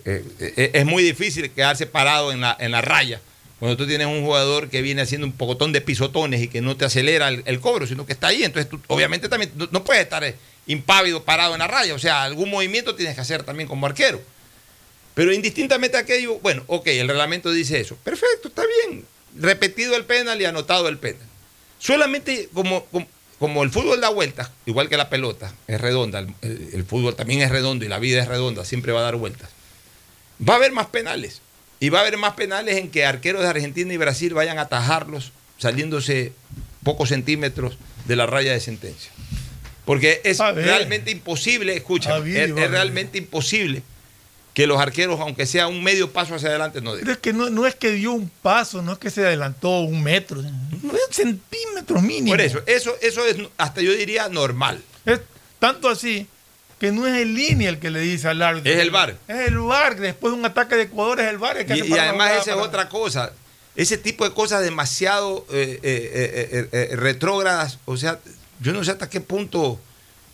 eh, 0.06 0.24
eh, 0.40 0.72
es 0.74 0.86
muy 0.86 1.04
difícil 1.04 1.50
quedarse 1.52 1.86
parado 1.86 2.32
en 2.32 2.42
la, 2.42 2.56
en 2.60 2.72
la 2.72 2.82
raya 2.82 3.22
cuando 3.60 3.76
tú 3.76 3.86
tienes 3.86 4.08
un 4.08 4.24
jugador 4.24 4.70
que 4.70 4.82
viene 4.82 5.02
haciendo 5.02 5.28
un 5.28 5.34
pocotón 5.34 5.74
de 5.74 5.82
pisotones 5.82 6.42
y 6.42 6.48
que 6.48 6.62
no 6.62 6.78
te 6.78 6.86
acelera 6.86 7.28
el, 7.28 7.44
el 7.46 7.60
cobro, 7.60 7.86
sino 7.86 8.06
que 8.06 8.14
está 8.14 8.28
ahí. 8.28 8.44
Entonces 8.44 8.72
obviamente 8.88 9.28
también 9.28 9.52
no, 9.72 9.84
puedes 9.84 10.02
estar 10.02 10.34
impávido 10.66 11.24
parado 11.24 11.54
en 11.54 11.60
la 11.60 11.68
raya. 11.68 11.94
O 11.94 12.00
sea, 12.00 12.24
algún 12.24 12.50
movimiento 12.50 12.96
tienes 12.96 13.16
que 13.16 13.22
hacer 13.22 13.44
también 13.44 13.68
como 13.68 13.86
arquero. 13.86 14.22
Pero 15.14 15.34
indistintamente 15.34 15.98
aquello, 15.98 16.40
bueno, 16.40 16.64
ok, 16.68 16.88
el 16.88 17.10
reglamento 17.10 17.52
dice 17.52 17.82
eso. 17.82 17.98
Perfecto, 17.98 18.48
está 18.48 18.64
bien. 18.88 19.04
Repetido 19.38 19.96
el 19.96 20.06
penal 20.06 20.42
y 20.42 20.46
anotado 20.46 20.88
el 20.88 20.98
penal. 20.98 21.22
Solamente 21.80 22.50
como, 22.54 22.86
como, 22.86 23.08
como 23.40 23.64
el 23.64 23.70
fútbol 23.72 24.02
da 24.02 24.10
vueltas, 24.10 24.52
igual 24.66 24.90
que 24.90 24.98
la 24.98 25.10
pelota, 25.10 25.54
es 25.68 25.80
redonda, 25.80 26.20
el, 26.20 26.34
el- 26.42 26.70
el 26.74 26.84
fútbol 26.86 27.16
también 27.16 27.42
es 27.42 27.50
redondo 27.50 27.86
y 27.86 27.88
la 27.88 28.00
vida 28.00 28.22
es 28.22 28.28
redonda, 28.28 28.66
siempre 28.66 28.92
va 28.92 29.00
a 29.00 29.04
dar 29.04 29.16
vueltas. 29.16 29.50
Va 30.48 30.54
a 30.54 30.58
haber 30.58 30.72
más 30.72 30.88
penales. 30.88 31.42
Y 31.82 31.88
va 31.90 32.00
a 32.00 32.02
haber 32.02 32.18
más 32.18 32.34
penales 32.34 32.76
en 32.78 32.92
que 32.92 33.06
arqueros 33.06 33.42
de 33.42 33.48
Argentina 33.48 33.94
y 33.94 33.98
Brasil 33.98 34.34
vayan 34.34 34.58
a 34.60 34.64
atajarlos 34.64 35.32
saliéndose 35.58 36.34
pocos 36.84 37.10
centímetros 37.10 37.78
de 38.06 38.16
la 38.18 38.26
raya 38.26 38.52
de 38.52 38.60
sentencia. 38.60 39.12
Porque 39.86 40.20
es 40.26 40.40
realmente 40.66 41.12
imposible, 41.12 41.74
escucha, 41.76 42.18
es, 42.18 42.50
realmente 42.72 43.18
imposible 43.18 43.82
que 44.60 44.68
los 44.68 44.78
arqueros, 44.82 45.20
aunque 45.22 45.46
sea 45.46 45.68
un 45.70 45.82
medio 45.82 46.12
paso 46.12 46.36
hacia 46.36 46.50
adelante, 46.50 46.82
no 46.82 46.92
den. 46.92 47.00
Pero 47.06 47.14
es 47.14 47.18
que 47.20 47.32
no, 47.32 47.50
no 47.50 47.66
es 47.66 47.76
que 47.76 47.92
dio 47.94 48.12
un 48.12 48.30
paso, 48.42 48.82
no 48.82 48.92
es 48.92 48.98
que 49.00 49.10
se 49.10 49.26
adelantó 49.26 49.80
un 49.80 50.04
metro, 50.04 50.42
nueve 50.82 51.00
centímetros 51.12 52.02
mínimo. 52.04 52.34
Por 52.34 52.42
eso, 52.42 52.62
eso, 52.66 52.94
eso 53.02 53.26
es 53.26 53.38
hasta 53.58 53.82
yo 53.82 53.94
diría 53.94 54.28
normal. 54.28 54.84
Es 55.06 55.22
tanto 55.60 55.88
así 55.88 56.28
que 56.78 56.92
no 56.92 57.08
es 57.08 57.22
el 57.22 57.36
línea 57.36 57.70
el 57.70 57.80
que 57.80 57.90
le 57.90 58.02
dice 58.02 58.28
al 58.28 58.42
árbitro. 58.42 58.70
Es 58.70 58.80
el 58.80 58.92
VAR. 58.92 59.16
Es 59.30 59.48
el 59.48 59.60
VAR, 59.60 59.98
después 59.98 60.34
de 60.34 60.40
un 60.40 60.46
ataque 60.46 60.76
de 60.76 60.84
Ecuador 60.84 61.22
es 61.22 61.28
el 61.28 61.38
VAR 61.38 61.58
el 61.58 61.66
que 61.66 61.78
Y, 61.78 61.82
hace 61.82 61.90
y 61.90 61.98
además 61.98 62.32
esa 62.32 62.40
es 62.40 62.48
para- 62.50 62.62
otra 62.62 62.90
cosa. 62.90 63.32
Ese 63.78 63.98
tipo 63.98 64.28
de 64.28 64.34
cosas 64.34 64.62
demasiado 64.62 65.46
eh, 65.54 65.80
eh, 65.84 66.70
eh, 66.74 66.96
retrógradas, 66.98 67.80
o 67.86 67.96
sea, 67.96 68.20
yo 68.60 68.74
no 68.74 68.84
sé 68.84 68.92
hasta 68.92 69.10
qué 69.10 69.22
punto 69.22 69.80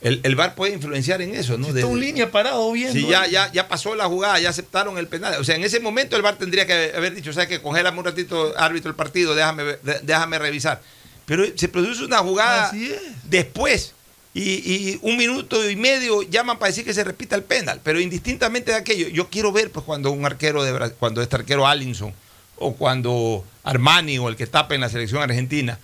el, 0.01 0.19
el 0.23 0.35
VAR 0.35 0.55
puede 0.55 0.73
influenciar 0.73 1.21
en 1.21 1.33
eso, 1.33 1.57
¿no? 1.57 1.67
Si 1.67 1.75
está 1.75 1.87
un 1.87 1.99
línea 1.99 2.29
parado 2.29 2.71
viendo. 2.71 2.93
Si 2.93 3.07
ya, 3.07 3.25
ya, 3.27 3.51
ya 3.51 3.67
pasó 3.67 3.95
la 3.95 4.05
jugada, 4.05 4.39
ya 4.39 4.49
aceptaron 4.49 4.97
el 4.97 5.07
penal. 5.07 5.39
O 5.39 5.43
sea, 5.43 5.55
en 5.55 5.63
ese 5.63 5.79
momento 5.79 6.15
el 6.15 6.21
VAR 6.21 6.37
tendría 6.37 6.67
que 6.67 6.93
haber 6.95 7.15
dicho, 7.15 7.33
¿sabes 7.33 7.49
qué? 7.49 7.61
Congélame 7.61 7.97
un 7.97 8.05
ratito, 8.05 8.53
árbitro, 8.57 8.89
el 8.89 8.95
partido, 8.95 9.33
déjame, 9.33 9.63
déjame 10.03 10.37
revisar. 10.37 10.81
Pero 11.25 11.43
se 11.55 11.67
produce 11.69 12.03
una 12.03 12.19
jugada 12.19 12.71
después 13.23 13.93
y, 14.33 14.41
y 14.41 14.99
un 15.01 15.17
minuto 15.17 15.67
y 15.67 15.75
medio 15.75 16.21
llaman 16.21 16.59
para 16.59 16.69
decir 16.69 16.85
que 16.85 16.93
se 16.93 17.03
repita 17.03 17.35
el 17.35 17.43
penal. 17.43 17.79
Pero 17.83 17.99
indistintamente 17.99 18.71
de 18.71 18.77
aquello, 18.77 19.07
yo 19.07 19.29
quiero 19.29 19.51
ver 19.51 19.71
pues 19.71 19.85
cuando 19.85 20.11
un 20.11 20.25
arquero 20.25 20.63
de 20.63 20.91
cuando 20.91 21.21
este 21.21 21.37
arquero 21.37 21.65
Allinson 21.65 22.13
o 22.57 22.75
cuando 22.75 23.43
Armani 23.63 24.19
o 24.19 24.29
el 24.29 24.35
que 24.35 24.45
tapa 24.45 24.75
en 24.75 24.81
la 24.81 24.89
selección 24.89 25.23
argentina 25.23 25.79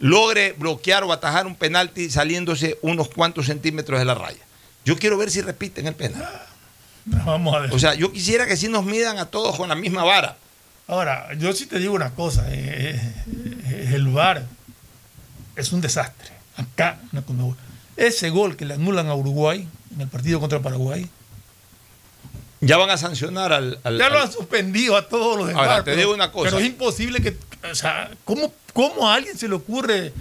logre 0.00 0.52
bloquear 0.52 1.04
o 1.04 1.12
atajar 1.12 1.46
un 1.46 1.54
penalti 1.56 2.10
saliéndose 2.10 2.78
unos 2.82 3.08
cuantos 3.08 3.46
centímetros 3.46 3.98
de 3.98 4.04
la 4.04 4.14
raya. 4.14 4.38
Yo 4.84 4.96
quiero 4.96 5.18
ver 5.18 5.30
si 5.30 5.40
repiten 5.40 5.86
el 5.86 5.94
penal. 5.94 6.26
Vamos 7.04 7.54
a 7.54 7.58
ver. 7.60 7.74
O 7.74 7.78
sea, 7.78 7.94
yo 7.94 8.12
quisiera 8.12 8.46
que 8.46 8.56
sí 8.56 8.68
nos 8.68 8.84
midan 8.84 9.18
a 9.18 9.26
todos 9.26 9.56
con 9.56 9.68
la 9.68 9.74
misma 9.74 10.04
vara. 10.04 10.36
Ahora, 10.86 11.28
yo 11.38 11.52
sí 11.52 11.66
te 11.66 11.78
digo 11.78 11.94
una 11.94 12.10
cosa, 12.14 12.46
eh, 12.48 12.98
eh, 13.66 13.92
el 13.94 14.08
VAR 14.08 14.44
es 15.56 15.72
un 15.72 15.80
desastre. 15.80 16.30
Acá, 16.56 16.98
Conmebol. 17.26 17.56
ese 17.96 18.30
gol 18.30 18.56
que 18.56 18.64
le 18.64 18.74
anulan 18.74 19.06
a 19.08 19.14
Uruguay 19.14 19.68
en 19.94 20.00
el 20.00 20.08
partido 20.08 20.40
contra 20.40 20.60
Paraguay, 20.60 21.06
Ya 22.60 22.76
van 22.76 22.90
a 22.90 22.96
sancionar 22.96 23.52
al. 23.52 23.78
al- 23.84 23.98
ya 23.98 24.08
lo 24.08 24.18
han 24.20 24.32
suspendido 24.32 24.96
a 24.96 25.06
todos 25.08 25.36
los 25.38 25.46
del 25.46 25.56
Ahora, 25.56 25.76
te 25.78 25.82
pero- 25.84 25.96
digo 25.98 26.14
una 26.14 26.32
cosa. 26.32 26.46
Pero 26.50 26.58
es 26.58 26.66
imposible 26.66 27.20
que, 27.20 27.36
o 27.70 27.74
sea, 27.74 28.10
¿cómo, 28.24 28.52
cómo 28.72 29.08
a 29.08 29.14
alguien 29.14 29.36
se 29.36 29.48
le 29.48 29.54
ocurre 29.54 30.12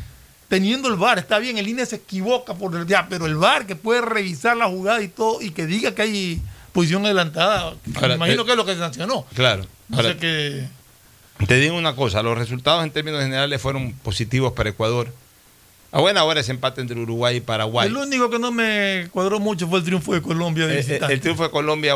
teniendo 0.49 0.87
el 0.89 0.95
VAR? 0.95 1.19
Está 1.19 1.39
bien, 1.39 1.57
el 1.57 1.65
línea 1.65 1.85
se 1.85 1.97
equivoca 1.97 2.53
por 2.53 2.75
el 2.75 2.85
ya, 2.87 3.07
pero 3.09 3.25
el 3.25 3.35
VAR 3.35 3.65
que 3.65 3.75
puede 3.75 4.01
revisar 4.01 4.55
la 4.57 4.67
jugada 4.67 5.01
y 5.01 5.07
todo 5.07 5.41
y 5.41 5.51
que 5.51 5.65
diga 5.65 5.93
que 5.93 6.01
hay 6.01 6.41
posición 6.73 7.05
adelantada, 7.05 7.73
Ahora, 7.95 8.07
me 8.09 8.15
imagino 8.15 8.43
te- 8.43 8.45
que 8.47 8.51
es 8.51 8.57
lo 8.57 8.65
que 8.65 8.73
se 8.73 8.79
sancionó. 8.79 9.25
Claro. 9.33 9.65
Ahora, 9.93 10.17
qué. 10.17 10.67
Te 11.47 11.55
digo 11.55 11.75
una 11.77 11.95
cosa, 11.95 12.23
los 12.23 12.37
resultados 12.37 12.83
en 12.83 12.91
términos 12.91 13.21
generales 13.21 13.61
fueron 13.61 13.93
positivos 13.93 14.53
para 14.53 14.69
Ecuador. 14.69 15.13
A 15.91 15.99
buena 16.01 16.23
hora 16.23 16.41
ese 16.41 16.51
empate 16.51 16.81
entre 16.81 16.99
Uruguay 16.99 17.37
y 17.37 17.41
Paraguay. 17.41 17.87
El 17.87 17.95
único 17.95 18.29
que 18.29 18.39
no 18.39 18.51
me 18.51 19.07
cuadró 19.11 19.39
mucho 19.39 19.67
fue 19.67 19.79
el 19.79 19.85
triunfo 19.85 20.13
de 20.13 20.21
Colombia 20.21 20.67
de 20.67 20.73
Eh, 20.73 20.79
eh, 20.79 20.81
visitante. 20.85 21.13
el 21.13 21.21
triunfo 21.21 21.43
de 21.43 21.49
Colombia, 21.51 21.93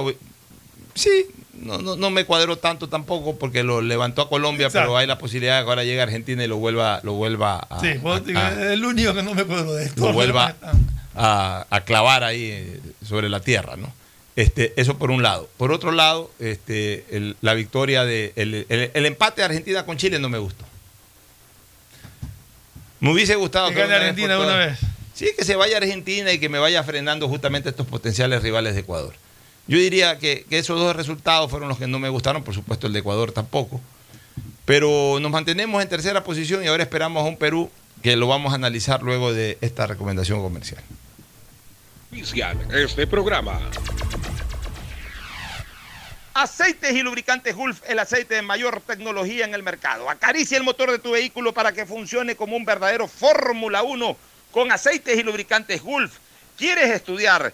sí, 0.93 1.25
no, 1.53 1.77
no, 1.79 1.95
no 1.95 2.09
me 2.09 2.25
cuadró 2.25 2.57
tanto 2.57 2.87
tampoco 2.89 3.37
porque 3.37 3.63
lo 3.63 3.81
levantó 3.81 4.21
a 4.23 4.29
Colombia, 4.29 4.67
Exacto. 4.67 4.87
pero 4.87 4.97
hay 4.97 5.07
la 5.07 5.17
posibilidad 5.17 5.57
de 5.59 5.63
que 5.65 5.69
ahora 5.69 5.83
llegue 5.83 5.99
a 5.99 6.03
Argentina 6.03 6.43
y 6.43 6.47
lo 6.47 6.57
vuelva, 6.57 6.99
lo 7.03 7.13
vuelva 7.13 7.57
a, 7.69 7.79
Sí, 7.81 7.87
a- 8.35 8.51
es 8.51 8.57
el 8.71 8.85
único 8.85 9.13
que 9.13 9.23
no 9.23 9.33
me 9.33 9.43
cuadró 9.43 9.73
de 9.73 9.85
esto. 9.85 10.05
lo 10.07 10.13
vuelva 10.13 10.55
a, 11.15 11.65
a 11.69 11.81
clavar 11.81 12.23
ahí 12.23 12.43
eh, 12.51 12.79
sobre 13.05 13.29
la 13.29 13.41
tierra, 13.41 13.75
¿no? 13.75 13.93
Este, 14.37 14.73
eso 14.77 14.97
por 14.97 15.11
un 15.11 15.21
lado. 15.23 15.49
Por 15.57 15.73
otro 15.73 15.91
lado, 15.91 16.31
este, 16.39 17.05
el- 17.11 17.35
la 17.41 17.53
victoria 17.53 18.05
de 18.05 18.31
el, 18.37 18.65
el- 18.69 18.91
el 18.93 19.05
empate 19.05 19.41
de 19.41 19.45
Argentina 19.45 19.85
con 19.85 19.97
Chile 19.97 20.19
no 20.19 20.29
me 20.29 20.37
gustó. 20.37 20.63
Me 22.99 23.11
hubiese 23.11 23.35
gustado 23.35 23.69
Que 23.69 23.75
gane 23.75 23.87
vez 23.89 23.97
Argentina 23.99 24.35
de 24.35 24.39
una 24.43 24.55
vez. 24.57 24.79
Sí, 25.13 25.27
que 25.37 25.43
se 25.43 25.55
vaya 25.55 25.77
Argentina 25.77 26.31
y 26.31 26.39
que 26.39 26.49
me 26.49 26.59
vaya 26.59 26.83
frenando 26.83 27.27
justamente 27.27 27.69
estos 27.69 27.87
potenciales 27.87 28.41
rivales 28.41 28.73
de 28.75 28.81
Ecuador. 28.81 29.13
Yo 29.67 29.77
diría 29.77 30.17
que, 30.17 30.45
que 30.49 30.59
esos 30.59 30.79
dos 30.79 30.95
resultados 30.95 31.49
fueron 31.49 31.69
los 31.69 31.77
que 31.77 31.87
no 31.87 31.99
me 31.99 32.09
gustaron, 32.09 32.43
por 32.43 32.53
supuesto 32.53 32.87
el 32.87 32.93
de 32.93 32.99
Ecuador 32.99 33.31
tampoco. 33.31 33.79
Pero 34.65 35.19
nos 35.19 35.31
mantenemos 35.31 35.81
en 35.81 35.89
tercera 35.89 36.23
posición 36.23 36.63
y 36.63 36.67
ahora 36.67 36.83
esperamos 36.83 37.23
a 37.23 37.27
un 37.27 37.37
Perú 37.37 37.69
que 38.01 38.15
lo 38.15 38.27
vamos 38.27 38.51
a 38.51 38.55
analizar 38.55 39.01
luego 39.03 39.33
de 39.33 39.57
esta 39.61 39.87
recomendación 39.87 40.41
comercial. 40.41 40.83
Inician 42.11 42.59
este 42.73 43.07
programa. 43.07 43.59
Aceites 46.33 46.93
y 46.93 47.03
lubricantes 47.03 47.55
Gulf, 47.55 47.81
el 47.87 47.99
aceite 47.99 48.35
de 48.35 48.41
mayor 48.41 48.81
tecnología 48.81 49.45
en 49.45 49.53
el 49.53 49.63
mercado. 49.63 50.09
Acaricia 50.09 50.57
el 50.57 50.63
motor 50.63 50.91
de 50.91 50.99
tu 50.99 51.11
vehículo 51.11 51.53
para 51.53 51.73
que 51.73 51.85
funcione 51.85 52.35
como 52.35 52.55
un 52.55 52.65
verdadero 52.65 53.07
Fórmula 53.07 53.83
1 53.83 54.17
con 54.51 54.71
aceites 54.71 55.17
y 55.17 55.23
lubricantes 55.23 55.81
Gulf. 55.81 56.17
¿Quieres 56.57 56.89
estudiar, 56.91 57.53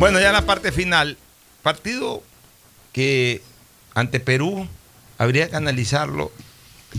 Bueno, 0.00 0.18
ya 0.18 0.32
la 0.32 0.46
parte 0.46 0.72
final, 0.72 1.18
partido 1.62 2.22
que 2.90 3.42
ante 3.92 4.18
Perú 4.18 4.66
habría 5.18 5.50
que 5.50 5.56
analizarlo 5.56 6.32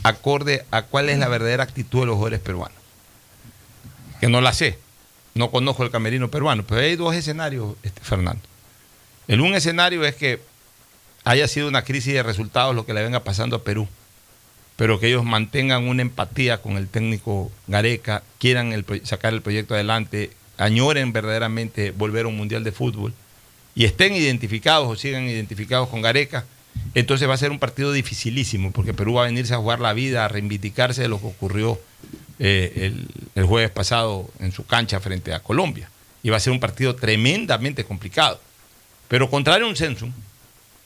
acorde 0.03 0.67
a 0.69 0.83
cuál 0.83 1.09
es 1.09 1.17
la 1.17 1.27
verdadera 1.27 1.63
actitud 1.63 2.01
de 2.01 2.05
los 2.05 2.13
jugadores 2.13 2.41
peruanos. 2.41 2.77
Que 4.19 4.29
no 4.29 4.39
la 4.39 4.53
sé, 4.53 4.77
no 5.33 5.49
conozco 5.49 5.83
el 5.83 5.89
camerino 5.89 6.29
peruano, 6.29 6.63
pero 6.63 6.81
hay 6.81 6.95
dos 6.95 7.15
escenarios, 7.15 7.75
este, 7.81 8.01
Fernando. 8.01 8.43
El 9.27 9.41
un 9.41 9.55
escenario 9.55 10.05
es 10.05 10.13
que 10.13 10.39
haya 11.23 11.47
sido 11.47 11.69
una 11.69 11.81
crisis 11.81 12.13
de 12.13 12.21
resultados 12.21 12.75
lo 12.75 12.85
que 12.85 12.93
le 12.93 13.01
venga 13.01 13.23
pasando 13.23 13.55
a 13.55 13.63
Perú 13.63 13.87
pero 14.75 14.99
que 14.99 15.07
ellos 15.07 15.23
mantengan 15.23 15.87
una 15.87 16.01
empatía 16.01 16.59
con 16.59 16.75
el 16.77 16.87
técnico 16.87 17.51
Gareca, 17.67 18.23
quieran 18.39 18.73
el, 18.73 18.85
sacar 19.05 19.33
el 19.33 19.43
proyecto 19.43 19.75
adelante, 19.75 20.31
añoren 20.61 21.11
verdaderamente 21.11 21.91
volver 21.91 22.25
a 22.25 22.27
un 22.27 22.37
mundial 22.37 22.63
de 22.63 22.71
fútbol 22.71 23.13
y 23.73 23.85
estén 23.85 24.13
identificados 24.13 24.87
o 24.87 24.95
sigan 24.95 25.27
identificados 25.27 25.89
con 25.89 26.01
Gareca, 26.01 26.45
entonces 26.93 27.27
va 27.27 27.33
a 27.33 27.37
ser 27.37 27.51
un 27.51 27.59
partido 27.59 27.91
dificilísimo, 27.91 28.71
porque 28.71 28.93
Perú 28.93 29.15
va 29.15 29.23
a 29.23 29.25
venirse 29.25 29.53
a 29.53 29.57
jugar 29.57 29.79
la 29.79 29.93
vida, 29.93 30.25
a 30.25 30.27
reivindicarse 30.27 31.01
de 31.01 31.07
lo 31.07 31.19
que 31.19 31.27
ocurrió 31.27 31.79
eh, 32.39 32.71
el, 32.75 33.07
el 33.35 33.45
jueves 33.45 33.71
pasado 33.71 34.29
en 34.39 34.51
su 34.51 34.65
cancha 34.65 34.99
frente 34.99 35.33
a 35.33 35.39
Colombia. 35.41 35.89
Y 36.23 36.29
va 36.29 36.37
a 36.37 36.39
ser 36.39 36.53
un 36.53 36.59
partido 36.59 36.95
tremendamente 36.95 37.83
complicado. 37.83 38.39
Pero 39.07 39.29
contrario 39.29 39.65
a 39.65 39.69
un 39.69 39.75
Sensum, 39.75 40.11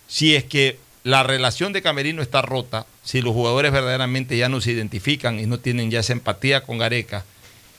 si 0.07 0.35
es 0.35 0.43
que 0.43 0.77
la 1.03 1.23
relación 1.23 1.73
de 1.73 1.81
Camerino 1.81 2.21
está 2.21 2.41
rota, 2.41 2.85
si 3.03 3.21
los 3.21 3.33
jugadores 3.33 3.71
verdaderamente 3.71 4.37
ya 4.37 4.49
no 4.49 4.61
se 4.61 4.71
identifican 4.71 5.39
y 5.39 5.45
no 5.45 5.59
tienen 5.59 5.91
ya 5.91 5.99
esa 5.99 6.13
empatía 6.13 6.63
con 6.63 6.77
Gareca 6.77 7.25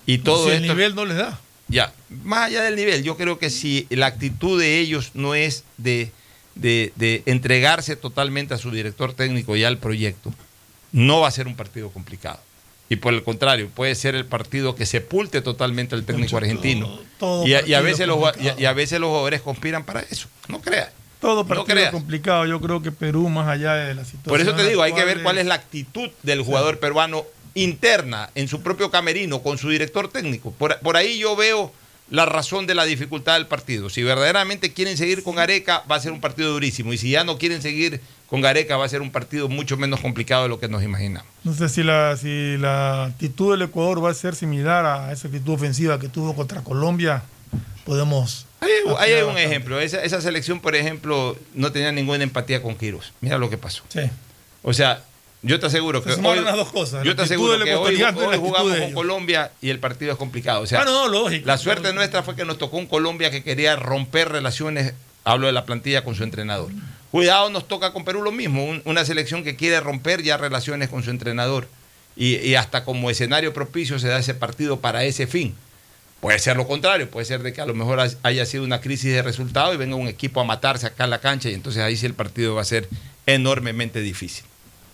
y 0.06 0.18
todo 0.18 0.44
si 0.44 0.52
esto, 0.52 0.62
el 0.62 0.68
nivel 0.68 0.94
no 0.94 1.04
les 1.04 1.16
da. 1.16 1.40
Ya, 1.68 1.92
más 2.24 2.46
allá 2.46 2.62
del 2.62 2.76
nivel, 2.76 3.02
yo 3.02 3.16
creo 3.16 3.38
que 3.38 3.50
si 3.50 3.86
la 3.90 4.06
actitud 4.06 4.60
de 4.60 4.78
ellos 4.78 5.10
no 5.14 5.34
es 5.34 5.64
de, 5.78 6.12
de, 6.54 6.92
de 6.96 7.22
entregarse 7.26 7.96
totalmente 7.96 8.54
a 8.54 8.58
su 8.58 8.70
director 8.70 9.12
técnico 9.14 9.56
y 9.56 9.64
al 9.64 9.78
proyecto, 9.78 10.32
no 10.92 11.20
va 11.20 11.28
a 11.28 11.32
ser 11.32 11.46
un 11.48 11.56
partido 11.56 11.90
complicado. 11.90 12.38
Y 12.88 12.96
por 12.96 13.12
el 13.14 13.24
contrario, 13.24 13.68
puede 13.74 13.96
ser 13.96 14.14
el 14.14 14.26
partido 14.26 14.76
que 14.76 14.86
sepulte 14.86 15.40
totalmente 15.42 15.96
al 15.96 16.04
técnico 16.04 16.36
argentino. 16.36 17.00
todo 17.18 17.44
y, 17.44 17.54
a, 17.54 17.66
y 17.66 17.74
a 17.74 17.82
partido 17.82 17.82
veces 17.82 18.06
los, 18.06 18.58
y 18.60 18.64
a 18.64 18.72
veces 18.72 19.00
los 19.00 19.08
jugadores 19.08 19.40
conspiran 19.42 19.84
para 19.84 20.00
eso. 20.02 20.28
No 20.46 20.60
creas. 20.60 20.90
Todo 21.20 21.42
No 21.42 21.48
partido 21.48 21.64
creas. 21.64 21.90
complicado. 21.90 22.46
Yo 22.46 22.60
creo 22.60 22.80
que 22.82 22.92
Perú, 22.92 23.28
más 23.28 23.48
allá 23.48 23.74
de 23.74 23.94
la 23.94 24.04
situación. 24.04 24.22
Por 24.30 24.40
eso 24.40 24.54
te 24.54 24.68
digo, 24.68 24.82
hay 24.82 24.92
que 24.92 25.04
ver 25.04 25.24
cuál 25.24 25.38
es 25.38 25.46
la 25.46 25.56
actitud 25.56 26.10
del 26.22 26.42
jugador 26.42 26.78
peruano 26.78 27.24
interna 27.56 28.30
en 28.34 28.46
su 28.46 28.62
propio 28.62 28.90
camerino 28.90 29.42
con 29.42 29.58
su 29.58 29.68
director 29.70 30.08
técnico. 30.08 30.52
Por, 30.52 30.78
por 30.80 30.96
ahí 30.96 31.18
yo 31.18 31.34
veo 31.34 31.72
la 32.10 32.24
razón 32.26 32.66
de 32.68 32.74
la 32.76 32.84
dificultad 32.84 33.34
del 33.34 33.46
partido. 33.46 33.90
Si 33.90 34.02
verdaderamente 34.02 34.72
quieren 34.72 34.96
seguir 34.96 35.24
con 35.24 35.34
Gareca, 35.34 35.82
va 35.90 35.96
a 35.96 36.00
ser 36.00 36.12
un 36.12 36.20
partido 36.20 36.52
durísimo. 36.52 36.92
Y 36.92 36.98
si 36.98 37.10
ya 37.10 37.24
no 37.24 37.38
quieren 37.38 37.62
seguir 37.62 38.00
con 38.28 38.40
Gareca, 38.40 38.76
va 38.76 38.84
a 38.84 38.88
ser 38.88 39.00
un 39.00 39.10
partido 39.10 39.48
mucho 39.48 39.76
menos 39.76 40.00
complicado 40.00 40.44
de 40.44 40.48
lo 40.48 40.60
que 40.60 40.68
nos 40.68 40.82
imaginamos. 40.84 41.26
No 41.42 41.54
sé 41.54 41.68
si 41.68 41.82
la, 41.82 42.16
si 42.16 42.56
la 42.58 43.06
actitud 43.06 43.52
del 43.52 43.62
Ecuador 43.62 44.04
va 44.04 44.10
a 44.10 44.14
ser 44.14 44.36
similar 44.36 44.84
a 44.84 45.12
esa 45.12 45.26
actitud 45.28 45.54
ofensiva 45.54 45.98
que 45.98 46.08
tuvo 46.08 46.34
contra 46.36 46.62
Colombia. 46.62 47.24
Podemos. 47.84 48.46
Ahí, 48.60 48.70
ahí 48.98 49.12
hay 49.12 49.20
un 49.22 49.28
bastante. 49.28 49.44
ejemplo. 49.44 49.80
Esa, 49.80 50.02
esa 50.02 50.20
selección, 50.20 50.60
por 50.60 50.76
ejemplo, 50.76 51.36
no 51.54 51.72
tenía 51.72 51.90
ninguna 51.92 52.22
empatía 52.22 52.62
con 52.62 52.76
Quiros. 52.76 53.12
Mira 53.20 53.38
lo 53.38 53.48
que 53.48 53.58
pasó. 53.58 53.82
Sí. 53.88 54.00
O 54.62 54.72
sea, 54.72 55.02
yo 55.46 55.60
te 55.60 55.66
aseguro 55.66 56.02
Se 56.02 56.08
que 56.10 56.14
sumaron 56.16 56.38
hoy, 56.38 56.44
las 56.44 56.56
dos 56.56 56.72
cosas, 56.72 57.04
yo 57.04 57.14
te 57.16 57.22
aseguro 57.22 57.58
que 57.64 57.74
hoy, 57.74 57.96
jugamos 58.38 58.76
con. 58.78 58.92
Colombia 58.92 59.50
y 59.62 59.70
el 59.70 59.78
partido 59.78 60.12
es 60.12 60.18
complicado. 60.18 60.60
O 60.62 60.66
sea, 60.66 60.82
Ah, 60.82 60.84
no, 60.84 61.08
lógico. 61.08 61.46
la 61.46 61.58
suerte 61.58 61.92
nuestra 61.92 62.22
fue 62.22 62.36
que 62.36 62.44
nos 62.44 62.58
tocó 62.58 62.76
un 62.76 62.86
Colombia 62.86 63.30
que 63.30 63.42
quería 63.42 63.76
romper 63.76 64.28
relaciones, 64.30 64.94
hablo 65.24 65.46
de 65.46 65.52
la 65.52 65.64
plantilla, 65.64 66.04
con 66.04 66.14
su 66.14 66.22
entrenador. 66.24 66.70
Cuidado, 67.10 67.48
nos 67.50 67.66
toca 67.68 67.92
con 67.92 68.04
Perú 68.04 68.22
lo 68.22 68.32
mismo, 68.32 68.64
un- 68.64 68.82
una 68.84 69.04
selección 69.04 69.42
que 69.44 69.56
quiere 69.56 69.80
romper 69.80 70.22
ya 70.22 70.36
relaciones 70.36 70.88
con 70.88 71.02
su 71.02 71.10
entrenador. 71.10 71.68
Y, 72.16 72.36
y 72.36 72.54
hasta 72.54 72.84
como 72.84 73.10
escenario 73.10 73.52
propicio 73.52 73.98
se 73.98 74.08
da 74.08 74.18
ese 74.18 74.34
partido 74.34 74.80
para 74.80 75.04
ese 75.04 75.26
fin. 75.26 75.54
Puede 76.20 76.38
ser 76.38 76.56
lo 76.56 76.66
contrario, 76.66 77.10
puede 77.10 77.26
ser 77.26 77.42
de 77.42 77.52
que 77.52 77.60
a 77.60 77.66
lo 77.66 77.74
mejor 77.74 78.00
haya 78.22 78.46
sido 78.46 78.64
una 78.64 78.80
crisis 78.80 79.12
de 79.12 79.20
resultado 79.22 79.74
y 79.74 79.76
venga 79.76 79.96
un 79.96 80.08
equipo 80.08 80.40
a 80.40 80.44
matarse 80.44 80.86
acá 80.86 81.04
en 81.04 81.10
la 81.10 81.20
cancha 81.20 81.50
y 81.50 81.54
entonces 81.54 81.82
ahí 81.82 81.94
sí 81.96 82.06
el 82.06 82.14
partido 82.14 82.54
va 82.54 82.62
a 82.62 82.64
ser 82.64 82.88
enormemente 83.26 84.00
difícil. 84.00 84.44